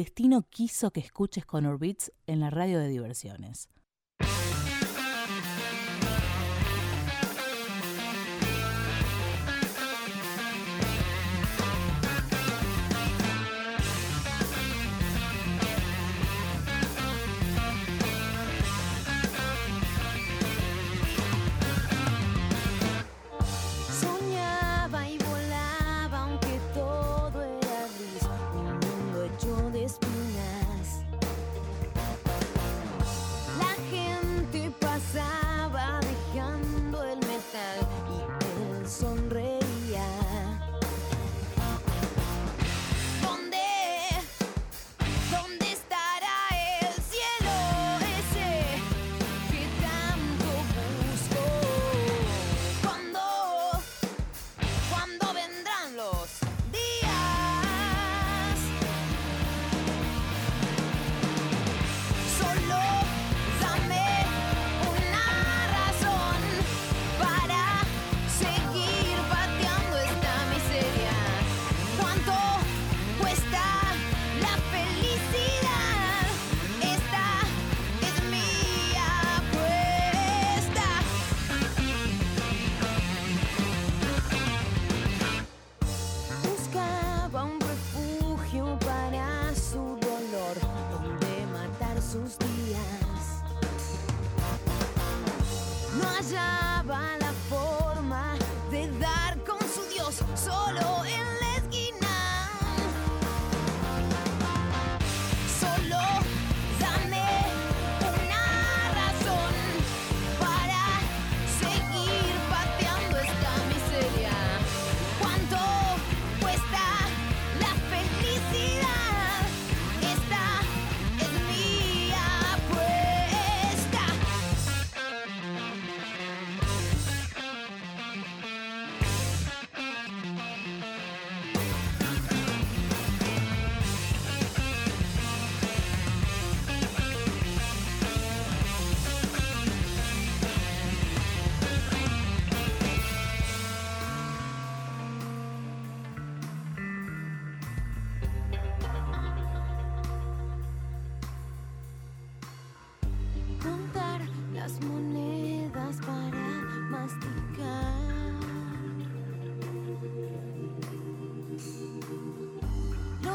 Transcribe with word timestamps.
destino 0.00 0.46
quiso 0.48 0.92
que 0.92 1.00
escuches 1.00 1.44
con 1.44 1.66
Orbits 1.66 2.10
en 2.26 2.40
la 2.40 2.48
radio 2.48 2.78
de 2.78 2.88
diversiones. 2.88 3.68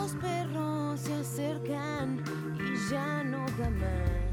Los 0.06 0.14
perros 0.18 1.00
se 1.00 1.14
acercan 1.16 2.24
y 2.60 2.92
ya 2.92 3.24
no 3.24 3.44
jamás. 3.58 4.26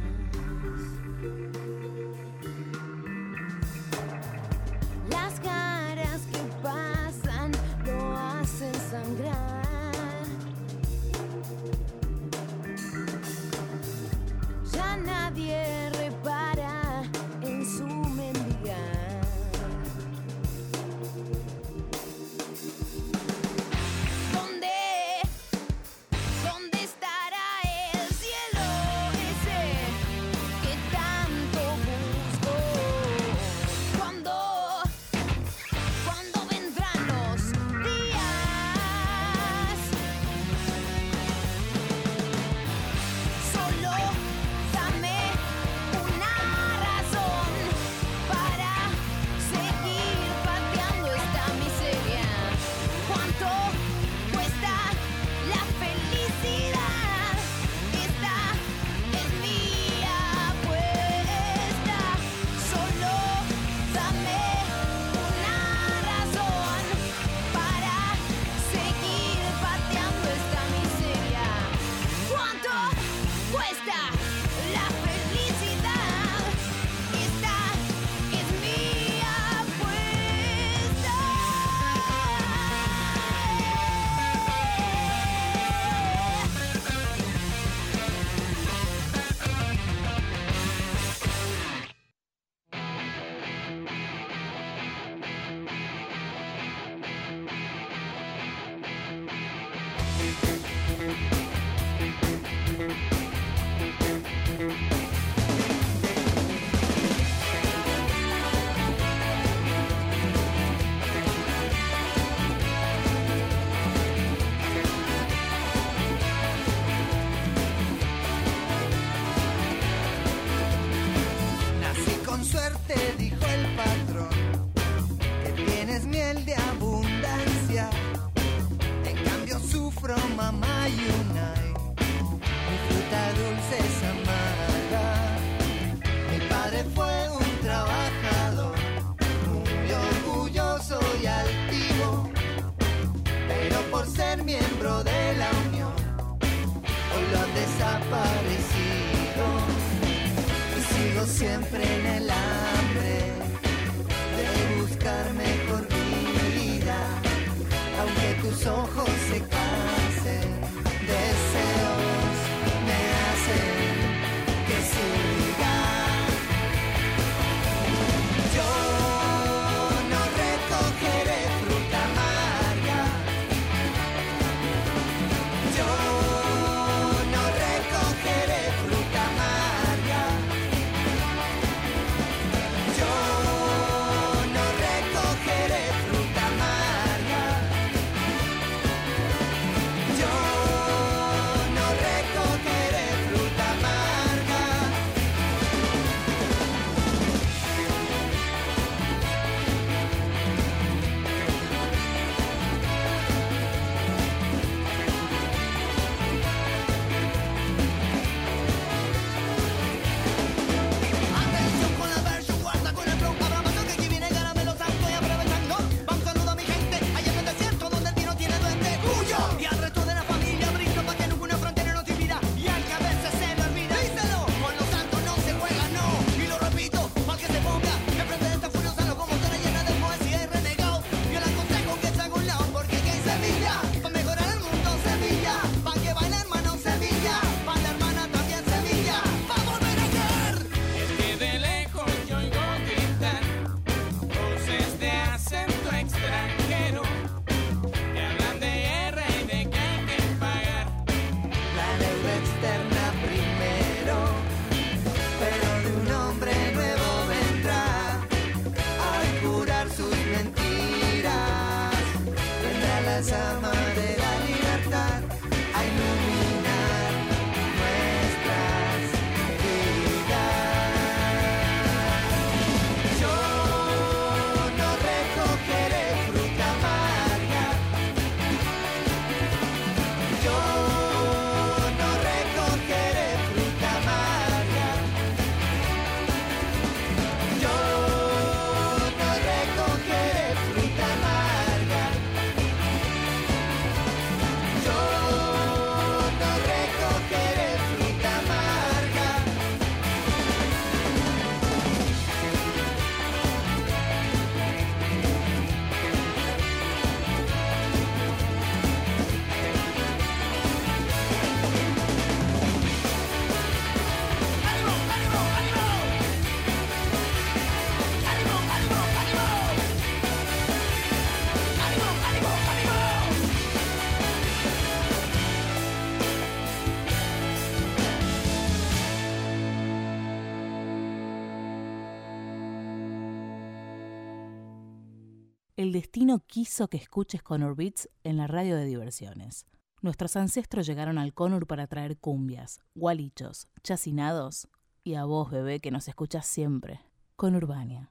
el 335.93 336.01
destino 336.01 336.39
quiso 336.47 336.89
que 336.89 336.97
escuches 336.97 337.43
Conur 337.43 337.77
Beats 337.77 338.09
en 338.25 338.39
la 338.39 338.47
radio 338.47 338.77
de 338.79 338.87
diversiones. 338.87 339.67
Nuestros 340.01 340.37
ancestros 340.37 340.87
llegaron 340.87 341.19
al 341.19 341.35
Conur 341.35 341.67
para 341.67 341.87
traer 341.87 342.17
cumbias, 342.17 342.81
gualichos, 342.95 343.69
chacinados 343.83 344.69
y 345.05 345.17
a 345.17 345.25
vos, 345.25 345.51
bebé, 345.51 345.81
que 345.81 345.91
nos 345.91 346.09
escuchas 346.09 346.47
siempre. 346.47 347.01
Conurbania. 347.37 348.11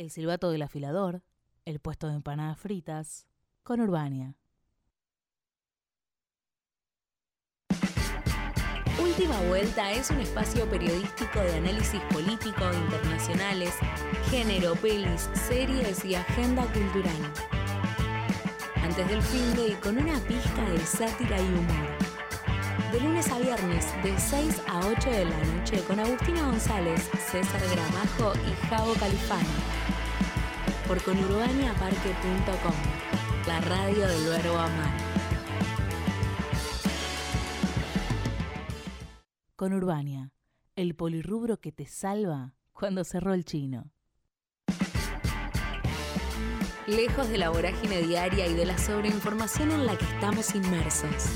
El 0.00 0.10
silbato 0.10 0.50
del 0.50 0.62
afilador, 0.62 1.20
el 1.66 1.78
puesto 1.78 2.08
de 2.08 2.14
empanadas 2.14 2.58
fritas, 2.58 3.26
con 3.62 3.82
Urbania. 3.82 4.34
Última 8.98 9.38
Vuelta 9.42 9.92
es 9.92 10.08
un 10.10 10.20
espacio 10.20 10.66
periodístico 10.70 11.40
de 11.40 11.52
análisis 11.52 12.00
político, 12.14 12.64
internacionales, 12.72 13.74
género, 14.30 14.74
pelis, 14.76 15.28
series 15.34 16.02
y 16.06 16.14
agenda 16.14 16.62
cultural. 16.72 17.32
Antes 18.76 19.06
del 19.06 19.20
fin 19.20 19.54
de 19.54 19.68
y 19.68 19.74
con 19.82 19.98
una 19.98 20.18
pizca 20.20 20.64
de 20.70 20.78
sátira 20.78 21.38
y 21.38 21.44
humor. 21.44 22.90
De 22.90 23.00
lunes 23.00 23.30
a 23.30 23.38
viernes, 23.38 23.86
de 24.02 24.18
6 24.18 24.62
a 24.66 24.78
8 24.78 25.10
de 25.10 25.24
la 25.26 25.44
noche, 25.44 25.84
con 25.84 26.00
Agustina 26.00 26.46
González, 26.46 27.02
César 27.30 27.60
Gramajo 27.70 28.32
y 28.48 28.66
Javo 28.66 28.94
Califano. 28.94 29.69
Por 30.90 31.00
conurbaniaparque.com, 31.04 32.74
la 33.46 33.60
radio 33.60 34.08
del 34.08 34.24
verbo 34.24 34.58
amar. 34.58 34.98
Con 39.54 39.72
Urbania, 39.72 40.32
el 40.74 40.96
polirrubro 40.96 41.60
que 41.60 41.70
te 41.70 41.86
salva 41.86 42.56
cuando 42.72 43.04
cerró 43.04 43.34
el 43.34 43.44
chino. 43.44 43.92
Lejos 46.88 47.28
de 47.28 47.38
la 47.38 47.50
vorágine 47.50 48.02
diaria 48.02 48.48
y 48.48 48.54
de 48.54 48.66
la 48.66 48.76
sobreinformación 48.76 49.70
en 49.70 49.86
la 49.86 49.96
que 49.96 50.06
estamos 50.06 50.56
inmersos. 50.56 51.30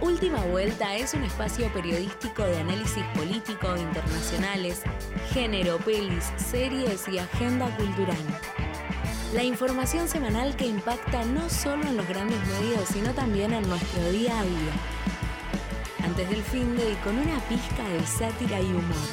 Última 0.00 0.40
Vuelta 0.44 0.94
es 0.94 1.14
un 1.14 1.24
espacio 1.24 1.66
periodístico 1.72 2.44
de 2.44 2.58
análisis 2.58 3.02
político, 3.16 3.76
internacionales, 3.76 4.84
género, 5.32 5.78
pelis, 5.78 6.30
series 6.36 7.08
y 7.08 7.18
agenda 7.18 7.76
cultural. 7.76 8.67
La 9.34 9.44
información 9.44 10.08
semanal 10.08 10.56
que 10.56 10.66
impacta 10.66 11.24
no 11.24 11.50
solo 11.50 11.86
en 11.86 11.96
los 11.96 12.08
grandes 12.08 12.38
medios, 12.46 12.88
sino 12.88 13.12
también 13.12 13.52
en 13.52 13.68
nuestro 13.68 14.10
día 14.10 14.38
a 14.38 14.42
día 14.42 14.98
antes 16.08 16.30
del 16.30 16.42
fin 16.42 16.76
de 16.76 16.92
y 16.92 16.94
con 16.96 17.18
una 17.18 17.38
pizca 17.48 17.88
de 17.88 18.06
sátira 18.06 18.60
y 18.60 18.70
humor. 18.70 19.08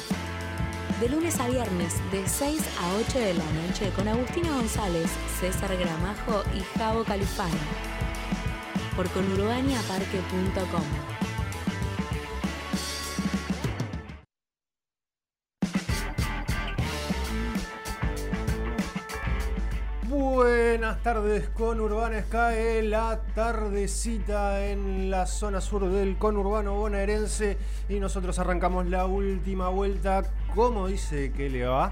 De 1.00 1.08
lunes 1.10 1.38
a 1.40 1.48
viernes, 1.48 1.94
de 2.10 2.26
6 2.26 2.62
a 2.80 2.94
8 2.94 3.18
de 3.18 3.34
la 3.34 3.44
noche, 3.52 3.90
con 3.94 4.08
Agustina 4.08 4.50
González, 4.52 5.10
César 5.38 5.76
Gramajo 5.76 6.42
y 6.54 6.62
Javo 6.78 7.04
Califano. 7.04 7.54
Por 8.96 9.10
conurbaniaparque.com. 9.10 11.15
Buenas 20.36 21.02
tardes 21.02 21.48
conurbanas, 21.48 22.26
cae 22.26 22.82
la 22.82 23.20
tardecita 23.34 24.66
en 24.66 25.10
la 25.10 25.24
zona 25.24 25.62
sur 25.62 25.88
del 25.90 26.18
conurbano 26.18 26.74
bonaerense 26.74 27.56
y 27.88 27.98
nosotros 28.00 28.38
arrancamos 28.38 28.84
la 28.84 29.06
última 29.06 29.70
vuelta. 29.70 30.24
¿Cómo 30.54 30.88
dice 30.88 31.32
que 31.32 31.48
le 31.48 31.64
va? 31.64 31.90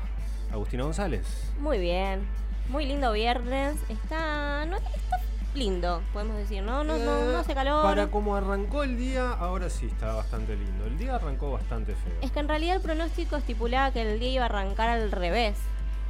Agustina 0.53 0.85
González. 0.85 1.55
Muy 1.59 1.79
bien, 1.79 2.27
muy 2.69 2.85
lindo 2.85 3.13
viernes. 3.13 3.77
Está, 3.89 4.67
no, 4.67 4.77
está 4.77 5.21
lindo, 5.55 6.03
podemos 6.13 6.37
decir, 6.37 6.63
¿no? 6.63 6.85
No, 6.85 6.99
no, 6.99 7.25
no 7.25 7.39
hace 7.39 7.55
calor. 7.55 7.81
Eh, 7.81 7.89
Para 7.89 8.11
como 8.11 8.37
arrancó 8.37 8.83
el 8.83 8.99
día, 8.99 9.31
ahora 9.31 9.71
sí 9.71 9.87
está 9.87 10.13
bastante 10.13 10.55
lindo. 10.55 10.85
El 10.85 10.99
día 10.99 11.15
arrancó 11.15 11.51
bastante 11.51 11.95
feo. 11.95 12.13
Es 12.21 12.31
que 12.31 12.41
en 12.41 12.49
realidad 12.49 12.77
el 12.77 12.83
pronóstico 12.83 13.37
estipulaba 13.37 13.91
que 13.91 14.03
el 14.03 14.21
día 14.21 14.33
iba 14.33 14.43
a 14.43 14.49
arrancar 14.49 14.91
al 14.91 15.11
revés. 15.13 15.57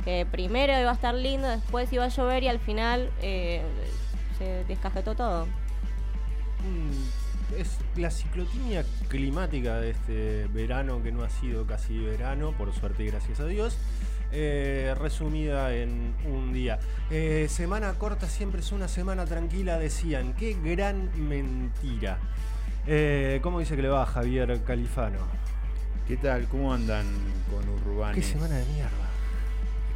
Que 0.04 0.26
primero 0.30 0.78
iba 0.78 0.90
a 0.90 0.94
estar 0.94 1.14
lindo, 1.14 1.48
después 1.48 1.90
iba 1.92 2.04
a 2.04 2.08
llover 2.08 2.42
y 2.42 2.48
al 2.48 2.58
final 2.58 3.10
eh, 3.22 3.62
se 4.38 4.64
descajetó 4.64 5.14
todo. 5.14 5.46
Mm, 5.46 7.54
Es 7.60 7.78
la 7.96 8.10
ciclotimia 8.10 8.84
climática 9.08 9.76
de 9.80 9.90
este 9.90 10.46
verano 10.48 11.02
que 11.02 11.12
no 11.12 11.22
ha 11.22 11.30
sido 11.30 11.66
casi 11.66 11.98
verano, 11.98 12.52
por 12.52 12.74
suerte 12.74 13.04
y 13.04 13.06
gracias 13.06 13.40
a 13.40 13.46
Dios. 13.46 13.78
eh, 14.36 14.94
resumida 14.98 15.72
en 15.74 16.12
un 16.26 16.52
día. 16.52 16.80
Eh, 17.10 17.46
semana 17.48 17.92
corta 17.94 18.28
siempre 18.28 18.60
es 18.62 18.72
una 18.72 18.88
semana 18.88 19.24
tranquila, 19.26 19.78
decían. 19.78 20.34
Qué 20.34 20.54
gran 20.60 21.08
mentira. 21.28 22.18
Eh, 22.86 23.38
¿Cómo 23.42 23.60
dice 23.60 23.76
que 23.76 23.82
le 23.82 23.88
va 23.88 24.04
Javier 24.06 24.60
Califano? 24.64 25.18
¿Qué 26.08 26.16
tal? 26.16 26.48
¿Cómo 26.48 26.74
andan 26.74 27.06
con 27.48 27.68
Urbani? 27.68 28.16
Qué 28.16 28.22
semana 28.26 28.56
de 28.56 28.64
mierda. 28.72 29.03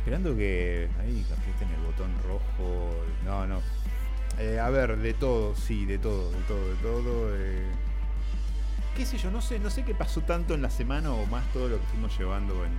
Esperando 0.09 0.35
que 0.39 0.89
ahí 1.03 1.27
aprieten 1.31 1.69
el 1.69 1.83
botón 1.83 2.11
rojo. 2.27 2.95
No, 3.27 3.47
no. 3.47 3.61
Eh, 4.39 4.59
a 4.59 4.71
ver, 4.71 4.97
de 4.97 5.13
todo, 5.13 5.55
sí, 5.55 5.85
de 5.85 5.99
todo, 5.99 6.31
de 6.31 6.39
todo, 6.45 6.67
de 6.67 6.75
todo. 6.77 7.37
eh. 7.37 7.67
¿Qué 8.97 9.05
sé 9.05 9.19
yo? 9.19 9.31
No 9.31 9.43
sé, 9.43 9.59
no 9.59 9.69
sé 9.69 9.85
qué 9.85 9.95
pasó 9.95 10.23
tanto 10.23 10.55
en 10.55 10.63
la 10.63 10.71
semana 10.71 11.13
o 11.13 11.27
más 11.27 11.45
todo 11.53 11.69
lo 11.69 11.79
que 11.79 11.87
fuimos 11.89 12.19
llevando 12.19 12.55
en, 12.65 12.73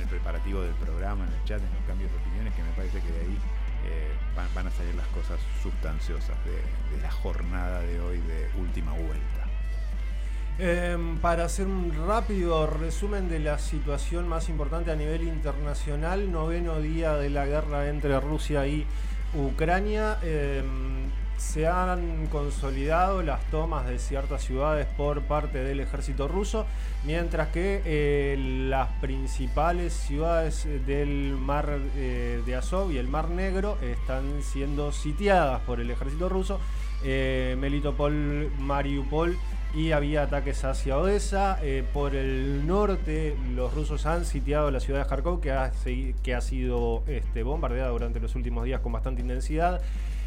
el, 0.00 0.08
preparativo 0.08 0.62
del 0.62 0.72
programa, 0.76 1.26
en 1.26 1.32
el 1.34 1.44
chat, 1.44 1.60
en 1.60 1.74
los 1.74 1.84
cambios 1.86 2.10
de 2.10 2.16
opiniones, 2.16 2.54
que 2.54 2.62
me 2.62 2.70
parece 2.70 3.02
que 3.02 3.12
de 3.12 3.20
ahí 3.20 3.38
eh, 3.84 4.08
van, 4.54 4.66
a 4.66 4.70
salir 4.70 4.94
las 4.94 5.08
cosas 5.08 5.38
sustanciosas 5.62 6.38
de 6.46 7.02
la 7.02 7.10
jornada 7.10 7.80
de 7.80 8.00
hoy 8.00 8.16
de 8.16 8.48
última 8.58 8.92
vuelta. 8.92 9.39
Em, 10.62 11.16
para 11.16 11.46
hacer 11.46 11.66
un 11.66 11.90
rápido 12.06 12.66
resumen 12.66 13.30
de 13.30 13.38
la 13.38 13.58
situación 13.58 14.28
más 14.28 14.50
importante 14.50 14.90
a 14.90 14.94
nivel 14.94 15.22
internacional, 15.22 16.30
noveno 16.30 16.80
día 16.80 17.14
de 17.14 17.30
la 17.30 17.46
guerra 17.46 17.88
entre 17.88 18.20
Rusia 18.20 18.66
y 18.66 18.84
Ucrania, 19.34 20.18
em, 20.22 21.08
se 21.38 21.66
han 21.66 22.26
consolidado 22.26 23.22
las 23.22 23.42
tomas 23.46 23.86
de 23.86 23.98
ciertas 23.98 24.44
ciudades 24.44 24.86
por 24.98 25.22
parte 25.22 25.64
del 25.64 25.80
ejército 25.80 26.28
ruso, 26.28 26.66
mientras 27.06 27.48
que 27.48 27.80
eh, 27.86 28.36
las 28.68 28.88
principales 29.00 29.94
ciudades 29.94 30.68
del 30.84 31.38
mar 31.40 31.78
eh, 31.96 32.42
de 32.44 32.54
Azov 32.54 32.92
y 32.92 32.98
el 32.98 33.08
mar 33.08 33.30
Negro 33.30 33.78
están 33.80 34.42
siendo 34.42 34.92
sitiadas 34.92 35.62
por 35.62 35.80
el 35.80 35.90
ejército 35.90 36.28
ruso. 36.28 36.60
Eh, 37.02 37.56
Melitopol, 37.58 38.52
Mariupol 38.58 39.38
y 39.74 39.92
había 39.92 40.22
ataques 40.22 40.64
hacia 40.64 40.98
Odessa. 40.98 41.58
Eh, 41.62 41.84
por 41.92 42.14
el 42.14 42.66
norte, 42.66 43.36
los 43.54 43.72
rusos 43.74 44.06
han 44.06 44.24
sitiado 44.24 44.70
la 44.70 44.80
ciudad 44.80 45.04
de 45.04 45.08
Kharkov, 45.08 45.40
que 45.40 45.52
ha, 45.52 45.72
que 46.22 46.34
ha 46.34 46.40
sido 46.40 47.02
este, 47.06 47.42
bombardeada 47.42 47.90
durante 47.90 48.20
los 48.20 48.34
últimos 48.34 48.64
días 48.64 48.80
con 48.80 48.92
bastante 48.92 49.22
intensidad. 49.22 49.80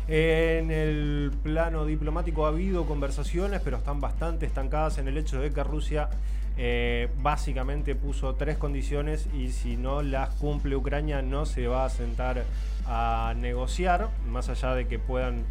En 0.07 0.69
el 0.69 1.31
plano 1.43 1.85
diplomático 1.85 2.45
ha 2.45 2.49
habido 2.49 2.85
conversaciones, 2.85 3.61
pero 3.63 3.77
están 3.77 4.01
bastante 4.01 4.45
estancadas 4.45 4.97
en 4.97 5.07
el 5.07 5.17
hecho 5.17 5.39
de 5.39 5.51
que 5.51 5.63
Rusia 5.63 6.09
eh, 6.57 7.09
básicamente 7.21 7.95
puso 7.95 8.35
tres 8.35 8.57
condiciones 8.57 9.27
y 9.33 9.51
si 9.51 9.75
no 9.75 10.01
las 10.01 10.29
cumple 10.35 10.75
Ucrania 10.75 11.21
no 11.21 11.45
se 11.45 11.67
va 11.67 11.85
a 11.85 11.89
sentar 11.89 12.43
a 12.85 13.33
negociar, 13.37 14.09
más 14.29 14.49
allá 14.49 14.75
de 14.75 14.87
que 14.87 14.99
puedan 14.99 15.45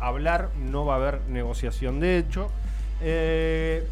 hablar, 0.00 0.50
no 0.58 0.86
va 0.86 0.94
a 0.94 0.96
haber 0.96 1.20
negociación 1.28 2.00
de 2.00 2.18
hecho. 2.18 2.50
Eh, 3.02 3.86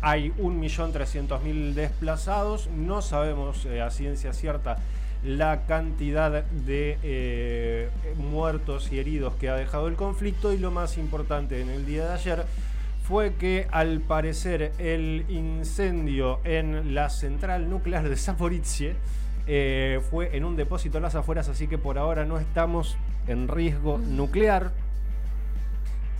hay 0.00 0.30
1.300.000 0.32 1.74
desplazados, 1.74 2.68
no 2.68 3.02
sabemos 3.02 3.66
eh, 3.66 3.80
a 3.80 3.90
ciencia 3.90 4.32
cierta 4.32 4.78
la 5.24 5.66
cantidad 5.66 6.44
de 6.44 6.98
eh, 7.02 7.88
muertos 8.16 8.90
y 8.92 8.98
heridos 8.98 9.34
que 9.34 9.48
ha 9.48 9.54
dejado 9.54 9.88
el 9.88 9.94
conflicto. 9.94 10.52
Y 10.52 10.58
lo 10.58 10.70
más 10.70 10.98
importante 10.98 11.60
en 11.60 11.70
el 11.70 11.86
día 11.86 12.06
de 12.06 12.14
ayer 12.14 12.44
fue 13.06 13.34
que 13.34 13.66
al 13.70 14.00
parecer 14.00 14.72
el 14.78 15.24
incendio 15.28 16.40
en 16.44 16.94
la 16.94 17.10
central 17.10 17.68
nuclear 17.68 18.08
de 18.08 18.16
Zaporizhia 18.16 18.94
eh, 19.46 20.00
fue 20.10 20.36
en 20.36 20.44
un 20.44 20.56
depósito 20.56 20.98
a 20.98 21.00
las 21.00 21.14
afueras, 21.14 21.48
así 21.48 21.66
que 21.66 21.78
por 21.78 21.98
ahora 21.98 22.24
no 22.24 22.38
estamos 22.38 22.96
en 23.26 23.48
riesgo 23.48 23.98
nuclear. 23.98 24.70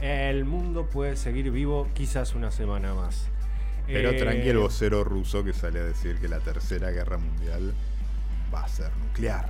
El 0.03 0.45
mundo 0.45 0.87
puede 0.87 1.17
seguir 1.17 1.51
vivo 1.53 1.89
quizás 1.95 2.35
una 2.35 2.51
semana 2.51 2.93
más. 2.93 3.29
Pero 3.87 4.11
Eh, 4.11 4.15
tranqui 4.19 4.49
el 4.49 4.59
vocero 4.59 5.05
ruso 5.05 5.45
que 5.45 5.53
sale 5.53 5.79
a 5.79 5.85
decir 5.85 6.19
que 6.19 6.29
la 6.29 6.41
tercera 6.41 6.91
guerra 6.91 7.19
mundial 7.19 7.73
va 8.53 8.65
a 8.65 8.69
ser 8.69 8.91
nuclear. 8.97 9.49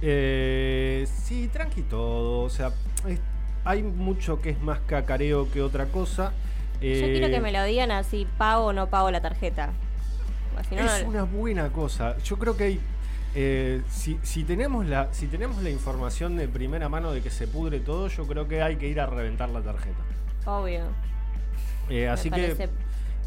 Eh, 0.00 1.06
sí, 1.12 1.48
tranqui 1.52 1.82
todo. 1.82 2.40
O 2.42 2.50
sea, 2.50 2.72
es- 3.06 3.20
hay 3.64 3.82
mucho 3.82 4.40
que 4.40 4.50
es 4.50 4.60
más 4.60 4.80
cacareo 4.86 5.50
que 5.50 5.60
otra 5.62 5.86
cosa. 5.86 6.32
Yo 6.80 6.88
Eh, 6.88 7.10
quiero 7.12 7.28
que 7.28 7.40
me 7.40 7.52
lo 7.52 7.62
digan 7.64 7.90
así, 7.90 8.26
pago 8.38 8.66
o 8.66 8.72
no 8.72 8.88
pago 8.88 9.10
la 9.10 9.20
tarjeta. 9.20 9.70
Porque 10.54 10.68
si 10.70 10.74
no, 10.74 10.82
es 10.84 11.02
no- 11.04 11.08
una 11.10 11.22
buena 11.24 11.68
cosa. 11.70 12.16
Yo 12.24 12.38
creo 12.38 12.56
que 12.56 12.64
hay. 12.64 12.80
Eh, 13.34 13.82
si, 13.90 14.18
si 14.22 14.44
tenemos 14.44 14.86
la, 14.86 15.12
si 15.12 15.26
tenemos 15.26 15.62
la 15.62 15.70
información 15.70 16.36
de 16.36 16.48
primera 16.48 16.88
mano 16.88 17.12
de 17.12 17.22
que 17.22 17.30
se 17.30 17.46
pudre 17.46 17.80
todo, 17.80 18.08
yo 18.08 18.26
creo 18.26 18.46
que 18.46 18.62
hay 18.62 18.76
que 18.76 18.88
ir 18.88 19.00
a 19.00 19.06
reventar 19.06 19.48
la 19.48 19.62
tarjeta. 19.62 20.02
obvio. 20.44 20.84
Eh, 21.88 22.08
así 22.08 22.30
que 22.30 22.68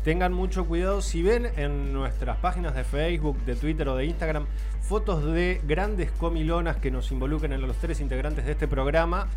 tengan 0.03 0.33
mucho 0.33 0.65
cuidado. 0.65 1.01
Si 1.01 1.23
ven 1.23 1.49
en 1.57 1.91
nuestras 1.91 2.37
páginas 2.37 2.75
de 2.75 2.83
Facebook, 2.83 3.43
de 3.45 3.55
Twitter 3.55 3.87
o 3.89 3.95
de 3.95 4.05
Instagram 4.05 4.45
fotos 4.81 5.25
de 5.25 5.61
grandes 5.67 6.11
comilonas 6.11 6.77
que 6.77 6.91
nos 6.91 7.11
involucren 7.11 7.53
a 7.53 7.57
los 7.57 7.77
tres 7.77 7.99
integrantes 7.99 8.45
de 8.45 8.51
este 8.51 8.67
programa, 8.67 9.27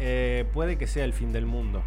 eh, 0.00 0.46
puede 0.54 0.76
que 0.76 0.86
sea 0.86 1.04
el 1.04 1.12
fin 1.12 1.32
del 1.32 1.44
mundo. 1.44 1.82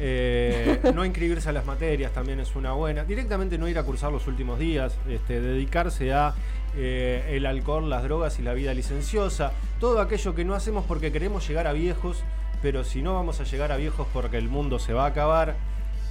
Eh, 0.00 0.80
no 0.94 1.04
inscribirse 1.04 1.48
a 1.48 1.52
las 1.52 1.66
materias 1.66 2.12
también 2.12 2.40
es 2.40 2.56
una 2.56 2.72
buena. 2.72 3.04
Directamente 3.04 3.58
no 3.58 3.68
ir 3.68 3.78
a 3.78 3.82
cursar 3.82 4.12
los 4.12 4.26
últimos 4.26 4.58
días, 4.58 4.96
este, 5.08 5.40
dedicarse 5.40 6.12
a 6.12 6.34
eh, 6.76 7.30
el 7.30 7.46
alcohol, 7.46 7.88
las 7.88 8.02
drogas 8.02 8.38
y 8.38 8.42
la 8.42 8.54
vida 8.54 8.74
licenciosa. 8.74 9.52
Todo 9.80 10.00
aquello 10.00 10.34
que 10.34 10.44
no 10.44 10.54
hacemos 10.54 10.84
porque 10.86 11.12
queremos 11.12 11.46
llegar 11.46 11.66
a 11.66 11.72
viejos, 11.72 12.22
pero 12.62 12.84
si 12.84 13.02
no 13.02 13.14
vamos 13.14 13.40
a 13.40 13.44
llegar 13.44 13.72
a 13.72 13.76
viejos 13.76 14.06
porque 14.12 14.38
el 14.38 14.48
mundo 14.48 14.78
se 14.78 14.92
va 14.92 15.04
a 15.04 15.08
acabar, 15.08 15.56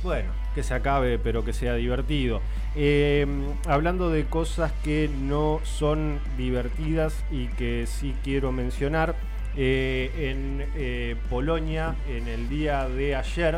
bueno, 0.04 0.32
que 0.56 0.64
se 0.64 0.74
acabe, 0.74 1.20
pero 1.20 1.44
que 1.44 1.54
sea 1.54 1.76
divertido. 1.76 2.42
Eh, 2.76 3.26
hablando 3.68 4.10
de 4.10 4.26
cosas 4.26 4.72
que 4.84 5.10
no 5.10 5.60
son 5.64 6.20
divertidas 6.38 7.24
y 7.32 7.48
que 7.48 7.86
sí 7.88 8.16
quiero 8.24 8.52
mencionar, 8.52 9.16
eh, 9.60 10.12
en 10.30 10.64
eh, 10.76 11.16
Polonia, 11.32 11.96
en 12.08 12.28
el 12.28 12.48
día 12.48 12.88
de 12.88 13.16
ayer, 13.16 13.58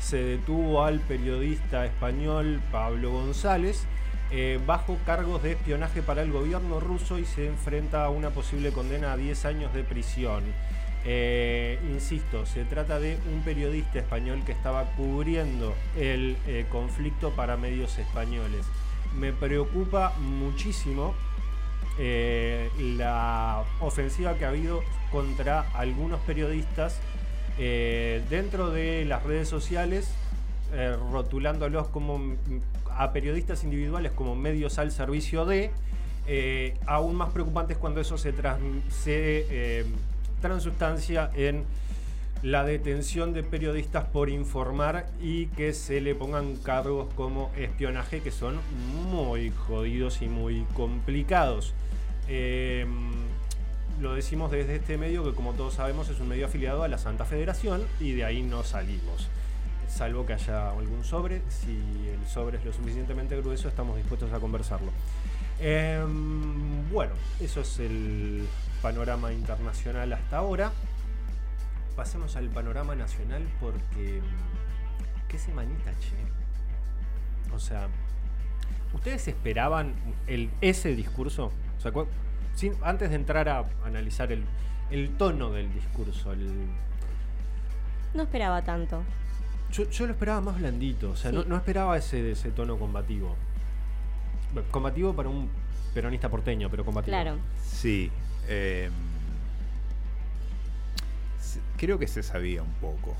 se 0.00 0.16
detuvo 0.16 0.82
al 0.82 0.98
periodista 0.98 1.86
español 1.86 2.60
Pablo 2.72 3.12
González 3.12 3.86
eh, 4.38 4.60
bajo 4.66 4.98
cargos 5.06 5.42
de 5.42 5.52
espionaje 5.52 6.02
para 6.02 6.20
el 6.20 6.30
gobierno 6.30 6.78
ruso 6.78 7.18
y 7.18 7.24
se 7.24 7.46
enfrenta 7.46 8.04
a 8.04 8.10
una 8.10 8.28
posible 8.28 8.70
condena 8.70 9.12
a 9.12 9.16
10 9.16 9.46
años 9.46 9.72
de 9.72 9.82
prisión. 9.82 10.44
Eh, 11.06 11.78
insisto, 11.90 12.44
se 12.44 12.66
trata 12.66 13.00
de 13.00 13.16
un 13.32 13.40
periodista 13.40 13.98
español 13.98 14.42
que 14.44 14.52
estaba 14.52 14.84
cubriendo 14.94 15.74
el 15.96 16.36
eh, 16.46 16.66
conflicto 16.68 17.30
para 17.30 17.56
medios 17.56 17.96
españoles. 17.96 18.66
Me 19.18 19.32
preocupa 19.32 20.12
muchísimo 20.18 21.14
la 21.98 23.64
ofensiva 23.80 24.34
que 24.34 24.44
ha 24.44 24.48
habido 24.48 24.82
contra 25.10 25.60
algunos 25.72 26.20
periodistas 26.20 27.00
dentro 27.56 28.68
de 28.68 29.06
las 29.06 29.22
redes 29.22 29.48
sociales, 29.48 30.12
rotulándolos 31.10 31.88
como 31.88 32.36
a 32.96 33.12
periodistas 33.12 33.64
individuales 33.64 34.12
como 34.12 34.34
medios 34.36 34.78
al 34.78 34.90
servicio 34.92 35.44
de. 35.44 35.70
eh, 36.26 36.74
aún 36.86 37.14
más 37.16 37.30
preocupante 37.30 37.74
es 37.74 37.78
cuando 37.78 38.00
eso 38.00 38.18
se, 38.18 38.32
trans- 38.32 38.60
eh, 39.06 39.84
transustancia 40.40 41.30
en 41.34 41.64
la 42.42 42.64
detención 42.64 43.32
de 43.32 43.42
periodistas 43.42 44.04
por 44.04 44.28
informar 44.28 45.06
y 45.22 45.46
que 45.46 45.72
se 45.72 46.00
le 46.00 46.14
pongan 46.14 46.56
cargos 46.56 47.08
como 47.14 47.50
espionaje 47.56 48.20
que 48.20 48.30
son 48.30 48.58
muy 49.10 49.50
jodidos 49.50 50.20
y 50.20 50.28
muy 50.28 50.64
complicados. 50.74 51.74
Eh, 52.28 52.86
lo 54.00 54.14
decimos 54.14 54.50
desde 54.50 54.76
este 54.76 54.98
medio 54.98 55.24
que 55.24 55.32
como 55.32 55.52
todos 55.54 55.74
sabemos 55.74 56.08
es 56.10 56.20
un 56.20 56.28
medio 56.28 56.46
afiliado 56.46 56.82
a 56.82 56.88
la 56.88 56.98
Santa 56.98 57.24
Federación 57.24 57.82
y 58.00 58.12
de 58.12 58.24
ahí 58.24 58.42
no 58.42 58.62
salimos. 58.64 59.28
Salvo 59.88 60.26
que 60.26 60.34
haya 60.34 60.70
algún 60.70 61.04
sobre, 61.04 61.42
si 61.48 62.08
el 62.12 62.26
sobre 62.28 62.58
es 62.58 62.64
lo 62.64 62.72
suficientemente 62.72 63.36
grueso 63.40 63.68
estamos 63.68 63.96
dispuestos 63.96 64.32
a 64.32 64.40
conversarlo. 64.40 64.90
Eh, 65.58 66.04
bueno, 66.92 67.12
eso 67.40 67.60
es 67.60 67.78
el 67.78 68.46
panorama 68.82 69.32
internacional 69.32 70.12
hasta 70.12 70.38
ahora. 70.38 70.72
Pasemos 71.94 72.36
al 72.36 72.48
panorama 72.50 72.94
nacional 72.94 73.42
porque... 73.60 74.20
¿Qué 75.28 75.38
semanita, 75.38 75.90
che? 75.98 77.54
O 77.54 77.58
sea, 77.58 77.88
¿ustedes 78.92 79.26
esperaban 79.28 79.94
ese 80.60 80.94
discurso? 80.94 81.52
Antes 82.82 83.10
de 83.10 83.16
entrar 83.16 83.48
a 83.48 83.64
analizar 83.84 84.30
el, 84.30 84.44
el 84.90 85.16
tono 85.16 85.50
del 85.50 85.72
discurso, 85.72 86.34
No 88.14 88.22
esperaba 88.22 88.62
tanto. 88.62 89.02
Yo, 89.76 89.90
yo 89.90 90.06
lo 90.06 90.12
esperaba 90.12 90.40
más 90.40 90.58
blandito, 90.58 91.10
o 91.10 91.16
sea, 91.16 91.32
no, 91.32 91.42
Sí. 91.42 91.48
no 91.48 91.56
esperaba 91.56 91.96
ese, 91.96 92.30
ese 92.32 92.50
tono 92.50 92.78
combativo. 92.78 93.36
Combativo 94.70 95.14
para 95.14 95.28
un 95.28 95.50
peronista 95.92 96.28
porteño, 96.30 96.70
pero 96.70 96.84
combativo. 96.84 97.10
Claro. 97.16 97.36
Sí. 97.62 98.10
eh, 98.48 98.90
se- 101.40 101.60
creo 101.76 101.98
que 101.98 102.06
se 102.06 102.22
sabía 102.22 102.62
un 102.62 102.72
poco. 102.74 103.14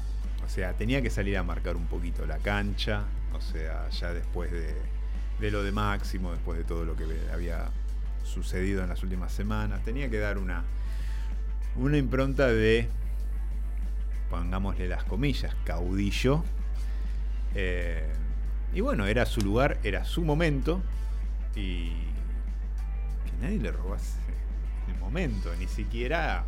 O 0.45 0.49
sea, 0.49 0.73
tenía 0.75 1.03
que 1.03 1.11
salir 1.11 1.37
a 1.37 1.43
marcar 1.43 1.77
un 1.77 1.87
poquito 1.87 2.27
la 2.27 2.39
cancha. 2.39 3.05
O 3.33 3.41
sea, 3.41 3.89
ya 3.91 4.13
después 4.13 4.51
de, 4.53 4.75
de 5.41 5.51
lo 5.51 5.63
de 5.63 5.73
Máximo, 5.73 6.33
después 6.33 6.59
de 6.59 6.65
todo 6.65 6.85
lo 6.85 6.97
que 6.97 7.05
había 7.33 7.67
sucedido 8.25 8.83
en 8.83 8.89
las 8.89 9.03
últimas 9.03 9.33
semanas, 9.33 9.83
tenía 9.85 10.09
que 10.09 10.19
dar 10.19 10.39
una, 10.39 10.63
una 11.77 11.99
impronta 11.99 12.47
de, 12.47 12.89
pongámosle 14.31 14.89
las 14.89 15.05
comillas, 15.05 15.55
caudillo. 15.65 16.43
Eh, 17.55 18.13
y 18.75 18.81
bueno, 18.81 19.07
era 19.07 19.27
su 19.27 19.41
lugar, 19.41 19.79
era 19.83 20.05
su 20.05 20.23
momento. 20.23 20.83
Y 21.55 21.91
que 21.91 23.33
nadie 23.41 23.59
le 23.59 23.73
robase 23.73 24.19
el 24.89 24.99
momento, 24.99 25.51
ni 25.59 25.67
siquiera 25.67 26.45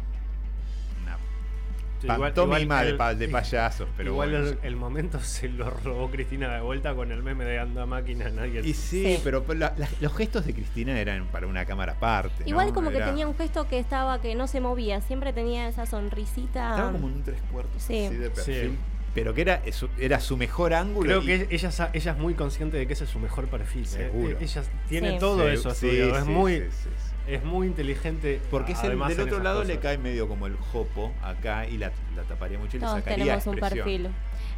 Sí, 2.00 2.06
pantomima 2.06 2.61
igual 2.61 2.84
de, 2.84 2.90
el- 2.92 2.96
pa- 2.96 3.14
de 3.14 3.28
payasos, 3.28 3.88
pero 3.96 4.11
Igual 4.12 4.30
bueno. 4.30 4.46
el, 4.46 4.58
el 4.62 4.76
momento 4.76 5.20
se 5.22 5.48
lo 5.48 5.68
robó 5.70 6.11
Cristina 6.11 6.54
de 6.54 6.61
vuelta 6.61 6.94
con 6.94 7.11
el 7.11 7.22
meme 7.22 7.44
de 7.44 7.58
anda 7.58 7.87
máquina, 7.87 8.28
nadie. 8.30 8.61
Y 8.61 8.72
sí, 8.74 9.02
Sí. 9.16 9.20
pero 9.24 9.44
la- 9.48 9.74
la- 9.76 9.88
los 10.00 10.16
gestos 10.16 10.46
de 10.46 10.54
Cristina 10.54 10.98
eran 11.00 11.26
para 11.26 11.46
una 11.46 11.64
cámara 11.64 11.92
aparte. 11.92 12.44
Igual 12.46 12.68
¿no? 12.68 12.74
como 12.74 12.90
que 12.90 13.00
tenía 13.00 13.26
un 13.26 13.34
gesto 13.37 13.68
que 13.68 13.78
estaba, 13.78 14.20
que 14.20 14.34
no 14.34 14.46
se 14.46 14.61
movía, 14.61 15.00
siempre 15.00 15.32
tenía 15.32 15.68
esa 15.68 15.87
sonrisita. 15.87 16.70
Estaba 16.70 16.92
como 16.92 17.08
en 17.08 17.14
un 17.14 17.22
tres 17.22 17.40
cuartos 17.52 17.82
Sí. 17.82 18.06
así 18.06 18.16
de 18.16 18.28
Sí. 18.28 18.32
perfil. 18.34 18.78
Pero 19.14 19.34
que 19.34 19.40
era, 19.40 19.62
su- 19.72 19.88
era 19.98 20.20
su 20.20 20.37
mejor 20.37 20.74
ángulo. 20.74 21.20
Creo 21.20 21.22
y- 21.22 21.26
que 21.26 21.54
ella, 21.54 21.72
sa- 21.72 21.90
ella 21.92 22.12
es 22.12 22.18
muy 22.18 22.34
consciente 22.34 22.76
de 22.76 22.87
que 22.87 22.92
ese 22.92 23.04
es 23.04 23.11
su 23.11 23.18
mejor 23.18 23.46
perfil. 23.48 23.82
¿eh? 23.82 23.87
Seguro. 23.87 24.30
Eh, 24.30 24.37
Ella 24.40 24.62
tiene 24.88 25.12
Sí. 25.14 25.18
todo 25.18 25.48
Sí, 25.48 25.54
eso 25.54 25.70
sí, 25.74 25.88
es, 25.98 26.24
muy, 26.26 26.58
sí, 26.58 26.62
sí, 26.70 26.88
sí. 26.96 27.07
Es 27.28 27.44
muy 27.44 27.66
inteligente. 27.66 28.40
Porque 28.50 28.72
es 28.72 28.82
el- 28.84 28.98
del 28.98 29.20
otro 29.20 29.40
lado 29.42 29.62
le 29.64 29.78
cae 29.78 29.98
medio 29.98 30.26
como 30.28 30.46
el 30.46 30.56
jopo 30.56 31.12
acá 31.22 31.66
y 31.66 31.76
la, 31.78 31.92
la 32.16 32.22
taparía 32.22 32.58
mucho 32.58 32.76
y 32.76 32.80
le 32.80 32.86
Todos 32.86 32.98
sacaría 32.98 33.24
tenemos 33.24 33.46
un 33.46 33.56
perfil. 33.56 34.08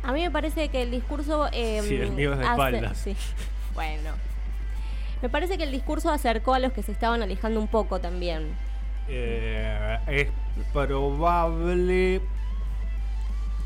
A 0.03 0.13
mí 0.13 0.23
me 0.23 0.31
parece 0.31 0.69
que 0.69 0.83
el 0.83 0.91
discurso. 0.91 1.49
eh, 1.53 1.83
Sí, 1.87 1.97
el 1.97 2.13
mío 2.13 2.33
es 2.33 2.39
de 2.39 2.45
hace- 2.45 2.53
espaldas. 2.53 2.97
sí. 2.99 3.17
Bueno. 3.75 4.11
Me 5.23 5.29
parece 5.29 5.59
que 5.59 5.65
el 5.65 5.71
discurso 5.71 6.11
acercó 6.11 6.55
a 6.55 6.59
los 6.59 6.73
que 6.73 6.83
se 6.83 6.93
estaban 6.93 7.23
alejando 7.23 7.61
un 7.61 7.69
poco 7.69 8.01
también. 8.01 8.49
Eh, 9.09 9.99
es 10.07 10.29
probable. 10.73 12.21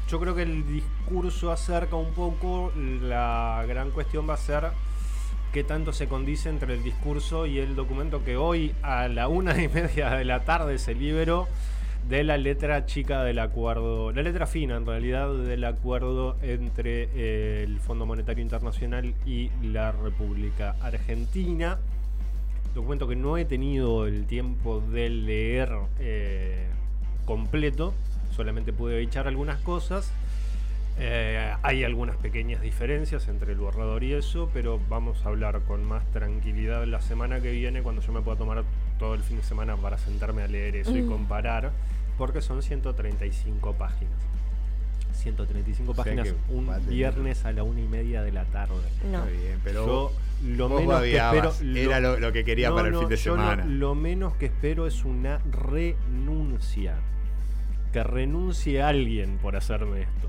Yo 0.08 0.20
creo 0.20 0.34
que 0.34 0.42
el 0.42 0.66
discurso 0.66 1.50
acerca 1.52 1.96
un 1.96 2.12
poco. 2.12 2.72
La 2.76 3.64
gran 3.68 3.90
cuestión 3.90 4.28
va 4.28 4.34
a 4.34 4.38
ser 4.38 4.64
qué 5.54 5.62
tanto 5.62 5.92
se 5.92 6.08
condice 6.08 6.48
entre 6.48 6.74
el 6.74 6.82
discurso 6.82 7.46
y 7.46 7.60
el 7.60 7.76
documento 7.76 8.24
que 8.24 8.36
hoy 8.36 8.74
a 8.82 9.06
la 9.06 9.28
una 9.28 9.62
y 9.62 9.68
media 9.68 10.10
de 10.10 10.24
la 10.24 10.40
tarde 10.40 10.78
se 10.78 10.96
liberó 10.96 11.46
de 12.08 12.24
la 12.24 12.36
letra 12.36 12.86
chica 12.86 13.22
del 13.22 13.38
acuerdo, 13.38 14.10
la 14.10 14.22
letra 14.22 14.48
fina 14.48 14.76
en 14.76 14.84
realidad 14.84 15.32
del 15.32 15.62
acuerdo 15.62 16.36
entre 16.42 17.08
eh, 17.14 17.62
el 17.62 17.78
Fondo 17.78 18.04
Monetario 18.04 18.42
Internacional 18.42 19.14
y 19.24 19.52
la 19.62 19.92
República 19.92 20.74
Argentina 20.82 21.78
documento 22.74 23.06
que 23.06 23.14
no 23.14 23.36
he 23.38 23.44
tenido 23.44 24.08
el 24.08 24.26
tiempo 24.26 24.80
de 24.80 25.08
leer 25.08 25.70
eh, 26.00 26.66
completo, 27.26 27.94
solamente 28.34 28.72
pude 28.72 29.00
echar 29.00 29.28
algunas 29.28 29.60
cosas. 29.60 30.12
Eh, 30.96 31.52
hay 31.62 31.82
algunas 31.82 32.16
pequeñas 32.16 32.60
diferencias 32.62 33.26
entre 33.28 33.52
el 33.52 33.58
borrador 33.58 34.04
y 34.04 34.12
eso, 34.12 34.48
pero 34.54 34.80
vamos 34.88 35.24
a 35.24 35.28
hablar 35.28 35.60
con 35.62 35.84
más 35.84 36.04
tranquilidad 36.12 36.84
la 36.86 37.00
semana 37.00 37.40
que 37.40 37.50
viene 37.50 37.82
cuando 37.82 38.00
yo 38.00 38.12
me 38.12 38.20
pueda 38.20 38.38
tomar 38.38 38.62
todo 38.98 39.14
el 39.14 39.22
fin 39.22 39.38
de 39.38 39.42
semana 39.42 39.76
para 39.76 39.98
sentarme 39.98 40.42
a 40.42 40.46
leer 40.46 40.76
eso 40.76 40.96
y 40.96 41.04
comparar, 41.04 41.72
porque 42.16 42.40
son 42.40 42.62
135 42.62 43.72
páginas. 43.74 44.14
135 45.14 45.90
O 45.92 45.94
sea 45.94 46.04
páginas 46.04 46.34
un 46.48 46.70
viernes 46.88 47.44
a 47.44 47.52
la 47.52 47.62
una 47.62 47.80
y 47.80 47.88
media 47.88 48.22
de 48.22 48.32
la 48.32 48.44
tarde. 48.44 48.74
No. 49.10 49.18
Está 49.24 49.30
bien, 49.30 49.60
pero 49.64 49.86
Yo 49.86 50.12
lo 50.44 50.68
menos 50.68 51.00
que 51.02 51.16
espero 51.16 51.52
Era 51.74 52.00
lo, 52.00 52.18
lo 52.20 52.32
que 52.32 52.44
quería 52.44 52.68
No, 52.70 52.74
para 52.76 52.88
el 52.88 52.94
no, 52.94 53.00
fin 53.00 53.08
de 53.08 53.16
lo- 53.16 53.20
semana. 53.22 53.64
Lo, 53.64 53.94
menos 53.94 54.34
que 54.36 54.46
espero 54.46 54.86
es 54.86 55.04
una 55.04 55.38
renuncia. 55.50 56.94
Que 57.92 58.02
renuncie 58.02 58.82
alguien 58.82 59.38
por 59.38 59.56
hacerme 59.56 60.02
esto. 60.02 60.28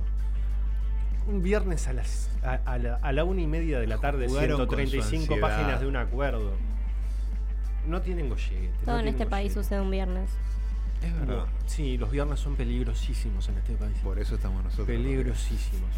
Un 1.28 1.42
viernes 1.42 1.88
a 1.88 1.94
las 1.94 2.30
a, 2.44 2.54
a 2.66 2.78
la, 2.78 2.96
a 2.96 3.12
la 3.12 3.24
una 3.24 3.42
y 3.42 3.48
media 3.48 3.80
de 3.80 3.88
la 3.88 3.98
tarde, 3.98 4.28
Jugaron 4.28 4.68
con 4.68 4.70
su 4.70 4.76
135 4.76 5.34
ansiedad. 5.34 5.42
páginas 5.42 5.82
de 5.82 5.88
un 5.88 5.96
acuerdo. 5.96 6.52
No 7.88 8.02
tienen 8.02 8.30
gollete. 8.30 8.70
no 8.82 8.86
Todo 8.86 9.00
en 9.00 9.08
este 9.08 9.26
país 9.26 9.54
sucede 9.54 9.82
un 9.82 9.92
viernes. 9.92 10.30
es 11.04 11.14
verdad. 11.14 11.36
No, 11.38 11.46
sí, 11.66 11.98
los 11.98 12.12
viernes 12.12 12.40
son 12.40 12.56
peligrosísimos 12.56 13.48
en 13.50 13.58
este 13.58 13.74
país. 13.74 13.98
Por 14.04 14.20
eso 14.20 14.36
estamos 14.36 14.64
nosotros. 14.64 14.88
Peligrosísimos. 14.88 15.90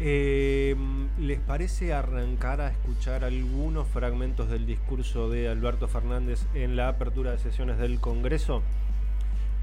Eh, 0.00 0.74
¿Les 1.20 1.38
parece 1.38 1.92
arrancar 1.92 2.60
a 2.60 2.68
escuchar 2.68 3.22
algunos 3.24 3.86
fragmentos 3.86 4.48
del 4.50 4.66
discurso 4.66 5.30
de 5.30 5.48
Alberto 5.48 5.86
Fernández 5.86 6.46
en 6.54 6.74
la 6.74 6.88
apertura 6.88 7.30
de 7.30 7.38
sesiones 7.38 7.78
del 7.78 8.00
Congreso? 8.00 8.62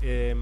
Eh, 0.03 0.35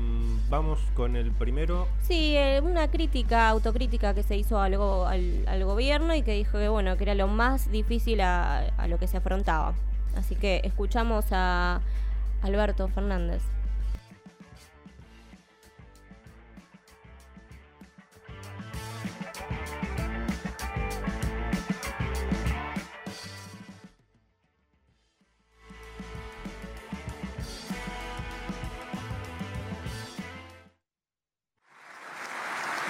vamos 0.50 0.80
con 0.95 1.15
el 1.15 1.32
primero. 1.32 1.88
Sí, 2.02 2.36
eh, 2.38 2.62
una 2.63 2.89
crítica, 2.89 3.50
autocrítica 3.50 4.13
que 4.13 4.24
se 4.24 4.38
hizo 4.38 4.60
al, 4.60 4.78
go- 4.78 5.06
al, 5.06 5.43
al 5.48 5.65
gobierno 5.65 6.15
y 6.15 6.22
que 6.22 6.34
dijo 6.34 6.58
que 6.58 6.69
bueno, 6.69 6.95
que 6.98 7.04
era 7.04 7.13
lo 7.15 7.28
más 7.28 7.69
difícil 7.72 8.22
a, 8.22 8.60
a 8.78 8.88
lo 8.88 8.98
que 8.98 9.08
se 9.08 9.17
afrontaba. 9.17 9.74
Así 10.15 10.36
que 10.36 10.62
escuchamos 10.63 11.26
a 11.32 11.82
Alberto 12.41 12.88
Fernández. 12.88 13.41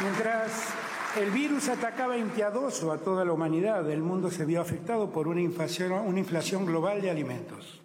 Mientras 0.02 0.74
el 1.18 1.30
virus 1.32 1.68
atacaba 1.68 2.18
impiadoso 2.18 2.94
a 2.94 3.00
toda 3.00 3.26
la 3.26 3.34
humanidad, 3.34 3.90
el 3.92 4.02
mundo 4.02 4.32
se 4.32 4.46
vio 4.46 4.62
afectado 4.62 5.12
por 5.12 5.28
una 5.28 5.42
inflación, 5.42 5.92
una 5.92 6.20
inflación 6.20 6.66
global 6.66 7.02
de 7.02 7.10
alimentos. 7.10 7.82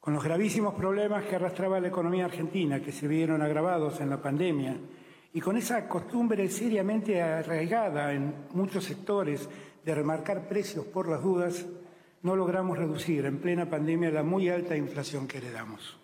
Con 0.00 0.14
los 0.14 0.24
gravísimos 0.24 0.74
problemas 0.74 1.24
que 1.24 1.36
arrastraba 1.36 1.78
la 1.78 1.88
economía 1.88 2.24
argentina, 2.24 2.80
que 2.80 2.92
se 2.92 3.06
vieron 3.06 3.42
agravados 3.42 4.00
en 4.00 4.08
la 4.08 4.22
pandemia, 4.22 4.78
y 5.34 5.40
con 5.40 5.58
esa 5.58 5.86
costumbre 5.88 6.48
seriamente 6.48 7.20
arraigada 7.20 8.14
en 8.14 8.46
muchos 8.54 8.84
sectores 8.84 9.46
de 9.84 9.94
remarcar 9.94 10.48
precios 10.48 10.86
por 10.86 11.08
las 11.08 11.22
dudas, 11.22 11.66
no 12.22 12.34
logramos 12.34 12.78
reducir 12.78 13.26
en 13.26 13.40
plena 13.40 13.68
pandemia 13.68 14.10
la 14.10 14.22
muy 14.22 14.48
alta 14.48 14.74
inflación 14.74 15.28
que 15.28 15.36
heredamos. 15.36 15.98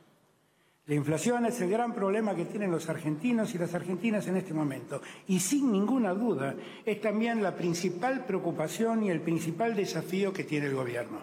La 0.86 0.94
inflación 0.94 1.46
es 1.46 1.60
el 1.60 1.70
gran 1.70 1.94
problema 1.94 2.34
que 2.34 2.46
tienen 2.46 2.70
los 2.70 2.88
argentinos 2.88 3.54
y 3.54 3.58
las 3.58 3.74
argentinas 3.74 4.26
en 4.26 4.36
este 4.36 4.54
momento. 4.54 5.00
Y 5.28 5.38
sin 5.38 5.70
ninguna 5.70 6.12
duda 6.14 6.54
es 6.84 7.00
también 7.00 7.42
la 7.42 7.54
principal 7.54 8.24
preocupación 8.24 9.04
y 9.04 9.10
el 9.10 9.20
principal 9.20 9.76
desafío 9.76 10.32
que 10.32 10.44
tiene 10.44 10.66
el 10.66 10.74
gobierno. 10.74 11.22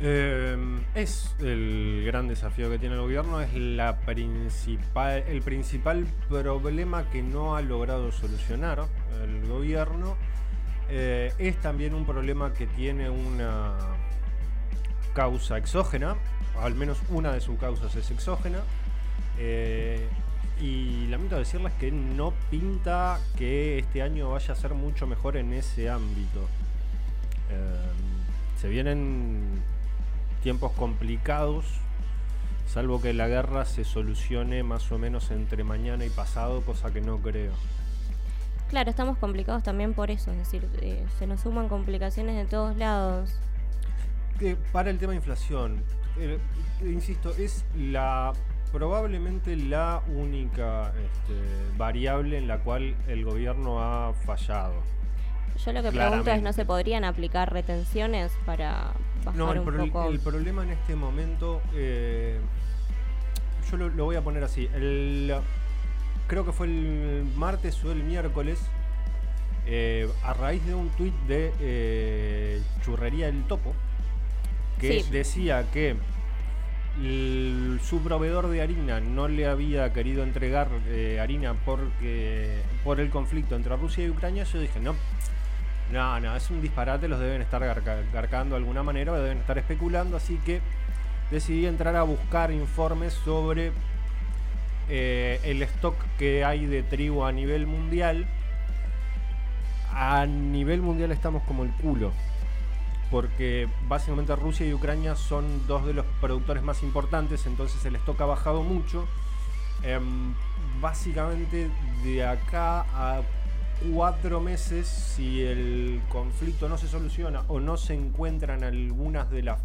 Eh, 0.00 0.56
es 0.94 1.34
el 1.40 2.02
gran 2.04 2.28
desafío 2.28 2.70
que 2.70 2.78
tiene 2.78 2.94
el 2.94 3.00
gobierno, 3.00 3.40
es 3.40 3.54
la 3.54 4.00
principal, 4.00 5.24
el 5.26 5.42
principal 5.42 6.06
problema 6.28 7.08
que 7.10 7.22
no 7.22 7.56
ha 7.56 7.62
logrado 7.62 8.12
solucionar 8.12 8.84
el 9.22 9.48
gobierno. 9.48 10.16
Eh, 10.90 11.32
es 11.38 11.56
también 11.60 11.94
un 11.94 12.04
problema 12.04 12.52
que 12.52 12.66
tiene 12.66 13.10
una 13.10 13.76
causa 15.14 15.58
exógena, 15.58 16.16
al 16.60 16.74
menos 16.74 16.98
una 17.10 17.32
de 17.32 17.40
sus 17.40 17.58
causas 17.58 17.94
es 17.96 18.10
exógena. 18.10 18.60
Eh, 19.38 20.08
y 20.60 21.06
lamento 21.06 21.36
decirles 21.36 21.72
que 21.74 21.92
no 21.92 22.32
pinta 22.50 23.20
que 23.36 23.78
este 23.78 24.02
año 24.02 24.30
vaya 24.30 24.52
a 24.52 24.56
ser 24.56 24.74
mucho 24.74 25.06
mejor 25.06 25.36
en 25.36 25.52
ese 25.52 25.88
ámbito. 25.88 26.48
Eh, 27.50 27.90
se 28.60 28.68
vienen 28.68 29.62
tiempos 30.42 30.72
complicados, 30.72 31.64
salvo 32.66 33.00
que 33.00 33.12
la 33.12 33.28
guerra 33.28 33.64
se 33.64 33.84
solucione 33.84 34.64
más 34.64 34.90
o 34.90 34.98
menos 34.98 35.30
entre 35.30 35.62
mañana 35.62 36.04
y 36.04 36.10
pasado, 36.10 36.62
cosa 36.62 36.92
que 36.92 37.00
no 37.00 37.18
creo. 37.18 37.52
Claro, 38.68 38.90
estamos 38.90 39.16
complicados 39.18 39.62
también 39.62 39.94
por 39.94 40.10
eso, 40.10 40.30
es 40.32 40.38
decir, 40.38 40.68
eh, 40.82 41.06
se 41.18 41.26
nos 41.26 41.40
suman 41.40 41.68
complicaciones 41.68 42.36
de 42.36 42.44
todos 42.44 42.76
lados. 42.76 43.30
Que 44.38 44.56
para 44.72 44.90
el 44.90 44.98
tema 44.98 45.12
de 45.12 45.16
inflación, 45.16 45.82
eh, 46.18 46.38
insisto, 46.82 47.30
es 47.36 47.64
la 47.76 48.32
probablemente 48.72 49.56
la 49.56 50.02
única 50.14 50.92
este, 50.92 51.76
variable 51.76 52.36
en 52.38 52.46
la 52.46 52.58
cual 52.58 52.94
el 53.08 53.24
gobierno 53.24 53.80
ha 53.80 54.12
fallado. 54.12 54.74
Yo 55.64 55.72
lo 55.72 55.82
que 55.82 55.88
pregunto 55.90 55.96
es, 55.96 56.22
Claramente. 56.24 56.42
¿no 56.42 56.52
se 56.52 56.64
podrían 56.64 57.04
aplicar 57.04 57.52
retenciones 57.52 58.30
para 58.46 58.92
bajar 59.24 59.34
No, 59.38 59.52
el, 59.52 59.58
un 59.60 59.90
poco? 59.90 60.08
el 60.08 60.20
problema 60.20 60.62
en 60.62 60.70
este 60.70 60.94
momento, 60.94 61.60
eh, 61.74 62.38
yo 63.70 63.76
lo, 63.76 63.88
lo 63.88 64.04
voy 64.04 64.16
a 64.16 64.22
poner 64.22 64.44
así. 64.44 64.68
El, 64.74 65.34
creo 66.28 66.44
que 66.44 66.52
fue 66.52 66.66
el 66.66 67.26
martes 67.36 67.82
o 67.84 67.90
el 67.90 68.04
miércoles, 68.04 68.60
eh, 69.66 70.08
a 70.22 70.32
raíz 70.34 70.64
de 70.64 70.74
un 70.74 70.90
tuit 70.90 71.14
de 71.26 71.52
eh, 71.60 72.62
Churrería 72.84 73.28
El 73.28 73.44
Topo, 73.44 73.74
que 74.78 75.02
Sí. 75.02 75.10
decía 75.10 75.64
que 75.72 75.96
el- 77.00 77.80
su 77.82 78.00
proveedor 78.02 78.48
de 78.48 78.60
harina 78.62 79.00
no 79.00 79.28
le 79.28 79.46
había 79.46 79.92
querido 79.92 80.22
entregar 80.24 80.68
eh, 80.88 81.18
harina 81.20 81.54
porque 81.64 82.58
por 82.82 82.98
el 83.00 83.10
conflicto 83.10 83.54
entre 83.54 83.76
Rusia 83.76 84.04
y 84.04 84.10
Ucrania, 84.10 84.44
yo 84.44 84.60
dije, 84.60 84.80
no, 84.80 84.94
no, 85.92 86.20
no, 86.20 86.36
es 86.36 86.50
un 86.50 86.60
disparate, 86.60 87.06
los 87.08 87.20
deben 87.20 87.40
estar 87.40 87.62
garca- 87.62 88.02
garcando 88.12 88.54
de 88.56 88.60
alguna 88.60 88.82
manera, 88.82 89.12
o 89.12 89.16
deben 89.16 89.38
estar 89.38 89.56
especulando, 89.58 90.16
así 90.16 90.38
que 90.44 90.60
decidí 91.30 91.66
entrar 91.66 91.94
a 91.96 92.02
buscar 92.02 92.50
informes 92.50 93.12
sobre 93.12 93.72
eh, 94.90 95.38
el 95.44 95.62
stock 95.62 95.94
que 96.18 96.44
hay 96.44 96.64
de 96.66 96.82
trigo 96.82 97.26
a 97.26 97.32
nivel 97.32 97.66
mundial. 97.66 98.26
A 99.92 100.26
nivel 100.26 100.80
mundial 100.80 101.12
estamos 101.12 101.42
como 101.42 101.62
el 101.64 101.70
culo, 101.72 102.12
porque 103.10 103.68
básicamente 103.88 104.34
Rusia 104.36 104.66
y 104.66 104.74
Ucrania 104.74 105.16
son 105.16 105.66
dos 105.66 105.86
de 105.86 105.94
los 105.94 106.04
productores 106.20 106.62
más 106.62 106.82
importantes, 106.82 107.46
entonces 107.46 107.84
el 107.84 107.96
stock 107.96 108.20
ha 108.20 108.26
bajado 108.26 108.62
mucho. 108.62 109.06
Em, 109.82 110.34
básicamente 110.80 111.70
de 112.02 112.26
acá 112.26 112.84
a 112.94 113.22
cuatro 113.92 114.40
meses, 114.40 114.86
si 114.86 115.42
el 115.42 116.00
conflicto 116.08 116.68
no 116.68 116.78
se 116.78 116.88
soluciona 116.88 117.42
o 117.48 117.60
no 117.60 117.76
se 117.76 117.94
encuentran 117.94 118.64
algunas 118.64 119.30
de 119.30 119.42
las 119.42 119.60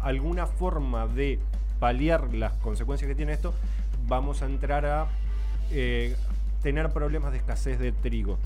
alguna 0.00 0.46
forma 0.46 1.06
de 1.06 1.38
paliar 1.78 2.32
las 2.34 2.52
consecuencias 2.54 3.08
que 3.08 3.14
tiene 3.14 3.32
esto, 3.32 3.54
vamos 4.06 4.42
a 4.42 4.46
entrar 4.46 4.86
a 4.86 5.08
eh, 5.70 6.16
tener 6.62 6.90
problemas 6.90 7.32
de 7.32 7.38
escasez 7.38 7.78
de 7.78 7.92
trigo. 7.92 8.38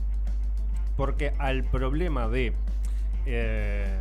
Porque 0.96 1.32
al 1.38 1.64
problema 1.64 2.28
de 2.28 2.52
eh, 3.26 3.98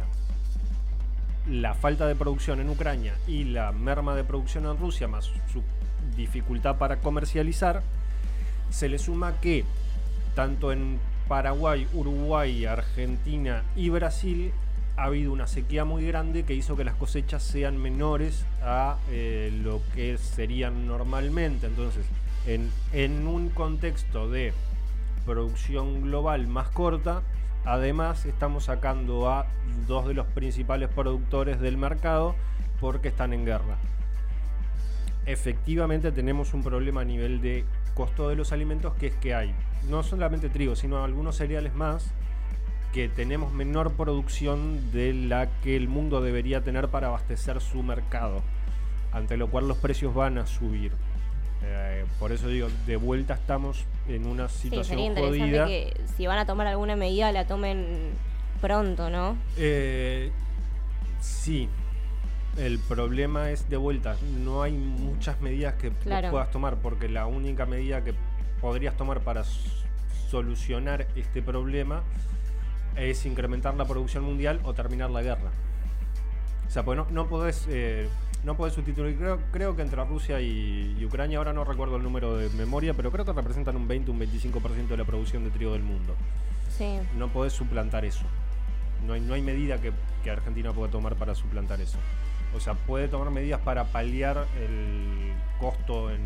la 1.50 1.74
falta 1.74 2.08
de 2.08 2.16
producción 2.16 2.60
en 2.60 2.70
Ucrania 2.70 3.14
y 3.28 3.44
la 3.44 3.72
merma 3.72 4.16
de 4.16 4.24
producción 4.24 4.66
en 4.66 4.78
Rusia, 4.78 5.08
más 5.08 5.26
su 5.26 5.64
dificultad 6.16 6.78
para 6.78 7.00
comercializar, 7.00 7.82
se 8.70 8.90
le 8.90 8.98
suma 8.98 9.40
que 9.42 9.66
tanto 10.36 10.72
en 10.72 11.00
Paraguay, 11.28 11.88
Uruguay, 11.94 12.66
Argentina 12.66 13.64
y 13.76 13.90
Brasil 13.90 14.52
ha 14.98 15.06
habido 15.06 15.32
una 15.32 15.48
sequía 15.48 15.86
muy 15.86 16.06
grande 16.06 16.44
que 16.44 16.54
hizo 16.54 16.76
que 16.76 16.84
las 16.84 16.96
cosechas 16.96 17.42
sean 17.44 17.78
menores 17.78 18.46
a 18.62 18.98
eh, 19.10 19.52
lo 19.64 19.82
que 19.96 20.18
serían 20.18 20.88
normalmente. 20.88 21.68
Entonces, 21.68 22.06
en, 22.46 22.70
en 22.92 23.26
un 23.28 23.50
contexto 23.50 24.30
de 24.30 24.54
producción 25.26 26.04
global 26.04 26.48
más 26.48 26.70
corta, 26.70 27.22
además 27.66 28.26
estamos 28.26 28.66
sacando 28.66 29.30
a 29.30 29.48
dos 29.88 30.08
de 30.08 30.14
los 30.14 30.28
principales 30.28 30.90
productores 30.90 31.60
del 31.60 31.78
mercado 31.78 32.36
porque 32.80 33.08
están 33.08 33.34
en 33.34 33.46
guerra. 33.46 33.78
Efectivamente 35.26 36.12
tenemos 36.12 36.54
un 36.54 36.64
problema 36.64 37.02
a 37.02 37.06
nivel 37.06 37.42
de 37.42 37.66
costo 37.94 38.28
de 38.30 38.36
los 38.36 38.52
alimentos 38.52 38.94
que 38.96 39.08
es 39.08 39.16
que 39.16 39.34
hay 39.34 39.54
no 39.90 40.04
solamente 40.04 40.50
trigo, 40.50 40.76
sino 40.76 41.04
algunos 41.04 41.38
cereales 41.38 41.74
más 41.74 42.12
que 42.94 43.10
tenemos 43.10 43.52
menor 43.52 43.94
producción 43.94 44.92
de 44.92 45.14
la 45.14 45.48
que 45.62 45.76
el 45.76 45.88
mundo 45.88 46.22
debería 46.22 46.64
tener 46.64 46.90
para 46.90 47.08
abastecer 47.08 47.60
su 47.60 47.82
mercado, 47.82 48.44
ante 49.12 49.36
lo 49.36 49.50
cual 49.50 49.68
los 49.68 49.78
precios 49.78 50.14
van 50.14 50.38
a 50.38 50.46
subir. 50.46 50.92
Eh, 51.64 52.06
por 52.20 52.32
eso 52.32 52.50
digo, 52.50 52.68
de 52.86 52.98
vuelta 52.98 53.34
estamos 53.34 53.86
en 54.08 54.28
una 54.28 54.50
Sí, 54.50 54.64
situación 54.64 54.86
sería 54.86 55.06
interesante 55.06 55.40
jodida. 55.40 55.66
que 55.68 56.02
si 56.18 56.28
van 56.28 56.38
a 56.40 56.46
tomar 56.46 56.68
alguna 56.68 56.96
medida 56.96 57.32
la 57.32 57.46
tomen 57.48 58.12
pronto, 58.62 59.10
¿no? 59.10 59.38
Eh, 59.58 60.32
sí, 61.20 61.70
el 62.58 62.80
problema 62.80 63.50
es 63.52 63.70
de 63.70 63.78
vuelta, 63.78 64.16
no 64.44 64.62
hay 64.64 64.74
muchas 64.74 65.40
medidas 65.42 65.76
que 65.76 65.92
Claro. 65.92 66.32
puedas 66.32 66.52
tomar, 66.52 66.76
porque 66.78 67.08
la 67.10 67.26
única 67.28 67.66
medida 67.66 68.04
que 68.04 68.14
podrías 68.62 68.96
tomar 68.98 69.22
para 69.22 69.44
solucionar 70.30 71.08
este 71.16 71.42
problema 71.42 72.04
es 72.96 73.26
incrementar 73.26 73.74
la 73.76 73.86
producción 73.86 74.24
mundial 74.24 74.60
o 74.64 74.74
terminar 74.74 75.10
la 75.10 75.22
guerra. 75.22 75.52
sea, 76.70 76.84
pues 76.84 76.98
no, 76.98 77.06
no 77.12 77.28
podés. 77.28 77.66
eh, 77.70 78.08
no 78.44 78.56
podés 78.58 78.74
sustituir, 78.74 79.16
creo, 79.18 79.40
creo 79.52 79.76
que 79.76 79.82
entre 79.82 80.04
Rusia 80.04 80.42
y, 80.42 80.96
y 81.00 81.06
Ucrania, 81.06 81.38
ahora 81.38 81.54
no 81.54 81.64
recuerdo 81.64 81.96
el 81.96 82.04
número 82.04 82.38
de 82.38 82.50
memoria, 82.50 82.94
pero 82.94 83.12
creo 83.12 83.26
que 83.26 83.34
representan 83.34 83.76
un 83.76 83.88
20, 83.88 84.12
un 84.12 84.20
25% 84.20 84.88
de 84.88 84.98
la 84.98 85.06
producción 85.06 85.44
de 85.44 85.50
trigo 85.50 85.74
del 85.74 85.84
mundo. 85.84 86.16
Sí. 86.78 87.00
No 87.18 87.30
podés 87.30 87.54
suplantar 87.54 88.06
eso. 88.06 88.26
No 89.06 89.14
hay, 89.14 89.22
no 89.22 89.34
hay 89.34 89.42
medida 89.42 89.80
que, 89.80 89.92
que 90.24 90.32
Argentina 90.32 90.72
pueda 90.74 90.92
tomar 90.92 91.16
para 91.16 91.36
suplantar 91.36 91.80
eso. 91.82 91.98
O 92.56 92.60
sea, 92.60 92.74
puede 92.74 93.08
tomar 93.08 93.32
medidas 93.32 93.62
para 93.62 93.86
paliar 93.86 94.46
el 94.62 95.34
costo 95.60 96.12
en, 96.12 96.22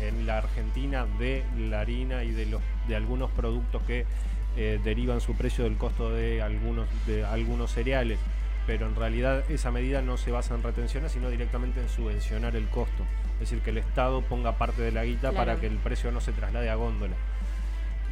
en 0.00 0.26
la 0.26 0.38
Argentina 0.38 1.06
de 1.18 1.44
la 1.56 1.80
harina 1.80 2.24
y 2.24 2.32
de, 2.32 2.46
los, 2.46 2.62
de 2.88 2.96
algunos 2.96 3.30
productos 3.30 3.82
que 3.82 4.04
eh, 4.56 4.80
derivan 4.82 5.20
su 5.20 5.34
precio 5.34 5.64
del 5.64 5.76
costo 5.76 6.10
de 6.10 6.42
algunos, 6.42 6.86
de 7.06 7.24
algunos 7.24 7.72
cereales. 7.72 8.18
Pero 8.68 8.86
en 8.86 8.94
realidad 8.94 9.50
esa 9.50 9.70
medida 9.70 10.02
no 10.02 10.18
se 10.18 10.30
basa 10.30 10.54
en 10.54 10.62
retenciones, 10.62 11.12
sino 11.12 11.30
directamente 11.30 11.80
en 11.80 11.88
subvencionar 11.88 12.54
el 12.54 12.68
costo. 12.68 13.02
Es 13.40 13.48
decir, 13.48 13.60
que 13.60 13.70
el 13.70 13.78
Estado 13.78 14.20
ponga 14.20 14.58
parte 14.58 14.82
de 14.82 14.92
la 14.92 15.06
guita 15.06 15.32
para 15.32 15.56
que 15.56 15.66
el 15.66 15.78
precio 15.78 16.12
no 16.12 16.20
se 16.20 16.32
traslade 16.32 16.68
a 16.68 16.74
góndola. 16.74 17.14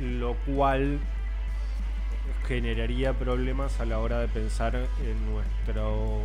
Lo 0.01 0.33
cual 0.47 0.99
generaría 2.49 3.13
problemas 3.13 3.79
a 3.81 3.85
la 3.85 3.99
hora 3.99 4.19
de 4.19 4.29
pensar 4.29 4.75
en 4.77 5.31
nuestro 5.31 6.23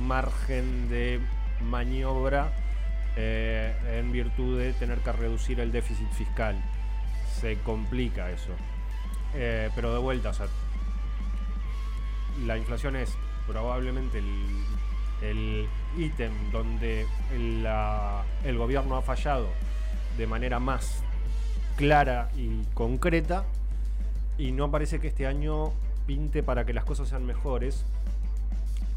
margen 0.00 0.88
de 0.88 1.18
maniobra 1.68 2.52
eh, 3.16 3.74
en 3.98 4.12
virtud 4.12 4.60
de 4.60 4.74
tener 4.74 4.98
que 4.98 5.10
reducir 5.10 5.58
el 5.58 5.72
déficit 5.72 6.08
fiscal. 6.12 6.54
Se 7.40 7.56
complica 7.58 8.30
eso. 8.30 8.52
Eh, 9.34 9.70
pero 9.74 9.92
de 9.92 9.98
vuelta, 9.98 10.28
o 10.28 10.34
sea, 10.34 10.46
la 12.46 12.56
inflación 12.56 12.94
es 12.94 13.18
probablemente 13.46 14.18
el, 14.18 14.46
el 15.22 15.68
ítem 15.98 16.32
donde 16.50 17.06
la- 17.62 18.24
el 18.44 18.56
gobierno 18.58 18.96
ha 18.96 19.02
fallado 19.02 19.48
de 20.16 20.26
manera 20.26 20.58
más 20.58 21.02
clara 21.76 22.30
y 22.36 22.62
concreta 22.74 23.44
y 24.38 24.52
no 24.52 24.70
parece 24.70 25.00
que 25.00 25.08
este 25.08 25.26
año 25.26 25.72
pinte 26.06 26.42
para 26.42 26.64
que 26.66 26.72
las 26.72 26.84
cosas 26.84 27.08
sean 27.08 27.24
mejores, 27.24 27.84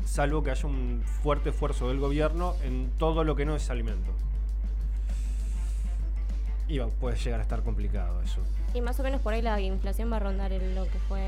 salvo 0.05 0.43
que 0.43 0.51
haya 0.51 0.65
un 0.67 1.03
fuerte 1.23 1.49
esfuerzo 1.49 1.87
del 1.89 1.99
gobierno 1.99 2.55
en 2.63 2.89
todo 2.97 3.23
lo 3.23 3.35
que 3.35 3.45
no 3.45 3.55
es 3.55 3.69
alimento. 3.69 4.11
Y 6.67 6.79
puede 6.79 7.15
llegar 7.17 7.39
a 7.39 7.43
estar 7.43 7.61
complicado 7.61 8.21
eso. 8.23 8.39
Y 8.73 8.81
más 8.81 8.99
o 8.99 9.03
menos 9.03 9.21
por 9.21 9.33
ahí 9.33 9.41
la 9.41 9.59
inflación 9.61 10.11
va 10.11 10.17
a 10.17 10.19
rondar 10.19 10.51
en 10.51 10.73
lo 10.73 10.83
que 10.85 10.97
fue 11.07 11.21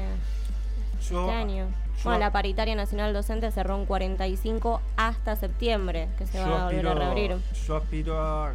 Yo, 1.09 1.21
este 1.29 1.31
año. 1.37 1.67
Bueno, 2.03 2.19
la 2.19 2.31
paritaria 2.31 2.75
nacional 2.75 3.13
docente 3.13 3.51
cerró 3.51 3.75
en 3.77 3.85
45 3.85 4.81
hasta 4.95 5.35
septiembre, 5.35 6.07
que 6.17 6.27
se 6.27 6.39
va 6.39 6.61
a 6.61 6.65
volver 6.65 6.87
a 6.87 6.93
reabrir. 6.93 7.37
Yo 7.65 7.77
aspiro 7.77 8.19
a. 8.19 8.53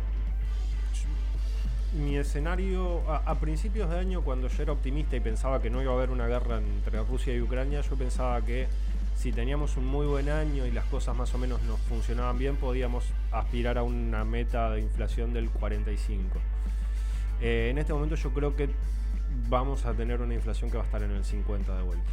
Mi 1.95 2.17
escenario, 2.17 3.03
a, 3.07 3.17
a 3.19 3.35
principios 3.35 3.91
de 3.91 3.99
año, 3.99 4.23
cuando 4.23 4.49
yo 4.49 4.63
era 4.63 4.73
optimista 4.73 5.15
y 5.15 5.21
pensaba 5.21 5.61
que 5.61 5.69
no 5.69 5.83
iba 5.83 5.93
a 5.93 5.95
haber 5.95 6.09
una 6.09 6.27
guerra 6.27 6.57
entre 6.57 7.03
Rusia 7.03 7.35
y 7.35 7.43
Ucrania, 7.43 7.83
yo 7.83 7.97
pensaba 7.97 8.41
que 8.41 8.67
si 9.23 9.31
teníamos 9.31 9.77
un 9.77 9.87
muy 9.87 10.07
buen 10.07 10.29
año 10.31 10.67
y 10.67 10.73
las 10.73 10.85
cosas 10.87 11.15
más 11.15 11.35
o 11.35 11.39
menos 11.39 11.63
nos 11.63 11.79
funcionaban 11.81 12.39
bien, 12.39 12.57
podíamos 12.57 13.05
aspirar 13.31 13.79
a 13.79 13.83
una 13.83 14.25
meta 14.25 14.71
de 14.71 14.81
inflación 14.81 15.33
del 15.33 15.51
45. 15.51 16.41
Eh, 17.41 17.69
en 17.71 17.79
este 17.79 17.93
momento 17.93 18.17
yo 18.17 18.31
creo 18.31 18.57
que 18.57 18.71
vamos 19.49 19.85
a 19.85 19.93
tener 19.93 20.21
una 20.23 20.35
inflación 20.35 20.71
que 20.71 20.77
va 20.77 20.83
a 20.83 20.87
estar 20.87 21.03
en 21.03 21.11
el 21.11 21.25
50 21.25 21.77
de 21.77 21.83
vuelta. 21.83 22.11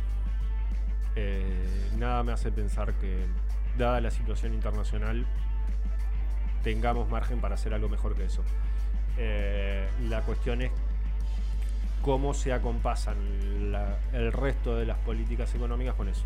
Eh, 1.16 1.90
nada 1.98 2.24
me 2.24 2.32
hace 2.32 2.52
pensar 2.52 2.94
que, 2.94 3.26
dada 3.78 4.02
la 4.02 4.12
situación 4.12 4.54
internacional, 4.54 5.26
tengamos 6.64 7.10
margen 7.10 7.40
para 7.40 7.56
hacer 7.56 7.74
algo 7.74 7.90
mejor 7.90 8.16
que 8.16 8.26
eso. 8.26 8.44
Eh, 9.18 9.88
la 10.08 10.22
cuestión 10.22 10.62
es 10.62 10.72
cómo 12.02 12.34
se 12.34 12.54
acompasan 12.54 13.18
el 14.14 14.32
resto 14.32 14.76
de 14.76 14.86
las 14.86 14.98
políticas 15.00 15.54
económicas 15.56 15.96
con 15.96 16.08
eso. 16.08 16.24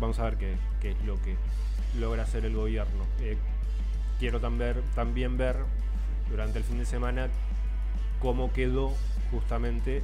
Vamos 0.00 0.18
a 0.18 0.24
ver 0.24 0.36
qué, 0.80 0.90
es 0.90 1.04
lo 1.04 1.20
que 1.22 1.36
logra 1.98 2.22
hacer 2.22 2.44
el 2.44 2.54
gobierno. 2.54 3.04
Eh, 3.20 3.36
quiero 4.18 4.40
también, 4.40 5.36
ver 5.36 5.56
durante 6.30 6.58
el 6.58 6.64
fin 6.64 6.78
de 6.78 6.86
semana 6.86 7.28
cómo 8.20 8.52
quedó 8.52 8.94
justamente 9.30 10.02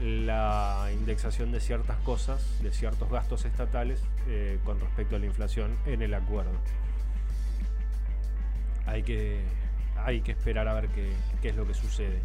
la 0.00 0.88
indexación 0.92 1.52
de 1.52 1.60
ciertas 1.60 1.96
cosas, 1.98 2.62
de 2.62 2.70
ciertos 2.70 3.10
gastos 3.10 3.44
estatales 3.44 4.02
eh, 4.28 4.58
con 4.64 4.78
respecto 4.80 5.16
a 5.16 5.18
la 5.18 5.26
inflación 5.26 5.76
en 5.86 6.02
el 6.02 6.14
acuerdo. 6.14 6.52
Hay 8.86 9.02
que, 9.02 9.40
hay 10.04 10.20
que 10.20 10.32
esperar 10.32 10.68
a 10.68 10.74
ver 10.74 10.88
qué, 10.88 11.10
qué 11.42 11.48
es 11.48 11.56
lo 11.56 11.66
que 11.66 11.74
sucede. 11.74 12.20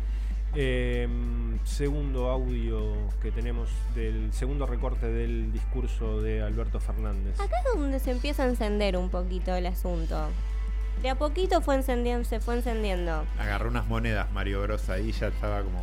Eh, 0.54 1.08
segundo 1.64 2.30
audio 2.30 2.94
que 3.22 3.32
tenemos 3.32 3.70
del 3.96 4.34
segundo 4.34 4.66
recorte 4.66 5.08
del 5.08 5.54
discurso 5.54 6.22
de 6.22 6.42
Alberto 6.42 6.82
Fernández. 6.82 7.40
Acá 7.40 7.56
es 7.60 7.74
donde 7.74 8.00
se 8.00 8.12
empieza 8.12 8.44
a 8.44 8.48
encender 8.48 8.98
un 8.98 9.10
poquito 9.10 9.56
el 9.56 9.66
asunto. 9.66 10.28
De 11.02 11.10
a 11.10 11.16
poquito 11.16 11.62
fue 11.62 11.76
encendiendo, 11.76 12.26
se 12.26 12.42
fue 12.42 12.56
encendiendo. 12.56 13.26
Agarró 13.40 13.70
unas 13.70 13.88
monedas 13.88 14.30
Mario 14.34 14.62
Bros 14.62 14.90
ahí 14.90 15.10
y 15.10 15.12
ya 15.14 15.30
estaba 15.30 15.64
como 15.64 15.80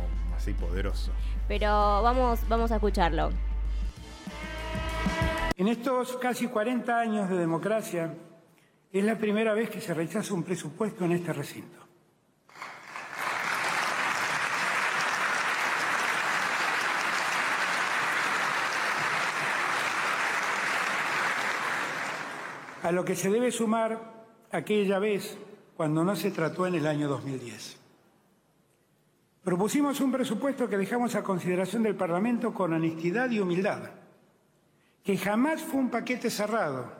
así 0.49 0.53
poderoso. 0.53 1.11
Pero 1.47 1.67
vamos, 1.67 2.47
vamos 2.47 2.71
a 2.71 2.75
escucharlo. 2.75 3.29
En 5.57 5.67
estos 5.67 6.17
casi 6.17 6.47
40 6.47 6.99
años 6.99 7.29
de 7.29 7.37
democracia, 7.37 8.13
es 8.91 9.03
la 9.03 9.17
primera 9.17 9.53
vez 9.53 9.69
que 9.69 9.81
se 9.81 9.93
rechaza 9.93 10.33
un 10.33 10.43
presupuesto 10.43 11.05
en 11.05 11.11
este 11.11 11.33
recinto. 11.33 11.77
A 22.81 22.91
lo 22.91 23.03
que 23.03 23.15
se 23.15 23.29
debe 23.29 23.51
sumar 23.51 24.25
aquella 24.51 24.97
vez 24.99 25.37
cuando 25.75 26.03
no 26.03 26.15
se 26.15 26.31
trató 26.31 26.65
en 26.65 26.75
el 26.75 26.87
año 26.87 27.09
2010. 27.09 27.78
Propusimos 29.43 29.99
un 30.01 30.11
presupuesto 30.11 30.67
que 30.69 30.77
dejamos 30.77 31.15
a 31.15 31.23
consideración 31.23 31.83
del 31.83 31.95
Parlamento 31.95 32.53
con 32.53 32.73
honestidad 32.73 33.29
y 33.31 33.39
humildad 33.39 33.89
que 35.03 35.17
jamás 35.17 35.61
fue 35.61 35.79
un 35.79 35.89
paquete 35.89 36.29
cerrado, 36.29 36.91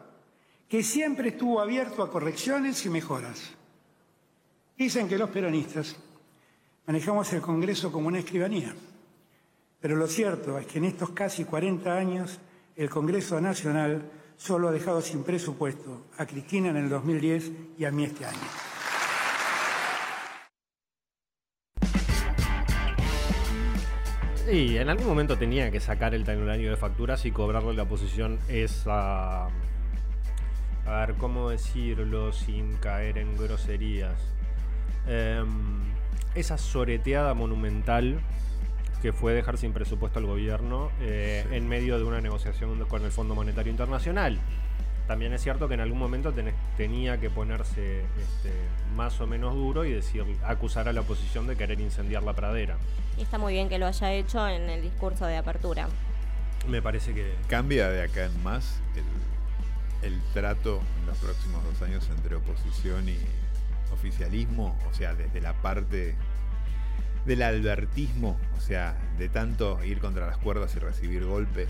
que 0.68 0.82
siempre 0.82 1.30
estuvo 1.30 1.60
abierto 1.60 2.02
a 2.02 2.12
correcciones 2.12 2.84
y 2.86 2.90
mejoras. 2.90 3.52
Dicen 4.78 5.08
que 5.08 5.18
los 5.18 5.30
peronistas 5.30 5.96
manejamos 6.88 7.32
el 7.34 7.42
Congreso 7.42 7.92
como 7.92 8.08
una 8.08 8.18
escribanía, 8.20 8.74
pero 9.80 9.96
lo 9.96 10.08
cierto 10.08 10.58
es 10.58 10.66
que 10.66 10.80
en 10.80 10.86
estos 10.86 11.12
casi 11.12 11.46
40 11.46 11.96
años 11.96 12.40
el 12.76 12.90
Congreso 12.90 13.40
Nacional 13.40 14.10
solo 14.38 14.70
ha 14.70 14.72
dejado 14.72 15.02
sin 15.02 15.24
presupuesto 15.24 16.08
a 16.18 16.26
Cristina 16.26 16.70
en 16.70 16.78
el 16.78 16.90
2010 16.90 17.52
y 17.78 17.86
a 17.86 17.92
mí 17.92 18.06
este 18.06 18.26
año. 18.26 18.69
Y 24.52 24.78
en 24.78 24.90
algún 24.90 25.06
momento 25.06 25.38
tenía 25.38 25.70
que 25.70 25.80
sacar 25.80 26.16
el 26.16 26.24
talonario 26.24 26.72
de 26.72 26.78
facturas 26.78 27.24
y 27.26 27.32
cobrarle 27.32 27.74
la 27.76 27.84
oposición 27.84 28.40
esa. 28.48 29.46
A 29.46 31.06
ver, 31.06 31.14
¿cómo 31.16 31.52
decirlo 31.52 32.34
sin 32.34 32.74
caer 32.78 33.20
en 33.20 33.38
groserías? 33.38 34.20
Em, 35.08 35.82
esa 36.34 36.58
soreteada 36.58 37.36
monumental 37.36 38.22
que 39.04 39.14
fue 39.14 39.34
dejar 39.34 39.60
sin 39.60 39.72
presupuesto 39.72 40.18
al 40.18 40.26
gobierno 40.26 40.90
eh, 41.00 41.46
en 41.52 41.68
medio 41.68 42.00
de 42.00 42.06
una 42.06 42.20
negociación 42.20 42.84
con 42.86 43.06
el 43.06 43.12
Fondo 43.12 43.36
Monetario 43.36 43.70
Internacional. 43.70 44.40
También 45.10 45.34
es 45.34 45.42
cierto 45.42 45.68
que 45.68 45.74
en 45.74 45.80
algún 45.80 45.98
momento 45.98 46.32
tenés- 46.36 46.54
tenía 46.78 47.20
que 47.20 47.32
ponerse 47.32 48.02
este, 48.02 48.54
más 48.96 49.20
o 49.20 49.26
menos 49.26 49.56
duro 49.56 49.84
y 49.84 49.92
decir, 49.92 50.24
acusar 50.46 50.88
a 50.88 50.94
la 50.94 51.02
oposición 51.02 51.48
de 51.48 51.56
querer 51.56 51.80
incendiar 51.82 52.22
la 52.22 52.34
pradera. 52.34 52.78
Y 53.18 53.24
está 53.24 53.40
muy 53.40 53.54
bien 53.54 53.70
que 53.70 53.80
lo 53.80 53.88
haya 53.88 54.12
hecho 54.14 54.48
en 54.48 54.70
el 54.70 54.84
discurso 54.84 55.26
de 55.26 55.36
apertura. 55.38 55.88
Me 56.68 56.80
parece 56.84 57.16
que 57.16 57.34
¿Cambia 57.48 57.90
de 57.90 58.04
acá 58.04 58.26
en 58.26 58.44
más 58.44 58.82
el, 60.04 60.14
el 60.14 60.22
trato 60.32 60.80
en 61.00 61.08
los 61.08 61.18
próximos 61.18 61.64
dos 61.64 61.82
años 61.82 62.08
entre 62.16 62.36
oposición 62.36 63.10
y 63.10 63.18
oficialismo? 63.92 64.78
O 64.92 64.94
sea, 64.94 65.16
desde 65.16 65.42
la 65.42 65.54
parte 65.54 66.14
del 67.26 67.42
albertismo, 67.42 68.38
o 68.56 68.62
sea, 68.62 68.96
de 69.18 69.28
tanto 69.28 69.84
ir 69.84 70.00
contra 70.02 70.28
las 70.28 70.38
cuerdas 70.38 70.76
y 70.76 70.80
recibir 70.80 71.26
golpes. 71.26 71.70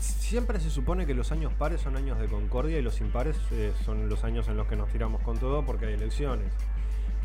Siempre 0.00 0.60
se 0.60 0.70
supone 0.70 1.06
que 1.06 1.14
los 1.14 1.32
años 1.32 1.52
pares 1.52 1.80
son 1.80 1.96
años 1.96 2.18
de 2.18 2.26
concordia 2.26 2.78
y 2.78 2.82
los 2.82 3.00
impares 3.00 3.36
eh, 3.52 3.72
son 3.84 4.08
los 4.08 4.24
años 4.24 4.48
en 4.48 4.56
los 4.56 4.66
que 4.66 4.76
nos 4.76 4.88
tiramos 4.88 5.20
con 5.22 5.38
todo 5.38 5.64
porque 5.64 5.86
hay 5.86 5.94
elecciones. 5.94 6.52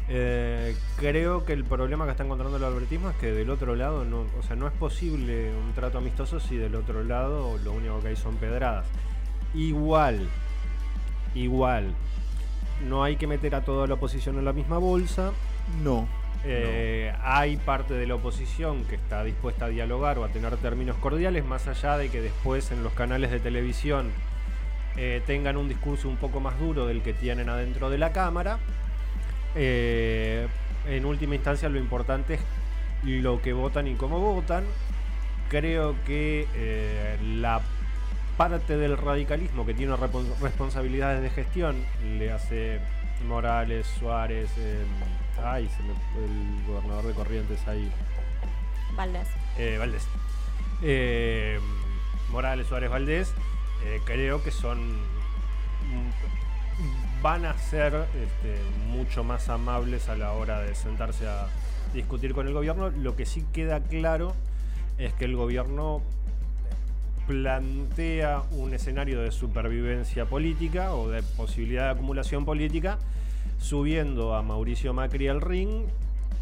Eh, 0.08 0.76
creo 0.98 1.46
que 1.46 1.54
el 1.54 1.64
problema 1.64 2.06
que 2.06 2.12
está 2.12 2.24
encontrando 2.24 2.58
el 2.58 2.64
albertismo 2.64 3.10
es 3.10 3.16
que 3.16 3.32
del 3.32 3.50
otro 3.50 3.76
lado 3.76 4.06
no, 4.06 4.26
o 4.38 4.44
sea, 4.44 4.56
no 4.56 4.68
es 4.68 4.74
posible 4.74 5.52
un 5.56 5.74
trato 5.74 5.98
amistoso 5.98 6.40
si 6.40 6.58
del 6.58 6.76
otro 6.76 7.04
lado 7.04 7.58
lo 7.64 7.72
único 7.72 8.00
que 8.02 8.10
hay 8.10 8.16
son 8.16 8.36
pedradas. 8.36 8.86
Igual, 9.56 10.28
igual, 11.34 11.96
no 12.88 13.04
hay 13.04 13.16
que 13.16 13.26
meter 13.26 13.56
a 13.56 13.64
toda 13.64 13.88
la 13.88 13.96
oposición 13.96 14.38
en 14.38 14.46
la 14.46 14.54
misma 14.54 14.78
bolsa. 14.78 15.32
No. 15.84 16.08
Eh, 16.48 17.12
Hay 17.24 17.58
parte 17.58 17.96
de 17.96 18.06
la 18.06 18.16
oposición 18.16 18.86
que 18.86 18.96
está 18.96 19.24
dispuesta 19.24 19.66
a 19.66 19.70
dialogar 19.70 20.20
o 20.20 20.24
a 20.24 20.30
tener 20.30 20.56
términos 20.58 20.96
cordiales, 20.98 21.44
más 21.44 21.68
allá 21.68 21.98
de 21.98 22.10
que 22.10 22.22
después 22.22 22.72
en 22.72 22.84
los 22.84 22.94
canales 22.94 23.32
de 23.32 23.40
televisión 23.40 24.12
eh, 24.96 25.22
tengan 25.26 25.58
un 25.58 25.68
discurso 25.68 26.08
un 26.08 26.18
poco 26.18 26.40
más 26.40 26.60
duro 26.60 26.86
del 26.86 27.02
que 27.02 27.14
tienen 27.14 27.50
adentro 27.50 27.90
de 27.90 27.98
la 27.98 28.12
Cámara. 28.12 28.60
Eh, 29.56 30.48
en 30.88 31.06
última 31.06 31.36
instancia 31.36 31.68
lo 31.70 31.80
importante 31.80 32.36
es 32.36 32.42
lo 33.04 33.42
que 33.42 33.54
votan 33.54 33.88
y 33.88 33.96
cómo 33.96 34.20
votan. 34.20 34.66
Creo 35.50 35.96
que 36.06 36.48
eh, 36.56 37.18
la 37.38 37.62
parte 38.38 38.78
del 38.78 38.98
radicalismo 38.98 39.66
que 39.66 39.74
tiene 39.74 39.96
responsabilidades 39.96 41.22
de 41.22 41.30
gestión, 41.30 41.76
le 42.18 42.32
hace 42.32 42.80
Morales, 43.28 43.88
Suárez, 44.00 44.50
eh, 44.58 44.84
ay, 45.43 45.69
se 45.69 45.84
me 45.84 46.26
el 46.26 46.65
gobernador 46.67 47.06
de 47.06 47.13
Corrientes 47.13 47.67
ahí, 47.67 47.91
Valdés. 48.95 49.28
eh, 49.58 49.78
Valdés. 49.78 50.08
Eh, 50.82 51.60
Morales, 52.30 52.67
Suárez, 52.67 52.89
Valdés, 52.89 53.34
eh, 53.86 54.02
creo 54.06 54.43
que 54.43 54.52
son. 54.52 54.93
mm, 54.93 56.12
van 57.21 57.45
a 57.45 57.58
ser 57.58 57.93
este, 57.95 58.62
mucho 58.88 59.24
más 59.24 59.50
amables 59.50 60.10
a 60.10 60.15
la 60.15 60.34
hora 60.34 60.60
de 60.60 60.76
sentarse 60.76 61.28
a 61.28 61.48
discutir 61.93 62.34
con 62.34 62.48
el 62.48 62.54
gobierno. 62.54 62.89
Lo 62.91 63.15
que 63.15 63.26
sí 63.26 63.45
queda 63.54 63.80
claro 63.80 64.36
es 64.98 65.13
que 65.13 65.26
el 65.26 65.36
gobierno 65.36 66.02
plantea 67.28 68.43
un 68.52 68.74
escenario 68.74 69.21
de 69.21 69.32
supervivencia 69.32 70.26
política 70.26 70.93
o 70.93 71.10
de 71.10 71.24
posibilidad 71.24 71.86
de 71.86 71.89
acumulación 71.91 72.45
política, 72.45 73.00
subiendo 73.60 74.36
a 74.36 74.41
Mauricio 74.41 74.94
Macri 74.94 75.28
al 75.28 75.41
ring 75.41 75.86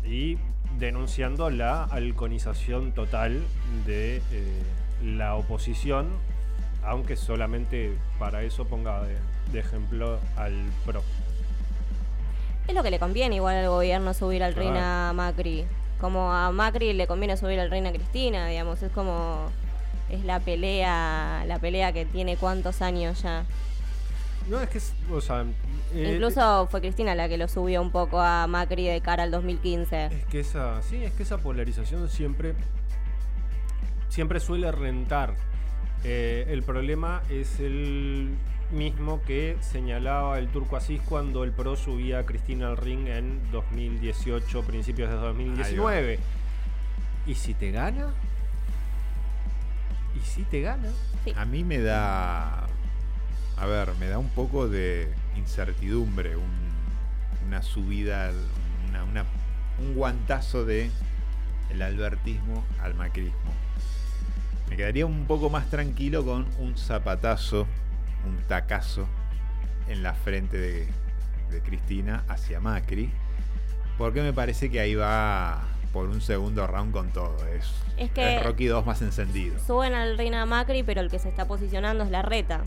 y 0.05 0.37
denunciando 0.77 1.49
la 1.49 1.83
halconización 1.85 2.93
total 2.93 3.41
de 3.85 4.17
eh, 4.31 4.63
la 5.03 5.35
oposición, 5.35 6.07
aunque 6.83 7.15
solamente 7.15 7.93
para 8.19 8.43
eso 8.43 8.65
ponga 8.65 9.03
de, 9.03 9.17
de 9.51 9.59
ejemplo 9.59 10.19
al 10.35 10.53
PRO. 10.85 11.03
Es 12.67 12.73
lo 12.73 12.83
que 12.83 12.91
le 12.91 12.99
conviene 12.99 13.35
igual 13.35 13.57
al 13.57 13.67
gobierno 13.67 14.13
subir 14.13 14.43
al 14.43 14.55
ring 14.55 14.75
a 14.75 15.11
Macri. 15.13 15.65
Como 15.99 16.33
a 16.33 16.51
Macri 16.51 16.93
le 16.93 17.07
conviene 17.07 17.37
subir 17.37 17.59
al 17.59 17.69
reina 17.69 17.91
Cristina, 17.91 18.47
digamos, 18.47 18.81
es 18.83 18.91
como 18.91 19.49
es 20.09 20.23
la 20.23 20.39
pelea, 20.39 21.43
la 21.47 21.59
pelea 21.59 21.91
que 21.91 22.05
tiene 22.05 22.37
cuántos 22.37 22.81
años 22.81 23.21
ya. 23.23 23.45
No, 24.49 24.59
es 24.59 24.69
que, 24.69 24.79
o 25.11 25.21
sea, 25.21 25.45
eh, 25.93 26.13
Incluso 26.15 26.67
fue 26.67 26.81
Cristina 26.81 27.15
la 27.15 27.29
que 27.29 27.37
lo 27.37 27.47
subió 27.47 27.81
un 27.81 27.91
poco 27.91 28.19
a 28.19 28.47
Macri 28.47 28.87
de 28.87 29.01
cara 29.01 29.23
al 29.23 29.31
2015. 29.31 30.05
Es 30.07 30.25
que 30.25 30.39
esa, 30.39 30.81
sí, 30.81 31.03
es 31.03 31.13
que 31.13 31.23
esa 31.23 31.37
polarización 31.37 32.09
siempre, 32.09 32.55
siempre 34.09 34.39
suele 34.39 34.71
rentar. 34.71 35.35
Eh, 36.03 36.45
el 36.49 36.63
problema 36.63 37.21
es 37.29 37.59
el 37.59 38.35
mismo 38.71 39.21
que 39.21 39.55
señalaba 39.61 40.39
el 40.39 40.47
turco 40.49 40.75
Asís 40.75 40.99
cuando 41.07 41.43
el 41.43 41.51
PRO 41.51 41.75
subía 41.75 42.19
a 42.19 42.25
Cristina 42.25 42.67
al 42.67 42.77
ring 42.77 43.07
en 43.07 43.39
2018, 43.51 44.63
principios 44.63 45.09
de 45.09 45.15
2019. 45.15 46.19
¿Y 47.27 47.35
si 47.35 47.53
te 47.53 47.71
gana? 47.71 48.13
¿Y 50.15 50.25
si 50.25 50.43
te 50.43 50.61
gana? 50.61 50.89
A 51.35 51.45
mí 51.45 51.63
me 51.63 51.79
da. 51.79 52.67
A 53.57 53.65
ver, 53.65 53.89
me 53.99 54.07
da 54.07 54.17
un 54.17 54.29
poco 54.29 54.67
de 54.67 55.11
incertidumbre, 55.35 56.35
un- 56.35 56.73
una 57.47 57.61
subida, 57.61 58.31
una- 58.89 59.03
una- 59.03 59.25
un 59.79 59.93
guantazo 59.95 60.65
de 60.65 60.89
el 61.69 61.81
albertismo 61.81 62.63
al 62.81 62.93
macrismo. 62.95 63.51
Me 64.69 64.75
quedaría 64.77 65.05
un 65.05 65.25
poco 65.25 65.49
más 65.49 65.69
tranquilo 65.69 66.25
con 66.25 66.47
un 66.59 66.77
zapatazo, 66.77 67.67
un 68.25 68.37
tacazo 68.47 69.07
en 69.87 70.01
la 70.03 70.13
frente 70.13 70.57
de, 70.57 70.87
de 71.51 71.61
Cristina 71.61 72.23
hacia 72.27 72.59
Macri, 72.59 73.11
porque 73.97 74.21
me 74.21 74.33
parece 74.33 74.69
que 74.71 74.79
ahí 74.79 74.95
va 74.95 75.61
por 75.91 76.07
un 76.09 76.21
segundo 76.21 76.65
round 76.65 76.91
con 76.91 77.09
todo. 77.09 77.37
Es, 77.47 77.71
Es 77.97 78.09
que- 78.11 78.37
es 78.37 78.43
Rocky 78.43 78.65
2 78.65 78.85
más 78.85 79.01
encendido. 79.03 79.59
Suben 79.65 79.93
al 79.93 80.17
reina 80.17 80.45
Macri, 80.45 80.81
pero 80.83 81.01
el 81.01 81.09
que 81.11 81.19
se 81.19 81.29
está 81.29 81.45
posicionando 81.45 82.03
es 82.03 82.09
la 82.09 82.23
reta. 82.23 82.61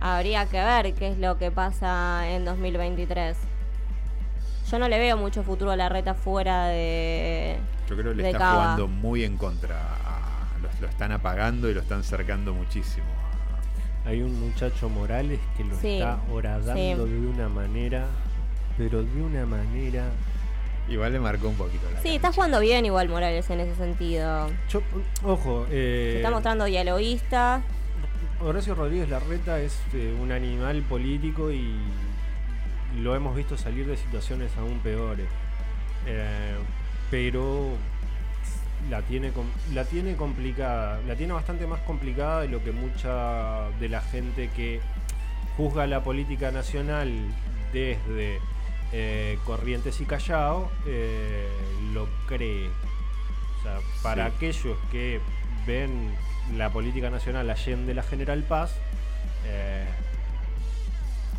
Habría 0.00 0.46
que 0.46 0.62
ver 0.62 0.94
qué 0.94 1.08
es 1.08 1.18
lo 1.18 1.36
que 1.38 1.50
pasa 1.50 2.28
en 2.30 2.44
2023. 2.44 3.36
Yo 4.70 4.78
no 4.78 4.88
le 4.88 4.98
veo 4.98 5.16
mucho 5.16 5.42
futuro 5.42 5.70
a 5.72 5.76
la 5.76 5.88
reta 5.88 6.14
fuera 6.14 6.66
de. 6.68 7.58
Yo 7.88 7.96
creo 7.96 8.12
que 8.14 8.22
le 8.22 8.26
está 8.28 8.38
Cava. 8.38 8.62
jugando 8.62 8.88
muy 8.88 9.24
en 9.24 9.36
contra. 9.36 9.76
lo, 10.62 10.68
lo 10.80 10.88
están 10.88 11.12
apagando 11.12 11.68
y 11.68 11.74
lo 11.74 11.80
están 11.80 12.02
cercando 12.04 12.54
muchísimo. 12.54 13.06
Hay 14.06 14.22
un 14.22 14.40
muchacho 14.40 14.88
Morales 14.88 15.38
que 15.56 15.64
lo 15.64 15.76
Sí, 15.78 15.94
está 15.98 16.18
horadando 16.32 17.04
sí. 17.04 17.10
de 17.10 17.26
una 17.26 17.48
manera, 17.50 18.06
pero 18.78 19.02
de 19.02 19.22
una 19.22 19.44
manera 19.44 20.04
Igual 20.88 21.12
le 21.12 21.20
marcó 21.20 21.48
un 21.48 21.54
poquito 21.54 21.88
la 21.94 22.00
Sí, 22.00 22.16
está 22.16 22.32
jugando 22.32 22.58
bien 22.58 22.84
igual 22.86 23.08
Morales 23.08 23.48
en 23.50 23.60
ese 23.60 23.76
sentido. 23.76 24.48
Yo, 24.70 24.80
ojo, 25.24 25.66
eh, 25.70 26.10
Se 26.12 26.16
está 26.16 26.30
mostrando 26.30 26.64
dialoguista. 26.64 27.60
Horacio 28.42 28.74
Rodríguez 28.74 29.08
Larreta 29.08 29.60
es 29.60 29.78
eh, 29.92 30.16
un 30.20 30.32
animal 30.32 30.82
político 30.82 31.50
y 31.50 31.74
lo 32.98 33.14
hemos 33.14 33.36
visto 33.36 33.56
salir 33.58 33.86
de 33.86 33.96
situaciones 33.96 34.50
aún 34.56 34.78
peores. 34.80 35.26
Eh, 36.06 36.54
pero 37.10 37.72
la 38.88 39.02
tiene, 39.02 39.30
la 39.74 39.84
tiene 39.84 40.16
complicada, 40.16 41.00
la 41.06 41.16
tiene 41.16 41.34
bastante 41.34 41.66
más 41.66 41.80
complicada 41.80 42.42
de 42.42 42.48
lo 42.48 42.64
que 42.64 42.72
mucha 42.72 43.68
de 43.78 43.88
la 43.90 44.00
gente 44.00 44.48
que 44.56 44.80
juzga 45.56 45.86
la 45.86 46.02
política 46.02 46.50
nacional 46.50 47.10
desde 47.74 48.38
eh, 48.92 49.38
Corrientes 49.44 50.00
y 50.00 50.06
Callao 50.06 50.70
lo 51.92 52.08
cree. 52.26 52.68
O 52.68 53.62
sea, 53.62 53.78
para 54.02 54.30
Sí. 54.30 54.36
aquellos 54.36 54.78
que 54.90 55.20
ven 55.66 56.14
la 56.56 56.70
política 56.70 57.10
nacional 57.10 57.48
allende 57.50 57.94
la 57.94 58.02
General 58.02 58.42
Paz, 58.42 58.72
eh, 59.46 59.84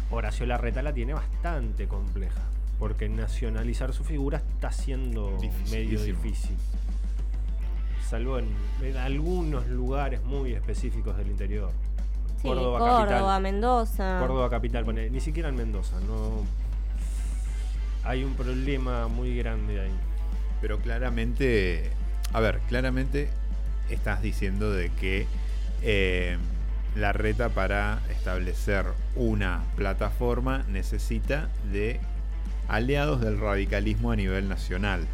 Horacio 0.10 0.46
Larreta 0.46 0.82
la 0.82 0.94
tiene 0.94 1.14
bastante 1.14 1.88
compleja. 1.88 2.42
Porque 2.80 3.08
nacionalizar 3.10 3.94
su 3.94 4.04
figura 4.04 4.40
está 4.40 4.72
siendo 4.72 5.38
medio 5.70 6.02
difícil. 6.04 6.56
Salvo 8.10 8.40
en, 8.40 8.48
en 8.82 8.98
algunos 8.98 9.68
lugares 9.68 10.24
muy 10.24 10.54
específicos 10.54 11.16
del 11.16 11.28
interior. 11.28 11.72
Sí, 12.42 12.48
Córdoba, 12.48 12.80
Córdoba, 12.80 13.08
capital. 13.08 13.42
Mendoza. 13.44 14.18
Córdoba 14.20 14.50
capital, 14.50 14.84
pone- 14.84 15.10
ni 15.12 15.20
siquiera 15.22 15.50
en 15.50 15.56
Mendoza, 15.56 16.00
no. 16.08 16.44
Hay 18.04 18.24
un 18.24 18.34
problema 18.34 19.08
muy 19.08 19.38
grande 19.38 19.80
ahí. 19.80 19.92
Pero 20.60 20.80
claramente, 20.80 21.92
a 22.34 22.40
ver, 22.40 22.60
claramente 22.68 23.30
estás 23.94 24.22
diciendo 24.22 24.72
de 24.72 24.90
que 24.90 25.28
eh, 25.82 26.38
la 26.96 27.14
reta 27.14 27.50
para 27.50 28.00
establecer 28.10 28.86
una 29.16 29.64
plataforma 29.76 30.64
necesita 30.68 31.50
de 31.72 32.00
aliados 32.68 33.22
del 33.22 33.40
radicalismo 33.40 34.12
a 34.12 34.16
nivel 34.16 34.48
nacional, 34.48 35.08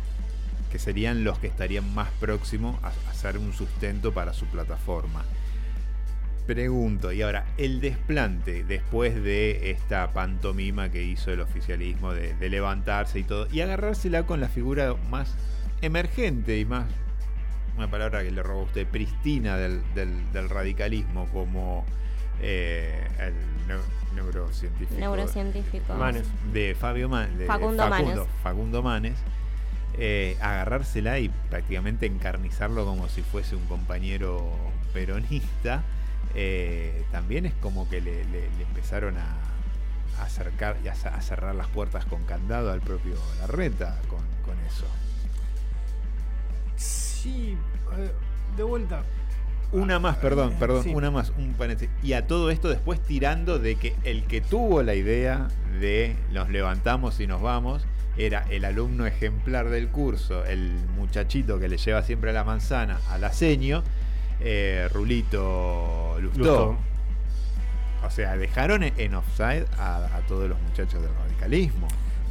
que 0.72 0.80
serían 0.80 1.24
los 1.24 1.40
que 1.40 1.48
estarían 1.48 1.94
más 1.94 2.10
próximos 2.20 2.82
a 2.84 2.92
hacer 3.10 3.38
un 3.38 3.54
sustento 3.54 4.14
para 4.14 4.34
su 4.34 4.46
plataforma. 4.46 5.24
Pregunto, 6.46 7.12
y 7.12 7.22
ahora, 7.22 7.46
el 7.58 7.82
desplante 7.82 8.64
después 8.64 9.22
de 9.22 9.72
esta 9.72 10.14
pantomima 10.14 10.90
que 10.90 11.04
hizo 11.04 11.32
el 11.32 11.42
oficialismo 11.42 12.14
de, 12.14 12.36
de 12.36 12.50
levantarse 12.50 13.20
y 13.20 13.24
todo, 13.24 13.48
y 13.52 13.60
agarrársela 13.62 14.24
con 14.24 14.40
la 14.40 14.48
figura 14.48 14.96
más 15.10 15.36
emergente 15.82 16.58
y 16.58 16.66
más, 16.66 16.86
una 17.78 17.90
palabra 17.90 18.24
que 18.24 18.32
le 18.32 18.42
robó 18.44 18.62
a 18.62 18.64
usted, 18.64 18.88
pristina 18.88 19.56
del, 19.58 19.82
del- 19.94 20.32
del 20.34 20.50
radicalismo, 20.50 21.28
como 21.32 21.86
eh, 22.42 23.08
el 23.20 23.34
neu- 23.68 24.16
neurocientífico 24.16 25.00
Neurocientífico. 25.00 25.94
Manes. 25.96 26.28
de 26.54 26.76
Fabio 26.76 27.08
Man- 27.10 27.38
de 27.38 27.46
Facundo 27.46 27.88
Manes. 27.90 28.20
Facundo 28.44 28.84
Manes, 28.84 29.16
eh, 29.98 30.38
agarrársela 30.42 31.20
y 31.20 31.30
prácticamente 31.50 32.06
encarnizarlo 32.06 32.86
como 32.86 33.08
si 33.10 33.22
fuese 33.22 33.56
un 33.56 33.66
compañero 33.66 34.44
peronista, 34.94 35.84
eh, 36.36 37.04
también 37.12 37.46
es 37.46 37.54
como 37.56 37.88
que 37.90 38.02
le, 38.02 38.24
le- 38.26 38.50
le 38.58 38.64
empezaron 38.64 39.18
a, 39.18 39.26
a 40.20 40.24
acercar 40.24 40.78
y 40.84 40.88
a 40.88 40.96
cerrar 41.22 41.54
las 41.56 41.68
puertas 41.68 42.06
con 42.06 42.24
candado 42.26 42.72
al 42.72 42.82
propio 42.82 43.16
Larreta 43.40 44.00
con, 44.10 44.20
con 44.46 44.60
eso. 44.66 44.86
Sí, 47.22 47.58
eh, 47.98 48.12
de 48.56 48.64
vuelta. 48.64 49.02
Una 49.72 50.00
más, 50.00 50.16
perdón, 50.18 50.54
perdón, 50.60 50.84
Sí. 50.84 50.94
una 50.94 51.12
más, 51.12 51.34
un 51.38 51.54
paréntesis. 51.54 51.94
Y 52.02 52.14
a 52.14 52.26
todo 52.26 52.50
esto 52.52 52.70
después 52.70 53.02
tirando 53.02 53.60
de 53.60 53.76
que 53.76 53.96
el 54.04 54.24
que 54.24 54.40
tuvo 54.40 54.82
la 54.82 54.96
idea 54.96 55.50
de 55.82 56.16
nos 56.32 56.50
levantamos 56.50 57.20
y 57.20 57.28
nos 57.28 57.42
vamos 57.42 57.86
era 58.18 58.46
el 58.50 58.64
alumno 58.66 59.06
ejemplar 59.06 59.70
del 59.70 59.90
curso, 59.90 60.46
el 60.46 60.72
muchachito 60.96 61.60
que 61.60 61.68
le 61.68 61.78
lleva 61.78 62.02
siempre 62.02 62.32
la 62.34 62.44
manzana 62.46 63.00
a 63.10 63.18
la 63.18 63.32
seño, 63.34 63.84
eh, 64.40 64.88
Rulito 64.94 66.18
Lustó. 66.22 66.40
Lustó. 66.40 66.78
O 68.06 68.10
sea, 68.10 68.38
dejaron 68.38 68.84
en 68.84 69.16
offside 69.16 69.66
a, 69.78 69.98
a 70.16 70.20
todos 70.28 70.48
los 70.48 70.60
muchachos 70.62 71.02
del 71.02 71.12
radicalismo, 71.14 71.88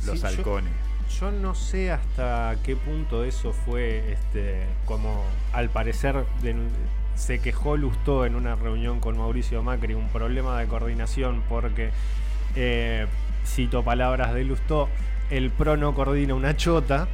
los 0.07 0.19
Sí, 0.21 0.27
halcones. 0.27 0.73
Yo 0.73 0.86
no 1.41 1.55
sé 1.55 1.91
hasta 1.91 2.57
qué 2.63 2.77
punto 2.77 3.25
eso 3.25 3.53
fue, 3.53 4.13
este, 4.13 4.65
como 4.85 5.25
al 5.53 5.71
parecer 5.71 6.25
de- 6.43 6.55
se 7.15 7.39
quejó 7.39 7.77
Lustó 7.79 8.27
en 8.27 8.35
una 8.35 8.55
reunión 8.57 9.01
con 9.01 9.17
Mauricio 9.17 9.63
Macri, 9.63 9.95
un 9.95 10.09
problema 10.09 10.59
de 10.61 10.67
coordinación 10.67 11.43
porque, 11.49 11.91
eh, 12.55 13.07
cito 13.47 13.83
palabras 13.83 14.35
de 14.35 14.45
Lustó, 14.45 14.89
el 15.31 15.51
PRO 15.51 15.77
no 15.77 15.95
coordina 15.95 16.35
una 16.35 16.57
chota. 16.57 17.09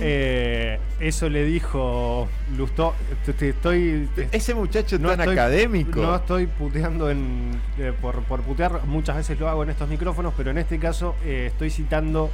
Eh, 0.00 0.78
eso 1.00 1.28
le 1.28 1.44
dijo 1.44 2.28
Lustó, 2.56 2.94
te- 3.26 3.32
te 3.32 3.48
estoy... 3.50 4.08
Ese 4.32 4.54
muchacho 4.54 4.98
no 4.98 5.08
tan 5.10 5.20
estoy- 5.20 5.34
académico. 5.34 6.00
No 6.00 6.16
estoy 6.16 6.46
puteando 6.46 7.10
en, 7.10 7.60
eh, 7.78 7.92
por, 8.00 8.22
por 8.22 8.42
putear, 8.42 8.84
muchas 8.86 9.16
veces 9.16 9.38
lo 9.40 9.48
hago 9.48 9.64
en 9.64 9.70
estos 9.70 9.88
micrófonos, 9.88 10.32
pero 10.36 10.50
en 10.52 10.58
este 10.58 10.78
caso 10.78 11.14
eh, 11.24 11.48
estoy 11.52 11.70
citando 11.70 12.30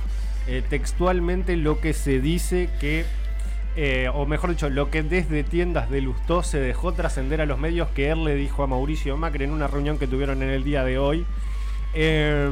eh, 0.49 0.63
textualmente 0.69 1.57
lo 1.57 1.81
que 1.81 1.93
se 1.93 2.21
dice 2.21 2.71
que, 2.81 3.05
eh, 3.77 4.09
o 4.13 4.27
mejor 4.27 4.51
dicho, 4.51 4.69
lo 4.71 4.91
que 4.91 5.03
desde 5.03 5.45
tiendas 5.45 5.91
de 5.91 6.01
Lustó 6.01 6.43
se 6.43 6.59
dejó 6.59 6.93
trascender 6.93 7.41
a 7.41 7.47
los 7.47 7.59
medios 7.59 7.89
que 7.91 8.11
él 8.11 8.25
le 8.25 8.35
dijo 8.35 8.63
a 8.63 8.67
Mauricio 8.67 9.17
Macri 9.17 9.45
en 9.45 9.53
una 9.53 9.67
reunión 9.67 9.99
que 9.99 10.07
tuvieron 10.07 10.43
en 10.43 10.49
el 10.49 10.65
día 10.65 10.85
de 10.85 10.99
hoy. 10.99 11.27
Eh, 11.95 12.51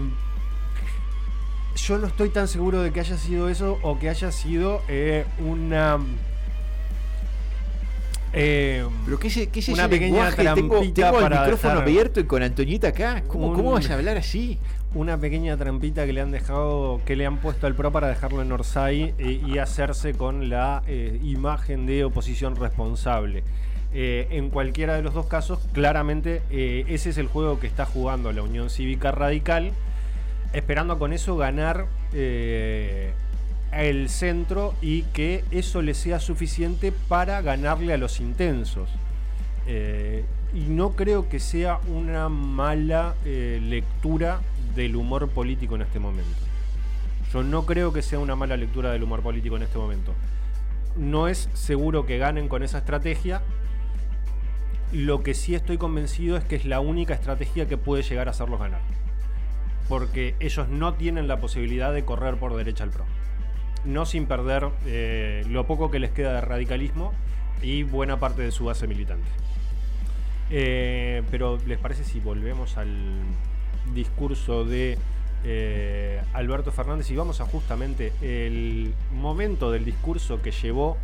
yo 1.77 1.99
no 1.99 2.07
estoy 2.07 2.31
tan 2.31 2.49
seguro 2.49 2.81
de 2.83 2.91
que 2.93 3.01
haya 3.01 3.17
sido 3.17 3.49
eso 3.49 3.79
o 3.83 3.99
que 3.99 4.09
haya 4.09 4.33
sido 4.33 4.83
una... 5.39 5.99
eh, 8.33 8.87
Pero 9.05 9.19
es 9.23 9.37
Una 9.69 9.85
ese 9.85 9.89
pequeña 9.89 10.31
lenguaje? 10.31 10.45
Tengo, 10.55 10.75
trampita 10.75 11.03
tengo 11.03 11.19
el 11.19 11.23
para 11.25 11.41
micrófono 11.41 11.75
dejar 11.75 11.83
abierto 11.83 12.21
y 12.21 12.25
con 12.25 12.43
Antoñita 12.43 12.89
acá. 12.89 13.23
¿Cómo, 13.27 13.53
cómo 13.53 13.73
vas 13.73 13.91
a 13.91 13.95
hablar 13.95 14.17
así? 14.17 14.59
Una 14.97 15.19
pequeña 15.19 15.59
trampita 15.59 16.07
que 16.07 16.15
le 16.15 16.23
han 16.23 16.31
dejado, 16.31 17.03
que 17.05 17.17
le 17.17 17.27
han 17.27 17.37
puesto 17.37 17.67
al 17.67 17.75
PRO 17.75 17.93
para 17.93 18.09
dejarlo 18.09 18.41
en 18.41 18.51
Orsay 18.51 19.15
eh, 19.19 19.43
y 19.47 19.59
hacerse 19.59 20.15
con 20.15 20.49
la 20.49 20.83
eh, 20.87 21.21
imagen 21.23 21.85
de 21.85 22.05
oposición 22.05 22.57
responsable. 22.57 23.45
Eh, 23.93 24.27
en 24.31 24.49
cualquiera 24.49 24.95
de 24.95 25.03
los 25.03 25.13
dos 25.13 25.27
casos, 25.27 25.61
claramente 25.73 26.43
ese 26.51 27.11
es 27.11 27.19
el 27.19 27.27
juego 27.29 27.61
que 27.61 27.67
está 27.67 27.85
jugando 27.85 28.33
la 28.33 28.43
Unión 28.43 28.71
Cívica 28.71 29.13
Radical, 29.13 29.73
esperando 30.55 30.99
con 30.99 31.13
eso 31.13 31.37
ganar 31.37 31.87
el 33.73 34.09
centro 34.09 34.75
y 34.81 35.03
que 35.03 35.45
eso 35.51 35.83
le 35.83 35.93
sea 35.95 36.21
suficiente 36.21 36.93
para 37.09 37.43
ganarle 37.43 37.93
a 37.93 37.99
los 37.99 38.21
intensos. 38.21 38.89
Y 39.67 40.61
no 40.69 40.91
creo 40.91 41.29
que 41.29 41.39
sea 41.39 41.81
una 41.89 42.29
mala 42.29 43.15
lectura 43.25 44.41
del 44.77 44.95
humor 44.95 45.29
político 45.31 45.75
en 45.75 45.83
este 45.83 45.99
momento. 45.99 46.39
Yo 47.33 47.43
no 47.43 47.67
creo 47.67 47.93
que 47.93 48.03
sea 48.03 48.19
una 48.19 48.37
mala 48.37 48.57
lectura 48.57 48.93
del 48.93 49.03
humor 49.03 49.23
político 49.23 49.57
en 49.57 49.63
este 49.63 49.79
momento. 49.79 50.15
No 50.97 51.29
es 51.29 51.49
seguro 51.55 52.07
que 52.07 52.19
ganen 52.19 52.49
con 52.49 52.63
esa 52.63 52.79
estrategia. 52.79 53.43
Lo 54.93 55.23
que 55.23 55.35
sí 55.35 55.55
estoy 55.55 55.79
convencido 55.79 56.37
es 56.37 56.45
que 56.45 56.57
es 56.57 56.65
la 56.65 56.81
única 56.81 57.15
estrategia 57.15 57.67
que 57.67 57.77
puede 57.77 58.03
llegar 58.03 58.29
a 58.29 58.31
hacerlos 58.31 58.61
ganar. 58.61 58.81
Porque 59.89 60.35
ellos 60.41 60.69
no 60.69 60.95
tienen 60.95 61.27
la 61.27 61.41
posibilidad 61.41 61.93
de 61.93 62.05
correr 62.05 62.37
por 62.37 62.55
derecha 62.55 62.85
al 62.85 62.91
PRO. 62.91 63.05
No 63.85 64.07
sin 64.07 64.27
perder 64.27 64.69
eh, 64.87 65.45
lo 65.49 65.67
poco 65.67 65.91
que 65.91 65.99
les 65.99 66.11
queda 66.11 66.35
de 66.35 66.41
radicalismo 66.41 67.13
y 67.63 67.83
buena 67.83 68.19
parte 68.19 68.43
de 68.43 68.53
su 68.53 68.67
base 68.67 68.87
militante. 68.87 69.29
Eh, 70.51 71.23
pero 71.31 71.59
¿les 71.67 71.79
parece 71.79 72.05
si 72.05 72.21
volvemos 72.21 72.77
al 72.77 72.95
discurso 73.95 74.65
de 74.65 74.99
eh, 75.45 76.21
Alberto 76.35 76.73
Fernández 76.73 77.11
y 77.11 77.17
vamos 77.17 77.41
a 77.41 77.45
justamente 77.47 78.13
el 78.23 78.95
momento 79.13 79.71
del 79.71 79.85
discurso 79.85 80.41
que 80.43 80.51
llevó 80.51 80.97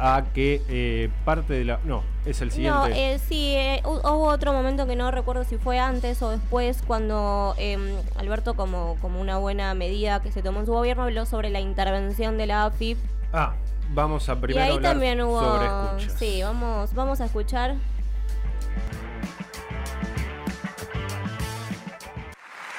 a 0.00 0.22
que 0.32 0.62
eh, 0.68 1.10
parte 1.24 1.54
de 1.54 1.64
la... 1.64 1.80
No, 1.84 2.02
es 2.24 2.40
el 2.40 2.52
siguiente. 2.52 2.78
No, 2.78 2.86
eh, 2.86 3.18
sí, 3.18 3.54
eh, 3.56 3.80
hu- 3.84 3.98
hubo 4.00 4.28
otro 4.28 4.52
momento 4.52 4.86
que 4.86 4.94
no 4.94 5.10
recuerdo 5.10 5.42
si 5.42 5.56
fue 5.56 5.80
antes 5.80 6.22
o 6.22 6.30
después, 6.30 6.82
cuando 6.86 7.54
em, 7.58 7.80
Alberto, 8.16 8.54
como, 8.54 8.96
como 9.00 9.20
una 9.20 9.38
buena 9.38 9.74
medida 9.74 10.22
que 10.22 10.30
se 10.30 10.40
tomó 10.40 10.60
en 10.60 10.66
su 10.66 10.72
gobierno, 10.72 11.02
habló 11.02 11.26
sobre 11.26 11.50
la 11.50 11.58
intervención 11.58 12.38
de 12.38 12.46
la 12.46 12.66
AFIP. 12.66 12.96
Ah, 13.32 13.54
vamos 13.92 14.28
a 14.28 14.34
Y 14.34 14.36
primero 14.36 14.64
ahí 14.66 14.72
hablar 14.76 14.92
también 14.92 15.20
hubo. 15.20 15.40
sobre 15.40 15.66
escuchas. 15.66 16.18
Sí, 16.18 16.42
vamos, 16.44 16.94
vamos 16.94 17.20
a 17.20 17.24
escuchar. 17.24 17.74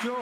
Yo, 0.03 0.15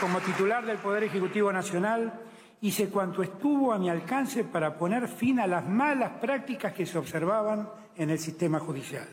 como 0.00 0.20
titular 0.20 0.64
del 0.64 0.78
Poder 0.78 1.04
Ejecutivo 1.04 1.52
Nacional, 1.52 2.12
hice 2.60 2.88
cuanto 2.88 3.24
estuvo 3.24 3.72
a 3.72 3.78
mi 3.78 3.90
alcance 3.90 4.44
para 4.44 4.78
poner 4.78 5.08
fin 5.08 5.40
a 5.40 5.48
las 5.48 5.66
malas 5.66 6.12
prácticas 6.20 6.72
que 6.72 6.86
se 6.86 6.98
observaban 6.98 7.68
en 7.96 8.10
el 8.10 8.20
sistema 8.20 8.60
judicial. 8.60 9.08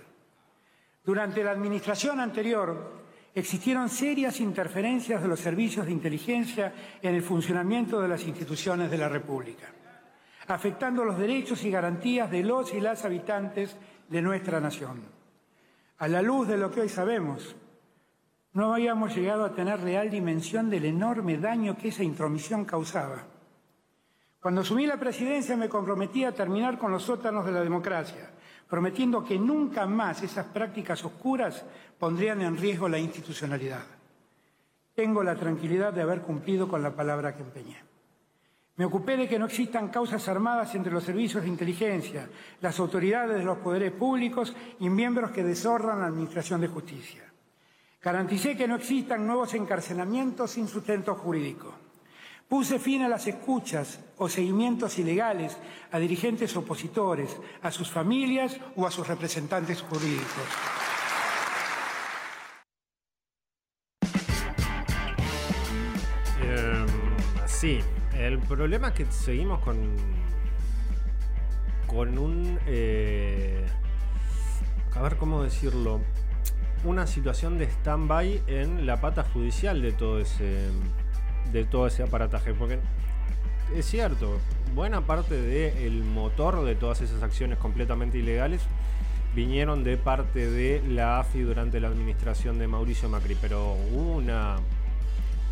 Durante 1.03 1.43
la 1.43 1.51
administración 1.51 2.19
anterior 2.19 3.01
existieron 3.33 3.89
serias 3.89 4.39
interferencias 4.39 5.19
de 5.19 5.27
los 5.27 5.39
servicios 5.39 5.87
de 5.87 5.93
inteligencia 5.93 6.73
en 7.01 7.15
el 7.15 7.23
funcionamiento 7.23 7.99
de 7.99 8.07
las 8.07 8.23
instituciones 8.23 8.91
de 8.91 8.97
la 8.99 9.09
República, 9.09 9.65
afectando 10.47 11.03
los 11.03 11.17
derechos 11.17 11.63
y 11.63 11.71
garantías 11.71 12.29
de 12.29 12.43
los 12.43 12.71
y 12.73 12.81
las 12.81 13.03
habitantes 13.03 13.75
de 14.09 14.21
nuestra 14.21 14.59
nación. 14.59 15.01
A 15.97 16.07
la 16.07 16.21
luz 16.21 16.47
de 16.47 16.57
lo 16.57 16.69
que 16.69 16.81
hoy 16.81 16.89
sabemos, 16.89 17.55
no 18.53 18.73
habíamos 18.73 19.15
llegado 19.15 19.45
a 19.45 19.53
tener 19.53 19.79
real 19.79 20.09
dimensión 20.09 20.69
del 20.69 20.85
enorme 20.85 21.37
daño 21.37 21.77
que 21.77 21.87
esa 21.87 22.03
intromisión 22.03 22.65
causaba. 22.65 23.23
Cuando 24.41 24.61
asumí 24.61 24.85
la 24.85 24.97
presidencia 24.97 25.55
me 25.55 25.69
comprometí 25.69 26.23
a 26.23 26.33
terminar 26.33 26.77
con 26.77 26.91
los 26.91 27.03
sótanos 27.03 27.45
de 27.45 27.51
la 27.51 27.61
democracia, 27.61 28.29
prometiendo 28.67 29.23
que 29.23 29.37
nunca 29.37 29.85
más 29.85 30.23
esas 30.23 30.47
prácticas 30.47 31.03
oscuras 31.05 31.63
pondrían 31.99 32.41
en 32.41 32.57
riesgo 32.57 32.89
la 32.89 32.99
institucionalidad. 32.99 33.83
Tengo 34.95 35.23
la 35.23 35.35
tranquilidad 35.35 35.93
de 35.93 36.01
haber 36.01 36.21
cumplido 36.21 36.67
con 36.67 36.81
la 36.81 36.95
palabra 36.95 37.35
que 37.35 37.43
empeñé. 37.43 37.77
Me 38.75 38.85
ocupé 38.85 39.15
de 39.15 39.27
que 39.29 39.37
no 39.37 39.45
existan 39.45 39.89
causas 39.89 40.27
armadas 40.27 40.73
entre 40.75 40.91
los 40.91 41.03
servicios 41.03 41.43
de 41.43 41.49
inteligencia, 41.49 42.27
las 42.61 42.79
autoridades 42.79 43.37
de 43.37 43.43
los 43.43 43.59
poderes 43.59 43.91
públicos 43.91 44.55
y 44.79 44.89
miembros 44.89 45.31
que 45.31 45.43
deshonran 45.43 45.99
la 45.99 46.07
Administración 46.07 46.61
de 46.61 46.67
Justicia. 46.67 47.30
Garanticé 48.03 48.57
que 48.57 48.67
no 48.67 48.77
existan 48.77 49.27
nuevos 49.27 49.53
encarcelamientos 49.53 50.49
sin 50.49 50.67
sustento 50.67 51.13
jurídico. 51.13 51.71
Puse 52.49 52.79
fin 52.79 53.03
a 53.03 53.07
las 53.07 53.27
escuchas 53.27 53.99
o 54.17 54.27
seguimientos 54.27 54.97
ilegales 54.97 55.55
a 55.91 55.99
dirigentes 55.99 56.57
opositores, 56.57 57.37
a 57.61 57.69
sus 57.69 57.91
familias 57.91 58.59
o 58.75 58.87
a 58.87 58.91
sus 58.91 59.07
representantes 59.07 59.83
jurídicos. 59.83 60.25
Eh, 66.41 66.85
sí, 67.45 67.79
el 68.17 68.39
problema 68.39 68.87
es 68.87 68.93
que 68.95 69.05
seguimos 69.11 69.59
con. 69.59 69.95
con 71.85 72.17
un. 72.17 72.59
eh, 72.65 73.63
a 74.95 75.01
ver 75.03 75.17
cómo 75.17 75.43
decirlo. 75.43 76.01
Una 76.83 77.05
situación 77.05 77.57
de 77.57 77.65
stand-by 77.65 78.41
en 78.47 78.85
la 78.85 78.99
pata 79.01 79.23
judicial 79.23 79.81
de 79.81 79.91
todo 79.91 80.19
ese. 80.19 80.69
de 81.51 81.63
todo 81.65 81.87
ese 81.87 82.03
aparataje. 82.03 82.53
Porque 82.53 82.79
es 83.75 83.85
cierto, 83.85 84.39
buena 84.73 85.01
parte 85.01 85.39
del 85.39 86.03
motor 86.03 86.63
de 86.65 86.75
todas 86.75 87.01
esas 87.01 87.21
acciones 87.23 87.57
completamente 87.57 88.17
ilegales 88.17 88.61
vinieron 89.35 89.83
de 89.83 89.97
parte 89.97 90.49
de 90.49 90.81
la 90.87 91.19
AFI 91.19 91.41
durante 91.41 91.79
la 91.79 91.87
administración 91.87 92.59
de 92.59 92.67
Mauricio 92.67 93.07
Macri, 93.09 93.37
pero 93.39 93.77
hubo 93.93 94.17
una 94.17 94.57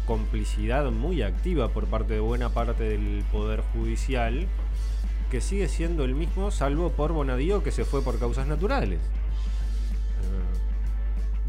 complicidad 0.06 0.92
muy 0.92 1.22
activa 1.22 1.70
por 1.70 1.86
parte 1.86 2.16
de 2.16 2.20
buena 2.20 2.50
parte 2.50 2.84
del 2.84 3.24
Poder 3.32 3.62
Judicial, 3.74 4.48
que 5.32 5.40
sigue 5.40 5.68
siendo 5.68 6.04
el 6.04 6.16
mismo, 6.16 6.52
salvo 6.52 6.90
por 6.90 7.14
Bonadío, 7.14 7.64
que 7.64 7.72
se 7.72 7.86
fue 7.86 8.02
por 8.02 8.20
causas 8.20 8.48
naturales. 8.48 9.00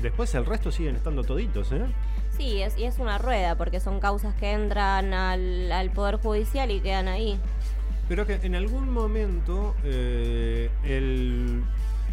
Después 0.02 0.34
el 0.34 0.46
resto 0.46 0.72
siguen 0.72 0.96
estando 0.96 1.22
toditos, 1.24 1.72
¿eh? 1.72 1.84
Sí, 2.36 2.62
es, 2.62 2.78
y 2.78 2.84
es 2.84 2.98
una 2.98 3.18
rueda, 3.18 3.56
porque 3.56 3.80
son 3.80 4.00
causas 4.00 4.34
que 4.34 4.52
entran 4.52 5.12
al, 5.12 5.70
al 5.70 5.90
Poder 5.90 6.16
Judicial 6.16 6.70
y 6.70 6.80
quedan 6.80 7.08
ahí. 7.08 7.38
Pero 8.08 8.26
que 8.26 8.34
en 8.42 8.54
algún 8.54 8.90
momento 8.90 9.74
eh, 9.84 10.70
el 10.84 11.62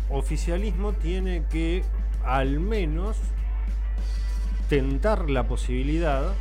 oficialismo 0.09 0.93
tiene 0.93 1.43
que 1.49 1.83
al 2.23 2.59
menos 2.59 3.17
tentar 4.69 5.29
la 5.29 5.47
posibilidad 5.47 6.33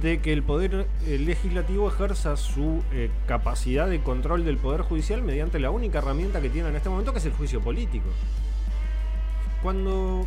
de 0.00 0.20
que 0.20 0.32
el 0.32 0.42
poder 0.42 0.86
eh, 1.06 1.18
legislativo 1.18 1.88
ejerza 1.88 2.36
su 2.36 2.82
eh, 2.92 3.10
capacidad 3.26 3.88
de 3.88 4.00
control 4.00 4.44
del 4.44 4.56
poder 4.56 4.82
judicial 4.82 5.22
mediante 5.22 5.58
la 5.58 5.70
única 5.70 5.98
herramienta 5.98 6.40
que 6.40 6.48
tiene 6.48 6.68
en 6.68 6.76
este 6.76 6.88
momento, 6.88 7.12
que 7.12 7.18
es 7.18 7.26
el 7.26 7.32
juicio 7.32 7.60
político. 7.60 8.08
Cuando 9.62 10.26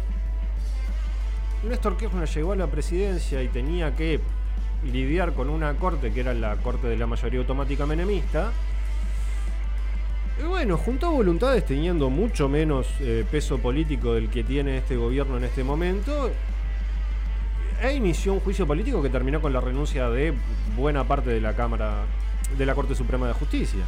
Néstor 1.68 1.98
Kirchner 1.98 2.28
llegó 2.28 2.52
a 2.52 2.56
la 2.56 2.68
presidencia 2.68 3.42
y 3.42 3.48
tenía 3.48 3.96
que 3.96 4.20
lidiar 4.84 5.34
con 5.34 5.50
una 5.50 5.74
corte 5.76 6.12
que 6.12 6.20
era 6.20 6.34
la 6.34 6.56
corte 6.58 6.88
de 6.88 6.98
la 6.98 7.08
mayoría 7.08 7.40
automática 7.40 7.86
menemista, 7.86 8.52
y 10.38 10.44
bueno, 10.44 10.78
juntó 10.78 11.12
voluntades 11.12 11.66
teniendo 11.66 12.10
mucho 12.10 12.50
menos 12.50 12.88
eh, 13.00 13.26
peso 13.32 13.58
político 13.60 14.14
del 14.14 14.30
que 14.30 14.44
tiene 14.44 14.78
este 14.78 14.98
gobierno 14.98 15.38
en 15.38 15.46
este 15.46 15.64
momento 15.64 16.30
e 17.82 17.94
inició 17.94 18.34
un 18.34 18.42
juicio 18.42 18.68
político 18.68 19.02
que 19.02 19.10
terminó 19.10 19.42
con 19.42 19.54
la 19.54 19.62
renuncia 19.62 20.10
de 20.10 20.34
buena 20.76 21.06
parte 21.06 21.30
de 21.30 21.40
la 21.40 21.56
Cámara 21.56 22.04
de 22.58 22.66
la 22.66 22.76
Corte 22.76 22.96
Suprema 22.96 23.28
de 23.28 23.34
Justicia. 23.34 23.84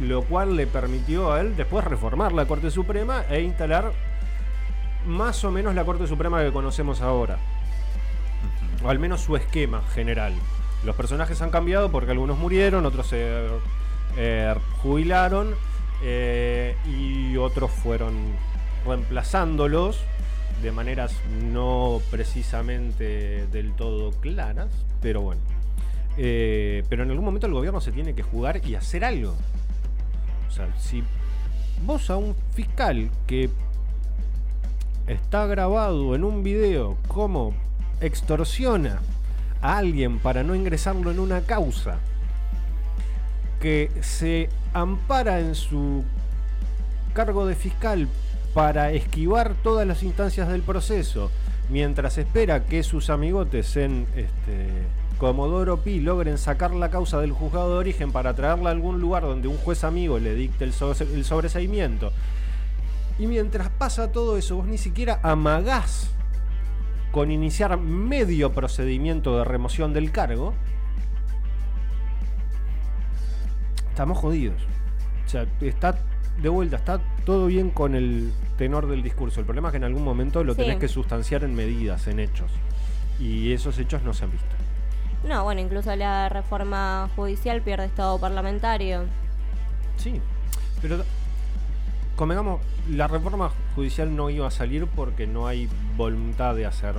Lo 0.00 0.22
cual 0.22 0.56
le 0.56 0.66
permitió 0.66 1.32
a 1.32 1.40
él 1.40 1.56
después 1.56 1.84
reformar 1.84 2.32
la 2.32 2.46
Corte 2.46 2.70
Suprema 2.70 3.24
e 3.30 3.40
instalar 3.40 3.92
más 5.06 5.44
o 5.44 5.50
menos 5.50 5.74
la 5.74 5.84
Corte 5.84 6.06
Suprema 6.06 6.42
que 6.42 6.52
conocemos 6.52 7.00
ahora. 7.00 7.38
O 8.82 8.88
al 8.88 8.98
menos 8.98 9.20
su 9.20 9.36
esquema 9.36 9.82
general. 9.94 10.32
Los 10.84 10.96
personajes 10.96 11.40
han 11.42 11.50
cambiado 11.50 11.90
porque 11.90 12.12
algunos 12.12 12.38
murieron, 12.38 12.86
otros 12.86 13.08
se 13.08 13.46
eh, 14.16 14.54
jubilaron 14.82 15.54
eh, 16.02 16.74
y 16.86 17.36
otros 17.36 17.70
fueron 17.70 18.14
reemplazándolos 18.86 20.00
de 20.62 20.72
maneras 20.72 21.14
no 21.52 22.00
precisamente 22.10 23.46
del 23.46 23.72
todo 23.74 24.12
claras, 24.12 24.68
pero 25.00 25.22
bueno. 25.22 25.40
Eh, 26.16 26.82
pero 26.88 27.02
en 27.02 27.10
algún 27.10 27.24
momento 27.24 27.46
el 27.46 27.52
gobierno 27.52 27.80
se 27.80 27.92
tiene 27.92 28.14
que 28.14 28.22
jugar 28.22 28.60
y 28.66 28.74
hacer 28.74 29.04
algo. 29.04 29.34
O 30.48 30.50
sea, 30.50 30.68
si 30.78 31.02
vos 31.84 32.10
a 32.10 32.16
un 32.16 32.34
fiscal 32.54 33.10
que 33.26 33.48
está 35.10 35.46
grabado 35.46 36.14
en 36.14 36.24
un 36.24 36.42
video 36.42 36.96
como 37.08 37.52
extorsiona 38.00 39.00
a 39.60 39.78
alguien 39.78 40.18
para 40.18 40.42
no 40.42 40.54
ingresarlo 40.54 41.10
en 41.10 41.18
una 41.18 41.42
causa, 41.42 41.98
que 43.60 43.90
se 44.00 44.48
ampara 44.72 45.40
en 45.40 45.54
su 45.54 46.04
cargo 47.12 47.46
de 47.46 47.54
fiscal 47.56 48.08
para 48.54 48.92
esquivar 48.92 49.54
todas 49.62 49.86
las 49.86 50.02
instancias 50.02 50.48
del 50.48 50.62
proceso, 50.62 51.30
mientras 51.68 52.16
espera 52.16 52.64
que 52.64 52.82
sus 52.82 53.10
amigotes 53.10 53.76
en 53.76 54.06
este, 54.16 54.68
Comodoro 55.18 55.78
Pi 55.78 56.00
logren 56.00 56.38
sacar 56.38 56.72
la 56.72 56.90
causa 56.90 57.20
del 57.20 57.32
juzgado 57.32 57.74
de 57.74 57.78
origen 57.78 58.12
para 58.12 58.34
traerla 58.34 58.70
a 58.70 58.72
algún 58.72 59.00
lugar 59.00 59.24
donde 59.24 59.48
un 59.48 59.58
juez 59.58 59.84
amigo 59.84 60.18
le 60.18 60.34
dicte 60.34 60.64
el 60.64 60.72
sobreseimiento. 60.72 62.12
Y 63.20 63.26
mientras 63.26 63.68
pasa 63.68 64.10
todo 64.12 64.38
eso, 64.38 64.56
vos 64.56 64.66
ni 64.66 64.78
siquiera 64.78 65.20
amagás 65.22 66.10
con 67.12 67.30
iniciar 67.30 67.76
medio 67.78 68.52
procedimiento 68.52 69.36
de 69.36 69.44
remoción 69.44 69.92
del 69.92 70.10
cargo, 70.10 70.54
estamos 73.90 74.16
jodidos. 74.16 74.62
O 75.26 75.28
sea, 75.28 75.46
está 75.60 75.98
de 76.40 76.48
vuelta, 76.48 76.76
está 76.76 76.98
todo 77.26 77.46
bien 77.46 77.68
con 77.68 77.94
el 77.94 78.32
tenor 78.56 78.86
del 78.88 79.02
discurso. 79.02 79.40
El 79.40 79.44
problema 79.46 79.68
es 79.68 79.72
que 79.72 79.76
en 79.76 79.84
algún 79.84 80.02
momento 80.02 80.42
lo 80.42 80.54
Sí. 80.54 80.62
tenés 80.62 80.78
que 80.78 80.88
sustanciar 80.88 81.44
en 81.44 81.54
medidas, 81.54 82.06
en 82.06 82.20
hechos. 82.20 82.50
Y 83.18 83.52
esos 83.52 83.78
hechos 83.78 84.02
no 84.02 84.14
se 84.14 84.24
han 84.24 84.30
visto. 84.30 84.46
No, 85.28 85.44
bueno, 85.44 85.60
incluso 85.60 85.94
la 85.94 86.30
reforma 86.30 87.10
judicial 87.16 87.60
pierde 87.60 87.84
estado 87.84 88.18
parlamentario. 88.18 89.02
Sí, 89.98 90.22
pero 90.80 91.04
convengamos, 92.20 92.60
la 92.90 93.08
reforma 93.08 93.50
judicial 93.74 94.14
no 94.14 94.28
iba 94.28 94.46
a 94.46 94.50
salir 94.50 94.86
porque 94.86 95.26
no 95.26 95.46
hay 95.46 95.70
voluntad 95.96 96.54
de 96.54 96.66
hacer 96.66 96.94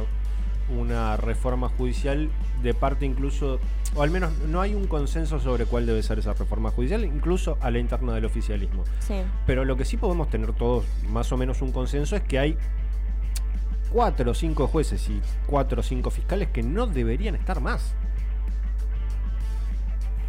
una 0.68 1.16
reforma 1.16 1.70
judicial 1.70 2.32
de 2.64 2.74
parte 2.74 3.06
incluso, 3.06 3.60
o 3.94 4.02
al 4.02 4.10
menos 4.10 4.32
no 4.50 4.62
hay 4.62 4.74
un 4.74 4.88
consenso 4.88 5.40
sobre 5.40 5.68
cuál 5.68 5.86
debe 5.86 6.02
ser 6.02 6.18
esa 6.18 6.34
reforma 6.34 6.72
judicial, 6.72 7.06
incluso 7.06 7.60
a 7.62 7.70
la 7.70 7.78
interna 7.78 8.16
del 8.16 8.26
oficialismo. 8.26 8.84
Sí. 8.98 9.22
Pero 9.46 9.64
lo 9.64 9.78
que 9.78 9.86
sí 9.86 9.96
podemos 9.96 10.28
tener 10.32 10.54
todos 10.54 10.86
más 11.12 11.32
o 11.32 11.38
menos 11.38 11.62
un 11.62 11.72
consenso 11.72 12.16
es 12.16 12.24
que 12.24 12.40
hay 12.40 12.58
cuatro 13.92 14.32
o 14.32 14.34
cinco 14.34 14.66
jueces 14.66 15.08
y 15.08 15.22
cuatro 15.46 15.82
o 15.82 15.84
cinco 15.84 16.10
fiscales 16.10 16.50
que 16.50 16.64
no 16.64 16.88
deberían 16.88 17.36
estar 17.36 17.62
más. 17.62 17.94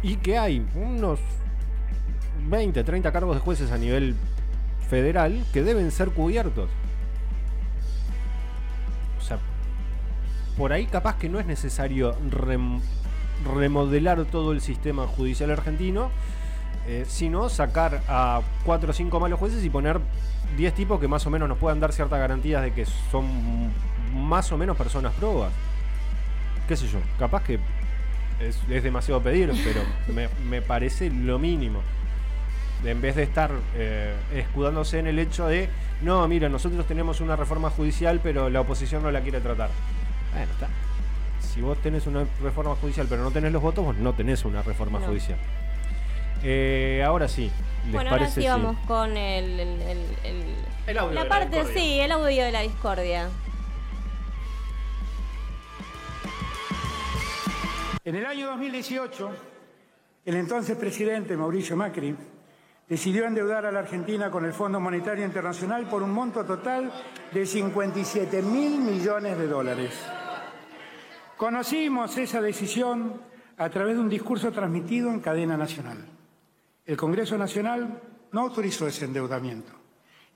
Y 0.03 0.17
que 0.17 0.37
hay 0.37 0.63
unos 0.75 1.19
20, 2.47 2.83
30 2.83 3.11
cargos 3.11 3.35
de 3.35 3.41
jueces 3.41 3.71
a 3.71 3.77
nivel 3.79 4.15
federal 4.93 5.43
que 5.51 5.63
deben 5.63 5.89
ser 5.89 6.11
cubiertos. 6.11 6.69
O 9.17 9.21
sea, 9.25 9.39
por 10.55 10.71
ahí 10.71 10.85
capaz 10.85 11.17
que 11.17 11.29
no 11.29 11.39
es 11.39 11.47
necesario 11.47 12.15
rem- 12.29 12.79
remodelar 13.43 14.23
todo 14.25 14.51
el 14.51 14.61
sistema 14.61 15.07
judicial 15.07 15.49
argentino, 15.49 16.11
eh, 16.87 17.05
sino 17.07 17.49
sacar 17.49 18.03
a 18.07 18.41
4 18.65 18.91
o 18.91 18.93
5 18.93 19.19
malos 19.19 19.39
jueces 19.39 19.63
y 19.65 19.69
poner 19.71 19.99
10 20.57 20.75
tipos 20.75 20.99
que 20.99 21.07
más 21.07 21.25
o 21.25 21.31
menos 21.31 21.49
nos 21.49 21.57
puedan 21.57 21.79
dar 21.79 21.91
ciertas 21.91 22.19
garantías 22.19 22.61
de 22.61 22.71
que 22.71 22.85
son 22.85 23.25
más 24.13 24.51
o 24.51 24.59
menos 24.59 24.77
personas 24.77 25.11
probas. 25.13 25.51
Qué 26.67 26.77
sé 26.77 26.87
yo, 26.87 26.99
capaz 27.17 27.41
que 27.45 27.57
es, 28.39 28.83
demasiado 28.83 29.23
pedir, 29.23 29.51
pero 29.63 29.81
me 30.47 30.61
parece 30.61 31.09
lo 31.09 31.39
mínimo. 31.39 31.79
En 32.85 33.01
vez 33.01 33.15
de 33.15 33.23
estar 33.23 33.49
eh, 33.75 34.13
escudándose 34.33 34.99
en 34.99 35.07
el 35.07 35.17
hecho 35.19 35.47
de, 35.47 35.69
no, 36.01 36.27
mira, 36.27 36.49
nosotros 36.49 36.85
tenemos 36.85 37.21
una 37.21 37.35
reforma 37.35 37.69
judicial, 37.69 38.19
pero 38.21 38.49
la 38.49 38.61
oposición 38.61 39.03
no 39.03 39.11
la 39.11 39.21
quiere 39.21 39.39
tratar. 39.39 39.69
Bueno, 40.33 40.51
está. 40.51 40.67
Si 41.39 41.61
vos 41.61 41.77
tenés 41.81 42.07
una 42.07 42.25
reforma 42.41 42.75
judicial, 42.75 43.05
pero 43.09 43.23
no 43.23 43.31
tenés 43.31 43.51
los 43.53 43.61
votos, 43.61 43.85
vos 43.85 43.95
no 43.95 44.13
tenés 44.13 44.43
una 44.43 44.61
reforma 44.63 44.99
No. 44.99 45.05
judicial. 45.07 45.37
Eh, 46.43 47.01
ahora 47.05 47.27
sí, 47.29 47.49
¿les 47.85 47.93
Bueno, 47.93 48.09
ahora 48.09 48.23
parece? 48.23 48.41
sí 48.41 48.47
vamos 48.47 48.75
con 48.85 49.15
el, 49.15 49.59
el- 49.59 49.81
el- 49.81 50.05
el- 50.25 50.55
El 50.87 50.97
audio 50.97 51.13
la 51.13 51.23
de 51.23 51.29
parte, 51.29 51.63
sí, 51.73 51.99
el 51.99 52.11
audio 52.11 52.43
de 52.43 52.51
la 52.51 52.61
discordia. 52.61 53.29
En 58.05 58.15
el 58.15 58.25
año 58.25 58.47
2018, 58.47 59.31
el 60.25 60.35
entonces 60.35 60.75
presidente 60.75 61.37
Mauricio 61.37 61.77
Macri 61.77 62.13
decidió 62.93 63.25
endeudar 63.25 63.65
a 63.65 63.71
la 63.71 63.79
Argentina 63.79 64.29
con 64.29 64.45
el 64.45 64.53
Fondo 64.53 64.79
Monetario 64.79 65.25
Internacional 65.25 65.87
por 65.87 66.03
un 66.03 66.11
monto 66.11 66.45
total 66.45 66.93
de 67.33 67.43
57 67.43 68.43
mil 68.43 68.81
millones 68.81 69.35
de 69.35 69.47
dólares. 69.47 69.99
Conocimos 71.35 72.15
esa 72.19 72.39
decisión 72.39 73.19
a 73.57 73.67
través 73.71 73.95
de 73.95 74.01
un 74.01 74.09
discurso 74.09 74.51
transmitido 74.51 75.09
en 75.09 75.21
cadena 75.21 75.57
nacional. 75.57 76.05
El 76.85 76.95
Congreso 76.95 77.35
Nacional 77.35 77.99
no 78.31 78.41
autorizó 78.41 78.85
ese 78.85 79.05
endeudamiento, 79.05 79.71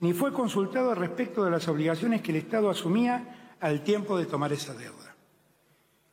ni 0.00 0.12
fue 0.12 0.32
consultado 0.32 0.96
respecto 0.96 1.44
de 1.44 1.52
las 1.52 1.68
obligaciones 1.68 2.22
que 2.22 2.32
el 2.32 2.38
Estado 2.38 2.70
asumía 2.70 3.54
al 3.60 3.84
tiempo 3.84 4.18
de 4.18 4.26
tomar 4.26 4.52
esa 4.52 4.74
deuda. 4.74 5.14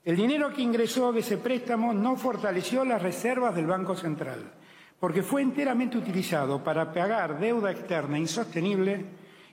El 0.04 0.16
dinero 0.16 0.54
que 0.54 0.62
ingresó 0.62 1.12
de 1.12 1.22
ese 1.22 1.39
préstamo 1.39 1.91
no 1.91 2.16
fortaleció 2.16 2.86
las 2.86 3.02
reservas 3.02 3.56
del 3.56 3.66
Banco 3.66 3.96
Central, 3.96 4.52
porque 5.00 5.24
fue 5.24 5.41
enteramente 5.41 5.98
utilizado 5.98 6.64
para 6.64 6.91
pagar 6.93 7.39
deuda 7.39 7.72
externa 7.72 8.18
insostenible 8.18 9.06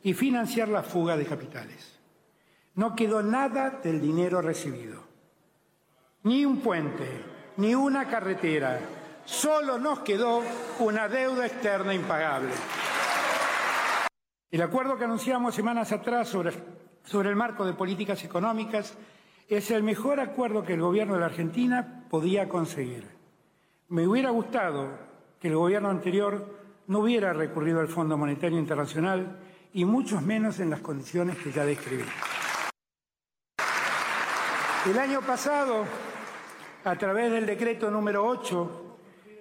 y 0.03 0.15
financiar 0.15 0.69
la 0.69 0.83
fuga 0.83 1.17
de 1.17 1.27
capitales. 1.27 1.99
No 2.75 2.95
quedó 2.95 3.23
nada 3.23 3.81
del 3.83 4.01
dinero 4.01 4.41
recibido. 4.41 5.03
Ni 6.25 6.45
un 6.45 6.61
puente, 6.61 7.07
ni 7.57 7.75
una 7.75 8.09
carretera. 8.09 8.81
Solo 9.25 9.79
nos 9.79 10.01
quedó 10.01 10.43
una 10.79 11.09
deuda 11.09 11.47
externa 11.47 11.95
impagable. 11.95 12.53
El 14.51 14.63
acuerdo 14.63 14.97
que 14.97 15.05
anunciamos 15.05 15.55
semanas 15.55 15.93
atrás 15.93 16.29
sobre, 16.29 16.53
sobre 17.05 17.31
el 17.31 17.37
marco 17.37 17.65
de 17.65 17.73
políticas 17.73 18.23
económicas 18.25 18.97
es 19.49 19.71
el 19.71 19.83
mejor 19.83 20.21
acuerdo 20.21 20.65
que 20.65 20.75
el 20.75 20.81
gobierno 20.81 21.15
de 21.15 21.21
la 21.21 21.27
Argentina 21.27 22.05
podía 22.09 22.49
conseguir. 22.49 23.07
Me 23.89 24.07
hubiera 24.07 24.31
gustado 24.31 25.12
que 25.43 25.49
el 25.49 25.57
gobierno 25.57 25.91
anterior 25.91 26.47
no 26.87 27.01
hubiera 27.01 27.33
recurrido 27.33 27.81
al 27.81 27.89
Fondo 27.89 28.17
Monetario 28.17 28.61
Internacional 28.61 29.41
y 29.73 29.85
muchos 29.85 30.23
menos 30.23 30.61
en 30.61 30.71
las 30.71 30.81
condiciones 30.81 31.37
que 31.37 31.51
ya 31.51 31.65
describí. 31.65 32.05
El 34.87 34.99
año 34.99 35.21
pasado, 35.21 35.85
a 36.85 36.95
través 36.97 37.33
del 37.33 37.45
decreto 37.45 37.91
número 37.91 38.25
8, 38.25 38.83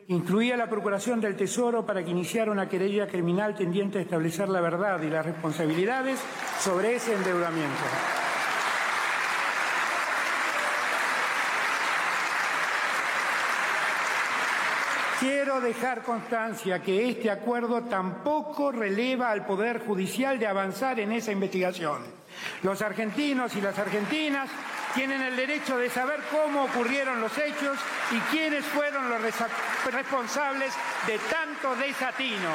Instruía 0.07 0.55
a 0.55 0.57
la 0.57 0.67
Procuración 0.67 1.21
del 1.21 1.37
Tesoro 1.37 1.85
para 1.85 2.03
que 2.03 2.11
iniciara 2.11 2.51
una 2.51 2.67
querella 2.67 3.07
criminal 3.07 3.55
tendiente 3.55 3.97
a 3.97 4.01
establecer 4.01 4.49
la 4.49 4.59
verdad 4.59 5.01
y 5.01 5.09
las 5.09 5.25
responsabilidades 5.25 6.19
sobre 6.59 6.95
ese 6.95 7.13
endeudamiento. 7.13 8.20
Quiero 15.21 15.61
dejar 15.61 16.01
constancia 16.01 16.81
que 16.81 17.07
este 17.07 17.29
acuerdo 17.29 17.83
tampoco 17.83 18.71
releva 18.71 19.29
al 19.29 19.45
Poder 19.45 19.85
Judicial 19.85 20.39
de 20.39 20.47
avanzar 20.47 20.99
en 20.99 21.11
esa 21.11 21.31
investigación. 21.31 21.99
Los 22.63 22.81
argentinos 22.81 23.55
y 23.55 23.61
las 23.61 23.77
argentinas 23.77 24.49
tienen 24.95 25.21
el 25.21 25.35
derecho 25.35 25.77
de 25.77 25.91
saber 25.91 26.21
cómo 26.31 26.63
ocurrieron 26.63 27.21
los 27.21 27.37
hechos 27.37 27.77
y 28.11 28.17
quiénes 28.35 28.65
fueron 28.65 29.09
los 29.09 29.21
responsables 29.93 30.73
de 31.05 31.19
tanto 31.29 31.75
desatino. 31.75 32.49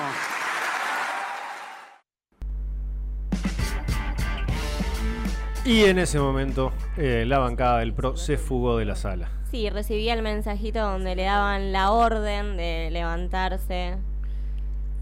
Y 5.65 5.85
en 5.85 6.01
ese 6.01 6.19
momento, 6.19 6.73
eh, 6.97 7.23
la 7.29 7.39
bancada 7.39 7.79
del 7.79 7.95
PRO 7.95 8.17
se 8.17 8.37
fugó 8.37 8.77
de 8.77 8.87
la 8.87 8.97
sala. 8.97 9.36
Sí, 9.51 9.71
recibía 9.71 10.15
el 10.15 10.23
mensajito 10.23 10.81
donde 10.81 11.15
le 11.15 11.25
daban 11.25 11.73
la 11.73 11.93
orden 11.93 12.57
de 12.57 12.89
levantarse. 12.91 13.95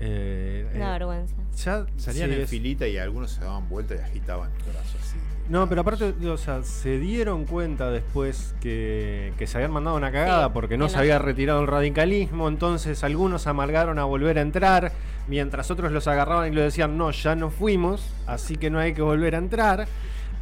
Eh, 0.01 0.67
Una 0.75 0.89
eh, 0.89 0.93
vergüenza. 0.99 1.35
ya 1.57 1.87
Salían 1.97 2.29
sí 2.31 2.35
en 2.37 2.43
es- 2.43 2.51
filita 2.51 2.87
y 2.87 2.99
algunos 2.99 3.31
se 3.31 3.41
daban 3.43 3.69
vuelta 3.69 3.95
y 3.95 3.99
agitaban 3.99 4.51
el 4.51 4.73
brazo 4.73 4.99
así. 5.01 5.17
No, 5.49 5.69
pero 5.69 5.83
aparte, 5.83 6.15
o 6.27 6.37
sea, 6.39 6.63
se 6.63 6.99
dieron 6.99 7.45
cuenta 7.45 7.91
después 7.91 8.55
que, 8.61 9.35
que 9.39 9.47
se 9.47 9.59
habían 9.59 9.73
mandado 9.73 9.97
una 9.97 10.11
cagada 10.11 10.47
Sí, 10.47 10.51
porque 10.55 10.79
no 10.79 10.89
se 10.89 10.95
no- 10.97 11.01
había 11.01 11.19
retirado 11.19 11.61
el 11.61 11.67
radicalismo, 11.67 12.49
entonces 12.49 13.05
algunos 13.05 13.47
amalgaron 13.47 13.99
a 13.99 14.05
volver 14.05 14.39
a 14.39 14.41
entrar, 14.41 14.93
mientras 15.29 15.71
otros 15.71 15.93
los 15.93 16.09
agarraban 16.09 16.51
y 16.51 16.55
le 16.57 16.63
decían, 16.63 16.97
no, 16.97 17.11
ya 17.11 17.35
no 17.37 17.51
fuimos, 17.51 18.11
así 18.27 18.57
que 18.57 18.71
no 18.71 18.79
hay 18.79 18.95
que 18.95 19.03
volver 19.03 19.35
a 19.35 19.39
entrar. 19.39 19.87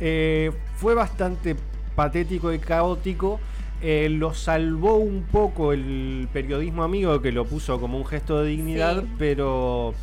Eh, 0.00 0.52
fue 0.76 0.94
bastante 0.94 1.56
patético 1.96 2.52
y 2.52 2.58
caótico. 2.60 3.38
Eh, 3.82 4.08
lo 4.08 4.32
salvó 4.34 4.96
un 4.96 5.22
poco 5.24 5.72
el 5.72 6.28
periodismo 6.32 6.82
amigo 6.84 7.20
que 7.20 7.32
lo 7.32 7.44
puso 7.44 7.80
como 7.80 7.98
un 7.98 8.06
gesto 8.06 8.42
de 8.42 8.50
dignidad, 8.50 9.00
Sí. 9.02 9.08
pero 9.18 9.94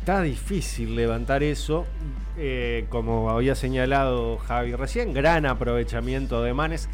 está 0.00 0.22
difícil 0.22 0.96
levantar 0.96 1.42
eso. 1.42 1.86
eh, 2.42 2.86
como 2.88 3.28
había 3.28 3.54
señalado 3.54 4.38
Javi 4.38 4.74
recién, 4.74 5.12
gran 5.12 5.44
aprovechamiento 5.44 6.42
de 6.42 6.54
Manes. 6.54 6.88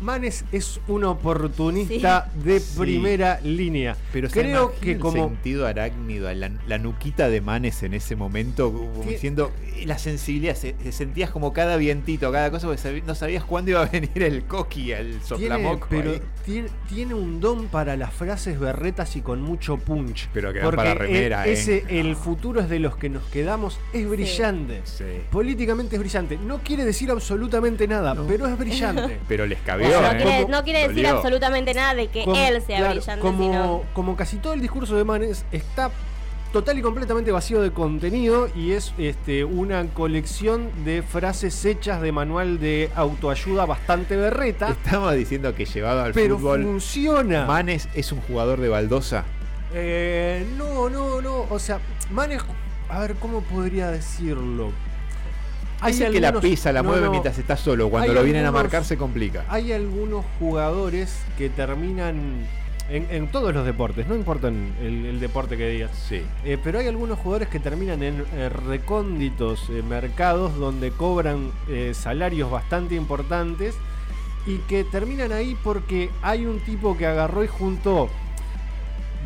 Manes 0.00 0.44
es 0.52 0.80
un 0.88 1.04
oportunista 1.04 2.30
de 2.34 2.60
Sí. 2.60 2.78
primera 2.78 3.40
línea. 3.42 3.96
Pero 4.12 4.28
se 4.28 4.40
creo 4.40 4.62
imagina 4.64 4.80
que 4.80 4.92
el 4.92 4.98
como 4.98 5.28
sentido 5.28 5.66
arácnido, 5.66 6.32
la, 6.34 6.50
la 6.66 6.78
nuquita 6.78 7.28
de 7.28 7.40
Manes 7.40 7.82
en 7.82 7.94
ese 7.94 8.16
momento, 8.16 8.72
como 8.72 9.02
diciendo, 9.04 9.52
eh, 9.76 9.84
la 9.86 9.98
sensibilidad, 9.98 10.54
se, 10.56 10.74
se 10.82 10.92
sentías 10.92 11.30
como 11.30 11.52
cada 11.52 11.76
vientito, 11.76 12.30
cada 12.32 12.50
cosa, 12.50 12.66
porque 12.66 13.02
no 13.06 13.14
sabías 13.14 13.44
cuándo 13.44 13.70
iba 13.70 13.82
a 13.82 13.86
venir 13.90 14.22
el 14.22 14.44
coqui, 14.44 14.92
el 14.92 15.06
tiene, 15.08 15.24
soplamoco. 15.24 15.86
pero 15.90 16.12
ahí. 16.12 16.22
tiene, 16.44 16.68
tiene 16.88 17.14
un 17.14 17.40
don 17.40 17.66
para 17.68 17.96
las 17.96 18.12
frases 18.12 18.58
berretas 18.58 19.16
y 19.16 19.20
con 19.20 19.40
mucho 19.42 19.76
punch. 19.78 20.28
Pero 20.32 20.52
que 20.52 20.60
Porque 20.60 20.76
para 20.76 20.94
remera, 20.94 21.46
e- 21.46 21.50
¿eh? 21.50 21.52
ese 21.52 21.84
el 21.88 22.16
futuro 22.16 22.60
es 22.60 22.68
de 22.68 22.78
los 22.78 22.96
que 22.96 23.08
nos 23.08 23.24
quedamos 23.24 23.78
es 23.92 24.08
brillante. 24.08 24.80
Sí. 24.84 25.04
Políticamente 25.30 25.96
es 25.96 26.00
brillante. 26.00 26.36
No 26.38 26.58
quiere 26.58 26.84
decir 26.84 27.10
absolutamente 27.10 27.86
nada, 27.88 28.14
pero 28.26 28.46
es 28.46 28.58
brillante. 28.58 29.18
Pero 29.28 29.46
les 29.46 29.58
No, 29.58 29.64
¿eh? 29.88 30.22
quiere, 30.22 30.46
no 30.48 30.64
quiere 30.64 30.78
decir 30.80 30.96
Dolió. 31.04 31.16
absolutamente 31.16 31.74
nada 31.74 31.94
de 31.94 32.08
que 32.08 32.24
Como- 32.24 32.36
él 32.36 32.62
sea 32.62 32.78
claro, 32.78 32.94
brillante, 32.94 33.20
como, 33.22 33.38
sino. 33.42 33.82
como 33.92 34.16
casi 34.16 34.36
todo 34.38 34.52
el 34.52 34.60
discurso 34.60 34.96
de 34.96 35.04
Manes 35.04 35.44
está 35.52 35.90
total 36.52 36.78
y 36.78 36.82
completamente 36.82 37.32
vacío 37.32 37.60
de 37.62 37.72
contenido 37.72 38.48
y 38.54 38.72
es 38.72 38.94
este, 38.96 39.42
una 39.44 39.84
colección 39.88 40.70
de 40.84 41.02
frases 41.02 41.64
hechas 41.64 42.00
de 42.00 42.12
manual 42.12 42.60
de 42.60 42.90
autoayuda 42.94 43.66
bastante 43.66 44.14
berreta, 44.16 44.68
Estaba 44.70 45.12
diciendo 45.14 45.52
que 45.54 45.64
llevado 45.64 46.02
al 46.04 46.12
pero 46.12 46.38
fútbol, 46.38 46.62
funciona. 46.62 47.44
Manes 47.46 47.88
es 47.94 48.12
un 48.12 48.20
jugador 48.20 48.60
de 48.60 48.68
baldosa. 48.68 49.24
Eh, 49.74 50.46
no, 50.56 50.88
no, 50.88 51.20
no. 51.20 51.46
O 51.50 51.58
sea, 51.58 51.80
Manes, 52.12 52.40
a 52.88 53.00
ver, 53.00 53.16
¿cómo 53.16 53.40
podría 53.40 53.88
decirlo? 53.90 54.70
Dice 55.86 56.10
que 56.10 56.20
la 56.20 56.40
pisa, 56.40 56.72
la 56.72 56.82
no, 56.82 56.90
mueve 56.90 57.10
mientras 57.10 57.38
está 57.38 57.56
solo. 57.56 57.88
Cuando 57.90 58.10
Hay 58.10 58.14
lo 58.14 58.22
vienen 58.22 58.46
a 58.46 58.52
marcar 58.52 58.84
se 58.84 58.96
complica. 58.96 59.44
Hay 59.48 59.72
algunos 59.72 60.24
jugadores 60.38 61.16
que 61.36 61.50
terminan 61.50 62.46
en, 62.88 63.06
en 63.10 63.28
todos 63.28 63.54
los 63.54 63.64
deportes, 63.64 64.06
no 64.06 64.14
importa 64.14 64.48
el, 64.48 65.06
el 65.06 65.20
deporte 65.20 65.56
que 65.56 65.68
digas. 65.68 65.90
Sí. 66.08 66.22
Eh, 66.44 66.58
pero 66.62 66.78
hay 66.78 66.86
algunos 66.86 67.18
jugadores 67.18 67.48
que 67.48 67.60
terminan 67.60 68.02
en 68.02 68.24
eh, 68.34 68.48
recónditos 68.48 69.68
eh, 69.70 69.82
mercados 69.82 70.56
donde 70.56 70.90
cobran 70.90 71.50
eh, 71.68 71.92
salarios 71.94 72.50
bastante 72.50 72.94
importantes 72.94 73.74
y 74.46 74.58
que 74.68 74.84
terminan 74.84 75.32
ahí 75.32 75.56
porque 75.64 76.10
hay 76.22 76.44
un 76.44 76.60
tipo 76.60 76.96
que 76.96 77.06
agarró 77.06 77.42
y 77.42 77.48
juntó 77.48 78.10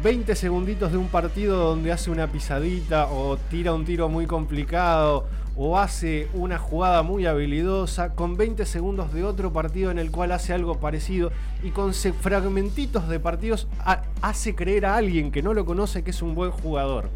20 0.03 0.37
segunditos 0.37 0.93
de 0.93 0.99
un 0.99 1.09
partido 1.09 1.57
donde 1.57 1.91
hace 1.91 2.13
una 2.13 2.29
pisadita 2.29 3.09
o 3.09 3.37
tira 3.37 3.75
un 3.75 3.85
tiro 3.85 4.09
muy 4.09 4.27
complicado 4.27 5.27
o 5.61 5.77
hace 5.77 6.29
una 6.35 6.57
jugada 6.57 7.03
muy 7.03 7.27
habilidosa 7.27 8.15
con 8.15 8.37
20 8.37 8.65
segundos 8.65 9.13
de 9.13 9.25
otro 9.25 9.53
partido 9.53 9.91
en 9.91 9.99
el 9.99 10.13
cual 10.13 10.31
hace 10.31 10.53
algo 10.53 10.79
parecido 10.79 11.33
y 11.65 11.71
con 11.71 11.93
fragmentitos 11.95 13.09
de 13.09 13.19
partidos 13.19 13.67
ha- 13.81 14.05
hace 14.23 14.55
creer 14.55 14.87
a 14.87 14.97
alguien 14.97 15.33
que 15.33 15.43
no 15.43 15.55
lo 15.55 15.65
conoce 15.65 16.05
que 16.05 16.11
es 16.13 16.23
un 16.23 16.37
buen 16.37 16.53
jugador. 16.53 17.11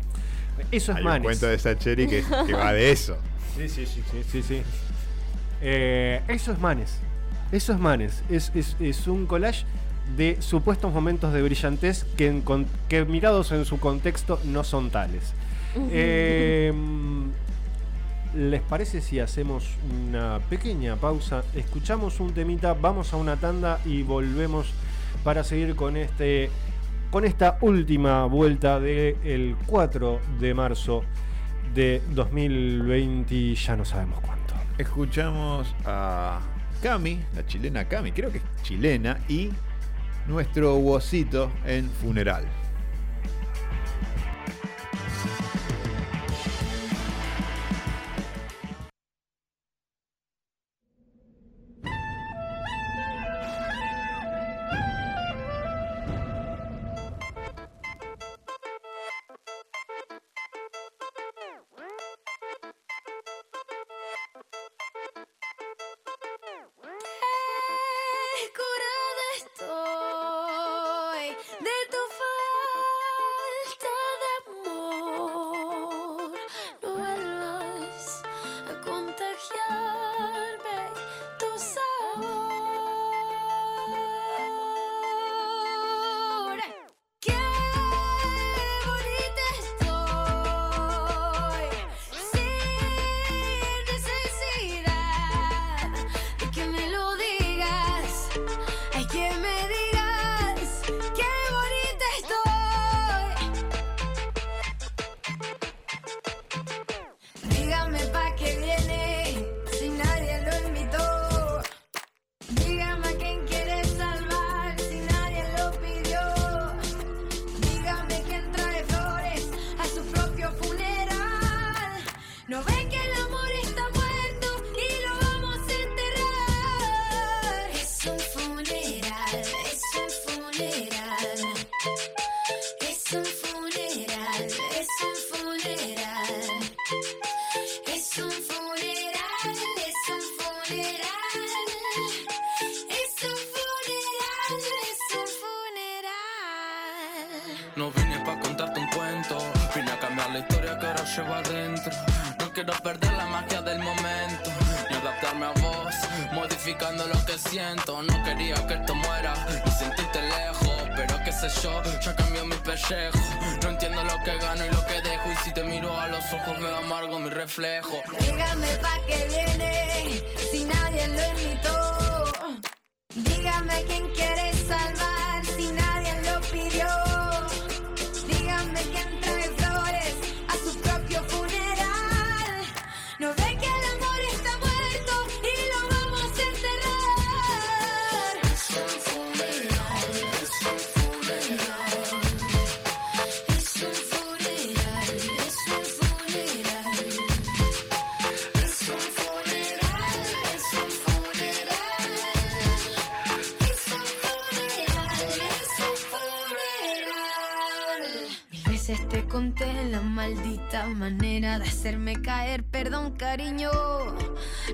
Eso 0.72 0.90
es 0.92 0.98
Hay 0.98 1.04
un 1.04 1.08
Manes. 1.08 1.24
cuento 1.24 1.46
de 1.46 1.58
Sacheri 1.58 2.08
que, 2.08 2.24
que 2.46 2.52
va 2.54 2.72
de 2.72 2.90
eso. 2.92 3.16
Sí, 3.56 3.68
sí, 3.68 3.84
sí, 3.86 4.02
sí, 4.10 4.22
sí, 4.32 4.42
sí. 4.42 4.62
Eh, 5.60 6.22
eso 6.28 6.52
es 6.52 6.58
Manes. 6.58 6.96
Eso 7.52 7.72
es 7.74 7.78
Manes. 7.78 8.22
Es, 8.30 8.50
es- 8.54 8.76
es 8.80 9.06
un 9.06 9.26
collage 9.26 9.64
de 10.16 10.36
supuestos 10.40 10.92
momentos 10.92 11.32
de 11.32 11.42
brillantez 11.42 12.04
que, 12.16 12.26
en 12.28 12.42
que 12.88 13.04
mirados 13.04 13.52
en 13.52 13.64
su 13.66 13.78
contexto 13.78 14.40
no 14.44 14.64
son 14.64 14.90
tales. 14.90 15.32
Eh, 15.90 16.72
¿Les 18.34 18.62
parece 18.62 19.02
si 19.02 19.20
hacemos 19.20 19.76
una 19.90 20.38
pequeña 20.48 20.96
pausa? 20.96 21.44
Escuchamos 21.54 22.18
un 22.18 22.32
temita, 22.32 22.72
vamos 22.72 23.12
a 23.12 23.16
una 23.16 23.36
tanda 23.36 23.78
y 23.84 24.02
volvemos 24.02 24.72
para 25.22 25.44
seguir 25.44 25.76
con 25.76 25.96
este 25.96 26.50
con 27.10 27.26
esta 27.26 27.58
última 27.60 28.24
vuelta 28.24 28.80
del 28.80 29.54
4 29.66 30.20
de 30.40 30.54
marzo 30.54 31.04
de 31.74 32.00
2020, 32.14 33.54
ya 33.54 33.76
no 33.76 33.84
sabemos 33.84 34.18
cuánto. 34.20 34.54
Escuchamos 34.78 35.74
a 35.84 36.40
Cami, 36.82 37.20
la 37.36 37.46
chilena 37.46 37.84
Cami, 37.86 38.12
creo 38.12 38.32
que 38.32 38.38
es 38.38 38.44
chilena, 38.62 39.18
y 39.28 39.50
nuestro 40.26 40.76
Wosito 40.76 41.52
en 41.66 41.90
funeral. 41.90 42.46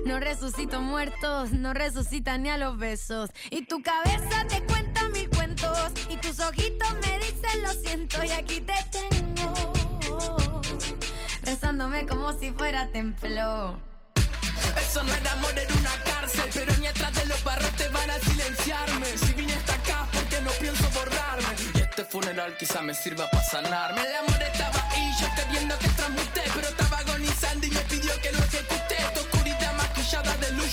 No 0.09 0.19
resucito 0.19 0.81
muertos, 0.81 1.51
no 1.51 1.71
resucita 1.71 2.35
ni 2.39 2.49
a 2.49 2.57
los 2.57 2.79
besos. 2.79 3.29
Y 3.51 3.67
tu 3.67 3.83
cabeza 3.83 4.43
te 4.47 4.63
cuenta 4.63 5.07
mil 5.09 5.29
cuentos. 5.29 5.91
Y 6.09 6.17
tus 6.17 6.39
ojitos 6.39 6.93
me 6.93 7.19
dicen 7.19 7.61
lo 7.61 7.71
siento. 7.73 8.23
Y 8.23 8.31
aquí 8.31 8.59
te 8.59 8.73
tengo. 8.89 10.61
Rezándome 11.43 12.07
como 12.07 12.33
si 12.33 12.49
fuera 12.49 12.87
templo. 12.87 13.79
Eso 14.81 15.03
no 15.03 15.13
era 15.13 15.31
amor, 15.33 15.53
era 15.55 15.75
una 15.75 16.03
cárcel, 16.03 16.49
pero 16.55 16.75
ni 16.77 16.87
atrás 16.87 17.13
de 17.13 17.25
los 17.27 17.43
barros 17.43 17.71
te 17.73 17.87
van 17.89 18.09
a 18.09 18.17
silenciarme. 18.17 19.05
Si 19.15 19.33
vine 19.33 19.53
hasta 19.53 19.75
acá, 19.75 20.07
porque 20.11 20.41
no 20.41 20.49
pienso 20.59 20.89
borrarme. 20.89 21.55
Y 21.75 21.81
este 21.81 22.03
funeral 22.05 22.57
quizá 22.57 22.81
me 22.81 22.95
sirva 22.95 23.29
para 23.29 23.43
sanarme. 23.43 24.01
El 24.01 24.15
amor 24.15 24.41
estaba 24.41 24.89
ahí, 24.89 25.11
yo 25.21 25.27
queriendo 25.35 25.77
que 25.77 25.87
transmuté, 25.89 26.41
pero 26.55 26.67
estaba 26.67 26.97
agonizando 26.97 27.67
y 27.67 27.69
me 27.69 27.81
pidió 27.81 28.19
que 28.21 28.31
lo 28.31 28.38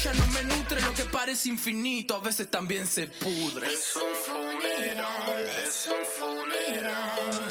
ya 0.02 0.12
no 0.14 0.26
me 0.28 0.42
nutre. 0.44 0.80
Lo 0.80 0.92
que 0.92 1.04
parece 1.04 1.48
infinito 1.48 2.16
a 2.16 2.20
veces 2.20 2.50
también 2.50 2.86
se 2.86 3.06
pudre. 3.06 3.66
Es 3.66 3.96
un 3.96 4.14
funeral, 4.26 5.48
es 5.66 5.88
un 5.88 6.04
funeral. 6.18 7.48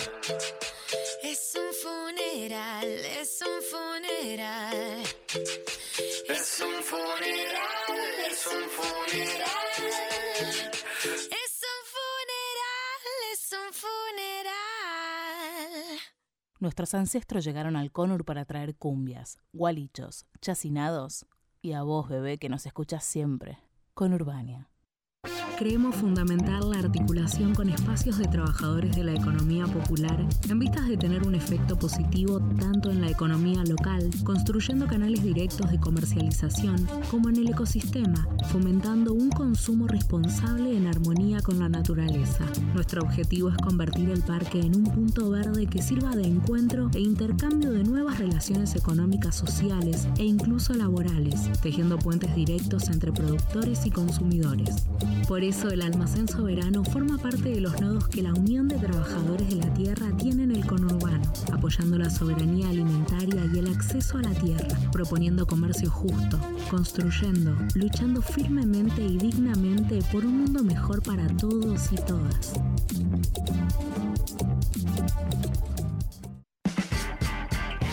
Es 1.23 1.55
un 1.55 1.73
funeral, 1.73 2.87
es 2.87 3.41
un 3.41 3.61
funeral. 3.61 5.03
Es 6.29 6.61
un 6.61 6.83
funeral, 6.83 7.99
es 8.29 8.47
un 8.47 8.69
funeral. 8.69 9.51
Es 11.03 11.61
un 11.71 11.81
funeral, 11.93 13.03
es 13.33 13.51
un 13.53 13.73
funeral. 13.73 14.53
Nuestros 16.59 16.93
ancestros 16.93 17.43
llegaron 17.43 17.75
al 17.75 17.91
Conur 17.91 18.25
para 18.25 18.45
traer 18.45 18.75
cumbias, 18.75 19.37
gualichos, 19.51 20.25
chacinados 20.41 21.25
y 21.66 21.74
a 21.74 21.82
vos, 21.82 22.07
bebé, 22.07 22.38
que 22.38 22.47
nos 22.47 22.68
escuchas 22.68 23.03
siempre. 23.03 23.57
Conurbania. 23.95 24.70
Creemos 25.57 25.95
fundamental 25.95 26.69
la 26.71 26.80
articulación 26.80 27.55
con 27.55 27.69
espacios 27.69 28.17
de 28.17 28.26
trabajadores 28.26 28.95
de 28.95 29.03
la 29.03 29.13
economía 29.13 29.65
popular 29.65 30.26
en 30.49 30.59
vistas 30.59 30.88
de 30.88 30.97
tener 30.97 31.26
un 31.26 31.34
efecto 31.34 31.78
positivo 31.78 32.41
tanto 32.59 32.91
en 32.91 33.01
la 33.01 33.09
economía 33.09 33.63
local, 33.63 34.09
construyendo 34.23 34.86
canales 34.86 35.23
directos 35.23 35.71
de 35.71 35.80
comercialización, 35.80 36.88
como 37.09 37.30
en 37.30 37.38
el 37.38 37.49
ecosistema, 37.49 38.28
fomentando 38.51 39.13
un 39.13 39.30
consumo 39.30 39.88
responsable 39.88 40.76
en 40.76 40.88
armonía 40.88 41.41
con 41.41 41.59
la 41.59 41.69
naturaleza. 41.69 42.45
Nuestro 42.73 43.01
objetivo 43.01 43.49
es 43.49 43.57
convertir 43.57 44.09
el 44.09 44.21
parque 44.23 44.59
en 44.59 44.76
un 44.76 44.84
punto 44.84 45.30
verde 45.30 45.67
que 45.67 45.82
sirva 45.82 46.15
de 46.15 46.28
encuentro 46.28 46.89
e 46.93 46.99
intercambio 46.99 47.71
de 47.71 47.84
nuevas 47.84 48.19
relaciones 48.19 48.76
económicas, 48.76 49.36
sociales 49.36 50.07
e 50.17 50.26
incluso 50.26 50.73
laborales, 50.73 51.49
tejiendo 51.61 51.97
puentes 51.97 52.36
directos 52.36 52.89
entre 52.89 53.11
productores 53.11 53.86
y 53.86 53.91
consumidores. 53.91 54.86
Por 55.28 55.43
eso 55.43 55.70
el 55.70 55.82
almacén 55.82 56.28
soberano 56.28 56.84
forma 56.84 57.18
parte 57.18 57.49
de 57.49 57.59
los 57.59 57.82
nodos 57.82 58.07
que 58.07 58.22
la 58.22 58.34
Unión 58.34 58.68
de 58.68 58.78
Trabajadores 58.78 59.49
de 59.49 59.55
la 59.55 59.74
Tierra 59.74 60.11
tiene 60.18 60.43
en 60.43 60.51
el 60.51 60.66
conurbano, 60.66 61.24
apoyando 61.51 61.97
la 61.97 62.09
soberanía 62.09 62.70
alimentaria 62.70 63.45
y 63.53 63.59
el 63.59 63.68
acceso 63.68 64.18
a 64.20 64.22
la 64.22 64.32
tierra, 64.32 64.68
proponiendo 64.91 65.47
comercio 65.47 65.89
justo, 65.89 66.39
construyendo, 66.70 67.55
luchando 67.74 68.22
firmemente 68.22 69.03
y 69.03 69.18
dignamente 69.18 69.99
por 70.11 70.26
un 70.26 70.41
mundo 70.41 70.63
mejor 70.63 71.01
para 71.01 71.28
todos 71.38 71.91
y 71.91 71.95
todas. 71.95 72.53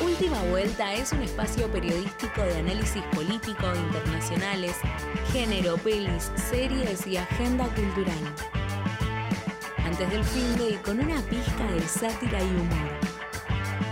Última 0.05 0.43
Vuelta 0.51 0.93
es 0.95 1.13
un 1.13 1.23
espacio 1.23 1.71
periodístico 1.71 2.43
de 2.43 2.57
análisis 2.57 3.03
político, 3.15 3.67
internacionales, 3.73 4.75
género, 5.33 5.77
pelis, 5.77 6.33
series 6.51 7.07
y 7.07 7.17
agenda 7.17 7.67
cultural. 7.67 8.19
Antes 9.85 10.11
del 10.11 10.25
fin 10.25 10.57
de 10.57 10.71
y 10.71 10.75
con 10.79 10.99
una 10.99 11.21
pizca 11.23 11.71
de 11.71 11.81
sátira 11.83 12.43
y 12.43 12.49
humor. 12.49 12.91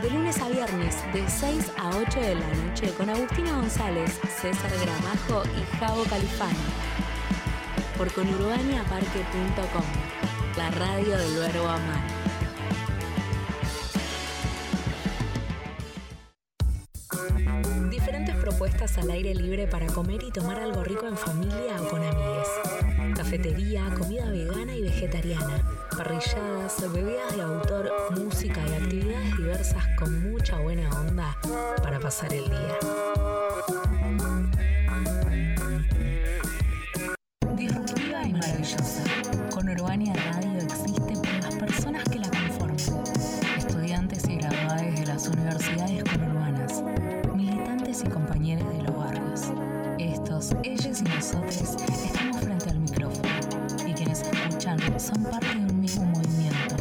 De 0.03 0.11
lunes 0.11 0.41
a 0.41 0.49
viernes, 0.49 0.97
de 1.13 1.29
6 1.29 1.73
a 1.79 1.91
8 1.91 2.21
de 2.21 2.35
la 2.35 2.55
noche, 2.55 2.93
con 2.95 3.09
Agustina 3.09 3.53
González, 3.53 4.19
César 4.41 4.73
Gramajo 4.83 5.45
y 5.57 5.77
Javo 5.77 6.03
Califano. 6.05 6.59
Por 7.97 8.13
conurbaniaparque.com, 8.13 9.85
la 10.57 10.71
radio 10.71 11.17
del 11.17 11.37
verbo 11.37 11.69
amar. 11.69 12.30
Diferentes 17.91 18.37
propuestas 18.37 18.97
al 18.99 19.11
aire 19.11 19.35
libre 19.35 19.67
para 19.67 19.87
comer 19.87 20.23
y 20.23 20.31
tomar 20.31 20.61
algo 20.61 20.85
rico 20.85 21.09
en 21.09 21.17
familia 21.17 21.81
o 21.81 21.89
con 21.89 22.03
amigues. 22.03 22.49
Cafetería, 23.17 23.93
comida 23.99 24.31
vegana 24.31 24.75
y 24.77 24.83
vegetariana, 24.83 25.63
parrilladas, 25.97 26.93
bebidas 26.93 27.37
de 27.37 27.43
autor, 27.43 27.93
música 28.17 28.61
y 28.69 28.75
actividades 28.75 29.37
diversas 29.37 29.85
con 29.99 30.31
mucha 30.31 30.59
buena 30.61 30.89
onda 31.01 31.37
para 31.83 31.99
pasar 31.99 32.33
el 32.33 32.45
día. 32.45 32.79
Disruptiva 37.57 38.23
y 38.25 38.33
maravillosa. 38.33 39.03
Con 39.53 39.69
Urbania 39.69 40.15
Radio 40.15 40.59
existe 40.63 41.15
por 41.15 41.43
las 41.43 41.57
personas 41.57 42.05
que 42.05 42.19
la 42.21 42.31
conforman. 42.31 42.77
Estudiantes 43.59 44.29
y 44.29 44.37
graduados 44.37 45.01
de 45.01 45.07
las 45.07 45.29
universidades 45.29 46.05
Ellos 50.63 51.01
y 51.01 51.05
nosotros 51.05 51.77
estamos 52.05 52.41
frente 52.41 52.71
al 52.71 52.81
micrófono 52.81 53.29
y 53.87 53.93
quienes 53.95 54.23
escuchan 54.23 54.79
son 55.01 55.23
parte 55.25 55.49
de 55.49 55.73
un 55.73 55.81
mismo 55.81 56.05
movimiento, 56.05 56.77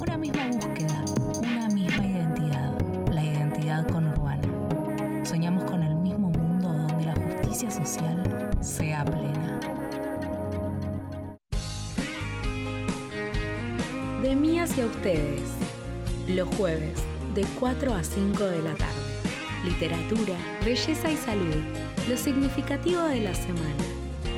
una 0.00 0.16
misma 0.16 0.46
búsqueda, 0.48 1.04
una 1.38 1.68
misma 1.68 2.06
identidad, 2.06 2.72
la 3.10 3.24
identidad 3.24 3.86
conurbana. 3.88 4.42
Soñamos 5.24 5.64
con 5.64 5.82
el 5.82 5.94
mismo 5.96 6.30
mundo 6.30 6.68
donde 6.68 7.06
la 7.06 7.14
justicia 7.14 7.70
social 7.70 8.50
sea 8.60 9.04
plena. 9.04 9.60
De 14.22 14.36
mí 14.36 14.58
hacia 14.58 14.86
ustedes. 14.86 15.42
Los 16.28 16.48
jueves, 16.56 16.98
de 17.34 17.44
4 17.60 17.92
a 17.92 18.02
5 18.02 18.44
de 18.44 18.62
la 18.62 18.74
tarde. 18.74 18.94
Literatura, 19.64 20.34
belleza 20.64 21.10
y 21.10 21.16
salud. 21.16 21.62
Lo 22.08 22.18
significativo 22.18 23.00
de 23.04 23.20
la 23.20 23.34
semana. 23.34 23.82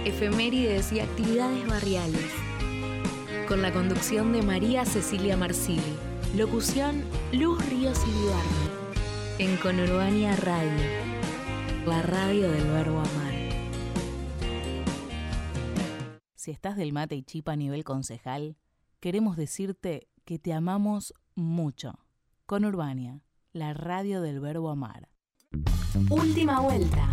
Efemérides 0.05 0.93
y 0.93 1.01
actividades 1.01 1.67
barriales. 1.67 2.31
Con 3.49 3.61
la 3.61 3.73
conducción 3.73 4.33
de 4.33 4.41
María 4.41 4.85
Cecilia 4.85 5.37
Marsili. 5.37 5.83
Locución 6.37 7.03
Luz 7.33 7.69
Ríos 7.69 7.99
y. 8.07 9.43
En 9.43 9.57
Conurbania 9.57 10.37
Radio. 10.37 10.79
La 11.87 12.03
radio 12.03 12.53
del 12.53 12.71
verbo 12.71 13.01
amar. 13.01 13.35
Si 16.37 16.53
estás 16.53 16.77
del 16.77 16.93
mate 16.93 17.17
y 17.17 17.25
chipa 17.25 17.53
a 17.53 17.57
nivel 17.57 17.83
concejal, 17.83 18.57
queremos 19.01 19.37
decirte 19.37 20.07
que 20.25 20.39
te 20.39 20.53
amamos 20.53 21.13
mucho. 21.35 21.99
Con 22.47 22.65
Urbania, 22.65 23.25
la 23.53 23.75
radio 23.75 24.21
del 24.21 24.39
verbo 24.39 24.71
amar. 24.71 25.09
Última 26.11 26.61
vuelta. 26.61 27.13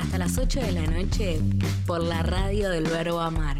Hasta 0.00 0.16
las 0.16 0.38
8 0.38 0.60
de 0.60 0.72
la 0.72 0.86
noche 0.86 1.40
por 1.86 2.02
la 2.02 2.22
radio 2.22 2.70
del 2.70 2.84
Verbo 2.84 3.20
Amar. 3.20 3.58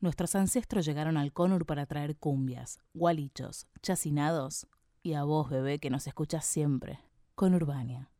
Nuestros 0.00 0.34
ancestros 0.34 0.84
llegaron 0.84 1.16
al 1.16 1.32
Conur 1.32 1.64
para 1.64 1.86
traer 1.86 2.16
cumbias, 2.16 2.80
gualichos, 2.92 3.68
chacinados 3.82 4.66
y 5.00 5.14
a 5.14 5.22
vos, 5.22 5.48
bebé, 5.48 5.78
que 5.78 5.88
nos 5.88 6.08
escuchas 6.08 6.44
siempre. 6.44 6.98
Conurbania. 7.36 8.11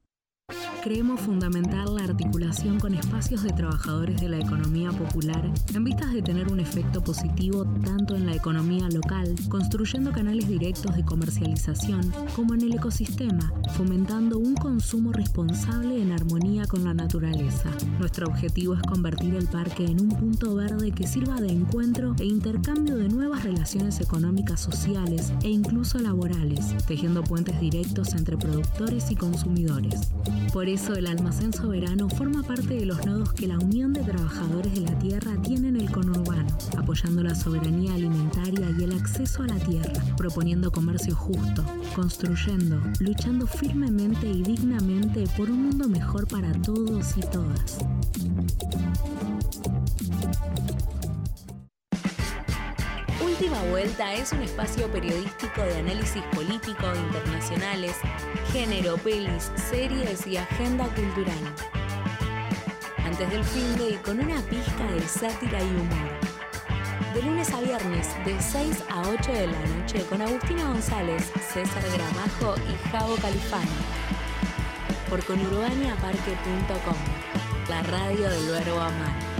Creemos 0.82 1.20
fundamental 1.20 1.94
la 1.94 2.02
articulación 2.02 2.80
con 2.80 2.94
espacios 2.94 3.44
de 3.44 3.50
trabajadores 3.50 4.20
de 4.20 4.28
la 4.28 4.40
economía 4.40 4.90
popular 4.90 5.48
en 5.72 5.84
vistas 5.84 6.12
de 6.12 6.22
tener 6.22 6.48
un 6.48 6.58
efecto 6.58 7.04
positivo 7.04 7.64
tanto 7.84 8.16
en 8.16 8.26
la 8.26 8.34
economía 8.34 8.88
local, 8.88 9.32
construyendo 9.48 10.10
canales 10.10 10.48
directos 10.48 10.96
de 10.96 11.04
comercialización, 11.04 12.12
como 12.34 12.54
en 12.54 12.62
el 12.62 12.72
ecosistema, 12.74 13.52
fomentando 13.76 14.38
un 14.38 14.56
consumo 14.56 15.12
responsable 15.12 16.02
en 16.02 16.10
armonía 16.10 16.66
con 16.66 16.82
la 16.82 16.94
naturaleza. 16.94 17.70
Nuestro 18.00 18.26
objetivo 18.26 18.74
es 18.74 18.82
convertir 18.82 19.36
el 19.36 19.46
parque 19.46 19.84
en 19.84 20.00
un 20.00 20.08
punto 20.08 20.56
verde 20.56 20.90
que 20.90 21.06
sirva 21.06 21.40
de 21.40 21.52
encuentro 21.52 22.16
e 22.18 22.24
intercambio 22.24 22.96
de 22.96 23.08
nuevas 23.08 23.44
relaciones 23.44 24.00
económicas, 24.00 24.58
sociales 24.58 25.32
e 25.44 25.48
incluso 25.48 26.00
laborales, 26.00 26.76
tejiendo 26.88 27.22
puentes 27.22 27.60
directos 27.60 28.14
entre 28.14 28.36
productores 28.36 29.12
y 29.12 29.14
consumidores. 29.14 30.10
Por 30.52 30.71
eso 30.72 30.94
el 30.94 31.06
almacén 31.06 31.52
soberano 31.52 32.08
forma 32.08 32.42
parte 32.42 32.74
de 32.74 32.86
los 32.86 33.04
nodos 33.04 33.34
que 33.34 33.46
la 33.46 33.58
Unión 33.58 33.92
de 33.92 34.02
Trabajadores 34.02 34.74
de 34.74 34.80
la 34.80 34.98
Tierra 34.98 35.36
tiene 35.42 35.68
en 35.68 35.76
el 35.76 35.90
conurbano, 35.90 36.46
apoyando 36.78 37.22
la 37.22 37.34
soberanía 37.34 37.92
alimentaria 37.94 38.74
y 38.78 38.84
el 38.84 38.92
acceso 38.92 39.42
a 39.42 39.48
la 39.48 39.56
tierra, 39.56 39.92
proponiendo 40.16 40.72
comercio 40.72 41.14
justo, 41.14 41.62
construyendo, 41.94 42.80
luchando 43.00 43.46
firmemente 43.46 44.26
y 44.26 44.42
dignamente 44.42 45.24
por 45.36 45.50
un 45.50 45.66
mundo 45.66 45.88
mejor 45.88 46.26
para 46.26 46.52
todos 46.62 47.18
y 47.18 47.20
todas. 47.20 47.78
Última 53.24 53.62
Vuelta 53.70 54.12
es 54.14 54.32
un 54.32 54.42
espacio 54.42 54.90
periodístico 54.90 55.62
de 55.62 55.76
análisis 55.76 56.22
político, 56.34 56.86
internacionales, 56.92 57.94
género, 58.52 58.96
pelis, 58.96 59.52
series 59.70 60.26
y 60.26 60.36
agenda 60.36 60.86
cultural. 60.86 61.38
Antes 63.04 63.30
del 63.30 63.44
fin 63.44 63.76
de 63.76 63.90
y 63.90 63.94
con 63.98 64.18
una 64.18 64.40
pizca 64.42 64.90
de 64.90 65.00
sátira 65.02 65.62
y 65.62 65.68
humor. 65.68 66.10
De 67.14 67.22
lunes 67.22 67.52
a 67.52 67.60
viernes, 67.60 68.08
de 68.24 68.40
6 68.40 68.84
a 68.90 69.02
8 69.02 69.32
de 69.32 69.46
la 69.46 69.66
noche, 69.66 70.04
con 70.06 70.20
Agustina 70.20 70.64
González, 70.64 71.30
César 71.52 71.84
Gramajo 71.94 72.54
y 72.68 72.88
Javo 72.88 73.14
Califano. 73.16 73.70
Por 75.08 75.24
conurbaniaparque.com, 75.24 76.96
la 77.68 77.82
radio 77.82 78.28
del 78.30 78.48
verbo 78.48 78.80
amar. 78.80 79.31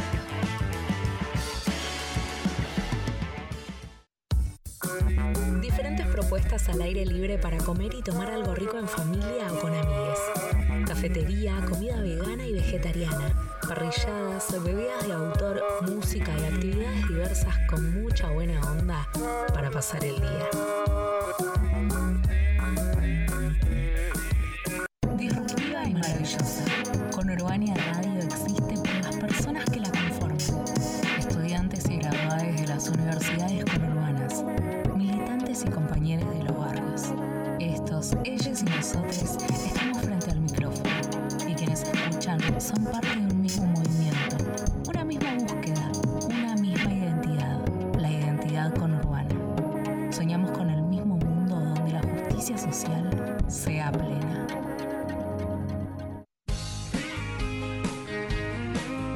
Diferentes 5.61 6.07
propuestas 6.07 6.69
al 6.69 6.83
aire 6.83 7.07
libre 7.07 7.39
para 7.39 7.59
comer 7.59 7.95
y 7.95 8.03
tomar 8.03 8.31
algo 8.31 8.55
rico 8.55 8.79
en 8.79 8.89
familia 8.89 9.53
o 9.53 9.61
con 9.61 9.75
amigues. 9.75 10.19
Cafetería, 10.87 11.65
comida 11.69 12.01
vegana 12.01 12.47
y 12.47 12.53
vegetariana, 12.53 13.33
parrilladas, 13.67 14.63
bebidas 14.65 15.07
de 15.07 15.13
autor, 15.13 15.63
música 15.83 16.33
y 16.39 16.45
actividades 16.45 17.09
diversas 17.09 17.55
con 17.71 18.03
mucha 18.03 18.29
buena 18.31 18.61
onda 18.73 19.09
para 19.55 19.71
pasar 19.71 20.05
el 20.05 20.17
día. 20.21 20.49
Disruptiva 25.17 25.85
y 25.85 25.95
maravillosa. 25.95 26.65
Con 27.15 27.31
Urbania 27.31 27.75
Radio 27.75 28.19
existe 28.21 28.75
por 28.75 28.95
las 29.05 29.17
personas 29.17 29.65
que 29.67 29.81
la 29.81 29.91
conforman. 29.91 30.39
Estudiantes 31.19 31.89
y 31.89 31.99
graduados 31.99 32.61
de 32.61 32.67
las 32.67 32.89
universidades 32.89 33.65
conurbanas, 33.65 33.92
y 35.53 35.69
compañeros 35.71 36.33
de 36.35 36.45
los 36.45 36.57
barrios. 36.57 37.13
Estos, 37.61 38.17
ellos 38.25 38.63
y 38.63 38.65
nosotros 38.65 39.37
estamos 39.67 39.99
frente 40.01 40.31
al 40.31 40.41
micrófono 40.41 40.89
y 41.47 41.55
quienes 41.55 41.83
escuchan 41.83 42.41
son 42.59 42.83
parte 42.85 43.09
de 43.09 43.27
un 43.27 43.43
mismo 43.43 43.67
movimiento, 43.67 44.37
una 44.89 45.05
misma 45.05 45.35
búsqueda, 45.35 45.93
una 46.25 46.55
misma 46.55 46.91
identidad, 46.95 47.59
la 47.99 48.11
identidad 48.11 48.75
conurbana. 48.79 49.29
Soñamos 50.11 50.53
con 50.53 50.71
el 50.71 50.83
mismo 50.85 51.19
mundo 51.19 51.55
donde 51.55 51.93
la 51.93 52.01
justicia 52.01 52.57
social 52.57 53.37
sea 53.47 53.93
plena. 53.93 54.47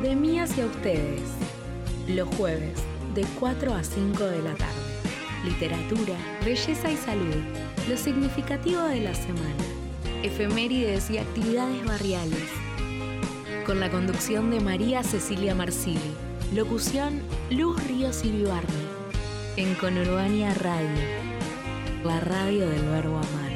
De 0.03 0.14
mí 0.14 0.39
hacia 0.39 0.66
ustedes. 0.66 1.22
Los 2.09 2.28
jueves, 2.37 2.78
de 3.14 3.24
4 3.41 3.74
a 3.74 3.82
5 3.82 4.24
de 4.24 4.43
la 4.43 4.55
tarde. 4.55 4.76
Literatura, 5.47 6.16
belleza 6.44 6.90
y 6.90 6.97
salud. 6.97 7.36
Lo 7.88 7.97
significativo 7.97 8.82
de 8.82 9.01
la 9.01 9.14
semana. 9.14 9.64
Efemérides 10.24 11.09
y 11.09 11.18
actividades 11.18 11.86
barriales. 11.86 12.51
Con 13.64 13.78
la 13.78 13.88
conducción 13.88 14.51
de 14.51 14.59
María 14.59 15.05
Cecilia 15.05 15.55
Marsili. 15.55 16.01
Locución 16.53 17.22
Luz 17.51 17.80
Ríos 17.86 18.24
Iribarne. 18.24 18.74
En 19.57 19.76
Conurbania 19.76 20.53
Radio. 20.55 21.01
La 22.05 22.18
radio 22.18 22.68
del 22.68 22.82
verbo 22.86 23.18
amar. 23.18 23.53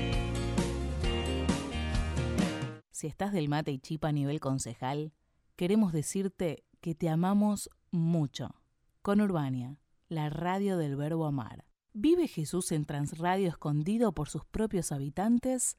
Si 2.92 3.08
estás 3.08 3.32
del 3.32 3.48
mate 3.48 3.72
y 3.72 3.80
chipa 3.80 4.08
a 4.08 4.12
nivel 4.12 4.38
concejal, 4.38 5.12
queremos 5.56 5.92
decirte 5.92 6.62
que 6.80 6.94
te 6.94 7.08
amamos 7.08 7.68
mucho. 7.90 8.54
Con 9.02 9.20
Urbania, 9.20 9.80
la 10.08 10.30
radio 10.30 10.76
del 10.76 10.94
verbo 10.94 11.26
amar. 11.26 11.64
¿Vive 11.92 12.28
Jesús 12.28 12.70
en 12.70 12.84
Transradio 12.84 13.48
escondido 13.48 14.12
por 14.12 14.28
sus 14.28 14.44
propios 14.44 14.92
habitantes 14.92 15.76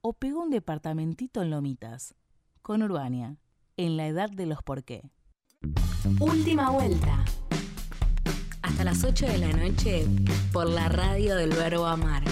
o 0.00 0.12
pegó 0.12 0.42
un 0.42 0.50
departamentito 0.50 1.42
en 1.42 1.50
Lomitas? 1.50 2.14
Con 2.62 2.82
Urbania, 2.82 3.38
en 3.76 3.96
la 3.96 4.06
edad 4.06 4.30
de 4.30 4.46
los 4.46 4.62
por 4.62 4.84
qué. 4.84 5.10
Última 6.20 6.70
vuelta. 6.70 7.24
Hasta 8.62 8.84
las 8.84 9.02
8 9.02 9.26
de 9.26 9.38
la 9.38 9.52
noche 9.52 10.06
por 10.52 10.68
la 10.68 10.88
radio 10.88 11.34
del 11.34 11.50
verbo 11.50 11.86
amar. 11.86 12.22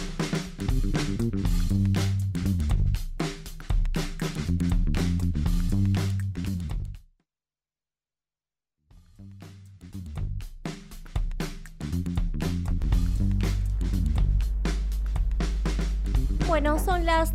Bueno, 16.67 16.85
son 16.85 17.07
las 17.07 17.33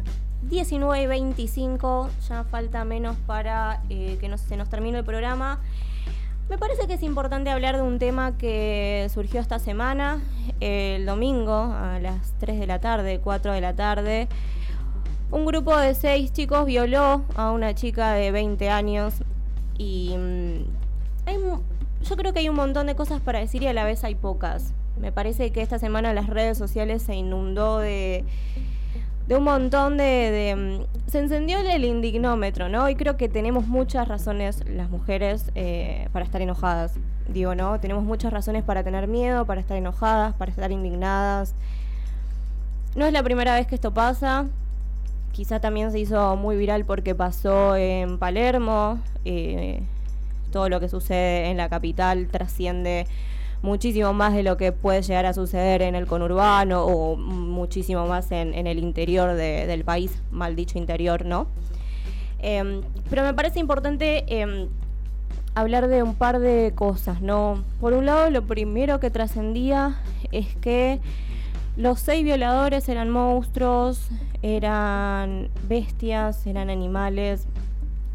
19 0.50 1.04
y 1.04 1.08
25, 1.08 2.10
ya 2.28 2.44
falta 2.44 2.84
menos 2.84 3.16
para 3.26 3.82
eh, 3.90 4.18
que 4.20 4.38
se 4.38 4.58
nos 4.58 4.70
termine 4.70 4.98
el 4.98 5.06
programa. 5.06 5.62
Me 6.50 6.58
parece 6.58 6.86
que 6.86 6.96
es 6.96 7.02
importante 7.02 7.50
hablar 7.50 7.78
de 7.78 7.82
un 7.82 7.98
tema 7.98 8.38
que 8.38 9.08
surgió 9.10 9.40
esta 9.40 9.58
semana, 9.58 10.20
el 10.60 11.06
domingo 11.06 11.54
a 11.54 11.98
las 12.02 12.34
3 12.40 12.60
de 12.60 12.68
la 12.68 12.80
tarde, 12.80 13.22
4 13.24 13.54
de 13.54 13.62
la 13.62 13.74
tarde. 13.74 14.28
Un 15.32 15.46
grupo 15.46 15.78
de 15.78 15.96
seis 15.96 16.34
chicos 16.34 16.66
violó 16.66 17.24
a 17.38 17.52
una 17.52 17.74
chica 17.74 18.12
de 18.12 18.32
20 18.32 18.70
años 18.70 19.24
y 19.78 20.14
mm, 20.18 20.66
hay 21.26 21.38
yo 22.02 22.18
creo 22.18 22.34
que 22.34 22.40
hay 22.40 22.50
un 22.50 22.58
montón 22.58 22.86
de 22.86 22.96
cosas 22.96 23.22
para 23.22 23.40
decir 23.40 23.64
y 23.64 23.68
a 23.68 23.74
la 23.74 23.86
vez 23.86 24.04
hay 24.04 24.16
pocas. 24.16 24.74
Me 25.00 25.14
parece 25.14 25.52
que 25.52 25.62
esta 25.62 25.80
semana 25.80 26.14
las 26.14 26.28
redes 26.28 26.58
sociales 26.58 27.02
se 27.02 27.16
inundó 27.16 27.78
de, 27.78 28.26
de 29.32 29.38
un 29.38 29.46
montón 29.46 29.96
de, 29.96 30.04
de, 30.04 30.56
mm, 30.58 31.10
Se 31.10 31.20
encendió 31.20 31.60
el 31.60 31.86
indignómetro, 31.86 32.68
¿no? 32.68 32.90
Y 32.90 32.96
creo 32.96 33.16
que 33.16 33.30
tenemos 33.30 33.66
muchas 33.66 34.10
razones 34.10 34.62
las 34.68 34.90
mujeres 34.90 35.52
eh, 35.56 36.10
para 36.12 36.26
estar 36.26 36.42
enojadas. 36.42 36.96
Digo, 37.30 37.56
¿no? 37.56 37.80
Tenemos 37.80 38.04
muchas 38.04 38.34
razones 38.34 38.62
para 38.62 38.84
tener 38.84 39.08
miedo, 39.08 39.46
para 39.46 39.62
estar 39.62 39.78
enojadas, 39.78 40.34
para 40.36 40.52
estar 40.52 40.70
indignadas. 40.74 41.56
No 42.98 43.06
es 43.06 43.14
la 43.14 43.24
primera 43.24 43.56
vez 43.56 43.68
que 43.68 43.76
esto 43.76 43.94
pasa. 43.94 44.48
Quizá 45.32 45.62
también 45.62 45.94
se 45.94 46.00
hizo 46.00 46.36
muy 46.36 46.58
viral 46.58 46.84
porque 46.84 47.16
pasó 47.16 47.78
en 47.78 48.18
Palermo. 48.18 49.00
eh, 49.24 49.82
todo 50.52 50.68
lo 50.68 50.82
que 50.82 50.90
sucede 50.90 51.50
en 51.50 51.56
la 51.56 51.70
capital 51.70 52.28
trasciende 52.28 53.08
muchísimo 53.62 54.12
más 54.14 54.34
de 54.34 54.44
lo 54.44 54.58
que 54.58 54.72
puede 54.72 55.02
llegar 55.02 55.26
a 55.26 55.34
suceder 55.34 55.82
en 55.82 55.96
el 55.96 56.08
conurbano 56.08 56.84
o 56.86 57.16
muchísimo 57.16 58.08
más 58.08 58.32
en, 58.32 58.54
el 58.68 58.80
interior 58.80 59.34
de- 59.36 59.68
del 59.68 59.84
país, 59.84 60.22
mal 60.32 60.56
dicho 60.56 60.78
interior, 60.78 61.26
¿no? 61.26 61.48
Em, 62.40 62.82
pero 63.10 63.24
me 63.24 63.34
parece 63.34 63.60
importante 63.60 64.24
em, 64.42 64.68
hablar 65.54 65.88
de 65.88 66.02
un 66.02 66.16
par 66.16 66.40
de 66.40 66.72
cosas, 66.74 67.22
¿no? 67.22 67.64
Por 67.80 67.94
un 67.94 68.06
lado, 68.08 68.30
lo 68.32 68.44
primero 68.48 69.00
que 69.00 69.10
trascendía 69.12 70.00
es 70.32 70.56
que 70.58 71.00
Los 71.78 72.02
seis 72.02 72.22
violadores 72.26 72.90
eran 72.90 73.10
monstruos, 73.10 74.10
eran 74.42 75.48
bestias, 75.70 76.46
eran 76.46 76.70
animales 76.70 77.48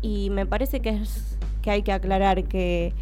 y 0.03 0.29
me 0.29 0.45
parece 0.45 0.81
que, 0.81 0.91
es, 0.91 1.39
que 1.63 1.71
hay 1.71 1.83
que 1.83 1.91
aclarar 1.93 2.45
que 2.45 2.93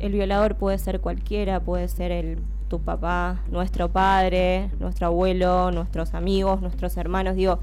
el 0.00 0.12
violador 0.12 0.56
puede 0.56 0.78
ser 0.78 1.00
cualquiera, 1.00 1.60
puede 1.60 1.88
ser 1.88 2.12
el, 2.12 2.38
tu 2.68 2.80
papá, 2.80 3.40
nuestro 3.50 3.88
padre, 3.88 4.70
nuestro 4.80 5.06
abuelo, 5.06 5.70
nuestros 5.70 6.14
amigos, 6.14 6.60
nuestros 6.60 6.96
hermanos. 6.96 7.36
Digo, 7.36 7.58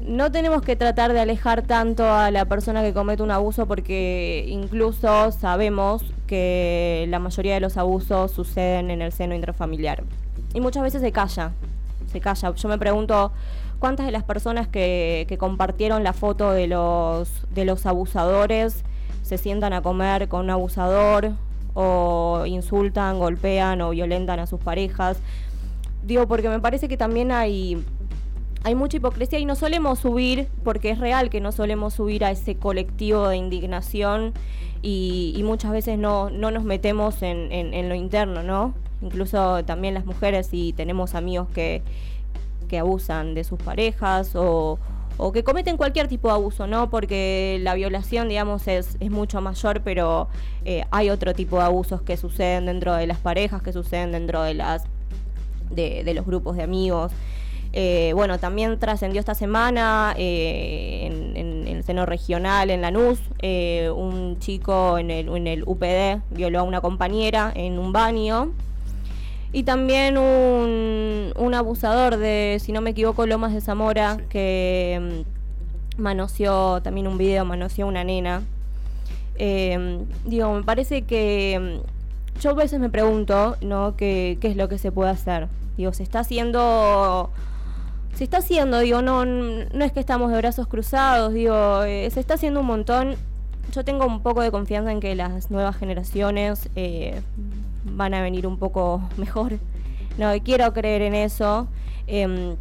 no 0.00 0.30
tenemos 0.30 0.62
que 0.62 0.76
tratar 0.76 1.12
de 1.12 1.20
alejar 1.20 1.62
tanto 1.62 2.04
a 2.04 2.30
la 2.30 2.44
persona 2.44 2.82
que 2.82 2.92
comete 2.92 3.22
un 3.22 3.30
abuso 3.30 3.66
porque 3.66 4.44
incluso 4.48 5.32
sabemos 5.32 6.04
que 6.26 7.06
la 7.08 7.18
mayoría 7.18 7.54
de 7.54 7.60
los 7.60 7.76
abusos 7.76 8.30
suceden 8.30 8.90
en 8.90 9.02
el 9.02 9.12
seno 9.12 9.34
intrafamiliar. 9.34 10.04
Y 10.54 10.60
muchas 10.60 10.82
veces 10.82 11.00
se 11.00 11.12
calla, 11.12 11.52
se 12.12 12.20
calla. 12.20 12.54
Yo 12.54 12.68
me 12.68 12.78
pregunto 12.78 13.32
cuántas 13.78 14.06
de 14.06 14.12
las 14.12 14.22
personas 14.22 14.68
que, 14.68 15.26
que 15.28 15.38
compartieron 15.38 16.04
la 16.04 16.12
foto 16.12 16.52
de 16.52 16.66
los, 16.66 17.30
de 17.54 17.64
los 17.64 17.86
abusadores 17.86 18.84
se 19.26 19.38
sientan 19.38 19.72
a 19.72 19.82
comer 19.82 20.28
con 20.28 20.42
un 20.44 20.50
abusador 20.50 21.32
o 21.74 22.44
insultan, 22.46 23.18
golpean 23.18 23.80
o 23.80 23.90
violentan 23.90 24.38
a 24.38 24.46
sus 24.46 24.60
parejas. 24.60 25.18
Digo, 26.04 26.28
porque 26.28 26.48
me 26.48 26.60
parece 26.60 26.86
que 26.88 26.96
también 26.96 27.32
hay 27.32 27.82
hay 28.62 28.74
mucha 28.74 28.96
hipocresía 28.96 29.38
y 29.38 29.44
no 29.44 29.54
solemos 29.54 30.00
subir, 30.00 30.48
porque 30.64 30.90
es 30.90 30.98
real 30.98 31.30
que 31.30 31.40
no 31.40 31.52
solemos 31.52 31.94
subir 31.94 32.24
a 32.24 32.30
ese 32.32 32.56
colectivo 32.56 33.28
de 33.28 33.36
indignación 33.36 34.32
y, 34.82 35.32
y 35.36 35.42
muchas 35.44 35.70
veces 35.70 35.98
no, 35.98 36.30
no 36.30 36.50
nos 36.50 36.64
metemos 36.64 37.22
en, 37.22 37.52
en- 37.52 37.74
en 37.74 37.88
lo 37.88 37.94
interno, 37.94 38.42
¿no? 38.42 38.74
Incluso 39.02 39.64
también 39.64 39.94
las 39.94 40.04
mujeres 40.04 40.48
y 40.52 40.72
tenemos 40.72 41.14
amigos 41.14 41.46
que, 41.54 41.82
que 42.68 42.78
abusan 42.80 43.34
de 43.34 43.44
sus 43.44 43.58
parejas 43.60 44.34
o, 44.34 44.78
o 45.18 45.32
que 45.32 45.42
cometen 45.44 45.76
cualquier 45.76 46.08
tipo 46.08 46.28
de 46.28 46.34
abuso, 46.34 46.66
¿no? 46.66 46.90
Porque 46.90 47.58
la 47.62 47.74
violación, 47.74 48.28
digamos, 48.28 48.68
es, 48.68 48.96
es 49.00 49.10
mucho 49.10 49.40
mayor, 49.40 49.80
pero 49.82 50.28
eh, 50.64 50.84
hay 50.90 51.10
otro 51.10 51.32
tipo 51.34 51.56
de 51.58 51.64
abusos 51.64 52.02
que 52.02 52.16
suceden 52.16 52.66
dentro 52.66 52.94
de 52.94 53.06
las 53.06 53.18
parejas, 53.18 53.62
que 53.62 53.72
suceden 53.72 54.12
dentro 54.12 54.42
de 54.42 54.54
las 54.54 54.84
de, 55.70 56.04
de 56.04 56.14
los 56.14 56.24
grupos 56.26 56.56
de 56.56 56.62
amigos. 56.62 57.12
Eh, 57.72 58.12
bueno, 58.14 58.38
también 58.38 58.78
trascendió 58.78 59.20
esta 59.20 59.34
semana 59.34 60.14
eh, 60.16 61.06
en, 61.06 61.36
en- 61.36 61.56
el 61.76 61.84
seno 61.84 62.06
regional, 62.06 62.70
en 62.70 62.80
Lanús, 62.80 63.18
eh, 63.42 63.90
un 63.94 64.38
chico 64.38 64.96
en 64.98 65.10
el, 65.10 65.28
en 65.28 65.46
el 65.46 65.62
UPD 65.66 66.20
violó 66.30 66.60
a 66.60 66.62
una 66.62 66.80
compañera 66.80 67.52
en 67.54 67.78
un 67.78 67.92
baño. 67.92 68.52
Y 69.52 69.62
también 69.62 70.18
un, 70.18 71.32
un 71.36 71.54
abusador 71.54 72.16
de, 72.16 72.58
si 72.60 72.72
no 72.72 72.80
me 72.80 72.90
equivoco, 72.90 73.26
Lomas 73.26 73.52
de 73.52 73.60
Zamora, 73.60 74.18
que 74.28 75.24
mm, 75.98 76.02
manoseó, 76.02 76.82
también 76.82 77.06
un 77.06 77.16
video, 77.18 77.44
manoseó 77.44 77.86
una 77.86 78.04
nena. 78.04 78.42
Eh, 79.38 80.04
digo, 80.24 80.52
me 80.52 80.62
parece 80.62 81.02
que 81.02 81.80
mm, 81.82 82.40
yo 82.40 82.50
a 82.50 82.54
veces 82.54 82.80
me 82.80 82.90
pregunto, 82.90 83.56
¿no? 83.60 83.96
¿Qué, 83.96 84.38
qué 84.40 84.48
es 84.48 84.56
lo 84.56 84.68
que 84.68 84.78
se 84.78 84.92
puede 84.92 85.10
hacer? 85.10 85.48
Digo, 85.76 85.92
se 85.92 86.02
está 86.02 86.20
haciendo... 86.20 87.30
Se 88.14 88.24
está 88.24 88.38
haciendo, 88.38 88.78
digo, 88.78 89.02
no, 89.02 89.26
no 89.26 89.84
es 89.84 89.92
que 89.92 90.00
estamos 90.00 90.30
de 90.30 90.38
brazos 90.38 90.66
cruzados, 90.68 91.34
digo, 91.34 91.82
eh, 91.82 92.08
se 92.10 92.18
está 92.18 92.34
haciendo 92.34 92.60
un 92.60 92.66
montón. 92.66 93.14
Yo 93.72 93.84
tengo 93.84 94.06
un 94.06 94.22
poco 94.22 94.40
de 94.40 94.50
confianza 94.50 94.90
en 94.90 95.00
que 95.00 95.14
las 95.14 95.50
nuevas 95.50 95.76
generaciones 95.76 96.70
eh, 96.76 97.20
van 97.92 98.14
a 98.14 98.22
venir 98.22 98.46
un 98.46 98.58
poco 98.58 99.02
mejor. 99.16 99.58
No, 100.18 100.32
quiero 100.42 100.72
creer 100.72 101.02
en 101.02 101.14
eso. 101.14 101.68
Em, 102.06 102.56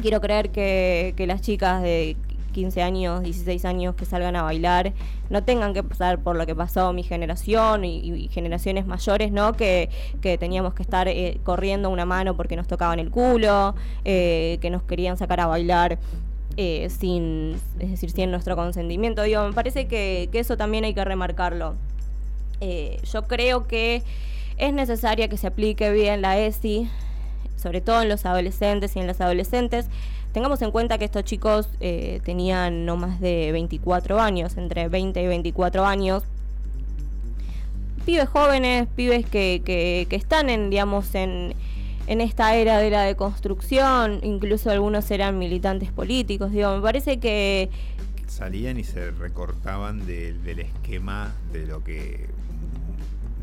quiero 0.00 0.20
creer 0.20 0.50
que, 0.50 1.14
las 1.26 1.42
chicas 1.42 1.82
de 1.82 2.16
15 2.52 2.82
años, 2.82 3.22
16 3.22 3.64
años 3.64 3.94
que 3.96 4.04
salgan 4.04 4.36
a 4.36 4.42
bailar 4.42 4.92
no 5.28 5.42
tengan 5.42 5.74
que 5.74 5.82
pasar 5.82 6.20
por 6.20 6.36
lo 6.36 6.46
que 6.46 6.54
pasó 6.54 6.92
mi 6.92 7.02
generación 7.02 7.84
y, 7.84 8.28
generaciones 8.28 8.86
mayores, 8.86 9.32
¿no? 9.32 9.54
Que, 9.54 9.90
que 10.20 10.38
teníamos 10.38 10.74
que 10.74 10.82
estar 10.82 11.08
eh, 11.08 11.40
corriendo 11.42 11.90
una 11.90 12.04
mano 12.06 12.36
porque 12.36 12.56
nos 12.56 12.68
tocaban 12.68 13.00
el 13.00 13.10
culo, 13.10 13.74
eh, 14.04 14.58
que 14.60 14.70
nos 14.70 14.82
querían 14.82 15.16
sacar 15.16 15.40
a 15.40 15.46
bailar 15.46 15.98
eh, 16.56 16.88
sin, 16.90 17.56
es 17.80 17.90
decir, 17.90 18.10
sin 18.10 18.30
nuestro 18.30 18.54
consentimiento. 18.54 19.22
Digo, 19.22 19.44
me 19.44 19.52
parece 19.52 19.86
que, 19.86 20.28
eso 20.32 20.56
también 20.56 20.84
hay 20.84 20.94
que 20.94 21.04
remarcarlo. 21.04 21.74
Yo 23.12 23.24
creo 23.24 23.66
que 23.66 24.02
es 24.58 24.72
necesaria 24.72 25.28
que 25.28 25.36
se 25.36 25.46
aplique 25.46 25.90
bien 25.92 26.22
la 26.22 26.38
ESI, 26.38 26.88
sobre 27.56 27.80
todo 27.80 28.02
en 28.02 28.08
los 28.08 28.24
adolescentes 28.26 28.94
y 28.96 29.00
en 29.00 29.06
las 29.06 29.20
adolescentes. 29.20 29.86
Tengamos 30.32 30.60
en 30.62 30.70
cuenta 30.72 30.98
que 30.98 31.04
estos 31.04 31.24
chicos 31.24 31.68
eh, 31.80 32.20
tenían 32.24 32.84
no 32.86 32.96
más 32.96 33.20
de 33.20 33.52
24 33.52 34.20
años, 34.20 34.56
entre 34.56 34.88
20 34.88 35.22
y 35.22 35.26
24 35.26 35.84
años. 35.86 36.24
Pibes 38.04 38.28
jóvenes, 38.28 38.86
pibes 38.96 39.24
que, 39.26 39.62
que, 39.64 40.06
que 40.10 40.16
están 40.16 40.50
en, 40.50 40.68
digamos, 40.70 41.14
en, 41.14 41.54
en 42.06 42.20
esta 42.20 42.54
era 42.56 42.78
de 42.78 42.90
la 42.90 43.02
deconstrucción, 43.02 44.20
incluso 44.22 44.70
algunos 44.70 45.10
eran 45.10 45.38
militantes 45.38 45.90
políticos. 45.90 46.50
Digo, 46.52 46.74
me 46.76 46.82
parece 46.82 47.18
que, 47.18 47.70
Salían 48.26 48.78
y 48.80 48.84
se 48.84 49.12
recortaban 49.12 50.06
del- 50.06 50.42
del 50.42 50.58
esquema 50.60 51.32
de 51.52 51.66
lo 51.66 51.84
que. 51.84 52.26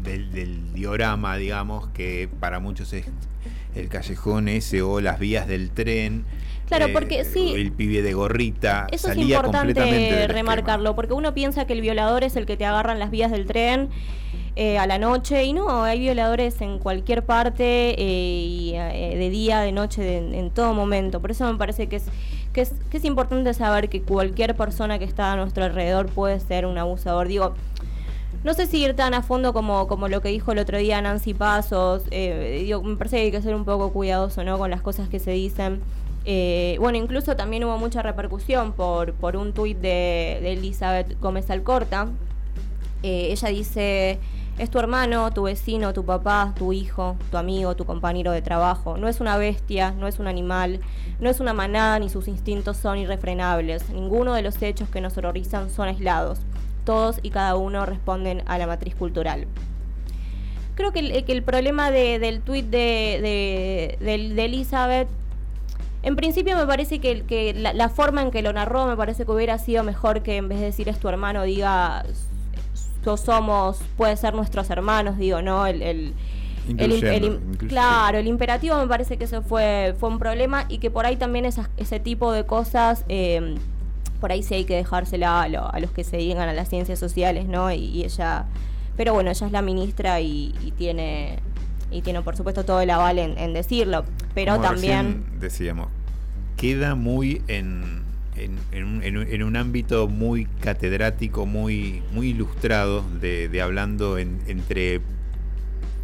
Del, 0.04 0.32
del 0.32 0.74
diorama, 0.74 1.38
digamos, 1.38 1.88
que 1.90 2.30
para 2.40 2.60
muchos 2.60 2.92
es 2.94 3.06
el 3.76 3.88
callejón 3.88 4.48
ese 4.48 4.82
o 4.82 5.00
las 5.00 5.20
vías 5.20 5.48
del 5.48 5.70
tren. 5.70 6.26
Claro, 6.68 6.86
eh, 6.86 6.94
porque 6.94 7.24
sí. 7.26 7.54
El 7.56 7.72
pibe 7.72 8.02
de 8.02 8.14
gorrita. 8.14 8.88
Eso 8.92 9.10
es 9.10 9.16
salía 9.16 9.36
importante 9.36 9.72
esquema. 9.82 10.28
remarcarlo, 10.34 10.96
porque 10.96 11.14
uno 11.14 11.34
piensa 11.34 11.66
que 11.66 11.74
el 11.74 11.82
violador 11.82 12.24
es 12.24 12.36
el 12.36 12.46
que 12.46 12.58
te 12.58 12.66
agarra 12.66 12.94
en 12.94 13.00
las 13.00 13.12
vías 13.12 13.30
del 13.32 13.46
tren 13.46 13.90
eh, 14.56 14.78
a 14.78 14.86
la 14.88 14.98
noche, 14.98 15.44
y 15.46 15.54
no, 15.54 15.84
hay 15.84 16.00
violadores 16.00 16.60
en 16.62 16.78
cualquier 16.80 17.24
parte, 17.24 17.96
eh, 17.98 18.46
y, 18.46 18.74
eh, 18.76 19.16
de 19.18 19.30
día, 19.30 19.62
de 19.62 19.72
noche, 19.72 20.02
de- 20.02 20.38
en 20.40 20.50
todo 20.50 20.74
momento. 20.74 21.22
Por 21.22 21.32
eso 21.32 21.50
me 21.52 21.58
parece 21.58 21.88
que 21.88 21.98
es, 21.98 22.04
que, 22.52 22.62
es, 22.62 22.74
que 22.90 22.98
es 22.98 23.06
importante 23.06 23.54
saber 23.54 23.88
que 23.88 24.02
cualquier 24.02 24.56
persona 24.56 25.00
que 25.00 25.06
está 25.06 25.32
a 25.32 25.36
nuestro 25.38 25.64
alrededor 25.64 26.08
puede 26.08 26.40
ser 26.42 26.66
un 26.66 26.78
abusador. 26.78 27.28
Digo, 27.30 27.54
no 28.44 28.54
sé 28.54 28.66
si 28.66 28.84
ir 28.84 28.96
tan 28.96 29.14
a 29.14 29.22
fondo 29.22 29.54
como, 29.54 29.88
como 29.88 30.08
lo 30.08 30.22
que 30.22 30.30
dijo 30.30 30.52
el 30.52 30.60
otro 30.60 30.78
día 30.78 31.02
Nancy 31.02 31.34
Pasos. 31.34 32.04
eh, 32.12 32.74
me 32.84 32.96
parece 32.96 33.18
que 33.18 33.24
hay 33.24 33.32
que 33.32 33.42
ser 33.42 33.54
un 33.56 33.66
poco 33.66 33.92
cuidadoso 33.92 34.44
¿no? 34.44 34.58
con 34.58 34.72
las 34.72 34.82
cosas 34.82 35.10
que 35.10 35.20
se 35.20 35.32
dicen. 35.32 35.82
Eh, 36.26 36.78
bueno, 36.80 36.98
incluso 36.98 37.36
también 37.36 37.64
hubo 37.64 37.78
mucha 37.78 38.02
repercusión 38.02 38.74
por, 38.74 39.14
por 39.14 39.36
un 39.36 39.54
tuit 39.54 39.78
de, 39.78 40.40
de 40.42 40.54
Elizabeth 40.54 41.20
Gómez 41.20 41.50
Alcorta. 41.50 42.08
Eh, 43.04 43.30
ella 43.32 43.50
dice, 43.50 44.20
es 44.58 44.70
tu 44.70 44.78
hermano, 44.80 45.32
tu 45.32 45.44
vecino, 45.44 45.94
tu 45.94 46.06
papá, 46.06 46.54
tu 46.56 46.74
hijo, 46.74 47.16
tu 47.32 47.38
amigo, 47.38 47.76
tu 47.76 47.86
compañero 47.86 48.32
de 48.32 48.42
trabajo. 48.42 48.98
No 48.98 49.08
es 49.08 49.20
una 49.20 49.38
bestia, 49.38 49.92
no 49.92 50.08
es 50.08 50.20
un 50.20 50.28
animal, 50.28 50.80
no 51.20 51.30
es 51.30 51.40
una 51.40 51.54
manada 51.54 51.98
ni 52.00 52.10
sus 52.10 52.28
instintos 52.28 52.78
son 52.78 53.00
irrefrenables. 53.00 53.90
Ninguno 53.90 54.34
de 54.34 54.44
los 54.44 54.62
hechos 54.62 54.90
que 54.90 55.02
nos 55.02 55.18
horrorizan 55.18 55.70
son 55.70 55.88
aislados. 55.88 56.40
Todos 56.86 57.20
y 57.22 57.30
cada 57.30 57.56
uno 57.56 57.86
responden 57.86 58.44
a 58.48 58.58
la 58.58 58.68
matriz 58.68 58.96
cultural. 58.96 59.48
Creo 60.76 60.92
que 60.92 61.00
el, 61.00 61.26
que 61.26 61.32
el 61.32 61.44
problema 61.44 61.92
de- 61.92 62.18
del 62.20 62.42
tuit 62.42 62.66
de, 62.66 63.98
de- 64.00 64.46
Elizabeth 64.46 65.08
en 66.04 66.16
principio 66.16 66.56
me 66.58 66.66
parece 66.66 67.00
que, 67.00 67.22
que 67.24 67.54
la, 67.54 67.74
la 67.74 67.90
forma 67.90 68.24
en 68.24 68.32
que 68.32 68.42
lo 68.42 68.52
narró 68.54 68.88
me 68.88 68.98
parece 68.98 69.24
que 69.26 69.32
hubiera 69.32 69.60
sido 69.60 69.84
mejor 69.84 70.24
que 70.24 70.38
en 70.38 70.50
vez 70.50 70.60
de 70.60 70.66
decir 70.66 70.90
es 70.90 70.98
tu 71.00 71.08
hermano 71.10 71.44
diga 71.44 72.04
"So- 73.04 73.18
somos, 73.18 73.80
puede 73.98 74.18
ser 74.18 74.34
nuestros 74.34 74.70
hermanos, 74.72 75.18
digo, 75.20 75.42
¿no? 75.44 75.68
El, 75.68 75.82
el, 75.84 76.14
claro, 77.68 78.18
el 78.18 78.28
imperativo 78.28 78.76
me 78.78 78.88
parece 78.88 79.18
que 79.18 79.26
eso 79.26 79.42
fue, 79.44 79.94
fue 80.00 80.10
un 80.10 80.18
problema 80.20 80.66
y 80.70 80.78
que 80.80 80.90
por 80.90 81.06
ahí 81.06 81.18
también 81.18 81.46
esas- 81.46 81.70
ese 81.78 82.00
tipo 82.00 82.32
de 82.32 82.46
cosas, 82.46 83.06
eh, 83.10 83.56
por 84.22 84.32
ahí 84.32 84.44
sí 84.44 84.54
hay 84.54 84.64
que 84.66 84.76
dejársela 84.76 85.42
a, 85.42 85.50
lo- 85.50 85.74
a 85.74 85.80
los 85.82 85.92
que 85.92 86.04
se 86.06 86.16
dedican 86.18 86.48
a 86.48 86.54
las 86.54 86.70
ciencias 86.70 87.00
sociales, 87.00 87.48
¿no? 87.48 87.72
Y, 87.72 87.78
y 87.86 88.04
ella, 88.06 88.46
pero 88.96 89.14
bueno, 89.14 89.32
ella 89.32 89.46
es 89.48 89.52
la 89.52 89.62
ministra 89.62 90.22
y, 90.22 90.54
y 90.64 90.72
tiene 90.72 91.40
y 91.90 92.02
tiene 92.04 92.22
por 92.22 92.38
supuesto 92.38 92.64
todo 92.64 92.80
el 92.80 92.90
aval 92.90 93.20
en, 93.20 93.38
en 93.38 93.52
decirlo, 93.54 94.06
pero 94.34 94.54
Como 94.54 94.64
también... 94.66 95.26
decíamos, 95.42 95.88
queda 96.56 96.96
muy 96.96 97.42
en, 97.50 98.04
en, 98.38 98.58
en 98.72 99.18
un, 99.18 99.28
en 99.28 99.56
ámbito 99.58 100.08
muy 100.08 100.46
catedrático, 100.62 101.46
muy, 101.46 102.02
muy 102.14 102.30
ilustrado, 102.30 103.04
de, 103.20 103.50
de 103.50 103.62
hablando 103.62 104.18
en- 104.18 104.40
entre 104.48 105.02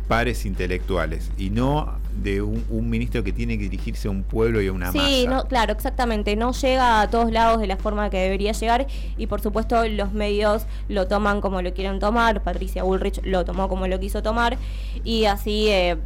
pares 0.10 0.46
intelectuales 0.46 1.32
y 1.38 1.52
no 1.52 2.00
de 2.24 2.42
un, 2.42 2.64
un 2.70 2.90
ministro 2.90 3.24
que 3.24 3.32
tiene 3.32 3.58
que 3.58 3.64
dirigirse 3.66 4.08
a 4.08 4.12
un 4.12 4.24
pueblo 4.24 4.62
y 4.62 4.68
a 4.68 4.72
una 4.74 4.92
Sí, 4.92 5.26
masa. 5.26 5.30
no, 5.44 5.48
claro, 5.48 5.74
exactamente. 5.74 6.36
No 6.36 6.52
llega 6.54 7.02
a 7.02 7.10
todos 7.10 7.32
lados 7.32 7.60
de 7.60 7.68
la 7.68 7.78
forma 7.78 8.10
que 8.10 8.18
debería 8.18 8.52
llegar 8.52 8.88
y 9.18 9.28
por 9.28 9.42
supuesto 9.42 9.88
los 9.88 10.12
medios 10.14 10.66
lo 10.90 11.08
toman 11.08 11.42
como 11.42 11.62
lo 11.62 11.74
quieren 11.74 12.00
tomar. 12.00 12.42
Patricia 12.44 12.84
Bullrich 12.84 13.22
lo 13.24 13.46
tomó 13.46 13.70
como 13.70 13.88
lo 13.88 14.00
quiso 14.00 14.22
tomar 14.24 14.58
y 15.04 15.26
así 15.26 15.68
eh, 15.70 15.98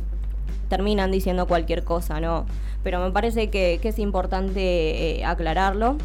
terminan 0.69 1.11
diciendo 1.11 1.47
cualquier 1.47 1.83
cosa, 1.83 2.19
¿no? 2.19 2.45
Pero 2.83 2.99
me 3.03 3.11
parece 3.11 3.49
que, 3.49 3.79
que 3.81 3.89
es 3.89 3.99
importante 3.99 5.19
eh, 5.19 5.25
aclararlo. 5.25 5.97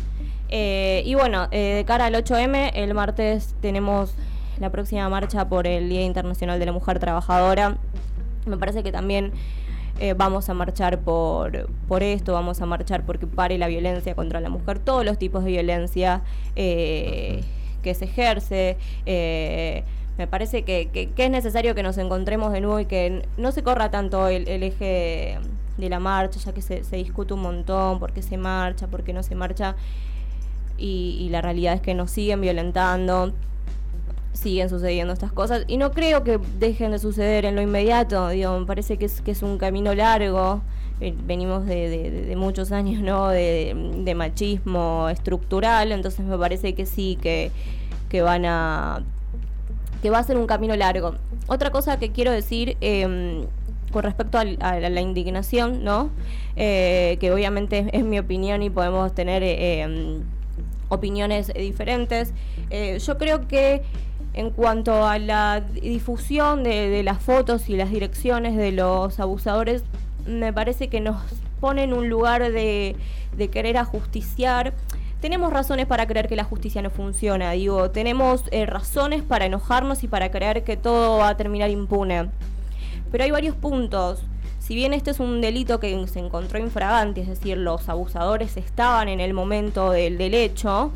Eh, 0.49 1.03
y 1.05 1.15
bueno, 1.15 1.49
eh, 1.51 1.75
de 1.77 1.85
cara 1.85 2.07
al 2.07 2.15
8M, 2.15 2.71
el 2.75 2.95
martes 2.95 3.55
tenemos 3.61 4.15
la 4.61 4.71
próxima 4.71 5.09
marcha 5.09 5.49
por 5.49 5.67
el 5.67 5.89
Día 5.89 6.03
Internacional 6.03 6.59
de 6.59 6.67
la 6.67 6.73
Mujer 6.73 6.99
Trabajadora. 6.99 7.77
Me 8.47 8.57
parece 8.57 8.83
que 8.83 8.93
también 8.93 9.33
eh, 9.99 10.15
vamos 10.15 10.49
a 10.49 10.55
marchar 10.55 10.99
por, 11.01 11.69
por 11.89 12.03
esto, 12.03 12.33
vamos 12.33 12.61
a 12.61 12.67
marchar 12.67 13.05
porque 13.07 13.27
pare 13.27 13.59
la 13.59 13.67
violencia 13.69 14.15
contra 14.15 14.41
la 14.41 14.49
mujer, 14.51 14.79
todos 14.79 15.05
los 15.05 15.19
tipos 15.19 15.45
de 15.45 15.51
violencia 15.53 16.23
eh, 16.57 17.43
que 17.83 17.95
se 17.95 18.05
ejerce. 18.07 18.77
eh, 19.07 19.85
me 20.19 20.27
parece 20.27 20.63
que, 20.63 20.89
que- 20.93 21.11
que 21.11 21.25
es 21.27 21.31
necesario 21.31 21.75
que 21.75 21.83
nos 21.83 21.99
encontremos 21.99 22.51
de 22.53 22.63
nuevo 22.63 22.81
y 22.81 22.87
que 22.87 23.27
no 23.37 23.53
se 23.53 23.63
corra 23.63 23.91
tanto 23.91 24.29
el, 24.29 24.49
eje 24.63 25.39
de 25.77 25.89
la 25.91 26.01
marcha, 26.01 26.41
ya 26.41 26.55
que 26.55 26.63
se, 26.63 26.85
se 26.85 26.97
discute 26.97 27.35
un 27.35 27.41
montón 27.43 27.99
por 28.01 28.13
qué 28.15 28.23
se 28.23 28.39
marcha, 28.39 28.87
por 28.87 29.03
qué 29.05 29.13
no 29.13 29.23
se 29.23 29.35
marcha. 29.35 29.77
Y, 30.79 31.19
y 31.21 31.29
la 31.31 31.41
realidad 31.43 31.75
es 31.75 31.81
que 31.83 31.95
nos 31.95 32.11
siguen 32.11 32.41
violentando, 32.41 33.33
siguen 34.37 34.69
sucediendo 34.69 35.13
estas 35.13 35.33
cosas 35.33 35.65
y 35.67 35.77
no 35.77 35.91
creo 35.93 36.23
que 36.25 36.39
dejen 36.59 36.93
de 36.93 36.99
suceder 36.99 37.45
en 37.45 37.57
lo 37.57 37.63
inmediato, 37.63 38.29
digo, 38.29 38.59
me 38.59 38.67
parece 38.67 38.97
que 38.97 39.07
es, 39.07 39.21
que 39.21 39.33
es 39.33 39.43
un 39.43 39.59
camino 39.59 39.95
largo, 39.95 40.63
eh, 41.01 41.15
venimos 41.25 41.67
de, 41.67 42.35
muchos 42.37 42.73
años 42.73 43.03
¿no? 43.03 43.29
de, 43.29 44.15
machismo 44.17 45.09
estructural, 45.09 45.93
entonces 45.93 46.25
me 46.25 46.39
parece 46.39 46.75
que 46.75 46.87
sí, 46.87 47.19
que, 47.21 47.51
que 48.09 48.23
van 48.23 48.45
a 48.47 49.03
que 50.03 50.11
va 50.11 50.19
a 50.19 50.23
ser 50.23 50.37
un 50.37 50.47
camino 50.47 50.77
largo. 50.77 51.15
Otra 51.49 51.71
cosa 51.71 51.99
que 51.99 52.13
quiero 52.13 52.31
decir 52.31 52.77
eh, 52.81 53.47
con 53.91 54.03
respecto 54.03 54.39
a, 54.39 54.45
la, 54.45 55.01
indignación, 55.01 55.85
¿no? 55.85 56.11
Eh, 56.57 57.17
que 57.21 57.33
obviamente 57.33 57.89
es, 57.93 58.05
mi 58.05 58.19
opinión 58.19 58.63
y 58.63 58.71
podemos 58.71 59.15
tener 59.15 59.43
em, 59.43 60.23
opiniones 60.89 61.53
diferentes. 61.55 62.33
Eh, 62.71 62.99
yo 62.99 63.17
creo 63.19 63.47
que 63.49 63.83
en 64.37 64.51
cuanto 64.51 65.07
a 65.07 65.19
la 65.19 65.61
difusión 65.61 66.63
de, 66.63 66.89
de 66.89 67.03
las 67.03 67.21
fotos 67.21 67.69
y 67.69 67.77
las 67.77 67.91
direcciones 67.91 68.57
de 68.57 68.71
los 68.71 69.19
abusadores, 69.19 69.83
me 70.27 70.53
parece 70.53 70.89
que 70.89 71.01
nos 71.01 71.17
pone 71.61 71.85
en 71.85 71.93
un 71.93 72.09
lugar 72.09 72.53
de, 72.53 72.97
querer 73.51 73.77
ajusticiar. 73.77 74.75
Tenemos 75.21 75.53
razones 75.53 75.87
para 75.87 76.07
creer 76.07 76.29
que 76.29 76.37
la 76.37 76.45
justicia 76.45 76.83
no 76.83 76.91
funciona, 76.91 77.53
digo, 77.53 77.91
tenemos 77.91 78.45
eh, 78.51 78.67
razones 78.67 79.23
para 79.23 79.47
enojarnos 79.47 80.05
y 80.05 80.09
para 80.09 80.31
creer 80.31 80.63
que 80.63 80.77
todo 80.77 81.19
va 81.19 81.31
a 81.31 81.37
terminar 81.37 81.71
impune. 81.71 82.29
Pero 83.11 83.25
hay 83.25 83.31
varios 83.31 83.57
puntos. 83.57 84.23
Si 84.59 84.75
bien 84.75 84.93
este 84.93 85.13
es 85.13 85.21
un 85.21 85.41
delito 85.41 85.81
que 85.81 86.07
se 86.09 86.19
encontró 86.19 86.59
infragante, 86.59 87.21
es 87.21 87.29
decir, 87.29 87.57
los 87.57 87.89
abusadores 87.89 88.57
estaban 88.57 89.09
en 89.09 89.21
el 89.21 89.33
momento 89.33 89.91
del, 89.91 90.19
del 90.19 90.35
hecho, 90.35 90.93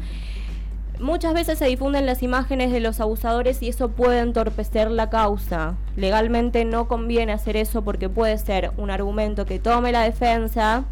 muchas 1.01 1.35
veces 1.35 1.59
se 1.59 1.67
difunden 1.67 2.07
las 2.07 2.23
imágenes 2.23 2.73
de 2.73 2.81
los 2.81 3.01
abusadores 3.01 3.63
y 3.63 3.69
eso 3.69 3.89
puede 3.89 4.21
entorpecer 4.21 4.91
la 4.91 5.11
causa. 5.11 5.77
Legalmente 5.97 6.65
no 6.65 6.89
conviene 6.89 7.33
hacer 7.33 7.57
eso 7.57 7.83
porque 7.83 8.09
puede 8.09 8.39
ser 8.39 8.73
un 8.77 8.91
argumento 8.91 9.47
que 9.47 9.59
tome 9.59 9.93
la 9.93 10.03
defensa 10.03 10.85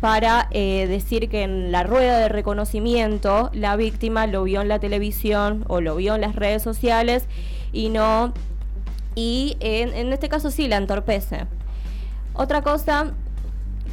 para 0.00 0.48
eh, 0.50 0.86
decir 0.88 1.28
que 1.28 1.42
en 1.42 1.72
la 1.72 1.82
rueda 1.82 2.18
de 2.18 2.28
reconocimiento 2.28 3.50
la 3.52 3.76
víctima 3.76 4.26
lo 4.26 4.44
vio 4.44 4.62
en 4.62 4.68
la 4.68 4.78
televisión 4.78 5.64
o 5.68 5.80
lo 5.80 5.96
vio 5.96 6.14
en 6.14 6.22
las 6.22 6.36
redes 6.36 6.62
sociales 6.62 7.26
y 7.72 7.90
no 7.90 8.32
y 9.14 9.56
en, 9.60 9.92
en 9.94 10.12
este 10.12 10.28
caso 10.28 10.50
sí 10.50 10.68
la 10.68 10.76
entorpece. 10.76 11.46
Otra 12.32 12.62
cosa 12.62 13.12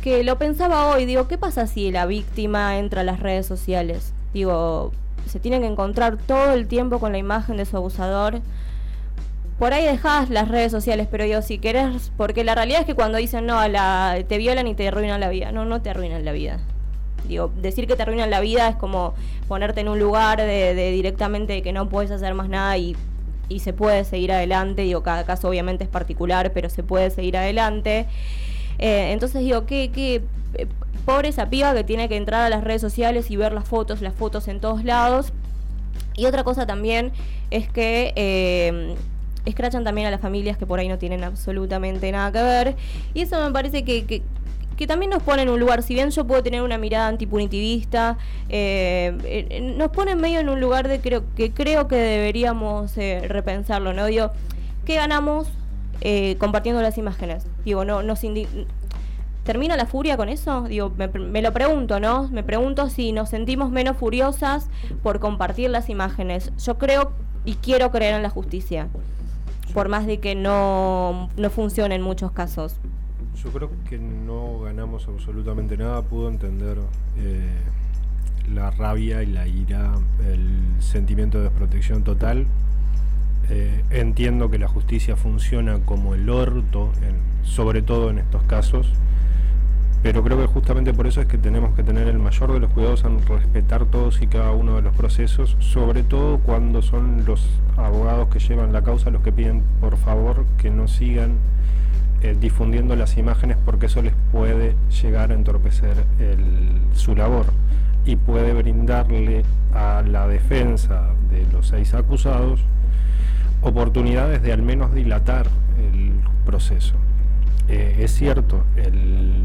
que 0.02 0.24
lo 0.24 0.38
pensaba 0.38 0.88
hoy, 0.90 1.06
digo, 1.06 1.28
¿qué 1.28 1.38
pasa 1.38 1.68
si 1.68 1.92
la 1.92 2.06
víctima 2.06 2.78
entra 2.78 3.02
a 3.02 3.04
las 3.04 3.20
redes 3.20 3.46
sociales? 3.46 4.14
Digo, 4.34 4.92
se 5.28 5.40
tiene 5.40 5.60
que 5.60 5.68
encontrar 5.68 6.18
todo 6.18 6.54
el 6.54 6.68
tiempo 6.68 7.00
con 7.00 7.12
la 7.12 7.18
imagen 7.18 7.58
de 7.58 7.66
su 7.66 7.78
abusador. 7.78 8.42
Por 9.60 9.74
ahí 9.74 9.86
dejás 9.86 10.30
las 10.30 10.50
redes 10.50 10.72
sociales, 10.72 11.08
pero 11.10 11.24
digo, 11.24 11.42
si 11.42 11.58
querés, 11.58 12.12
porque 12.16 12.44
la 12.44 12.54
realidad 12.54 12.82
es 12.82 12.86
que 12.86 12.94
cuando 12.94 13.18
dicen 13.18 13.46
no, 13.46 13.68
la, 13.68 14.18
te 14.28 14.38
violan 14.38 14.68
y 14.68 14.76
te 14.76 14.88
arruinan 14.88 15.20
la 15.20 15.30
vida, 15.30 15.52
no, 15.52 15.66
no 15.66 15.82
te 15.82 15.90
arruinan 15.90 16.24
la 16.26 16.32
vida. 16.32 16.60
Digo, 17.28 17.52
decir 17.62 17.88
que 17.88 17.96
te 17.96 18.04
arruinan 18.04 18.30
la 18.30 18.40
vida 18.40 18.70
es 18.70 18.76
como 18.76 19.14
ponerte 19.48 19.82
en 19.82 19.90
un 19.90 20.00
lugar 20.00 20.40
de, 20.40 20.76
de 20.76 20.92
directamente 20.92 21.62
que 21.62 21.74
no 21.74 21.90
puedes 21.90 22.12
hacer 22.12 22.34
más 22.36 22.50
nada 22.50 22.78
y, 22.78 22.96
y 23.50 23.60
se 23.60 23.74
puede 23.74 24.04
seguir 24.04 24.32
adelante. 24.32 24.84
Digo, 24.84 25.04
cada 25.04 25.26
caso 25.26 25.50
obviamente 25.50 25.84
es 25.84 25.90
particular, 25.90 26.52
pero 26.54 26.70
se 26.70 26.84
puede 26.84 27.10
seguir 27.10 27.38
adelante. 27.38 28.06
Eh, 28.80 29.12
entonces 29.12 29.42
digo, 29.42 29.66
¿qué, 29.66 29.92
qué, 29.92 30.22
pobre 31.08 31.30
esa 31.30 31.50
piba 31.50 31.74
que 31.74 31.86
tiene 31.86 32.10
que 32.10 32.18
entrar 32.18 32.42
a 32.42 32.50
las 32.50 32.66
redes 32.66 32.82
sociales 32.82 33.32
y 33.32 33.38
ver 33.38 33.54
las 33.54 33.66
fotos, 33.66 34.02
las 34.02 34.14
fotos 34.14 34.50
en 34.50 34.60
todos 34.60 34.84
lados. 34.84 35.32
Y 36.18 36.26
otra 36.26 36.44
cosa 36.44 36.66
también 36.68 37.14
es 37.50 37.70
que 37.70 38.12
eh, 38.18 38.96
escrachan 39.46 39.86
también 39.86 40.08
a 40.08 40.12
las 40.12 40.20
familias 40.20 40.58
que 40.58 40.66
por 40.66 40.80
ahí 40.80 40.90
no 40.90 40.98
tienen 40.98 41.24
absolutamente 41.24 42.12
nada 42.12 42.30
que 42.34 42.44
ver. 42.44 42.76
Y 43.14 43.22
eso 43.22 43.42
me 43.42 43.52
parece 43.54 43.86
que, 43.86 44.06
que, 44.06 44.22
que 44.76 44.86
también 44.86 45.10
nos 45.10 45.24
pone 45.24 45.44
en 45.44 45.50
un 45.50 45.60
lugar, 45.60 45.82
si 45.82 45.94
bien 45.94 46.12
yo 46.12 46.26
puedo 46.26 46.44
tener 46.44 46.62
una 46.62 46.78
mirada 46.78 47.08
antipunitivista, 47.08 48.18
eh, 48.50 49.18
eh, 49.24 49.74
nos 49.76 49.92
pone 49.92 50.16
medio 50.16 50.42
en 50.42 50.50
un 50.50 50.60
lugar 50.60 50.90
de 50.90 51.00
creo, 51.00 51.24
que 51.36 51.52
creo 51.52 51.88
que 51.88 51.96
deberíamos 51.96 52.98
eh, 52.98 53.22
repensarlo, 53.30 53.94
¿no? 53.94 54.06
Digo, 54.06 54.32
¿qué 54.86 54.96
ganamos 54.96 55.48
compartiendo 56.38 56.82
las 56.82 56.98
imágenes? 56.98 57.46
Digo, 57.66 57.84
no, 57.84 58.04
nos 58.04 58.24
¿Termina 59.48 59.78
la 59.78 59.86
furia 59.86 60.18
con 60.18 60.28
eso? 60.28 60.64
Digo, 60.64 60.92
me, 60.98 61.42
lo 61.42 61.54
pregunto, 61.54 62.02
¿no? 62.02 62.28
Me 62.28 62.44
pregunto 62.44 62.90
si 62.90 63.14
nos 63.14 63.30
sentimos 63.30 63.72
menos 63.72 63.96
furiosas 63.96 64.70
por 65.02 65.22
compartir 65.22 65.70
las 65.70 65.90
imágenes. 65.90 66.52
Yo 66.58 66.78
creo 66.78 67.14
y 67.46 67.54
quiero 67.54 67.90
creer 67.90 68.16
en 68.16 68.24
la 68.24 68.30
justicia, 68.30 68.90
por 69.74 69.88
más 69.88 70.06
de 70.06 70.20
que 70.20 70.36
no, 70.36 71.30
no 71.38 71.50
funcione 71.50 71.96
en 71.96 72.02
muchos 72.02 72.34
casos. 72.34 72.76
Yo 73.42 73.50
creo 73.52 73.72
que 73.90 73.98
no 73.98 74.60
ganamos 74.60 75.08
absolutamente 75.08 75.78
nada. 75.78 76.02
Pudo 76.02 76.28
entender 76.28 76.80
eh, 77.18 77.50
la 78.54 78.70
rabia 78.72 79.24
y 79.24 79.28
la 79.28 79.48
ira, 79.48 79.94
el 80.30 80.60
sentimiento 80.82 81.38
de 81.38 81.46
desprotección 81.46 82.04
total. 82.04 82.48
Eh, 83.50 83.82
entiendo 83.92 84.52
que 84.52 84.60
la 84.60 84.68
justicia 84.68 85.16
funciona 85.16 85.80
como 85.86 86.16
el 86.16 86.30
orto, 86.30 86.92
sobre 87.44 87.82
todo 87.82 88.10
en 88.10 88.18
estos 88.18 88.44
casos. 88.44 88.92
Pero 90.04 90.24
creo 90.24 90.38
que 90.38 90.46
justamente 90.48 90.94
por 90.94 91.08
eso 91.08 91.22
es 91.22 91.28
que 91.28 91.38
tenemos 91.38 91.74
que 91.76 91.84
tener 91.84 92.08
el 92.08 92.20
mayor 92.20 92.54
de 92.54 92.60
los 92.60 92.72
cuidados 92.72 93.04
en 93.04 93.26
respetar 93.26 93.86
todos 93.86 94.22
y 94.22 94.28
cada 94.28 94.52
uno 94.52 94.76
de 94.76 94.82
los 94.84 94.96
procesos, 94.96 95.58
sobre 95.60 96.04
todo 96.04 96.38
cuando 96.40 96.82
son 96.82 97.26
los 97.26 97.46
abogados 97.76 98.28
que 98.30 98.40
llevan 98.40 98.72
la 98.72 98.84
causa 98.84 99.10
los 99.10 99.22
que 99.22 99.32
piden 99.32 99.64
por 99.82 99.98
favor 99.98 100.46
que 100.58 100.70
no 100.70 100.88
sigan 100.88 101.32
eh, 102.22 102.36
difundiendo 102.40 102.96
las 102.96 103.18
imágenes 103.18 103.58
porque 103.66 103.88
eso 103.88 104.02
les 104.02 104.14
puede 104.32 104.76
llegar 105.02 105.32
a 105.32 105.34
entorpecer 105.36 106.06
el- 106.20 106.80
su 106.94 107.16
labor 107.16 107.46
y 108.06 108.16
puede 108.16 108.54
brindarle 108.54 109.44
a 109.74 110.04
la 110.08 110.28
defensa 110.28 111.10
de 111.30 111.46
los 111.52 111.68
seis 111.68 111.94
acusados 111.94 112.62
oportunidades 113.62 114.42
de 114.42 114.54
al 114.54 114.62
menos 114.62 114.94
dilatar 114.94 115.48
el 115.94 116.12
proceso. 116.46 116.96
Eh, 117.68 117.98
es 118.00 118.12
cierto, 118.16 118.64
el, 118.78 119.44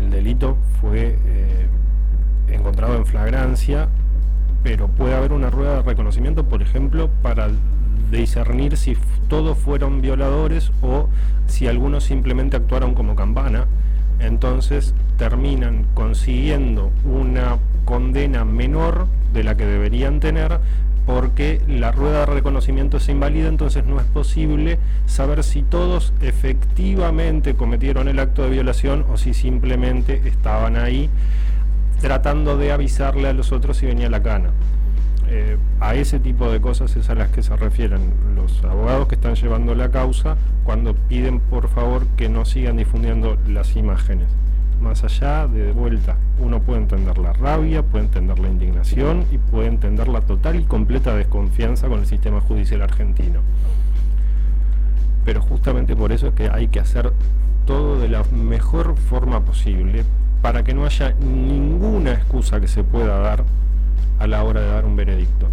el 0.00 0.10
delito 0.10 0.56
fue 0.80 1.18
eh, 1.26 1.66
encontrado 2.48 2.96
en 2.96 3.04
flagrancia, 3.04 3.88
pero 4.62 4.88
puede 4.88 5.14
haber 5.14 5.32
una 5.32 5.50
rueda 5.50 5.76
de 5.76 5.82
reconocimiento, 5.82 6.44
por 6.44 6.62
ejemplo, 6.62 7.10
para 7.22 7.48
discernir 8.10 8.76
si 8.76 8.96
todos 9.28 9.58
fueron 9.58 10.00
violadores 10.00 10.72
o 10.82 11.08
si 11.46 11.68
algunos 11.68 12.04
simplemente 12.04 12.56
actuaron 12.56 12.94
como 12.94 13.14
campana. 13.14 13.66
Entonces 14.18 14.94
terminan 15.16 15.86
consiguiendo 15.94 16.90
una 17.04 17.58
condena 17.84 18.44
menor 18.44 19.06
de 19.32 19.44
la 19.44 19.56
que 19.56 19.66
deberían 19.66 20.18
tener 20.20 20.60
porque 21.06 21.60
la 21.66 21.92
rueda 21.92 22.20
de 22.20 22.26
reconocimiento 22.26 22.98
es 22.98 23.08
inválida, 23.08 23.48
entonces 23.48 23.84
no 23.86 23.98
es 24.00 24.06
posible 24.06 24.78
saber 25.06 25.42
si 25.42 25.62
todos 25.62 26.12
efectivamente 26.20 27.54
cometieron 27.54 28.08
el 28.08 28.18
acto 28.18 28.42
de 28.42 28.50
violación 28.50 29.04
o 29.10 29.16
si 29.16 29.34
simplemente 29.34 30.22
estaban 30.26 30.76
ahí 30.76 31.10
tratando 32.00 32.56
de 32.56 32.72
avisarle 32.72 33.28
a 33.28 33.32
los 33.32 33.52
otros 33.52 33.78
si 33.78 33.86
venía 33.86 34.08
la 34.08 34.22
cana. 34.22 34.50
Eh, 35.28 35.56
a 35.78 35.94
ese 35.94 36.18
tipo 36.18 36.50
de 36.50 36.60
cosas 36.60 36.96
es 36.96 37.08
a 37.08 37.14
las 37.14 37.28
que 37.30 37.42
se 37.42 37.54
refieren 37.54 38.00
los 38.34 38.64
abogados 38.64 39.06
que 39.06 39.14
están 39.14 39.36
llevando 39.36 39.76
la 39.76 39.90
causa 39.90 40.36
cuando 40.64 40.94
piden 40.94 41.38
por 41.38 41.68
favor 41.68 42.04
que 42.16 42.28
no 42.28 42.44
sigan 42.44 42.76
difundiendo 42.76 43.36
las 43.46 43.76
imágenes. 43.76 44.26
Más 44.80 45.04
allá 45.04 45.46
de, 45.46 45.72
vuelta, 45.72 46.16
uno 46.38 46.60
puede 46.60 46.80
entender 46.80 47.18
la 47.18 47.32
rabia, 47.32 47.82
puede 47.82 48.04
entender 48.04 48.38
la 48.38 48.48
indignación 48.48 49.26
y 49.30 49.38
puede 49.38 49.68
entender 49.68 50.08
la 50.08 50.22
total 50.22 50.58
y 50.58 50.64
completa 50.64 51.14
desconfianza 51.14 51.88
con 51.88 52.00
el 52.00 52.06
sistema 52.06 52.40
judicial 52.40 52.80
argentino. 52.82 53.40
Pero 55.24 55.42
justamente 55.42 55.94
por 55.94 56.12
eso 56.12 56.28
es 56.28 56.34
que 56.34 56.48
hay 56.48 56.68
que 56.68 56.80
hacer 56.80 57.12
todo 57.66 58.00
de 58.00 58.08
la 58.08 58.24
mejor 58.32 58.96
forma 58.96 59.40
posible 59.40 60.04
para 60.40 60.64
que 60.64 60.72
no 60.72 60.86
haya 60.86 61.14
ninguna 61.20 62.12
excusa 62.12 62.60
que 62.60 62.68
se 62.68 62.82
pueda 62.82 63.18
dar 63.18 63.44
a 64.18 64.26
la 64.26 64.42
hora 64.44 64.60
de 64.60 64.68
dar 64.68 64.86
un 64.86 64.96
veredicto. 64.96 65.48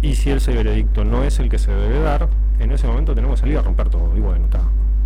Y 0.00 0.14
si 0.14 0.30
ese 0.30 0.52
veredicto 0.52 1.04
no 1.04 1.24
es 1.24 1.40
el 1.40 1.48
que 1.48 1.58
se 1.58 1.72
debe 1.72 2.00
dar, 2.00 2.28
en 2.60 2.70
ese 2.70 2.86
momento 2.86 3.14
tenemos 3.14 3.36
que 3.36 3.40
salir 3.40 3.58
a 3.58 3.62
romper 3.62 3.88
todo. 3.88 4.16
Y 4.16 4.20
bueno, 4.20 4.44
está. 4.44 4.60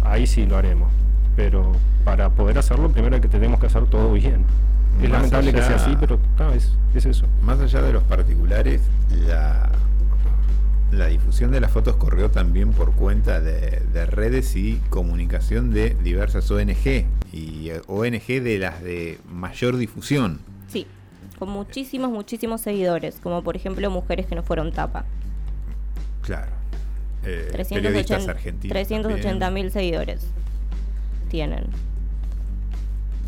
Ahí 0.04 0.26
sí 0.26 0.44
lo 0.44 0.56
haremos. 0.56 0.90
Pero 1.36 1.72
para 2.04 2.30
poder 2.30 2.58
hacerlo, 2.58 2.90
primero 2.90 3.14
hay 3.14 3.20
que 3.20 3.28
tenemos 3.28 3.60
que 3.60 3.66
hacer 3.66 3.86
todo 3.86 4.12
bien. 4.12 4.44
Es 5.00 5.08
Más 5.08 5.18
lamentable 5.18 5.52
que 5.52 5.62
sea 5.62 5.76
así, 5.76 5.96
pero 5.98 6.16
está, 6.16 6.54
es, 6.54 6.72
es 6.94 7.06
eso. 7.06 7.26
Más 7.42 7.58
allá 7.60 7.80
de 7.82 7.92
los 7.92 8.02
particulares, 8.02 8.82
la, 9.26 9.70
la 10.90 11.06
difusión 11.06 11.50
de 11.50 11.60
las 11.60 11.70
fotos 11.70 11.96
corrió 11.96 12.30
también 12.30 12.72
por 12.72 12.92
cuenta 12.92 13.40
de, 13.40 13.82
de 13.92 14.06
redes 14.06 14.54
y 14.56 14.80
comunicación 14.90 15.70
de 15.70 15.96
diversas 16.02 16.50
ONG 16.50 17.06
y 17.32 17.70
eh, 17.70 17.80
ONG 17.86 18.42
de 18.42 18.58
las 18.58 18.82
de 18.82 19.18
mayor 19.30 19.76
difusión. 19.76 20.40
Sí, 20.68 20.86
con 21.38 21.48
muchísimos, 21.48 22.10
muchísimos 22.10 22.60
seguidores, 22.60 23.18
como 23.22 23.42
por 23.42 23.56
ejemplo 23.56 23.90
Mujeres 23.90 24.26
que 24.26 24.34
no 24.34 24.42
fueron 24.42 24.72
tapa. 24.72 25.06
Claro. 26.20 26.52
Eh, 27.24 27.48
periodistas 27.50 28.26
380 28.26 28.30
argentinos. 28.30 28.72
380 28.72 29.50
mil 29.50 29.70
seguidores 29.70 30.26
tienen. 31.32 31.64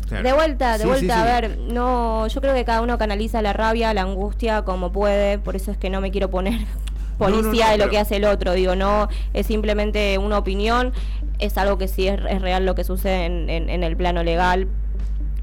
Claro. 0.07 0.23
De 0.23 0.33
vuelta, 0.33 0.73
de 0.73 0.83
Sí, 0.83 0.87
vuelta, 0.87 1.15
sí, 1.15 1.19
a 1.21 1.25
ver, 1.25 1.57
no, 1.57 2.27
yo 2.27 2.39
creo 2.39 2.53
que 2.53 2.63
cada 2.63 2.81
uno 2.83 2.97
canaliza 2.99 3.41
la 3.41 3.53
rabia, 3.53 3.91
la 3.95 4.03
angustia 4.03 4.61
como 4.61 4.91
puede, 4.91 5.39
por 5.39 5.55
eso 5.55 5.71
es 5.71 5.77
que 5.77 5.89
no 5.89 5.99
me 5.99 6.11
quiero 6.11 6.29
poner 6.29 6.59
No, 7.19 7.29
no, 7.29 7.41
policía 7.41 7.65
no, 7.65 7.71
de 7.71 7.77
lo 7.77 7.83
pero- 7.85 7.91
que 7.91 7.97
hace 7.97 8.17
el 8.17 8.25
otro, 8.25 8.53
digo, 8.53 8.75
no, 8.75 9.07
es 9.33 9.47
simplemente 9.47 10.17
una 10.19 10.37
opinión, 10.37 10.93
es 11.39 11.57
algo 11.57 11.79
que 11.79 11.87
sí 11.87 12.07
es, 12.07 12.19
es 12.29 12.39
real 12.41 12.65
lo 12.67 12.75
que 12.75 12.83
sucede 12.83 13.25
en, 13.25 13.49
en- 13.49 13.69
en 13.69 13.83
el 13.83 13.97
plano 13.97 14.23
legal, 14.23 14.67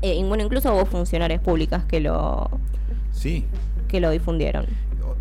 Eh, 0.05 0.17
y 0.17 0.25
bueno, 0.25 0.43
incluso 0.43 0.75
hubo 0.75 0.85
funcionarias 0.85 1.41
públicas 1.41 1.85
que 1.85 2.01
lo, 2.01 2.51
Sí. 3.13 3.45
que 3.89 4.01
lo 4.01 4.11
difundieron. 4.11 4.67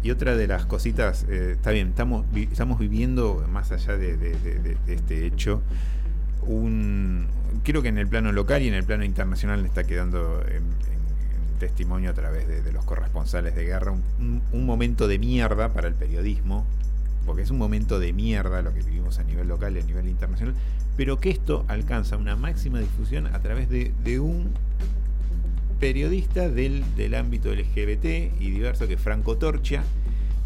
Y 0.04 0.10
otra 0.10 0.36
de 0.36 0.48
las 0.48 0.66
cositas, 0.66 1.28
eh, 1.30 1.52
está 1.52 1.70
bien, 1.70 1.90
estamos, 1.90 2.26
vi- 2.32 2.50
estamos 2.52 2.80
viviendo, 2.80 3.46
más 3.48 3.72
allá 3.72 3.96
de, 3.96 4.18
de- 4.18 4.34
de- 4.40 4.56
de- 4.60 4.78
de 4.88 4.94
este 4.96 5.28
hecho, 5.28 5.62
un 6.44 7.28
creo 7.64 7.82
que 7.82 7.90
en 7.90 7.98
el 7.98 8.08
plano 8.08 8.32
local 8.32 8.62
y 8.62 8.68
en 8.68 8.74
el 8.74 8.84
plano 8.84 9.04
internacional 9.04 9.66
está 9.66 9.84
quedando 9.84 10.44
en, 10.48 10.64
testimonio 11.60 12.10
a 12.10 12.14
través 12.14 12.48
de, 12.48 12.72
los 12.72 12.84
corresponsales 12.86 13.54
de 13.54 13.64
guerra 13.64 13.92
un, 13.92 14.66
momento 14.66 15.08
de 15.08 15.20
mierda 15.20 15.72
para 15.72 15.88
el 15.88 15.94
periodismo, 15.94 16.66
porque 17.28 17.44
es 17.44 17.52
un 17.52 17.60
momento 17.60 18.00
de 18.00 18.14
mierda 18.14 18.64
lo 18.64 18.74
que 18.74 18.82
vivimos 18.82 19.20
a 19.20 19.24
nivel 19.24 19.48
local 19.48 19.78
y 19.78 19.80
a 19.80 19.84
nivel 19.84 20.10
internacional, 20.10 20.56
pero 20.98 21.20
que 21.20 21.30
esto 21.30 21.64
alcanza 21.68 22.18
una 22.18 22.36
máxima 22.36 22.80
difusión 22.80 23.28
a 23.28 23.40
través 23.42 23.70
de, 23.70 23.94
de 24.04 24.20
un 24.20 24.54
periodista 25.80 26.50
del, 26.50 26.84
del 26.96 27.14
ámbito 27.14 27.54
LGBT 27.54 28.06
y 28.40 28.50
diverso 28.50 28.88
que 28.88 28.96
es 28.96 29.02
Franco 29.02 29.38
Torcha, 29.38 29.84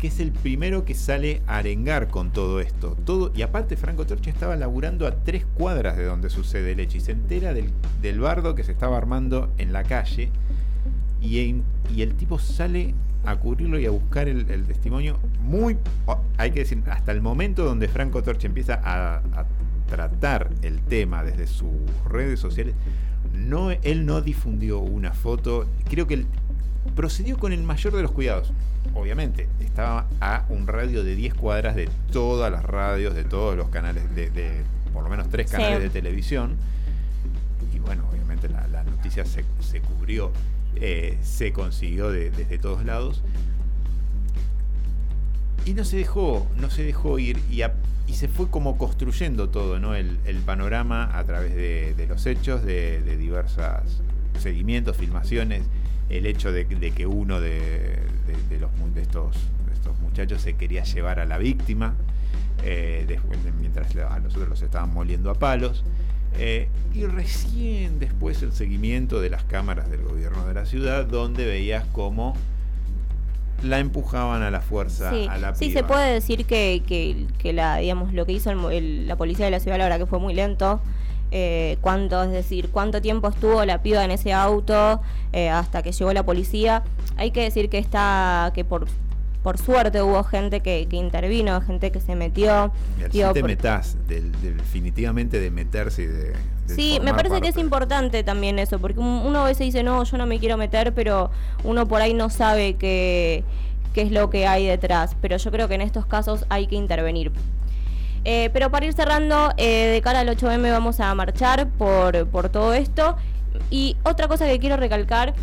es 0.06 0.20
el 0.20 0.32
primero 0.32 0.86
que 0.86 0.94
sale 0.94 1.42
a 1.48 1.58
arengar 1.58 2.08
con 2.08 2.32
todo 2.32 2.60
esto. 2.60 2.96
Todo, 3.06 3.32
y 3.36 3.42
aparte 3.42 3.78
Franco 3.78 4.06
Torcha 4.06 4.30
estaba 4.30 4.56
laburando 4.56 5.08
a 5.08 5.24
tres 5.24 5.46
cuadras 5.56 5.98
de 5.98 6.06
donde 6.06 6.30
sucede 6.30 6.74
el 6.74 6.80
hecho 6.80 6.98
y 6.98 7.02
se 7.02 7.12
entera 7.12 7.54
del, 7.54 7.72
del 8.02 8.20
bardo 8.20 8.56
que 8.56 8.64
se 8.64 8.72
estaba 8.72 8.98
armando 8.98 9.52
en 9.58 9.74
la 9.74 9.84
calle 9.84 10.30
y, 11.22 11.62
y 11.94 12.02
el 12.02 12.16
tipo 12.16 12.40
sale 12.40 12.94
a 13.26 13.38
cubrirlo 13.38 13.80
y 13.80 13.86
a 13.86 13.92
buscar 13.92 14.28
el, 14.28 14.50
el 14.50 14.66
testimonio 14.66 15.18
muy, 15.42 15.78
hay 16.38 16.52
que 16.52 16.60
decir, 16.60 16.82
hasta 16.90 17.12
el 17.12 17.22
momento 17.22 17.66
donde 17.66 17.88
Franco 17.88 18.24
Torcha 18.24 18.48
empieza 18.48 18.80
a, 18.84 19.22
tratar 19.88 20.50
el 20.64 20.82
tema 20.82 21.24
desde 21.24 21.46
sus 21.46 21.70
redes 22.10 22.40
sociales, 22.40 22.74
no, 23.34 23.70
él 23.70 24.08
no 24.08 24.22
difundió 24.22 24.80
una 24.80 25.14
foto, 25.14 25.68
creo 25.88 26.08
que 26.08 26.16
él 26.16 26.28
procedió 26.96 27.38
con 27.38 27.52
el 27.54 27.64
mayor 27.64 27.96
de 27.96 28.02
los 28.02 28.12
cuidados. 28.12 28.52
Obviamente, 28.94 29.48
estaba 29.60 30.06
a 30.22 30.46
un 30.50 30.68
radio 30.68 31.04
de 31.04 31.16
10 31.16 31.34
cuadras 31.34 31.76
de 31.76 31.90
todas 32.12 32.52
las 32.52 32.64
radios, 32.64 33.16
de 33.16 33.24
todos 33.24 33.56
los 33.58 33.70
canales, 33.70 34.14
de, 34.16 34.30
de 34.30 34.52
por 34.94 35.04
lo 35.04 35.10
menos 35.10 35.28
tres 35.30 35.50
Sí. 35.50 35.56
canales 35.58 35.82
de 35.82 35.90
televisión. 35.90 36.56
Y 37.74 37.80
bueno, 37.80 38.06
obviamente 38.12 38.48
la, 38.48 38.68
la 38.68 38.84
noticia 38.84 39.26
se, 39.26 39.44
se 39.60 39.82
cubrió, 39.82 40.32
eh, 40.76 41.18
se 41.24 41.52
consiguió 41.52 42.10
de- 42.10 42.30
desde 42.32 42.58
todos 42.58 42.86
lados. 42.86 43.22
Y 45.66 45.74
no 45.74 45.84
se 45.84 45.98
dejó, 45.98 46.48
no 46.58 46.70
se 46.70 46.84
dejó 46.84 47.18
ir 47.20 47.40
y, 47.50 47.64
a- 47.64 47.74
y 48.08 48.14
se 48.14 48.28
fue 48.28 48.50
como 48.50 48.78
construyendo 48.78 49.50
todo, 49.50 49.80
¿no? 49.80 49.96
El, 49.96 50.20
el 50.26 50.38
panorama 50.38 51.18
a 51.18 51.24
través 51.24 51.56
de, 51.56 51.96
de 51.98 52.08
los 52.08 52.26
hechos, 52.28 52.64
de, 52.64 53.02
de 53.02 53.18
diversos 53.18 53.64
seguimientos, 54.40 54.96
filmaciones, 54.96 55.64
el 56.10 56.26
hecho 56.26 56.52
de, 56.52 56.66
de 56.66 56.92
que 56.92 57.06
uno 57.08 57.40
de, 57.40 57.60
de- 57.60 58.50
de 58.50 58.60
los, 58.60 58.72
mu- 58.78 58.92
de 58.94 59.02
estos, 59.02 59.36
de 59.68 59.74
estos 59.74 59.98
muchachos 60.00 60.42
se 60.42 60.54
quería 60.56 60.84
llevar 60.84 61.20
a 61.20 61.26
la 61.26 61.38
víctima, 61.38 61.96
eh, 62.64 63.06
después 63.08 63.44
de- 63.44 63.52
mientras 63.54 63.96
a 63.96 64.20
los 64.20 64.34
otros 64.36 64.50
los 64.50 64.62
estaban 64.62 64.94
moliendo 64.94 65.30
a 65.32 65.36
palos. 65.36 65.84
Eh, 66.38 66.68
y 66.94 67.06
recién 67.06 67.98
después 68.00 68.42
el 68.44 68.52
seguimiento 68.52 69.22
de 69.22 69.30
las 69.30 69.44
cámaras 69.46 69.90
del 69.90 70.02
gobierno 70.04 70.46
de 70.46 70.54
la 70.54 70.66
ciudad, 70.66 71.06
donde 71.06 71.46
veías 71.46 71.86
cómo 71.94 72.36
la 73.64 73.80
empujaban 73.80 74.44
a 74.44 74.52
la 74.52 74.60
fuerza 74.62 75.12
Sí, 75.12 75.28
a 75.30 75.38
la 75.38 75.56
sí 75.56 75.70
piba. 75.70 75.80
se 75.82 75.88
puede 75.88 76.14
decir 76.14 76.46
que, 76.46 76.84
que, 76.86 77.26
que 77.40 77.54
la, 77.54 77.78
digamos, 77.78 78.14
lo 78.14 78.26
que 78.26 78.34
hizo 78.34 78.52
el 78.52 78.60
el- 78.74 79.08
la 79.08 79.16
policía 79.16 79.46
de 79.46 79.52
la 79.52 79.60
ciudad, 79.60 79.78
la 79.78 79.86
verdad 79.86 80.00
que 80.00 80.06
fue 80.06 80.20
muy 80.20 80.34
lento. 80.34 80.82
Eh, 81.32 81.78
cuánto, 81.82 82.24
es 82.24 82.32
decir, 82.32 82.70
cuánto 82.72 83.02
tiempo 83.02 83.28
estuvo 83.28 83.66
la 83.66 83.82
piba 83.82 84.06
en 84.06 84.12
ese 84.12 84.32
auto 84.32 85.02
eh, 85.34 85.50
hasta 85.50 85.82
que 85.84 85.92
llegó 85.92 86.14
la 86.14 86.24
policía. 86.24 86.84
Hay 87.18 87.32
que 87.32 87.42
decir 87.42 87.70
que 87.70 87.78
está, 87.78 88.52
que 88.54 88.64
por, 88.64 88.86
por 89.44 89.58
suerte 89.58 90.02
hubo 90.02 90.24
gente 90.24 90.62
que, 90.62 90.88
que 90.90 90.96
intervino, 90.96 91.60
gente 91.62 91.92
que 91.92 92.00
se 92.00 92.16
metió. 92.16 92.54
Al 92.54 93.12
Digo, 93.12 93.34
te 93.34 93.42
por- 93.42 93.50
metás, 93.50 93.98
definitivamente 94.08 95.40
de 95.40 95.52
meterse 95.52 96.04
y 96.04 96.06
de. 96.08 96.24
de 96.68 96.76
Sí, 96.76 97.00
me 97.04 97.14
parece 97.14 97.42
que 97.42 97.50
es 97.50 97.58
importante 97.58 98.24
también 98.24 98.58
eso, 98.60 98.80
porque 98.80 99.00
un- 99.00 99.24
uno 99.26 99.40
a 99.42 99.46
veces 99.46 99.66
dice, 99.66 99.84
no, 99.84 100.04
yo 100.04 100.18
no 100.18 100.26
me 100.26 100.40
quiero 100.40 100.58
meter, 100.58 100.94
pero 100.94 101.32
uno 101.64 101.88
por 101.88 102.02
ahí 102.02 102.14
no 102.14 102.30
sabe 102.30 102.76
qué, 102.76 103.44
qué 103.94 104.02
es 104.04 104.12
lo 104.12 104.30
que 104.30 104.48
hay 104.48 104.66
detrás. 104.68 105.16
Pero 105.22 105.38
yo 105.38 105.52
creo 105.52 105.68
que 105.68 105.76
en 105.76 105.82
estos 105.82 106.06
casos 106.06 106.46
hay 106.50 106.68
que 106.68 106.76
intervenir. 106.76 107.32
Eh, 108.26 108.50
pero 108.52 108.72
para 108.72 108.88
ir 108.88 108.94
cerrando, 108.94 109.52
eh, 109.58 109.88
de 109.94 110.02
cara 110.02 110.22
al 110.22 110.30
8M 110.30 110.72
vamos 110.72 111.00
a 111.00 111.14
marchar 111.14 111.70
por, 111.70 112.28
por 112.28 112.50
todo 112.50 112.74
esto. 112.74 113.16
Y 113.70 113.98
otra 114.04 114.28
cosa 114.28 114.48
que 114.48 114.60
quiero 114.60 114.78
recalcar, 114.78 115.36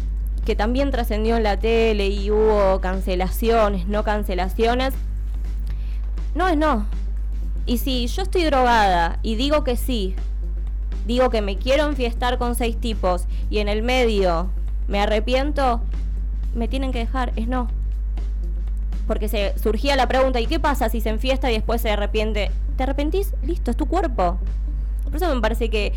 que 0.44 0.56
también 0.56 0.90
trascendió 0.90 1.36
en 1.36 1.44
la 1.44 1.58
tele 1.58 2.08
y 2.08 2.30
hubo 2.30 2.80
cancelaciones, 2.80 3.86
no 3.86 4.02
cancelaciones, 4.02 4.94
no 6.34 6.48
es 6.48 6.56
no. 6.56 6.86
Y 7.66 7.78
si 7.78 8.08
yo 8.08 8.22
estoy 8.22 8.44
drogada 8.44 9.20
y 9.22 9.36
digo 9.36 9.62
que 9.62 9.76
sí, 9.76 10.16
digo 11.06 11.30
que 11.30 11.40
me 11.40 11.58
quiero 11.58 11.86
enfiestar 11.86 12.38
con 12.38 12.56
seis 12.56 12.76
tipos 12.76 13.26
y 13.48 13.58
en 13.58 13.68
el 13.68 13.82
medio 13.82 14.50
me 14.88 15.00
arrepiento, 15.00 15.80
me 16.54 16.66
tienen 16.66 16.90
que 16.90 16.98
dejar, 16.98 17.32
es 17.36 17.46
no. 17.46 17.68
Porque 19.12 19.28
se 19.28 19.52
surgía 19.58 19.94
la 19.94 20.08
pregunta, 20.08 20.40
¿y 20.40 20.46
qué 20.46 20.58
pasa 20.58 20.88
si 20.88 21.02
se 21.02 21.10
enfiesta 21.10 21.50
y 21.50 21.54
después 21.54 21.82
se 21.82 21.90
arrepiente? 21.90 22.50
¿Te 22.78 22.84
arrepentís? 22.84 23.34
Listo, 23.42 23.70
es 23.70 23.76
tu 23.76 23.84
cuerpo. 23.84 24.38
Por 25.04 25.14
eso 25.14 25.34
me 25.34 25.38
parece 25.38 25.68
que, 25.68 25.92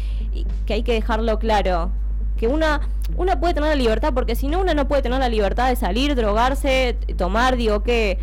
que 0.65 0.73
hay 0.73 0.83
que 0.83 0.91
dejarlo 0.91 1.39
claro. 1.39 1.91
Que 2.35 2.49
una, 2.49 2.81
una 3.15 3.39
puede 3.39 3.53
tener 3.53 3.69
la 3.69 3.75
libertad, 3.77 4.11
porque 4.13 4.35
si 4.35 4.49
no, 4.49 4.59
una 4.59 4.73
no 4.73 4.89
puede 4.89 5.01
tener 5.01 5.17
la 5.17 5.29
libertad 5.29 5.69
de 5.69 5.77
salir, 5.77 6.13
drogarse, 6.13 6.97
tomar, 7.15 7.55
digo 7.55 7.83
que 7.83 8.19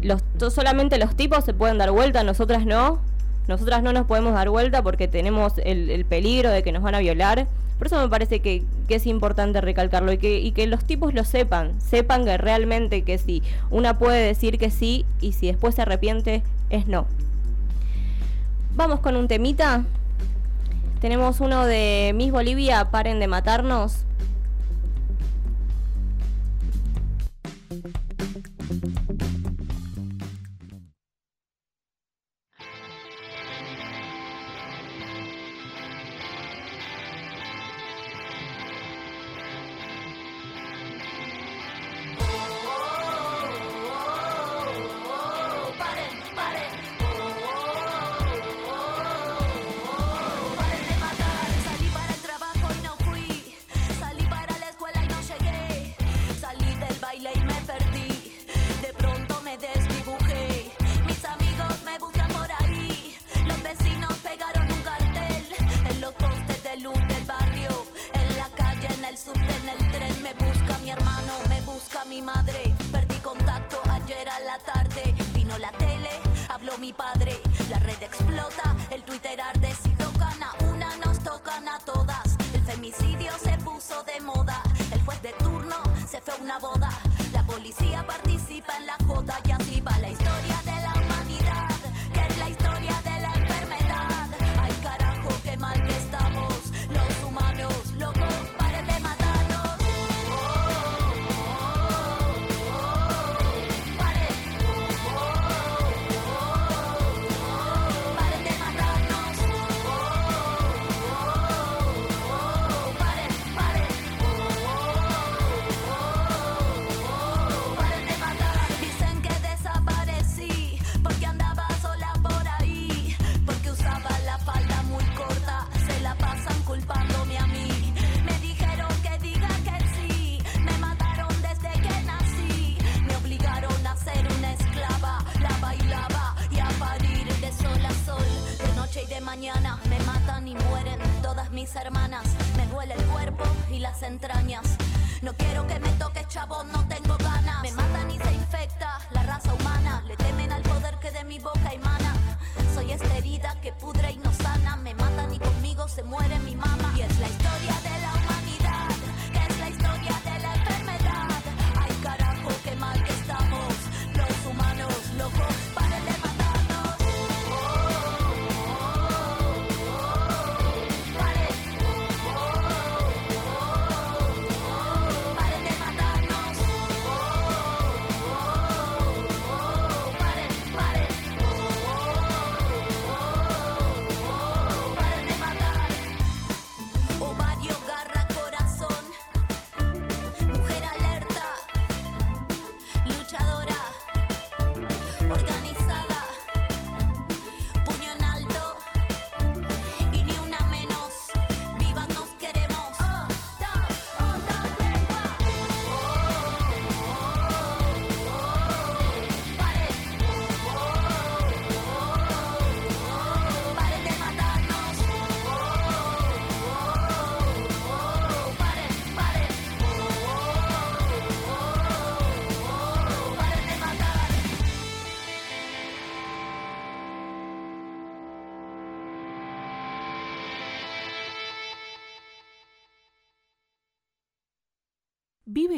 los, 0.00 0.22
solamente 0.50 0.96
los 0.96 1.14
tipos 1.16 1.44
se 1.44 1.52
pueden 1.52 1.76
dar 1.76 1.90
vuelta, 1.90 2.24
nosotras 2.24 2.64
no. 2.64 2.98
Nosotras 3.46 3.82
no 3.82 3.92
nos 3.92 4.06
podemos 4.06 4.32
dar 4.32 4.48
vuelta 4.48 4.82
porque 4.82 5.06
tenemos 5.06 5.52
el 5.58 6.06
peligro 6.06 6.48
de 6.48 6.62
que 6.62 6.72
nos 6.72 6.82
van 6.82 6.94
a 6.94 7.00
violar. 7.00 7.46
Por 7.80 7.86
eso 7.86 7.98
me 7.98 8.10
parece 8.10 8.40
que, 8.40 8.62
es 8.90 9.06
importante 9.06 9.62
recalcarlo 9.62 10.12
y 10.12 10.18
que, 10.18 10.38
y 10.38 10.52
que 10.52 10.66
los 10.66 10.84
tipos 10.84 11.14
lo 11.14 11.24
sepan. 11.24 11.80
Sepan 11.80 12.26
que 12.26 12.36
realmente 12.36 13.04
que 13.04 13.16
si 13.16 13.42
una 13.70 13.96
puede 13.98 14.22
decir 14.22 14.58
que 14.58 14.70
sí 14.70 15.06
y 15.22 15.32
si 15.32 15.46
después 15.46 15.76
se 15.76 15.80
arrepiente 15.80 16.42
es 16.68 16.86
no. 16.86 17.06
Vamos 18.76 19.00
con 19.00 19.16
un 19.16 19.28
temita. 19.28 19.84
Tenemos 21.00 21.40
uno 21.40 21.64
de 21.64 22.12
Miss 22.14 22.32
Bolivia, 22.32 22.90
paren 22.90 23.18
de 23.18 23.28
matarnos. 23.28 24.04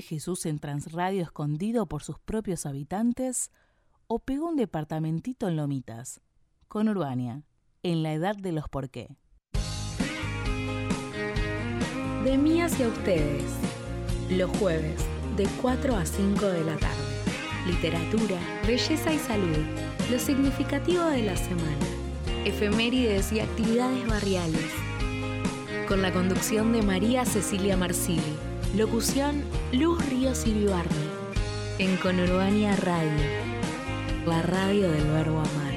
¿Vive 0.02 0.16
Jesús 0.16 0.46
en 0.46 0.58
Transradio 0.58 1.22
escondido 1.22 1.86
por 1.86 2.02
sus 2.02 2.18
propios 2.18 2.66
habitantes 2.66 3.52
o 4.08 4.18
pegó 4.18 4.48
un 4.48 4.56
departamentito 4.56 5.46
en 5.46 5.56
Lomitas? 5.56 6.20
Con 6.66 6.88
Urbania, 6.88 7.44
en 7.84 8.02
la 8.02 8.12
edad 8.12 8.34
de 8.34 8.50
los 8.50 8.68
por 8.68 8.90
qué. 8.90 9.16
De 12.24 12.36
mí 12.36 12.60
hacia 12.60 12.88
ustedes, 12.88 13.44
los 14.28 14.50
jueves, 14.58 15.00
de 15.36 15.46
4 15.60 15.94
a 15.94 16.04
5 16.04 16.46
de 16.46 16.64
la 16.64 16.76
tarde. 16.78 16.96
Literatura, 17.66 18.40
belleza 18.66 19.14
y 19.14 19.18
salud, 19.18 19.64
lo 20.10 20.18
significativo 20.18 21.04
de 21.04 21.22
la 21.22 21.36
semana, 21.36 21.86
efemérides 22.44 23.32
y 23.32 23.40
actividades 23.40 24.06
barriales. 24.08 24.72
Con 25.86 26.02
la 26.02 26.12
conducción 26.12 26.72
de 26.72 26.82
María 26.82 27.24
Cecilia 27.24 27.76
Marsili, 27.76 28.51
locución 28.74 29.44
Luz 29.72 30.04
Ríos 30.08 30.46
y 30.46 30.54
en 31.78 31.96
Conurbania 31.98 32.74
Radio, 32.76 33.10
la 34.26 34.40
radio 34.42 34.90
del 34.90 35.06
verbo 35.10 35.40
amar. 35.40 35.71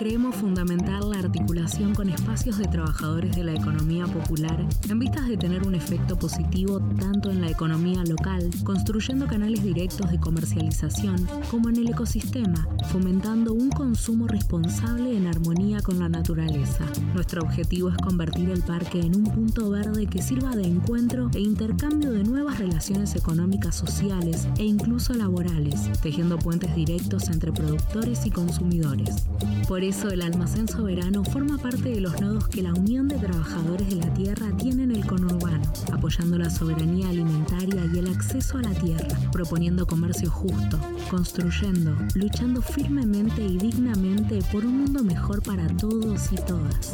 Creemos 0.00 0.34
fundamental 0.36 1.10
la 1.10 1.18
articulación 1.18 1.94
con 1.94 2.08
espacios 2.08 2.56
de 2.56 2.64
trabajadores 2.64 3.36
de 3.36 3.44
la 3.44 3.52
economía 3.52 4.06
popular 4.06 4.66
en 4.88 4.98
vistas 4.98 5.28
de 5.28 5.36
tener 5.36 5.62
un 5.62 5.74
efecto 5.74 6.18
positivo 6.18 6.80
tanto 6.98 7.30
en 7.30 7.42
la 7.42 7.50
economía 7.50 8.02
local, 8.04 8.48
construyendo 8.64 9.26
canales 9.26 9.62
directos 9.62 10.10
de 10.10 10.18
comercialización, 10.18 11.28
como 11.50 11.68
en 11.68 11.76
el 11.76 11.90
ecosistema, 11.90 12.66
fomentando 12.90 13.52
un 13.52 13.68
consumo 13.68 14.26
responsable 14.26 15.14
en 15.14 15.26
armonía 15.26 15.82
con 15.82 15.98
la 15.98 16.08
naturaleza. 16.08 16.86
Nuestro 17.12 17.42
objetivo 17.42 17.90
es 17.90 17.98
convertir 17.98 18.48
el 18.48 18.62
parque 18.62 19.00
en 19.00 19.14
un 19.14 19.24
punto 19.24 19.68
verde 19.68 20.06
que 20.06 20.22
sirva 20.22 20.56
de 20.56 20.62
encuentro 20.62 21.28
e 21.34 21.40
intercambio 21.40 22.10
de 22.12 22.24
nuevas 22.24 22.58
relaciones 22.58 23.16
económicas, 23.16 23.74
sociales 23.74 24.48
e 24.56 24.64
incluso 24.64 25.12
laborales, 25.12 25.92
tejiendo 26.00 26.38
puentes 26.38 26.74
directos 26.74 27.28
entre 27.28 27.52
productores 27.52 28.24
y 28.24 28.30
consumidores. 28.30 29.26
Por 29.68 29.89
eso 29.90 30.08
el 30.08 30.22
almacén 30.22 30.68
soberano 30.68 31.24
forma 31.24 31.58
parte 31.58 31.88
de 31.88 32.00
los 32.00 32.20
nodos 32.20 32.46
que 32.46 32.62
la 32.62 32.72
Unión 32.72 33.08
de 33.08 33.18
Trabajadores 33.18 33.88
de 33.88 33.96
la 33.96 34.14
Tierra 34.14 34.46
tiene 34.56 34.84
en 34.84 34.92
el 34.92 35.04
conurbano, 35.04 35.64
apoyando 35.92 36.38
la 36.38 36.48
soberanía 36.48 37.08
alimentaria 37.08 37.84
y 37.92 37.98
el 37.98 38.06
acceso 38.06 38.58
a 38.58 38.62
la 38.62 38.70
tierra, 38.70 39.08
proponiendo 39.32 39.88
comercio 39.88 40.30
justo, 40.30 40.78
construyendo, 41.10 41.96
luchando 42.14 42.62
firmemente 42.62 43.42
y 43.42 43.58
dignamente 43.58 44.38
por 44.52 44.64
un 44.64 44.82
mundo 44.82 45.02
mejor 45.02 45.42
para 45.42 45.66
todos 45.76 46.32
y 46.32 46.36
todas. 46.36 46.92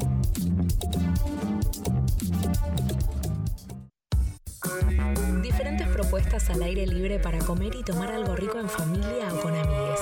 Diferentes 5.43 5.89
propuestas 5.89 6.51
al 6.51 6.63
aire 6.63 6.87
libre 6.87 7.19
para 7.19 7.39
comer 7.39 7.75
y 7.75 7.83
tomar 7.83 8.11
algo 8.11 8.35
rico 8.37 8.59
en 8.59 8.69
familia 8.69 9.33
o 9.33 9.41
con 9.41 9.55
amigues. 9.55 10.01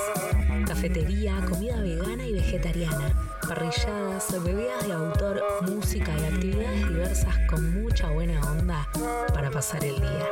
Cafetería, 0.67 1.35
comida 1.49 1.81
vegana 1.81 2.25
y 2.25 2.33
vegetariana, 2.33 3.13
parrilladas, 3.47 4.43
bebidas 4.43 4.87
de 4.87 4.93
autor, 4.93 5.41
música 5.61 6.11
y 6.17 6.25
actividades 6.25 6.89
diversas 6.89 7.35
con 7.49 7.81
mucha 7.81 8.09
buena 8.09 8.39
onda 8.51 8.87
para 9.33 9.51
pasar 9.51 9.83
el 9.83 9.95
día. 9.95 10.29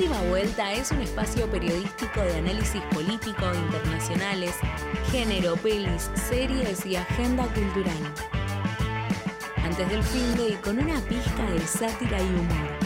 Última 0.00 0.22
Vuelta 0.30 0.72
es 0.72 0.90
un 0.92 1.02
espacio 1.02 1.46
periodístico 1.50 2.22
de 2.22 2.36
análisis 2.36 2.80
político, 2.84 3.44
internacionales, 3.54 4.54
género, 5.12 5.56
pelis, 5.56 6.10
series 6.14 6.86
y 6.86 6.96
agenda 6.96 7.44
cultural. 7.48 8.14
Antes 9.62 9.90
del 9.90 10.02
fin 10.02 10.34
de 10.36 10.48
y 10.48 10.52
con 10.54 10.78
una 10.78 10.98
pizca 11.02 11.44
de 11.50 11.60
sátira 11.60 12.18
y 12.18 12.28
humor. 12.28 12.78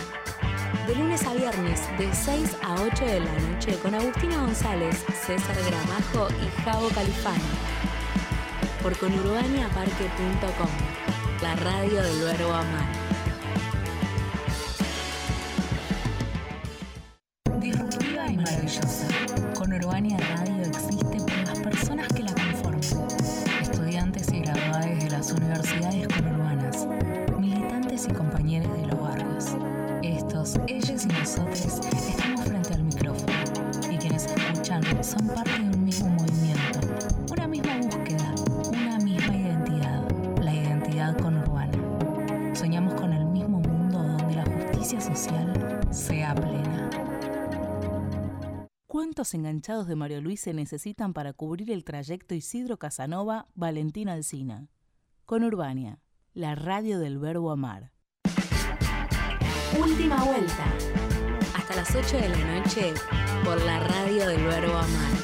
De 0.88 0.96
lunes 0.96 1.24
a 1.24 1.34
viernes, 1.34 1.82
de 1.98 2.12
6 2.12 2.56
a 2.64 2.82
8 2.82 3.04
de 3.04 3.20
la 3.20 3.38
noche, 3.42 3.78
con 3.78 3.94
Agustina 3.94 4.38
González, 4.38 5.04
César 5.24 5.56
Gramajo 5.68 6.26
y 6.42 6.62
Javo 6.62 6.88
Califano. 6.88 7.44
Por 8.82 8.98
conurbaniaparque.com, 8.98 10.68
la 11.42 11.54
radio 11.54 12.02
del 12.02 12.22
verbo 12.22 12.54
amar. 12.54 13.03
¿Cuántos 49.34 49.50
enganchados 49.50 49.88
de 49.88 49.96
Mario 49.96 50.20
Luis 50.20 50.40
se 50.40 50.54
necesitan 50.54 51.12
para 51.12 51.32
cubrir 51.32 51.72
el 51.72 51.82
trayecto 51.82 52.36
Isidro 52.36 52.78
Casanova 52.78 53.48
Valentín 53.56 54.08
Alsina? 54.08 54.68
Con 55.24 55.42
Urbania, 55.42 55.98
la 56.34 56.54
radio 56.54 57.00
del 57.00 57.18
verbo 57.18 57.50
amar. 57.50 57.90
Última 59.76 60.22
vuelta. 60.22 60.64
Hasta 61.56 61.74
las 61.74 61.92
8 61.96 62.16
de 62.16 62.28
la 62.28 62.60
noche 62.60 62.94
por 63.44 63.60
la 63.62 63.80
radio 63.80 64.28
del 64.28 64.44
verbo 64.44 64.76
amar. 64.76 65.23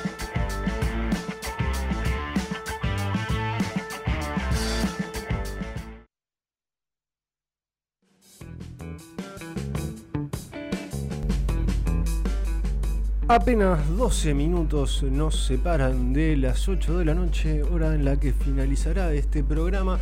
Apenas 13.31 13.79
12 13.97 14.35
minutos 14.35 15.05
nos 15.05 15.47
separan 15.47 16.13
de 16.13 16.37
las 16.37 16.69
8 16.69 16.99
de 16.99 17.05
la 17.05 17.15
noche, 17.15 17.63
hora 17.63 17.95
en 17.95 18.05
la 18.05 18.19
que 18.19 18.33
finalizará 18.33 19.13
este 19.13 19.45
programa. 19.45 20.01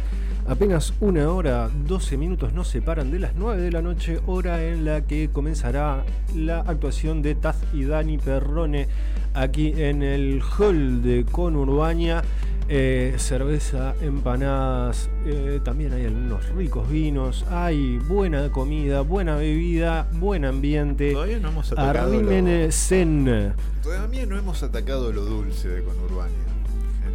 Apenas 0.49 0.95
una 1.01 1.29
hora, 1.31 1.69
12 1.87 2.17
minutos 2.17 2.55
nos 2.55 2.69
separan 2.69 3.11
de 3.11 3.19
las 3.19 3.35
9 3.35 3.61
de 3.61 3.71
la 3.71 3.83
noche, 3.83 4.19
hora 4.25 4.65
en 4.65 4.87
la 4.87 5.03
que 5.03 5.29
comenzará 5.29 6.07
la 6.35 6.61
actuación 6.61 7.21
de 7.21 7.35
Taz 7.35 7.59
y 7.75 7.85
Dani 7.85 8.17
Perrone 8.17 8.89
aquí 9.35 9.75
en 9.77 10.03
el 10.03 10.41
hall 10.41 11.03
de 11.03 11.27
Conurbaña. 11.31 12.23
Eh, 12.71 13.15
cerveza, 13.17 13.95
empanadas, 14.03 15.09
eh, 15.25 15.59
también 15.65 15.95
hay 15.95 16.05
algunos 16.05 16.47
ricos 16.51 16.87
vinos, 16.91 17.47
hay 17.51 17.97
buena 17.99 18.51
comida, 18.51 19.01
buena 19.01 19.37
bebida, 19.37 20.07
buen 20.13 20.45
ambiente. 20.45 21.13
Todavía 21.13 21.39
no 21.39 21.49
hemos 21.49 21.73
atacado 21.73 22.05
Arrímense 22.09 22.71
zen. 22.73 23.55
Todavía 23.83 24.27
no 24.27 24.37
hemos 24.39 24.63
atacado 24.63 25.11
lo 25.13 25.25
dulce 25.25 25.69
de 25.69 25.83
Conurbania. 25.83 26.37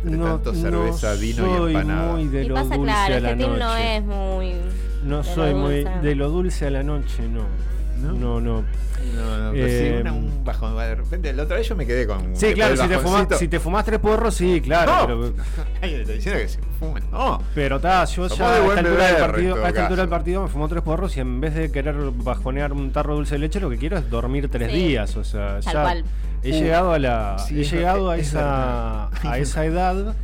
Entre 0.03 0.17
No, 0.17 0.25
tanto 0.39 0.55
cerveza, 0.55 1.13
no 1.13 1.19
vino 1.21 1.43
y 1.45 1.47
soy 1.47 1.75
empanada. 1.75 2.13
muy 2.13 2.27
de 2.27 2.43
Y 2.43 2.47
lo 2.47 2.55
pasa 2.55 2.75
dulce 2.75 2.83
claro, 2.91 3.15
a 3.15 3.19
la 3.19 3.35
no 3.35 3.47
noche. 3.57 3.97
es 3.97 4.03
muy. 4.03 4.53
No 5.05 5.17
lo 5.17 5.23
soy 5.23 5.53
muy 5.53 5.83
dulce. 5.83 5.99
de 6.01 6.15
lo 6.15 6.29
dulce 6.29 6.65
a 6.65 6.69
la 6.71 6.83
noche, 6.83 7.27
no. 7.29 7.43
¿No? 8.03 8.13
No, 8.13 8.41
no. 8.41 8.63
No, 9.15 9.37
no, 9.37 9.51
pero 9.51 9.67
sí, 9.67 9.73
Eh, 9.73 9.97
una- 10.01 10.13
un 10.13 10.43
bajón. 10.45 10.75
De 10.77 10.95
repente, 10.95 11.33
la 11.33 11.43
otra 11.43 11.57
vez 11.57 11.67
yo 11.67 11.75
me 11.75 11.85
quedé 11.85 12.05
con. 12.07 12.35
Sí, 12.35 12.53
claro, 12.53 12.77
si 12.77 12.87
te, 12.87 12.97
fumas, 12.99 13.27
si 13.37 13.47
te 13.47 13.59
fumas 13.59 13.83
tres 13.85 13.99
porros, 13.99 14.33
sí, 14.35 14.61
claro. 14.61 14.91
No. 14.91 15.07
Pero, 15.07 15.33
Alguien 15.81 16.01
está 16.01 16.13
diciendo 16.13 16.41
que 16.41 16.47
se 16.47 16.59
fumen. 16.79 17.03
No. 17.11 17.41
pero 17.53 17.79
ta, 17.79 18.05
yo 18.05 18.29
Somos 18.29 18.37
ya 18.37 18.45
a 18.53 18.57
esta 18.57 18.79
altura, 18.79 19.07
del 19.07 19.15
partido, 19.17 19.65
a 19.65 19.67
esta 19.69 19.81
altura 19.83 20.01
del 20.03 20.09
partido 20.09 20.41
me 20.43 20.47
fumó 20.49 20.67
tres 20.69 20.81
porros 20.83 21.15
y 21.17 21.19
en 21.19 21.41
vez 21.41 21.53
de 21.55 21.71
querer 21.71 21.95
bajonear 22.15 22.71
un 22.73 22.91
tarro 22.91 23.11
de 23.13 23.17
dulce 23.17 23.35
de 23.35 23.39
leche, 23.39 23.59
lo 23.59 23.69
que 23.69 23.77
quiero 23.77 23.97
es 23.97 24.09
dormir 24.09 24.49
tres 24.49 24.71
Sí. 24.71 24.77
días. 24.77 25.15
O 25.17 25.23
sea, 25.23 25.59
Tal 25.59 25.73
ya 25.73 25.81
cual. 25.81 26.03
he 26.43 26.49
Uh, 26.51 26.61
llegado 26.61 26.91
a 26.93 26.99
la. 26.99 27.37
sí, 27.39 27.61
he 27.61 27.63
llegado 27.65 28.09
a 28.09 28.17
es 28.17 28.27
esa, 28.29 29.07
a 29.29 29.37
esa 29.37 29.65
edad 29.65 30.15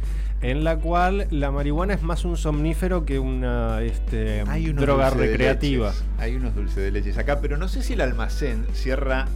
en 0.42 0.64
la 0.64 0.78
cual 0.78 1.28
la 1.32 1.52
marihuana 1.52 1.94
es 1.94 2.02
más 2.02 2.24
un 2.26 2.38
somnífero 2.38 3.06
que 3.06 3.20
una 3.20 3.82
este, 3.82 4.44
Hay 4.48 4.70
unos 4.70 4.82
droga 4.86 5.10
recreativa. 5.10 5.94
Hay 6.18 6.36
unos 6.36 6.56
dulces 6.56 6.78
de 6.78 6.92
leches 6.92 7.18
acá, 7.18 7.40
pero 7.42 7.58
no 7.58 7.68
sé 7.68 7.84
si 7.84 7.94
el 7.94 8.02
almacén 8.02 8.66
cierra. 8.74 9.28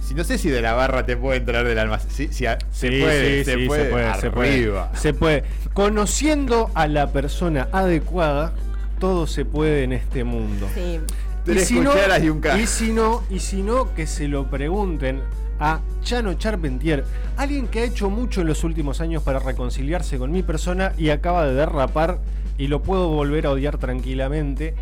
Si 0.00 0.14
no 0.14 0.24
sé 0.24 0.38
si 0.38 0.48
de 0.48 0.62
la 0.62 0.72
barra 0.72 1.04
te 1.04 1.16
puede 1.16 1.38
entrar 1.38 1.66
del 1.66 1.78
almacén. 1.78 2.32
Sí, 2.32 2.46
a- 2.46 2.56
se 2.72 2.88
puede, 2.88 3.38
sí, 3.40 3.44
se, 3.44 3.58
sí, 3.58 3.66
puede, 3.66 3.84
se 3.84 3.90
puede, 3.90 4.14
se 4.20 4.30
puede. 4.30 4.52
arriba. 4.54 4.90
Se 4.94 5.12
puede. 5.12 5.44
Conociendo 5.74 6.70
a 6.74 6.86
la 6.86 7.12
persona 7.12 7.68
adecuada, 7.72 8.52
todo 8.98 9.26
se 9.26 9.44
puede 9.44 9.84
en 9.84 9.92
este 9.92 10.24
mundo. 10.24 10.66
Sí. 10.74 11.00
Tres 11.44 11.70
cucharas 11.72 12.22
y 12.22 12.30
un 12.30 12.42
y 12.60 12.66
si 12.66 12.92
no, 12.92 13.22
y 13.30 13.38
si 13.38 13.62
no, 13.62 13.94
que 13.94 14.06
se 14.06 14.28
lo 14.28 14.50
pregunten 14.50 15.20
a 15.60 15.80
Chano 16.02 16.34
Charpentier, 16.34 17.04
alguien 17.36 17.66
que 17.68 17.80
ha 17.80 17.84
hecho 17.84 18.10
mucho 18.10 18.40
en 18.42 18.46
los 18.46 18.64
últimos 18.64 19.00
años 19.00 19.22
para 19.22 19.38
reconciliarse 19.38 20.18
con 20.18 20.30
mi 20.30 20.42
persona 20.42 20.92
y 20.96 21.10
acaba 21.10 21.46
de 21.46 21.54
derrapar 21.54 22.18
y 22.56 22.68
lo 22.68 22.82
puedo 22.82 23.08
volver 23.08 23.46
a 23.46 23.50
odiar 23.50 23.78
tranquilamente. 23.78 24.74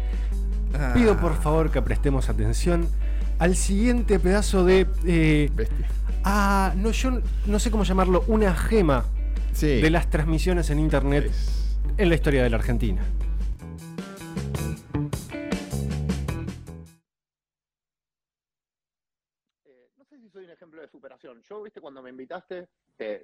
Ah, 0.74 0.92
Pido 0.94 1.16
por 1.18 1.40
favor 1.40 1.70
que 1.70 1.80
prestemos 1.82 2.28
atención 2.28 2.88
al 3.38 3.56
siguiente 3.56 4.18
pedazo 4.18 4.64
de 4.64 4.86
eh, 5.06 5.50
bestia. 5.54 5.86
Ah, 6.24 6.72
no, 6.76 6.90
yo 6.90 7.20
no 7.46 7.58
sé 7.58 7.70
cómo 7.70 7.84
llamarlo, 7.84 8.24
una 8.28 8.54
gema 8.54 9.04
Sí. 9.52 9.80
de 9.80 9.90
las 9.90 10.10
transmisiones 10.10 10.68
en 10.70 10.78
internet 10.78 11.26
Es- 11.30 11.76
en 11.96 12.08
la 12.10 12.14
historia 12.14 12.42
de 12.42 12.50
la 12.50 12.56
Argentina. 12.56 13.00
Yo, 21.48 21.62
viste, 21.62 21.80
cuando 21.80 22.02
me 22.02 22.10
invitaste, 22.10 22.68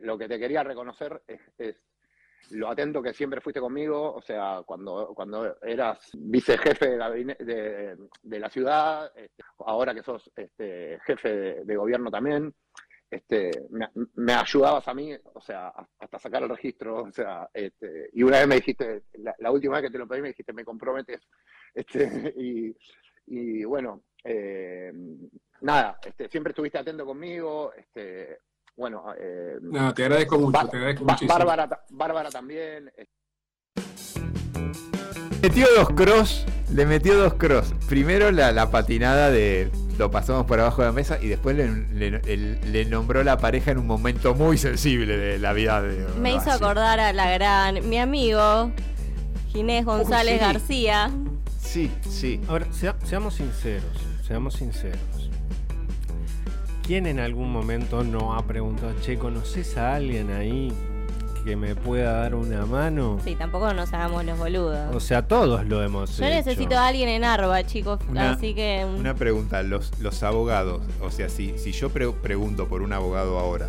lo 0.02 0.16
que 0.16 0.28
te 0.28 0.38
quería 0.38 0.62
reconocer 0.62 1.22
es, 1.26 1.76
lo 2.50 2.68
atento 2.68 3.02
que 3.02 3.14
siempre 3.14 3.40
fuiste 3.40 3.60
conmigo. 3.60 4.14
O 4.14 4.22
sea, 4.22 4.62
cuando, 4.64 5.12
cuando 5.14 5.56
eras 5.62 6.10
vicejefe 6.14 6.90
de, 6.90 6.98
gabine- 6.98 7.36
de, 8.22 8.40
la 8.40 8.50
ciudad, 8.50 9.10
este, 9.16 9.42
ahora 9.58 9.94
que 9.94 10.02
sos 10.02 10.30
este, 10.36 10.98
jefe 11.04 11.64
de, 11.64 11.76
gobierno 11.76 12.10
también, 12.10 12.54
este, 13.10 13.50
me, 14.14 14.32
ayudabas 14.32 14.86
a 14.88 14.94
mí, 14.94 15.12
o 15.34 15.40
sea, 15.40 15.72
hasta 15.98 16.18
sacar 16.18 16.42
el 16.42 16.48
registro. 16.48 17.02
O 17.02 17.12
sea, 17.12 17.48
este, 17.52 18.10
y 18.12 18.22
una 18.22 18.38
vez 18.38 18.48
me 18.48 18.56
dijiste, 18.56 19.04
la, 19.38 19.50
última 19.50 19.74
vez 19.74 19.84
que 19.86 19.92
te 19.92 19.98
lo 19.98 20.06
pedí, 20.06 20.22
me 20.22 20.28
dijiste, 20.28 20.52
me 20.52 20.64
comprometes. 20.64 21.20
Este, 21.74 22.34
y 23.26 23.64
bueno, 23.64 24.02
eh, 24.24 24.92
nada, 25.60 25.98
este, 26.04 26.28
siempre 26.28 26.50
estuviste 26.52 26.78
atento 26.78 27.04
conmigo, 27.06 27.72
este, 27.76 28.38
bueno, 28.76 29.04
eh, 29.18 29.58
No, 29.62 29.92
te 29.94 30.04
agradezco 30.04 30.38
mucho, 30.38 30.52
Bá- 30.58 30.70
te 30.70 30.76
agradezco 30.76 31.04
Bá- 31.04 31.12
muchísimo. 31.12 31.38
Bárbara, 31.38 31.68
ta- 31.68 31.84
Bárbara 31.90 32.30
también, 32.30 32.88
este, 32.96 33.08
Metió 35.42 35.66
dos 35.76 35.88
cross, 35.90 36.44
le 36.72 36.86
metió 36.86 37.16
dos 37.18 37.34
cross. 37.34 37.74
Primero 37.88 38.30
la, 38.30 38.52
la 38.52 38.70
patinada 38.70 39.28
de 39.30 39.70
lo 39.98 40.08
pasamos 40.10 40.46
por 40.46 40.60
abajo 40.60 40.82
de 40.82 40.88
la 40.88 40.92
mesa 40.92 41.18
y 41.20 41.26
después 41.28 41.56
le, 41.56 41.68
le- 41.92 42.20
el- 42.32 42.72
le 42.72 42.84
nombró 42.84 43.24
la 43.24 43.36
pareja 43.38 43.72
en 43.72 43.78
un 43.78 43.86
momento 43.88 44.34
muy 44.36 44.56
sensible 44.56 45.16
de 45.16 45.38
la 45.40 45.52
vida 45.52 45.82
de 45.82 46.06
Me 46.20 46.32
hizo 46.34 46.48
acordar 46.50 47.00
a 47.00 47.12
la 47.12 47.28
gran. 47.32 47.88
Mi 47.88 47.98
amigo, 47.98 48.70
Ginés 49.50 49.84
González 49.84 50.34
sí. 50.34 50.40
García. 50.40 51.10
Sí, 51.60 51.90
sí. 52.08 52.40
Ahora, 52.48 52.72
sea- 52.72 52.96
seamos 53.04 53.34
sinceros, 53.34 53.84
seamos 54.32 54.54
sinceros. 54.54 55.28
¿Quién 56.86 57.06
en 57.06 57.20
algún 57.20 57.52
momento 57.52 58.02
no 58.02 58.32
ha 58.34 58.46
preguntado, 58.46 58.94
che, 59.02 59.18
¿conoces 59.18 59.76
a 59.76 59.94
alguien 59.96 60.30
ahí 60.30 60.72
que 61.44 61.54
me 61.54 61.74
pueda 61.76 62.12
dar 62.12 62.34
una 62.34 62.64
mano? 62.64 63.18
Sí, 63.22 63.34
tampoco 63.36 63.74
nos 63.74 63.92
hagamos 63.92 64.24
los 64.24 64.38
boludos. 64.38 64.94
O 64.96 65.00
sea, 65.00 65.28
todos 65.28 65.66
lo 65.66 65.82
hemos 65.82 66.16
Yo 66.16 66.24
hecho. 66.24 66.34
necesito 66.34 66.78
a 66.78 66.86
alguien 66.86 67.10
en 67.10 67.24
Arba, 67.24 67.62
chicos. 67.66 68.00
Una- 68.08 68.30
así 68.32 68.54
que. 68.54 68.86
mm, 68.86 69.00
Una 69.00 69.14
pregunta, 69.14 69.62
los, 69.62 69.92
los 70.00 70.22
abogados, 70.22 70.80
o 71.02 71.10
sea, 71.10 71.28
si, 71.28 71.58
si 71.58 71.72
yo 71.72 71.90
pre- 71.90 72.10
pregunto 72.10 72.68
por 72.68 72.80
un 72.80 72.94
abogado 72.94 73.38
ahora, 73.38 73.68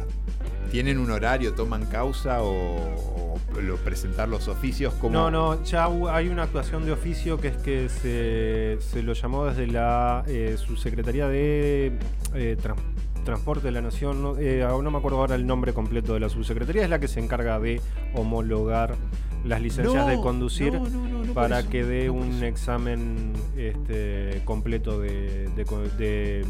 ¿tienen 0.71 0.97
un 0.97 1.11
horario, 1.11 1.53
toman 1.55 1.85
causa 1.87 2.41
o, 2.41 3.12
lo- 3.61 3.77
presentar 3.77 4.27
los 4.29 4.47
oficios 4.47 4.93
como... 4.95 5.13
No, 5.13 5.31
no, 5.31 5.63
ya 5.63 5.85
hay 6.11 6.27
una 6.29 6.43
actuación 6.43 6.85
de 6.85 6.91
oficio 6.91 7.39
que 7.39 7.49
es 7.49 7.57
que 7.57 7.89
se, 7.89 8.77
se 8.81 9.03
lo 9.03 9.13
llamó 9.13 9.45
desde 9.45 9.67
la 9.67 10.23
eh, 10.27 10.55
subsecretaría 10.57 11.27
de 11.27 11.97
eh, 12.33 12.57
Tran- 12.61 12.75
Transporte 13.23 13.63
de 13.67 13.71
la 13.71 13.81
Nación, 13.81 14.21
no, 14.21 14.37
eh, 14.37 14.65
no 14.81 14.91
me 14.91 14.97
acuerdo 14.97 15.19
ahora 15.19 15.35
el 15.35 15.47
nombre 15.47 15.73
completo 15.73 16.13
de 16.13 16.19
la 16.19 16.27
subsecretaría, 16.29 16.83
es 16.83 16.89
la 16.89 16.99
que 16.99 17.07
se 17.07 17.19
encarga 17.21 17.57
de 17.59 17.79
homologar 18.15 18.95
las 19.45 19.61
licencias 19.61 20.05
No, 20.05 20.09
de 20.09 20.17
conducir 20.21 20.73
no, 20.73 20.79
no, 20.89 20.89
no, 20.89 21.19
no 21.19 21.25
por 21.25 21.33
para 21.33 21.63
que 21.63 21.83
dé 21.83 22.09
un 22.09 22.43
examen 22.43 23.33
este, 23.57 24.41
completo 24.45 24.99
de, 24.99 25.49
de 25.55 25.65
co- 25.65 25.79
de- 25.97 26.45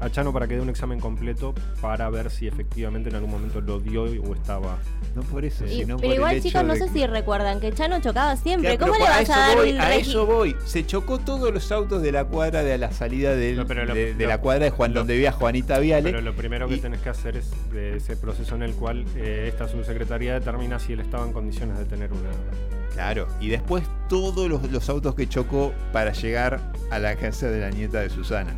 a 0.00 0.10
Chano 0.10 0.32
para 0.32 0.46
que 0.46 0.54
dé 0.56 0.60
un 0.60 0.68
examen 0.68 1.00
completo 1.00 1.54
para 1.80 2.08
ver 2.10 2.30
si 2.30 2.46
efectivamente 2.46 3.08
en 3.08 3.16
algún 3.16 3.30
momento 3.30 3.60
lo 3.60 3.80
dio 3.80 4.02
o 4.04 4.34
estaba. 4.34 4.78
No 5.14 5.22
por 5.22 5.44
eso, 5.44 5.64
y- 5.64 5.80
sino 5.80 5.96
pero 5.96 6.08
por 6.08 6.14
igual, 6.16 6.32
el 6.32 6.38
hecho 6.38 6.48
chicos, 6.48 6.64
no 6.64 6.74
de 6.74 6.80
sé 6.80 6.88
si 6.90 7.06
recuerdan 7.06 7.60
que 7.60 7.72
Chano 7.72 8.00
chocaba 8.00 8.36
siempre. 8.36 8.76
Claro, 8.76 8.92
¿Cómo 8.92 9.04
le 9.04 9.10
vas 9.10 9.30
a 9.30 9.38
dar 9.38 9.56
voy, 9.56 9.70
a 9.78 9.90
regi- 9.90 10.00
eso 10.00 10.26
voy. 10.26 10.56
Se 10.66 10.84
chocó 10.86 11.18
todos 11.18 11.52
los 11.52 11.72
autos 11.72 12.02
de 12.02 12.12
la 12.12 12.24
cuadra 12.24 12.62
de 12.62 12.76
la 12.78 12.92
salida 12.92 13.34
del- 13.34 13.56
No, 13.56 13.66
pero 13.66 13.86
lo- 13.86 13.94
de, 13.94 14.14
de 14.14 14.24
lo- 14.24 14.28
la 14.28 14.38
cuadra 14.40 14.64
de 14.64 14.70
Juan 14.70 14.92
lo- 14.92 15.00
donde 15.00 15.14
vivía 15.14 15.32
Juanita 15.32 15.78
Viale. 15.78 16.10
Pero 16.10 16.20
lo 16.20 16.34
primero 16.34 16.68
que 16.68 16.76
tenés 16.78 17.00
que 17.00 17.08
hacer 17.08 17.36
es 17.36 17.50
de 17.72 17.96
ese 17.96 18.16
proceso 18.16 18.54
en 18.54 18.62
el 18.62 18.74
cual 18.74 19.04
eh, 19.16 19.46
esta 19.48 19.66
subsecretaría 19.68 20.34
determina 20.34 20.78
si 20.78 20.92
él 20.92 21.00
estaba 21.00 21.26
en 21.26 21.32
condiciones 21.32 21.78
de 21.78 21.84
tener 21.86 22.12
una. 22.12 22.28
Claro, 22.92 23.28
y 23.40 23.48
después 23.48 23.84
todos 24.08 24.48
los, 24.48 24.70
los 24.70 24.88
autos 24.88 25.14
que 25.14 25.28
chocó 25.28 25.72
para 25.92 26.12
llegar 26.12 26.60
a 26.90 26.98
la 26.98 27.16
casa 27.16 27.48
de 27.48 27.60
la 27.60 27.70
nieta 27.70 28.00
de 28.00 28.08
Susana. 28.10 28.54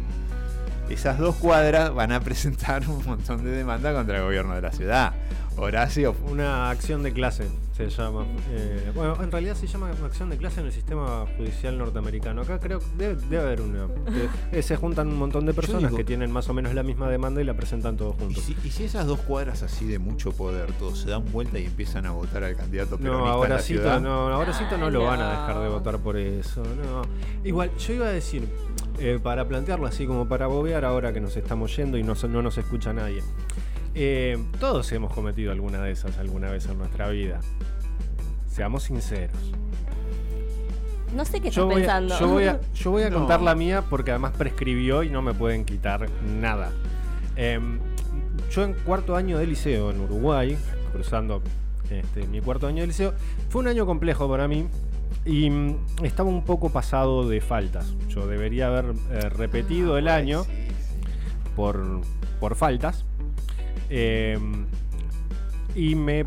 Esas 0.91 1.19
dos 1.19 1.37
cuadras 1.37 1.93
van 1.93 2.13
a 2.13 2.21
presentar 2.21 2.89
un 2.89 3.05
montón 3.05 3.45
de 3.45 3.51
demanda 3.51 3.93
contra 3.93 4.17
el 4.19 4.25
gobierno 4.25 4.55
de 4.55 4.63
la 4.63 4.73
ciudad. 4.73 5.13
Horacio, 5.57 6.15
Una 6.27 6.71
acción 6.71 7.03
de 7.03 7.13
clase 7.13 7.49
se 7.79 7.89
llama. 8.03 8.27
Eh, 8.51 8.91
bueno, 8.95 9.17
en 9.23 9.31
realidad 9.31 9.55
se 9.55 9.67
llama 9.67 9.91
acción 10.05 10.29
de 10.31 10.37
clase 10.37 10.61
en 10.61 10.67
el 10.67 10.73
sistema 10.73 11.25
judicial 11.37 11.79
norteamericano. 11.79 12.43
Acá 12.43 12.59
creo 12.59 12.81
que 12.81 12.87
debe, 12.97 13.15
debe 13.29 13.43
haber 13.43 13.61
una. 13.61 13.87
que, 13.87 14.29
eh, 14.59 14.63
se 14.63 14.77
juntan 14.77 15.09
un 15.09 15.17
montón 15.19 15.47
de 15.47 15.55
personas 15.55 15.85
digo- 15.91 15.97
que 15.97 16.05
tienen 16.05 16.31
más 16.31 16.49
o 16.49 16.55
menos 16.55 16.75
la 16.75 16.83
misma 16.83 17.09
demanda 17.09 17.41
y 17.41 17.45
la 17.45 17.55
presentan 17.55 17.97
todos 17.97 18.17
¿y 18.17 18.21
juntos. 18.21 18.43
si, 18.45 18.57
y 18.65 18.71
si 18.71 18.85
esas 18.85 19.07
dos 19.07 19.21
cuadras 19.21 19.63
así 19.63 19.87
de 19.87 19.99
mucho 19.99 20.33
poder, 20.33 20.73
todos 20.73 20.99
se 21.01 21.11
dan 21.11 21.25
vuelta 21.33 21.59
y 21.59 21.67
empiezan 21.67 22.07
a 22.07 22.11
votar 22.11 22.43
al 22.45 22.57
candidato 22.57 22.99
peronista 22.99 23.19
No, 23.21 23.27
en 23.27 23.33
ahora 23.33 23.59
ciudad? 23.61 24.01
no, 24.01 24.29
ahoracito 24.29 24.77
no 24.79 24.87
Ay, 24.87 24.93
lo 24.93 25.05
van 25.05 25.21
a 25.21 25.25
no. 25.25 25.31
dejar 25.31 25.63
de 25.63 25.69
votar 25.69 25.99
por 25.99 26.17
eso. 26.17 26.63
No. 26.63 27.03
Igual, 27.45 27.71
yo 27.77 27.95
iba 27.95 28.07
a 28.07 28.11
decir, 28.11 28.49
eh, 28.99 29.19
para 29.23 29.47
plantearlo 29.47 29.87
así 29.87 30.07
como 30.07 30.27
para 30.29 30.47
bobear 30.49 30.85
ahora 30.85 31.13
que 31.13 31.21
nos 31.21 31.37
estamos 31.37 31.75
yendo 31.77 31.97
y 31.99 32.03
no, 32.03 32.15
no 32.29 32.43
nos 32.43 32.59
escucha 32.59 32.93
nadie. 32.93 33.23
Eh, 33.95 34.39
todos 34.61 34.91
hemos 34.93 35.13
cometido 35.13 35.51
alguna 35.53 35.83
de 35.83 35.93
esas 35.93 36.19
alguna 36.19 36.51
vez 36.51 36.67
en 36.67 36.79
nuestra 36.79 37.09
vida. 37.09 37.41
Seamos 38.49 38.85
sinceros. 38.85 39.37
No 41.15 41.25
sé 41.25 41.41
qué 41.41 41.49
estás 41.49 41.57
Yo 41.57 41.67
voy, 41.67 41.75
a, 41.75 41.77
pensando. 41.79 42.19
yo 42.19 42.29
voy 42.29 42.45
a- 42.45 42.61
yo 42.75 42.91
voy 42.91 43.03
a 43.03 43.11
No. 43.11 43.19
contar 43.19 43.41
la 43.41 43.55
mía 43.55 43.83
porque 43.89 44.11
además 44.11 44.33
prescribió 44.37 45.03
y 45.03 45.09
no 45.11 45.23
me 45.23 45.33
pueden 45.35 45.65
quitar 45.65 46.09
nada. 46.41 46.71
Em, 47.37 47.79
yo 48.51 48.65
en 48.65 48.75
cuarto 48.75 49.17
año 49.17 49.39
de 49.39 49.47
liceo 49.47 49.91
en 49.91 50.01
Uruguay, 50.01 50.57
cruzando 50.93 51.43
este, 51.91 52.27
mi 52.27 52.41
cuarto 52.41 52.67
año 52.67 52.83
de 52.83 52.89
liceo, 52.89 53.15
fue 53.49 53.63
un 53.63 53.69
año 53.69 53.87
complejo 53.87 54.29
para 54.29 54.47
mí 54.49 54.67
y 55.25 55.49
mm, 55.49 55.77
estaba 56.05 56.29
un 56.29 56.45
poco 56.45 56.69
pasado 56.71 57.27
de 57.29 57.41
faltas. 57.41 57.95
Yo 58.09 58.27
debería 58.27 58.67
haber 58.67 58.95
eh, 59.11 59.29
repetido 59.31 59.97
el 59.99 60.09
año 60.09 60.45
Sí, 60.45 60.51
sí. 60.51 61.51
por, 61.57 62.03
por 62.39 62.55
faltas. 62.55 63.05
Em, 63.91 64.67
y 65.75 65.95
me 65.95 66.25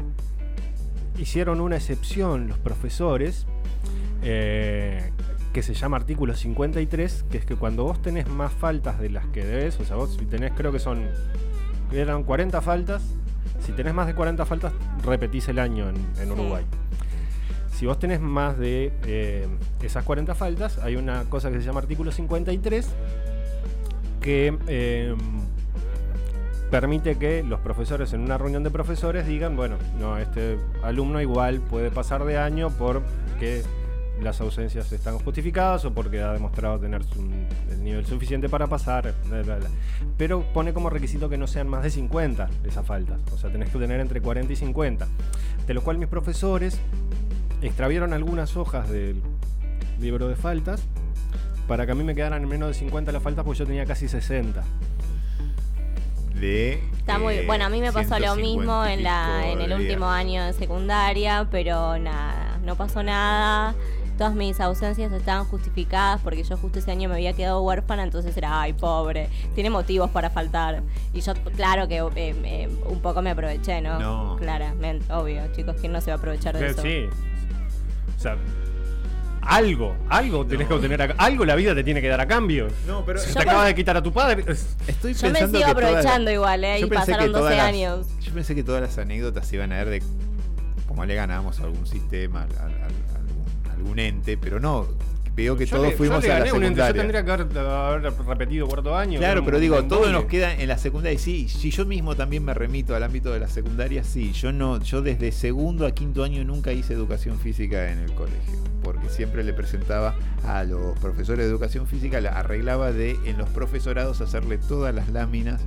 hicieron 1.17 1.61
una 1.61 1.75
excepción 1.75 2.47
los 2.47 2.57
profesores 2.57 3.45
eh, 4.23 5.11
que 5.53 5.61
se 5.61 5.73
llama 5.73 5.97
artículo 5.97 6.35
53, 6.35 7.25
que 7.29 7.37
es 7.37 7.45
que 7.45 7.55
cuando 7.55 7.83
vos 7.83 8.01
tenés 8.01 8.27
más 8.29 8.53
faltas 8.53 8.99
de 8.99 9.09
las 9.09 9.25
que 9.27 9.43
debes, 9.45 9.79
o 9.79 9.85
sea, 9.85 9.97
vos 9.97 10.15
si 10.17 10.25
tenés, 10.25 10.53
creo 10.55 10.71
que 10.71 10.79
son, 10.79 11.03
eran 11.91 12.23
40 12.23 12.61
faltas, 12.61 13.03
si 13.65 13.73
tenés 13.73 13.93
más 13.93 14.07
de 14.07 14.15
40 14.15 14.45
faltas, 14.45 14.73
repetís 15.03 15.47
el 15.49 15.59
año 15.59 15.89
en, 15.89 15.95
en 16.19 16.25
Sí. 16.27 16.31
Uruguay. 16.31 16.63
Si 17.73 17.85
vos 17.85 17.99
tenés 17.99 18.21
más 18.21 18.57
de 18.57 18.93
eh, 19.05 19.47
esas 19.81 20.03
40 20.05 20.35
faltas, 20.35 20.77
hay 20.77 20.95
una 20.95 21.23
cosa 21.25 21.49
que 21.51 21.59
se 21.59 21.65
llama 21.65 21.79
artículo 21.79 22.11
53, 22.11 22.87
que 24.21 24.57
eh, 24.67 25.15
permite 26.71 27.17
que 27.17 27.43
los 27.43 27.59
profesores 27.59 28.13
en 28.13 28.21
una 28.21 28.37
reunión 28.37 28.63
de 28.63 28.71
profesores 28.71 29.27
digan, 29.27 29.57
bueno, 29.57 29.75
no, 29.99 30.17
este 30.17 30.57
alumno 30.83 31.19
igual 31.21 31.59
puede 31.59 31.91
pasar 31.91 32.23
de 32.23 32.37
año 32.37 32.71
porque 32.71 33.63
las 34.21 34.39
ausencias 34.39 34.89
están 34.91 35.19
justificadas 35.19 35.83
o 35.83 35.93
porque 35.93 36.21
ha 36.21 36.31
demostrado 36.31 36.79
tener 36.79 37.01
el 37.69 37.83
nivel 37.83 38.05
suficiente 38.05 38.47
para 38.47 38.67
pasar, 38.67 39.13
pero 40.17 40.45
pone 40.53 40.73
como 40.73 40.89
requisito 40.89 41.27
que 41.27 41.37
no 41.37 41.45
sean 41.45 41.67
más 41.67 41.83
de 41.83 41.89
50 41.89 42.49
esas 42.65 42.85
faltas, 42.85 43.19
o 43.33 43.37
sea, 43.37 43.51
tenés 43.51 43.69
que 43.69 43.77
tener 43.77 43.99
entre 43.99 44.21
40 44.21 44.53
y 44.53 44.55
50, 44.55 45.07
de 45.67 45.73
lo 45.73 45.81
cual 45.81 45.97
mis 45.97 46.07
profesores 46.07 46.79
extravieron 47.61 48.13
algunas 48.13 48.55
hojas 48.55 48.89
del 48.89 49.21
libro 49.99 50.29
de 50.29 50.35
faltas 50.35 50.83
para 51.67 51.85
que 51.85 51.91
a 51.91 51.95
mí 51.95 52.03
me 52.03 52.15
quedaran 52.15 52.43
en 52.43 52.49
menos 52.49 52.69
de 52.69 52.75
50 52.75 53.11
las 53.11 53.21
faltas 53.21 53.43
porque 53.43 53.59
yo 53.59 53.65
tenía 53.65 53.85
casi 53.85 54.07
60. 54.07 54.63
De, 56.41 56.83
Está 56.97 57.17
muy 57.19 57.35
eh, 57.35 57.43
bueno, 57.45 57.65
a 57.65 57.69
mí 57.69 57.79
me 57.79 57.91
pasó 57.93 58.19
lo 58.19 58.33
150 58.33 58.35
mismo 58.41 58.85
en 58.85 59.03
la 59.03 59.47
en 59.47 59.61
el 59.61 59.71
último 59.73 60.07
días. 60.07 60.19
año 60.19 60.43
de 60.45 60.53
secundaria, 60.53 61.47
pero 61.49 61.97
nada, 61.99 62.57
no 62.63 62.75
pasó 62.75 63.03
nada. 63.03 63.75
Todas 64.17 64.35
mis 64.35 64.59
ausencias 64.59 65.11
estaban 65.13 65.45
justificadas 65.45 66.21
porque 66.21 66.43
yo 66.43 66.55
justo 66.57 66.77
ese 66.77 66.91
año 66.91 67.09
me 67.09 67.15
había 67.15 67.33
quedado 67.33 67.61
huérfana, 67.61 68.03
entonces 68.03 68.35
era, 68.37 68.61
ay, 68.61 68.73
pobre, 68.73 69.29
tiene 69.55 69.69
motivos 69.71 70.11
para 70.11 70.29
faltar. 70.29 70.83
Y 71.13 71.21
yo, 71.21 71.33
claro 71.55 71.87
que 71.87 71.97
eh, 71.97 72.35
eh, 72.43 72.69
un 72.87 72.99
poco 73.01 73.21
me 73.23 73.31
aproveché, 73.31 73.81
¿no? 73.81 73.97
No. 73.99 74.35
Claramente, 74.37 75.11
obvio, 75.11 75.41
chicos, 75.55 75.75
¿quién 75.79 75.91
no 75.93 76.01
se 76.01 76.11
va 76.11 76.15
a 76.15 76.17
aprovechar 76.17 76.55
de 76.55 76.67
Eh, 76.67 76.69
eso? 76.69 76.81
Sí. 76.83 77.05
O 78.15 78.19
sea, 78.19 78.37
algo, 79.41 79.95
algo 80.09 80.45
tenés 80.45 80.67
que 80.67 80.73
obtener, 80.73 81.01
a- 81.01 81.15
algo 81.17 81.45
la 81.45 81.55
vida 81.55 81.73
te 81.75 81.83
tiene 81.83 82.01
que 82.01 82.07
dar 82.07 82.21
a 82.21 82.27
cambio. 82.27 82.67
No, 82.87 83.03
pero 83.05 83.19
Si 83.19 83.27
Yo 83.27 83.33
te 83.33 83.39
por- 83.39 83.49
acabas 83.49 83.67
de 83.67 83.75
quitar 83.75 83.97
a 83.97 84.03
tu 84.03 84.13
padre, 84.13 84.43
es- 84.47 84.75
estoy 84.87 85.13
Yo 85.13 85.27
me 85.27 85.33
pensando 85.33 85.57
sigo 85.59 85.69
que 85.69 85.73
todas 85.73 85.75
las- 85.81 85.91
aprovechando 86.05 86.31
igual, 86.31 86.63
¿eh? 86.63 86.79
Yo 86.79 86.85
Y 86.85 86.89
pensé 86.89 87.05
que 87.05 87.11
pasaron 87.11 87.31
todas 87.31 87.43
12 87.43 87.55
las- 87.57 87.65
años. 87.67 88.07
Yo 88.21 88.33
pensé 88.33 88.55
que 88.55 88.63
todas 88.63 88.81
las 88.81 88.97
anécdotas 88.97 89.51
iban 89.53 89.71
a 89.73 89.77
ver 89.77 89.89
de 89.89 90.03
cómo 90.87 91.05
le 91.05 91.15
ganamos 91.15 91.59
a 91.59 91.63
algún 91.63 91.87
sistema, 91.87 92.41
a, 92.41 92.63
a- 92.63 92.65
a 92.65 92.67
algún, 93.17 93.45
algún 93.73 93.99
ente, 93.99 94.37
pero 94.37 94.59
no. 94.59 94.87
Veo 95.35 95.55
que 95.55 95.65
yo 95.65 95.77
todos 95.77 95.89
le- 95.91 95.95
fuimos 95.95 96.23
yo 96.23 96.29
a 96.31 96.33
la 96.33 96.39
gané 96.39 96.51
un 96.51 96.59
Yo 96.59 96.63
secundaria. 96.67 97.01
tendría 97.01 97.23
que 97.25 97.31
haber, 97.31 97.57
haber 97.57 98.13
repetido 98.27 98.67
cuarto 98.67 98.95
año. 98.97 99.17
Claro, 99.19 99.45
pero 99.45 99.59
digo, 99.59 99.81
todo 99.85 100.11
nos 100.11 100.25
queda 100.25 100.53
en 100.53 100.67
la 100.67 100.77
secundaria. 100.77 101.17
Sí, 101.17 101.47
si 101.47 101.71
yo 101.71 101.85
mismo 101.85 102.15
también 102.15 102.43
me 102.43 102.53
remito 102.53 102.95
al 102.95 103.03
ámbito 103.03 103.31
de 103.31 103.39
la 103.39 103.47
secundaria, 103.47 104.03
sí. 104.03 104.33
Yo 104.33 104.51
no, 104.51 104.81
yo 104.83 105.01
desde 105.01 105.31
segundo 105.31 105.85
a 105.87 105.91
quinto 105.91 106.23
año 106.23 106.43
nunca 106.43 106.73
hice 106.73 106.93
educación 106.93 107.39
física 107.39 107.91
en 107.91 107.99
el 107.99 108.13
colegio. 108.13 108.59
Porque 108.83 109.07
siempre 109.09 109.43
le 109.43 109.53
presentaba 109.53 110.15
a 110.45 110.63
los 110.63 110.97
profesores 110.99 111.45
de 111.45 111.51
educación 111.51 111.87
física, 111.87 112.19
la 112.19 112.31
arreglaba 112.31 112.91
de 112.91 113.11
en 113.25 113.37
los 113.37 113.47
profesorados 113.49 114.19
hacerle 114.21 114.57
todas 114.57 114.93
las 114.93 115.07
láminas 115.09 115.61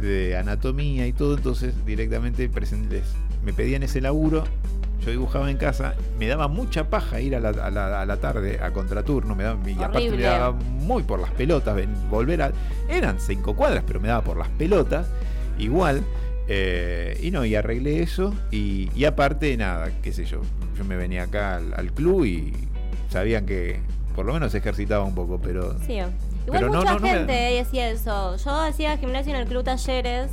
de 0.00 0.36
anatomía 0.36 1.06
y 1.06 1.12
todo. 1.12 1.36
Entonces 1.36 1.74
directamente 1.86 2.48
les- 2.90 3.02
me 3.44 3.52
pedían 3.52 3.82
ese 3.82 4.00
laburo. 4.00 4.44
Yo 5.04 5.10
dibujaba 5.12 5.50
en 5.50 5.56
casa, 5.56 5.94
me 6.18 6.26
daba 6.26 6.48
mucha 6.48 6.90
paja 6.90 7.20
ir 7.20 7.34
a 7.36 7.40
la, 7.40 7.50
a 7.50 7.70
la- 7.70 8.00
a 8.02 8.06
la 8.06 8.16
tarde 8.18 8.58
a 8.62 8.72
contraturno, 8.72 9.34
me 9.34 9.44
daba, 9.44 9.58
y 9.70 9.74
aparte 9.74 10.10
me 10.10 10.22
daba 10.22 10.52
muy 10.52 11.02
por 11.04 11.20
las 11.20 11.30
pelotas, 11.30 11.76
volver 12.10 12.42
a... 12.42 12.52
Eran 12.88 13.18
cinco 13.20 13.54
cuadras, 13.54 13.84
pero 13.86 14.00
me 14.00 14.08
daba 14.08 14.22
por 14.22 14.36
las 14.36 14.48
pelotas, 14.48 15.06
igual. 15.58 16.02
eh, 16.48 17.18
y 17.22 17.30
no, 17.30 17.44
y 17.44 17.54
arreglé 17.54 18.02
eso, 18.02 18.34
y, 18.50 18.90
y 18.94 19.04
aparte, 19.04 19.56
nada, 19.56 19.90
qué 20.02 20.12
sé 20.12 20.24
yo, 20.24 20.40
yo 20.76 20.84
me 20.84 20.96
venía 20.96 21.24
acá 21.24 21.56
al, 21.56 21.74
al 21.74 21.92
club 21.92 22.24
y 22.24 22.52
sabían 23.10 23.44
que 23.46 23.80
por 24.16 24.24
lo 24.26 24.32
menos 24.32 24.54
ejercitaba 24.54 25.04
un 25.04 25.14
poco, 25.14 25.38
pero... 25.40 25.76
Sí. 25.86 25.94
Igual 25.94 26.60
Pero 26.60 26.68
no, 26.72 26.78
mucha 26.78 26.92
no, 26.94 26.98
no 26.98 27.02
me- 27.04 27.10
gente 27.10 27.32
decía 27.32 27.90
eso. 27.90 28.36
Yo 28.36 28.50
hacía 28.62 28.96
gimnasio 28.96 29.34
en 29.34 29.40
el 29.42 29.46
club 29.46 29.62
talleres 29.64 30.30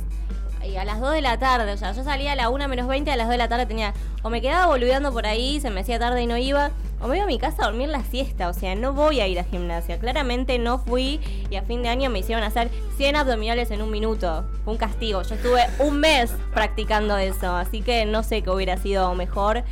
y 0.68 0.76
a 0.76 0.84
las 0.84 1.00
2 1.00 1.12
de 1.12 1.22
la 1.22 1.38
tarde, 1.38 1.72
o 1.72 1.76
sea, 1.76 1.92
yo 1.92 2.04
salía 2.04 2.32
a 2.32 2.36
la 2.36 2.48
1 2.48 2.68
menos 2.68 2.88
20, 2.88 3.10
a 3.10 3.16
las 3.16 3.26
2 3.26 3.32
de 3.32 3.38
la 3.38 3.48
tarde 3.48 3.66
tenía, 3.66 3.94
o 4.22 4.30
me 4.30 4.40
quedaba 4.40 4.66
boludeando 4.66 5.12
por 5.12 5.26
ahí, 5.26 5.60
se 5.60 5.70
me 5.70 5.80
hacía 5.80 5.98
tarde 5.98 6.22
y 6.22 6.26
no 6.26 6.36
iba, 6.36 6.70
o 7.00 7.08
me 7.08 7.16
iba 7.16 7.24
a 7.24 7.28
mi 7.28 7.38
casa 7.38 7.64
a 7.64 7.66
dormir 7.66 7.88
la 7.88 8.02
siesta, 8.04 8.48
o 8.48 8.52
sea, 8.52 8.74
no 8.74 8.92
voy 8.92 9.20
a 9.20 9.26
ir 9.26 9.38
a 9.38 9.44
gimnasia. 9.44 9.98
Claramente 9.98 10.58
no 10.58 10.78
fui 10.78 11.20
y 11.50 11.56
a 11.56 11.62
fin 11.62 11.82
de 11.82 11.88
año 11.88 12.10
me 12.10 12.20
hicieron 12.20 12.42
hacer 12.42 12.70
100 12.96 13.16
abdominales 13.16 13.70
en 13.70 13.82
un 13.82 13.90
minuto. 13.90 14.44
Fue 14.64 14.72
un 14.72 14.78
castigo. 14.78 15.22
Yo 15.22 15.34
estuve 15.34 15.62
un 15.78 16.00
mes 16.00 16.32
practicando 16.54 17.16
eso, 17.18 17.54
así 17.54 17.82
que 17.82 18.06
no 18.06 18.22
sé 18.22 18.42
qué 18.42 18.50
hubiera 18.50 18.76
sido 18.78 19.14
mejor, 19.14 19.62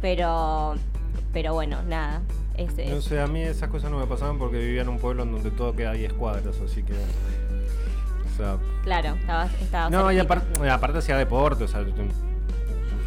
pero, 0.00 0.74
pero 1.32 1.54
bueno, 1.54 1.82
nada. 1.82 2.20
Sé, 3.00 3.18
a 3.18 3.26
mí 3.26 3.42
esas 3.42 3.68
cosas 3.68 3.90
no 3.90 3.98
me 3.98 4.06
pasaban 4.06 4.38
porque 4.38 4.58
vivía 4.58 4.82
en 4.82 4.88
un 4.88 4.98
pueblo 4.98 5.24
en 5.24 5.32
donde 5.32 5.50
todo 5.50 5.74
queda 5.74 5.90
a 5.90 5.94
10 5.94 6.12
cuadras, 6.12 6.60
así 6.64 6.82
que. 6.82 6.94
Sea. 8.36 8.56
Claro, 8.82 9.14
estaba, 9.20 9.46
estaba 9.60 9.90
No, 9.90 10.10
y 10.12 10.18
aparte, 10.18 10.68
aparte 10.70 10.98
hacía 10.98 11.16
deporte, 11.16 11.64
o 11.64 11.68
sea, 11.68 11.84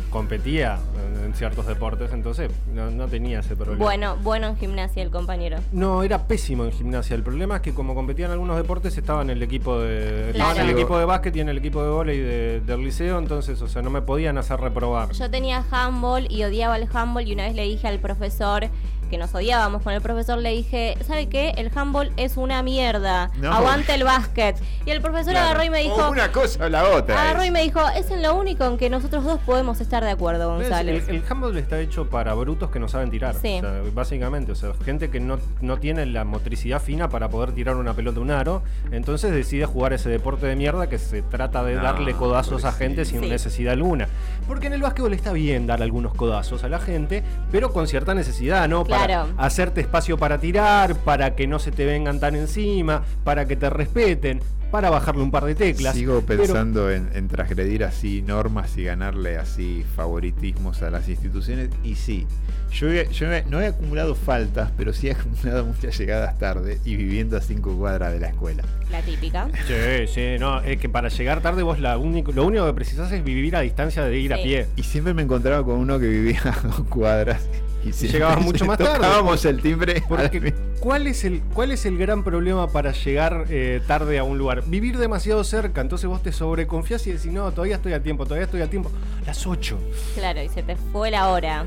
competía 0.09 0.79
en, 1.19 1.25
en 1.25 1.33
ciertos 1.33 1.67
deportes, 1.67 2.11
entonces 2.13 2.49
no, 2.73 2.89
no 2.89 3.07
tenía 3.07 3.41
ese 3.41 3.55
problema. 3.57 3.83
Bueno, 3.83 4.15
bueno 4.23 4.47
en 4.47 4.57
gimnasia 4.57 5.03
el 5.03 5.11
compañero. 5.11 5.57
No, 5.73 6.01
era 6.01 6.27
pésimo 6.27 6.63
en 6.63 6.71
gimnasia. 6.71 7.13
El 7.15 7.23
problema 7.23 7.57
es 7.57 7.61
que 7.61 7.73
como 7.73 7.93
competía 7.93 8.25
en 8.27 8.31
algunos 8.31 8.55
deportes 8.55 8.97
estaba 8.97 9.21
en 9.21 9.29
el 9.31 9.43
equipo 9.43 9.79
de. 9.79 10.29
Estaba 10.31 10.51
en 10.51 10.55
Claro. 10.55 10.69
el 10.69 10.75
equipo 10.77 10.97
de 10.97 11.05
básquet 11.05 11.35
y 11.35 11.39
en 11.41 11.49
el 11.49 11.57
equipo 11.57 11.83
de 11.83 11.89
vóley 11.89 12.19
de- 12.19 12.61
del 12.61 12.81
liceo, 12.83 13.19
entonces, 13.19 13.61
o 13.61 13.67
sea, 13.67 13.81
no 13.81 13.89
me 13.89 14.01
podían 14.01 14.37
hacer 14.37 14.59
reprobar. 14.61 15.11
Yo 15.11 15.29
tenía 15.29 15.63
handball 15.69 16.25
y 16.31 16.43
odiaba 16.45 16.77
el 16.77 16.87
handball 16.91 17.27
y 17.27 17.33
una 17.33 17.43
vez 17.43 17.55
le 17.55 17.63
dije 17.63 17.87
al 17.87 17.99
profesor 17.99 18.67
que 19.07 19.17
nos 19.17 19.34
odiábamos 19.34 19.81
con 19.81 19.93
el 19.93 20.01
profesor, 20.01 20.38
le 20.39 20.51
dije, 20.51 20.97
¿sabe 21.05 21.27
qué? 21.27 21.49
El 21.57 21.71
handball 21.75 22.11
es 22.17 22.38
una 22.38 22.61
mierda. 22.63 23.31
No. 23.38 23.51
Aguante 23.53 23.93
el 23.93 24.03
básquet. 24.03 24.55
Y 24.85 24.91
el 24.91 25.01
profesor 25.01 25.31
Claro. 25.34 25.47
agarró 25.49 25.63
y 25.63 25.69
me 25.69 25.79
O 25.79 25.84
dijo... 25.84 26.09
una 26.09 26.31
cosa 26.31 26.65
o 26.65 26.69
la 26.69 26.88
otra. 26.89 27.21
Agarró 27.21 27.41
es. 27.41 27.47
y 27.47 27.51
me 27.51 27.61
dijo, 27.63 27.79
es 27.95 28.09
en 28.11 28.21
lo 28.21 28.35
único 28.35 28.65
en 28.65 28.77
que 28.77 28.89
nosotros 28.89 29.23
dos 29.23 29.39
podemos 29.41 29.81
estar 29.81 30.03
de 30.03 30.11
acuerdo, 30.11 30.49
González. 30.49 31.07
el 31.09 31.23
handball 31.29 31.57
está 31.57 31.79
hecho 31.79 32.09
para 32.09 32.34
brutos 32.34 32.69
que 32.69 32.79
no 32.79 32.88
saben 32.88 33.09
tirar. 33.09 33.35
Sí. 33.35 33.57
O 33.57 33.61
sea, 33.61 33.81
básicamente, 33.93 34.51
o 34.51 34.55
sea, 34.55 34.71
gente 34.85 35.09
que 35.09 35.19
no, 35.19 35.39
no 35.61 35.77
tiene 35.77 36.05
la 36.05 36.23
motricidad 36.23 36.81
fina 36.81 37.09
para 37.09 37.29
poder 37.29 37.51
tirar 37.53 37.75
una 37.75 37.93
pelota 37.93 38.19
a 38.19 38.21
un 38.21 38.31
aro. 38.31 38.61
Entonces 38.91 39.31
decide 39.31 39.65
jugar 39.65 39.93
ese 39.93 40.09
deporte 40.09 40.45
de 40.47 40.55
mierda 40.55 40.88
que 40.88 40.97
se 40.97 41.21
trata 41.21 41.63
de 41.63 41.75
No, 41.75 41.84
darle 41.84 42.13
codazos 42.13 42.65
a 42.65 42.71
gente 42.71 43.05
sin 43.05 43.21
Sí. 43.21 43.29
necesidad 43.29 43.73
alguna. 43.73 44.07
Porque 44.47 44.67
en 44.67 44.73
el 44.73 44.81
básquetbol 44.81 45.13
está 45.13 45.31
bien 45.34 45.67
dar 45.67 45.81
algunos 45.81 46.13
codazos 46.13 46.63
a 46.63 46.69
la 46.69 46.79
gente, 46.79 47.23
pero 47.51 47.71
con 47.73 47.88
cierta 47.88 48.13
necesidad, 48.13 48.67
¿no? 48.69 48.84
Claro. 48.85 48.96
Para 48.99 49.27
hacerte 49.37 49.81
espacio 49.81 50.17
para 50.17 50.39
tirar, 50.39 50.95
para 51.03 51.35
que 51.35 51.47
no 51.47 51.59
se 51.59 51.71
te 51.71 51.85
vengan 51.85 52.19
tan 52.19 52.35
encima, 52.35 53.03
para 53.23 53.45
que 53.47 53.55
te 53.55 53.69
respeten, 53.69 54.39
para 54.71 54.89
bajarle 54.89 55.21
un 55.23 55.31
par 55.31 55.45
de 55.45 55.55
teclas. 55.55 55.95
Sigo 55.95 56.21
Pero- 56.27 56.43
pensando 56.43 56.91
en, 56.91 57.09
en 57.13 57.27
transgredir 57.29 57.83
así 57.85 58.21
normas 58.21 58.77
y 58.77 58.83
ganarle 58.83 59.37
así 59.37 59.85
favoritismos 59.95 60.81
a 60.83 60.89
las 60.89 61.07
instituciones. 61.07 61.69
Y 61.83 61.95
sí, 61.95 62.27
yo, 62.73 62.91
he- 62.91 63.07
yo 63.13 63.31
he- 63.31 63.45
no 63.45 63.61
he 63.61 63.67
acumulado 63.67 64.13
faltas, 64.13 64.69
pero 64.75 64.91
sí 64.91 65.07
he 65.07 65.11
acumulado 65.11 65.63
muchas 65.73 65.97
llegadas 65.97 66.37
tarde 66.37 66.79
y 66.83 66.97
viviendo 66.97 67.37
a 67.37 67.41
cinco 67.41 67.77
cuadras 67.77 68.11
de 68.11 68.19
la 68.19 68.27
escuela. 68.27 68.63
La 68.91 69.01
típica. 69.01 69.47
Sí, 69.67 70.07
sí, 70.13 70.21
no, 70.39 70.59
es 70.61 70.77
que 70.79 70.89
para 70.89 71.07
llegar 71.09 71.39
tarde 71.41 71.63
vos 71.63 71.79
la 71.79 71.97
único, 71.97 72.33
lo 72.33 72.45
único 72.45 72.65
que 72.65 72.73
precisás 72.73 73.09
es 73.13 73.23
vivir 73.23 73.55
a 73.55 73.61
distancia 73.61 74.03
de 74.03 74.17
ir 74.19 74.33
a 74.33 74.37
pie. 74.37 74.67
Y 74.75 74.83
siempre 74.83 75.13
me 75.13 75.21
encontraba 75.21 75.63
con 75.63 75.75
uno 75.75 75.97
que 75.97 76.07
vivía 76.07 76.41
a 76.43 76.67
dos 76.67 76.81
cuadras. 76.89 77.47
Y 77.89 78.07
Llegabas 78.07 78.41
mucho 78.43 78.65
más 78.65 78.77
tarde. 78.77 78.95
Tocábamos 78.95 79.43
el 79.45 79.61
timbre. 79.61 80.03
Porque, 80.07 80.53
¿cuál, 80.80 81.07
es 81.07 81.23
el, 81.23 81.41
¿Cuál 81.53 81.72
es 81.72 81.85
el 81.85 81.97
gran 81.97 82.23
problema 82.23 82.68
para 82.69 82.91
llegar 82.91 83.45
eh, 83.49 83.81
tarde 83.88 84.18
a 84.19 84.23
un 84.23 84.38
lugar? 84.38 84.64
Vivir 84.65 84.97
demasiado 84.97 85.43
cerca, 85.43 85.81
entonces 85.81 86.07
vos 86.09 86.22
te 86.23 86.31
sobreconfías 86.31 87.05
y 87.07 87.11
decís, 87.14 87.31
no, 87.31 87.51
todavía 87.51 87.76
estoy 87.77 87.93
a 87.93 88.01
tiempo, 88.03 88.23
todavía 88.26 88.45
estoy 88.45 88.61
a 88.61 88.69
tiempo. 88.69 88.91
Las 89.26 89.45
8. 89.47 89.77
Claro, 90.15 90.41
y 90.41 90.49
se 90.49 90.64
te 90.64 90.76
fue 90.76 91.11
la 91.11 91.30
hora. 91.30 91.65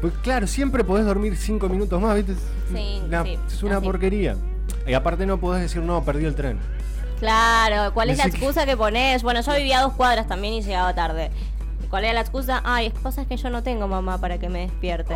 Pues 0.00 0.12
claro, 0.22 0.46
siempre 0.46 0.84
podés 0.84 1.04
dormir 1.06 1.36
5 1.36 1.68
minutos 1.68 2.00
más, 2.00 2.14
¿viste? 2.14 2.34
Sí, 2.72 3.02
Una- 3.04 3.24
sí, 3.24 3.38
es 3.48 3.62
una 3.62 3.78
así. 3.78 3.84
porquería. 3.86 4.36
Y 4.86 4.94
aparte 4.94 5.26
no 5.26 5.38
podés 5.40 5.62
decir, 5.62 5.82
no, 5.82 6.04
perdí 6.04 6.24
el 6.24 6.34
tren. 6.34 6.58
Claro, 7.18 7.92
¿cuál 7.92 8.10
es 8.10 8.18
la 8.18 8.24
Decí 8.26 8.38
que- 8.38 8.44
excusa 8.44 8.64
que 8.64 8.76
pones? 8.76 9.24
Bueno, 9.24 9.40
yo 9.40 9.52
vivía 9.56 9.80
a 9.80 9.82
dos 9.82 9.94
cuadras 9.94 10.28
también 10.28 10.54
y 10.54 10.62
llegaba 10.62 10.94
tarde. 10.94 11.30
¿Cuál 11.90 12.04
era 12.04 12.12
la 12.14 12.20
excusa? 12.20 12.60
Ay, 12.64 12.86
es 12.88 12.94
cosas 12.94 13.26
que 13.26 13.36
yo 13.36 13.48
no 13.50 13.62
tengo 13.62 13.88
mamá 13.88 14.18
para 14.20 14.38
que 14.38 14.48
me 14.48 14.60
despierte. 14.60 15.14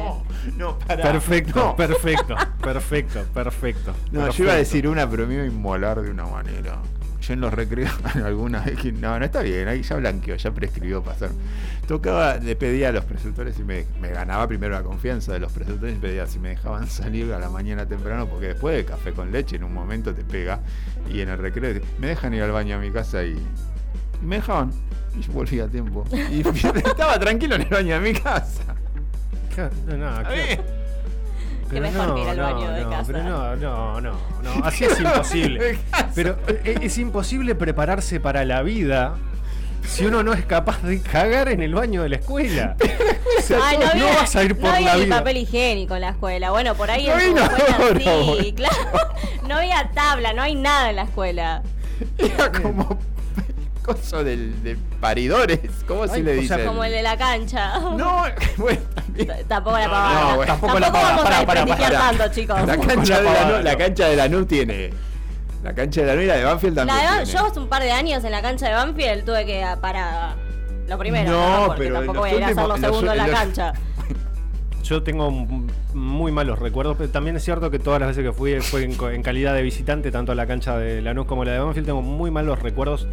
No, 0.57 0.79
pará. 0.79 1.03
Perfecto, 1.03 1.59
No. 1.61 1.77
perfecto, 1.77 2.35
perfecto, 2.63 3.25
perfecto. 3.35 3.95
No, 4.11 4.31
yo 4.31 4.45
iba 4.45 4.55
a 4.55 4.57
decir 4.57 4.89
una, 4.89 5.09
pero 5.09 5.27
me 5.27 5.35
iba 5.35 5.43
a 5.43 5.47
inmolar 5.47 6.01
de 6.01 6.11
una 6.11 6.25
manera. 6.27 6.79
Yo 7.21 7.35
en 7.35 7.41
los 7.41 7.53
recreos 7.55 7.93
alguna 8.25 8.61
vez 8.63 8.81
que. 8.81 8.91
No, 8.91 9.17
no 9.19 9.25
está 9.25 9.43
bien, 9.43 9.69
ahí 9.69 9.83
ya 9.83 9.97
blanqueó, 9.97 10.35
ya 10.37 10.51
prescribió 10.51 11.03
pasar. 11.03 11.31
Tocaba, 11.87 12.37
le 12.37 12.57
pedía 12.57 12.89
a 12.89 12.93
los 12.93 13.05
preceptores 13.05 13.59
y 13.59 13.65
me, 13.65 13.85
me 14.01 14.09
ganaba 14.09 14.49
primero 14.49 14.73
la 14.75 14.83
confianza 14.83 15.33
de 15.33 15.41
los 15.41 15.53
preceptores 15.53 15.97
y 15.97 15.99
pedía 16.01 16.27
si 16.27 16.39
me 16.39 16.49
dejaban 16.51 16.87
salir 16.89 17.33
a 17.33 17.39
la 17.39 17.49
mañana 17.51 17.87
temprano, 17.87 18.27
porque 18.27 18.47
después 18.49 18.75
de 18.77 18.85
café 18.85 19.13
con 19.13 19.31
leche 19.31 19.57
en 19.57 19.65
un 19.65 19.75
momento 19.75 20.15
te 20.15 20.25
pega. 20.25 20.61
Y 21.13 21.21
en 21.21 21.29
el 21.29 21.39
recreo 21.39 21.81
me 21.99 22.09
dejan 22.09 22.33
ir 22.35 22.43
al 22.43 22.51
baño 22.53 22.77
a 22.77 22.79
mi 22.79 22.91
casa 22.91 23.23
y, 23.25 23.33
y 24.21 24.25
me 24.27 24.37
dejaban. 24.37 24.73
Y 25.17 25.21
yo 25.21 25.33
volví 25.33 25.61
a 25.61 25.69
tiempo. 25.69 26.05
Y 26.31 26.41
estaba 26.77 27.19
tranquilo 27.19 27.57
en 27.57 27.63
el 27.63 27.69
baño 27.69 27.95
de 27.95 28.13
mi 28.13 28.19
casa. 28.19 28.75
No, 29.87 29.97
no, 29.97 30.23
Pero 31.69 31.83
mejor 31.83 32.15
que 32.15 32.23
ir 32.23 32.29
al 32.29 32.37
no, 32.37 32.43
baño 32.43 32.71
de 32.71 32.83
no, 32.85 32.91
casa. 32.91 33.13
Pero 33.13 33.23
no, 33.25 33.57
no, 33.57 34.01
no, 34.01 34.13
no, 34.43 34.51
así 34.65 34.85
es 34.85 34.99
imposible. 34.99 35.79
Pero 36.15 36.39
eh, 36.49 36.79
es 36.81 36.97
imposible 36.99 37.55
prepararse 37.55 38.19
para 38.21 38.45
la 38.47 38.63
vida 38.63 39.17
si 39.87 40.07
uno 40.07 40.23
no 40.23 40.33
es 40.33 40.45
capaz 40.47 40.81
de 40.83 41.01
cagar 41.03 41.49
en 41.49 41.61
el 41.61 41.75
baño 41.75 42.03
de 42.05 42.09
la 42.11 42.17
escuela. 42.17 42.77
O 43.39 43.43
sea, 43.43 43.59
Ay, 43.63 43.79
no, 43.79 43.85
no, 43.87 43.91
había, 43.91 44.15
vas 44.15 44.37
a 44.37 44.45
ir 44.45 44.55
por 44.55 44.71
no 44.71 44.77
había 44.77 44.97
la 44.97 45.05
vida. 45.05 45.19
papel 45.19 45.37
higiénico 45.39 45.95
en 45.97 46.01
la 46.03 46.11
escuela. 46.11 46.51
Bueno, 46.51 46.75
por 46.75 46.91
ahí 46.91 47.07
No 47.09 47.19
en 47.19 47.35
tu 47.35 47.41
escuela 47.43 48.43
sí, 48.43 48.53
claro. 48.53 48.77
No 49.49 49.57
había 49.57 49.91
tabla, 49.93 50.33
no 50.33 50.41
hay 50.43 50.55
nada 50.55 50.91
en 50.91 50.97
la 50.97 51.03
escuela. 51.03 51.63
Era 52.17 52.51
como 52.53 52.99
coso 53.83 54.23
del, 54.25 54.63
de 54.63 54.77
paridores. 55.01 55.61
¿Cómo 55.87 56.07
se 56.07 56.15
Ay, 56.17 56.23
le 56.23 56.39
o 56.39 56.43
sea, 56.43 56.57
dice? 56.57 56.67
Como 56.69 56.85
el 56.85 56.93
de 56.93 57.03
la 57.03 57.17
cancha. 57.17 57.79
No, 57.79 58.23
bueno, 58.57 58.81
también. 58.95 59.29
Tampoco 59.49 59.79
la 59.79 59.91
pavada. 59.91 60.21
no, 60.31 60.37
bueno. 60.37 60.53
tampoco 60.53 60.79
la 60.79 60.93
pavada. 60.93 61.09
vamos 61.17 61.21
a 61.23 61.25
pará, 61.27 61.39
desprestigiar 61.65 61.93
pará. 61.93 62.17
tanto, 62.19 62.35
chicos. 62.35 62.67
La 62.67 62.77
cancha, 62.79 63.15
la 63.15 63.19
de 63.21 63.25
la, 63.25 63.33
pavada, 63.35 63.59
Nu- 63.59 63.65
la 63.65 63.73
no. 63.73 63.79
cancha 63.79 64.09
de 64.09 64.17
la 64.17 64.29
NU 64.29 64.45
tiene. 64.47 64.91
La 65.63 65.75
cancha 65.75 66.01
de 66.01 66.07
la 66.09 66.15
NU 66.15 66.21
y 66.23 66.27
la 66.27 66.37
de 66.37 66.45
Banfield 66.45 66.77
La 66.77 66.87
también. 66.87 67.01
de 67.01 67.07
Ban- 67.17 67.25
tiene. 67.25 67.39
yo 67.39 67.47
hace 67.47 67.59
un 67.61 67.69
par 67.69 67.83
de 67.83 67.93
años 67.93 68.25
en 68.25 68.31
la 68.33 68.43
cancha 68.43 68.67
de 68.69 68.75
Banfield 68.75 69.25
tuve 69.25 69.47
que 69.47 69.65
parar 69.81 70.35
lo 70.89 70.99
primero, 70.99 71.31
No, 71.31 71.61
¿no? 71.61 71.67
porque 71.69 71.83
pero 71.85 71.95
tampoco 71.97 72.19
voy 72.21 72.31
a 72.31 72.35
ir 72.35 72.43
a 72.45 72.47
hacer 72.49 72.65
lo 72.67 72.77
segundo 72.77 73.13
en 73.13 73.19
la 73.19 73.27
los- 73.29 73.37
cancha. 73.39 73.73
Yo 74.83 75.03
tengo 75.05 75.31
muy 75.31 76.33
malos 76.33 76.59
recuerdos, 76.59 76.97
pero 76.99 77.09
también 77.11 77.37
es 77.37 77.45
cierto 77.45 77.71
que 77.71 77.79
todas 77.79 78.01
las 78.01 78.09
veces 78.09 78.25
que 78.25 78.33
fui 78.33 78.61
fue 78.61 78.83
en, 78.83 78.97
en 79.15 79.23
calidad 79.23 79.55
de 79.55 79.63
visitante, 79.63 80.11
tanto 80.11 80.33
a 80.33 80.35
la 80.35 80.47
cancha 80.47 80.77
de 80.77 81.01
Lanús 81.01 81.27
como 81.27 81.45
la 81.45 81.53
de 81.53 81.61
Banfield, 81.61 81.87
tengo 81.87 82.03
muy 82.03 82.31
malos 82.33 82.59
recuerdos 82.61 83.07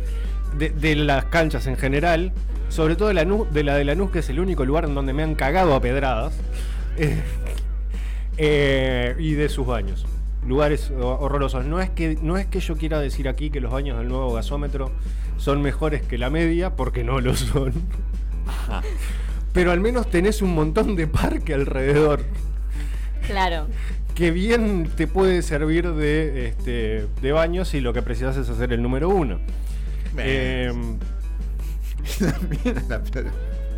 de, 0.57 0.69
de 0.69 0.95
las 0.95 1.26
canchas 1.26 1.67
en 1.67 1.77
general, 1.77 2.31
sobre 2.69 2.95
todo 2.95 3.07
de, 3.09 3.13
Lanús, 3.15 3.51
de 3.53 3.63
la 3.63 3.76
de 3.76 3.85
Lanús, 3.85 4.11
que 4.11 4.19
es 4.19 4.30
el 4.30 4.39
único 4.39 4.65
lugar 4.65 4.85
en 4.85 4.95
donde 4.95 5.13
me 5.13 5.23
han 5.23 5.35
cagado 5.35 5.73
a 5.76 5.81
pedradas, 5.81 6.34
eh, 6.97 7.21
eh, 8.38 9.15
y 9.19 9.34
de 9.34 9.49
sus 9.49 9.65
baños. 9.67 10.05
Lugares 10.47 10.91
ho- 10.91 11.17
horrorosos. 11.19 11.65
No 11.65 11.81
es, 11.81 11.89
que, 11.89 12.17
no 12.21 12.38
es 12.38 12.45
que 12.45 12.59
yo 12.59 12.76
quiera 12.77 12.99
decir 12.99 13.27
aquí 13.27 13.49
que 13.49 13.59
los 13.59 13.71
baños 13.71 13.97
del 13.97 14.07
nuevo 14.07 14.34
gasómetro 14.34 14.91
son 15.38 15.61
mejores 15.61 16.01
que 16.01 16.17
la 16.17 16.30
media, 16.30 16.76
porque 16.76 17.03
no 17.03 17.19
lo 17.19 17.35
son. 17.35 17.73
Pero 19.53 19.71
al 19.71 19.80
menos 19.80 20.09
tenés 20.09 20.41
un 20.41 20.53
montón 20.53 20.95
de 20.95 21.07
parque 21.07 21.53
alrededor. 21.53 22.21
Claro. 23.27 23.67
Que 24.15 24.31
bien 24.31 24.89
te 24.95 25.07
puede 25.07 25.41
servir 25.41 25.91
de, 25.91 26.47
este, 26.49 27.07
de 27.21 27.31
baño 27.31 27.65
si 27.65 27.80
lo 27.81 27.93
que 27.93 28.01
precisas 28.01 28.38
es 28.38 28.49
hacer 28.49 28.73
el 28.73 28.81
número 28.81 29.09
uno. 29.09 29.39
Eh, 30.18 30.72
plata- 32.88 33.23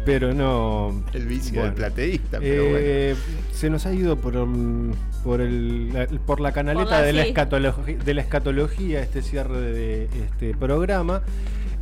pero 0.05 0.33
no. 0.33 1.03
el 1.13 1.27
vicio 1.27 1.53
Bueno. 1.53 1.65
del 1.67 1.73
plateísta, 1.75 2.39
pero 2.39 2.63
bueno. 2.63 2.77
Eh, 2.81 3.15
Se 3.51 3.69
nos 3.69 3.85
ha 3.85 3.93
ido 3.93 4.15
por, 4.17 4.35
um, 4.35 4.93
por, 5.23 5.41
el, 5.41 5.93
la, 5.93 6.07
por 6.25 6.39
la 6.39 6.51
canaleta 6.53 6.85
Por 6.85 6.91
la- 6.91 7.01
de, 7.03 7.13
la 7.13 7.23
sí. 7.25 7.33
escatologi- 7.33 7.97
de 7.99 8.13
la 8.15 8.21
escatología 8.21 9.01
este 9.01 9.21
cierre 9.21 9.59
de 9.59 10.03
este 10.05 10.55
programa. 10.55 11.21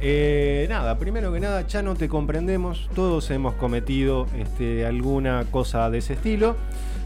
Eh, 0.01 0.65
nada, 0.69 0.97
primero 0.97 1.31
que 1.31 1.39
nada, 1.39 1.65
ya 1.67 1.81
no 1.81 1.95
te 1.95 2.09
comprendemos. 2.09 2.89
Todos 2.93 3.30
hemos 3.31 3.53
cometido 3.55 4.27
este, 4.38 4.85
alguna 4.85 5.45
cosa 5.49 5.89
de 5.89 5.99
ese 5.99 6.13
estilo. 6.13 6.57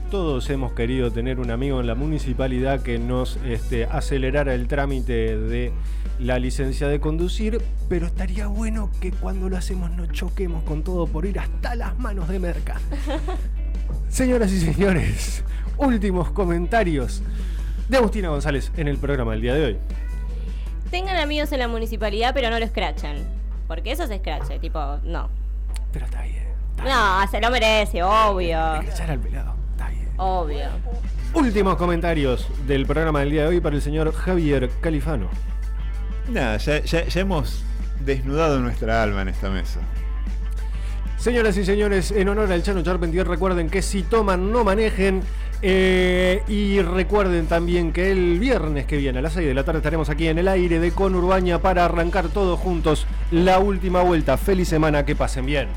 Todos 0.10 0.50
hemos 0.52 0.74
querido 0.74 1.12
tener 1.12 1.40
un 1.40 1.50
amigo 1.52 1.80
en 1.80 1.88
la 1.88 1.96
municipalidad 1.96 2.82
que 2.82 2.98
nos 3.00 3.38
este, 3.48 3.86
acelerara 3.86 4.54
el 4.54 4.68
trámite 4.68 5.38
de 5.38 5.72
la 6.20 6.40
licencia 6.40 6.88
de 6.88 7.00
conducir, 7.00 7.62
pero 7.90 8.08
estaría 8.08 8.48
bueno 8.48 8.90
que 9.02 9.12
cuando 9.12 9.50
lo 9.50 9.58
hacemos 9.58 9.92
no 9.92 10.06
choquemos 10.08 10.64
con 10.64 10.84
todo 10.84 11.08
por 11.08 11.26
ir 11.26 11.40
hasta 11.40 11.76
las 11.76 11.98
manos 11.98 12.28
de 12.30 12.40
merca. 12.40 12.80
Señoras 14.10 14.52
y 14.52 14.60
señores, 14.60 15.44
últimos 15.78 16.30
comentarios 16.30 17.22
de 17.90 17.98
Agustina 17.98 18.30
González 18.30 18.72
en 18.78 18.88
el 18.88 18.98
programa 18.98 19.32
del 19.32 19.42
día 19.42 19.54
de 19.56 19.66
hoy. 19.66 19.78
Tengan 20.92 21.18
amigos 21.18 21.52
en 21.52 21.60
la 21.60 21.68
municipalidad, 21.68 22.34
pero 22.34 22.50
no 22.50 22.60
lo 22.60 22.66
escrachan. 22.66 23.18
Porque 23.68 23.92
eso 23.92 24.06
se 24.06 24.16
escrache, 24.16 24.60
tipo, 24.60 24.80
no. 25.04 25.30
Pero 25.92 26.06
está 26.06 26.22
bien. 26.22 26.44
No, 26.78 27.28
se 27.32 27.42
lo 27.42 27.50
merece, 27.50 28.04
obvio. 28.04 28.60
Hay 28.60 28.86
que 28.86 28.92
echar 28.92 29.10
al 29.10 29.20
pelado. 29.20 29.56
Está 29.72 29.90
bien. 29.90 30.10
Obvio. 30.18 30.68
Últimos 31.34 31.78
comentarios 31.78 32.48
del 32.68 32.86
programa 32.86 33.22
del 33.22 33.32
día 33.32 33.42
de 33.44 33.48
hoy 33.48 33.60
para 33.60 33.76
el 33.76 33.82
señor 33.82 34.14
Javier 34.14 34.70
Califano. 34.82 35.30
Nada, 36.30 36.58
ya, 36.58 36.82
hemos 37.16 37.64
desnudado 38.04 38.60
nuestra 38.60 39.04
alma 39.04 39.22
en 39.22 39.30
esta 39.30 39.50
mesa. 39.50 39.80
Señoras 41.18 41.56
y 41.58 41.64
señores, 41.66 42.12
en 42.12 42.28
honor 42.28 42.52
al 42.52 42.64
Chano 42.64 42.82
Charpentier, 42.82 43.28
recuerden 43.28 43.70
que 43.70 43.82
si 43.82 44.04
toman, 44.04 44.52
no 44.52 44.64
manejen. 44.64 45.22
eh, 45.66 46.44
y 46.50 46.82
recuerden 46.82 47.48
también 47.48 47.94
que 47.94 48.12
el 48.12 48.38
viernes 48.38 48.86
que 48.86 48.98
viene 48.98 49.20
a 49.20 49.22
las 49.22 49.32
6 49.32 49.48
de 49.48 49.54
la 49.54 49.64
tarde 49.64 49.80
estaremos 49.80 50.10
aquí 50.10 50.28
en 50.28 50.38
el 50.38 50.50
aire 50.50 50.80
de 50.80 50.92
Conurbaña 50.92 51.60
para 51.60 51.86
arrancar 51.86 52.28
todos 52.28 52.60
juntos 52.60 53.08
la 53.32 53.60
última 53.60 54.02
vuelta. 54.02 54.36
Feliz 54.36 54.68
semana, 54.68 55.06
que 55.06 55.16
pasen 55.16 55.46
bien. 55.46 55.70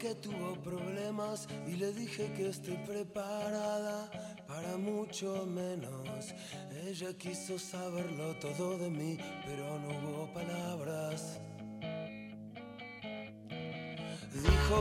Que 0.00 0.14
tuvo 0.14 0.54
problemas 0.62 1.46
y 1.68 1.72
le 1.76 1.92
dije 1.92 2.32
que 2.34 2.48
estoy 2.48 2.78
preparada 2.86 4.10
para 4.48 4.78
mucho 4.78 5.44
menos. 5.44 6.34
Ella 6.86 7.12
quiso 7.18 7.58
saberlo 7.58 8.34
todo 8.36 8.78
de 8.78 8.88
mí, 8.88 9.18
pero 9.44 9.78
no 9.78 9.88
hubo 9.98 10.32
palabras. 10.32 11.38
Dijo 14.32 14.76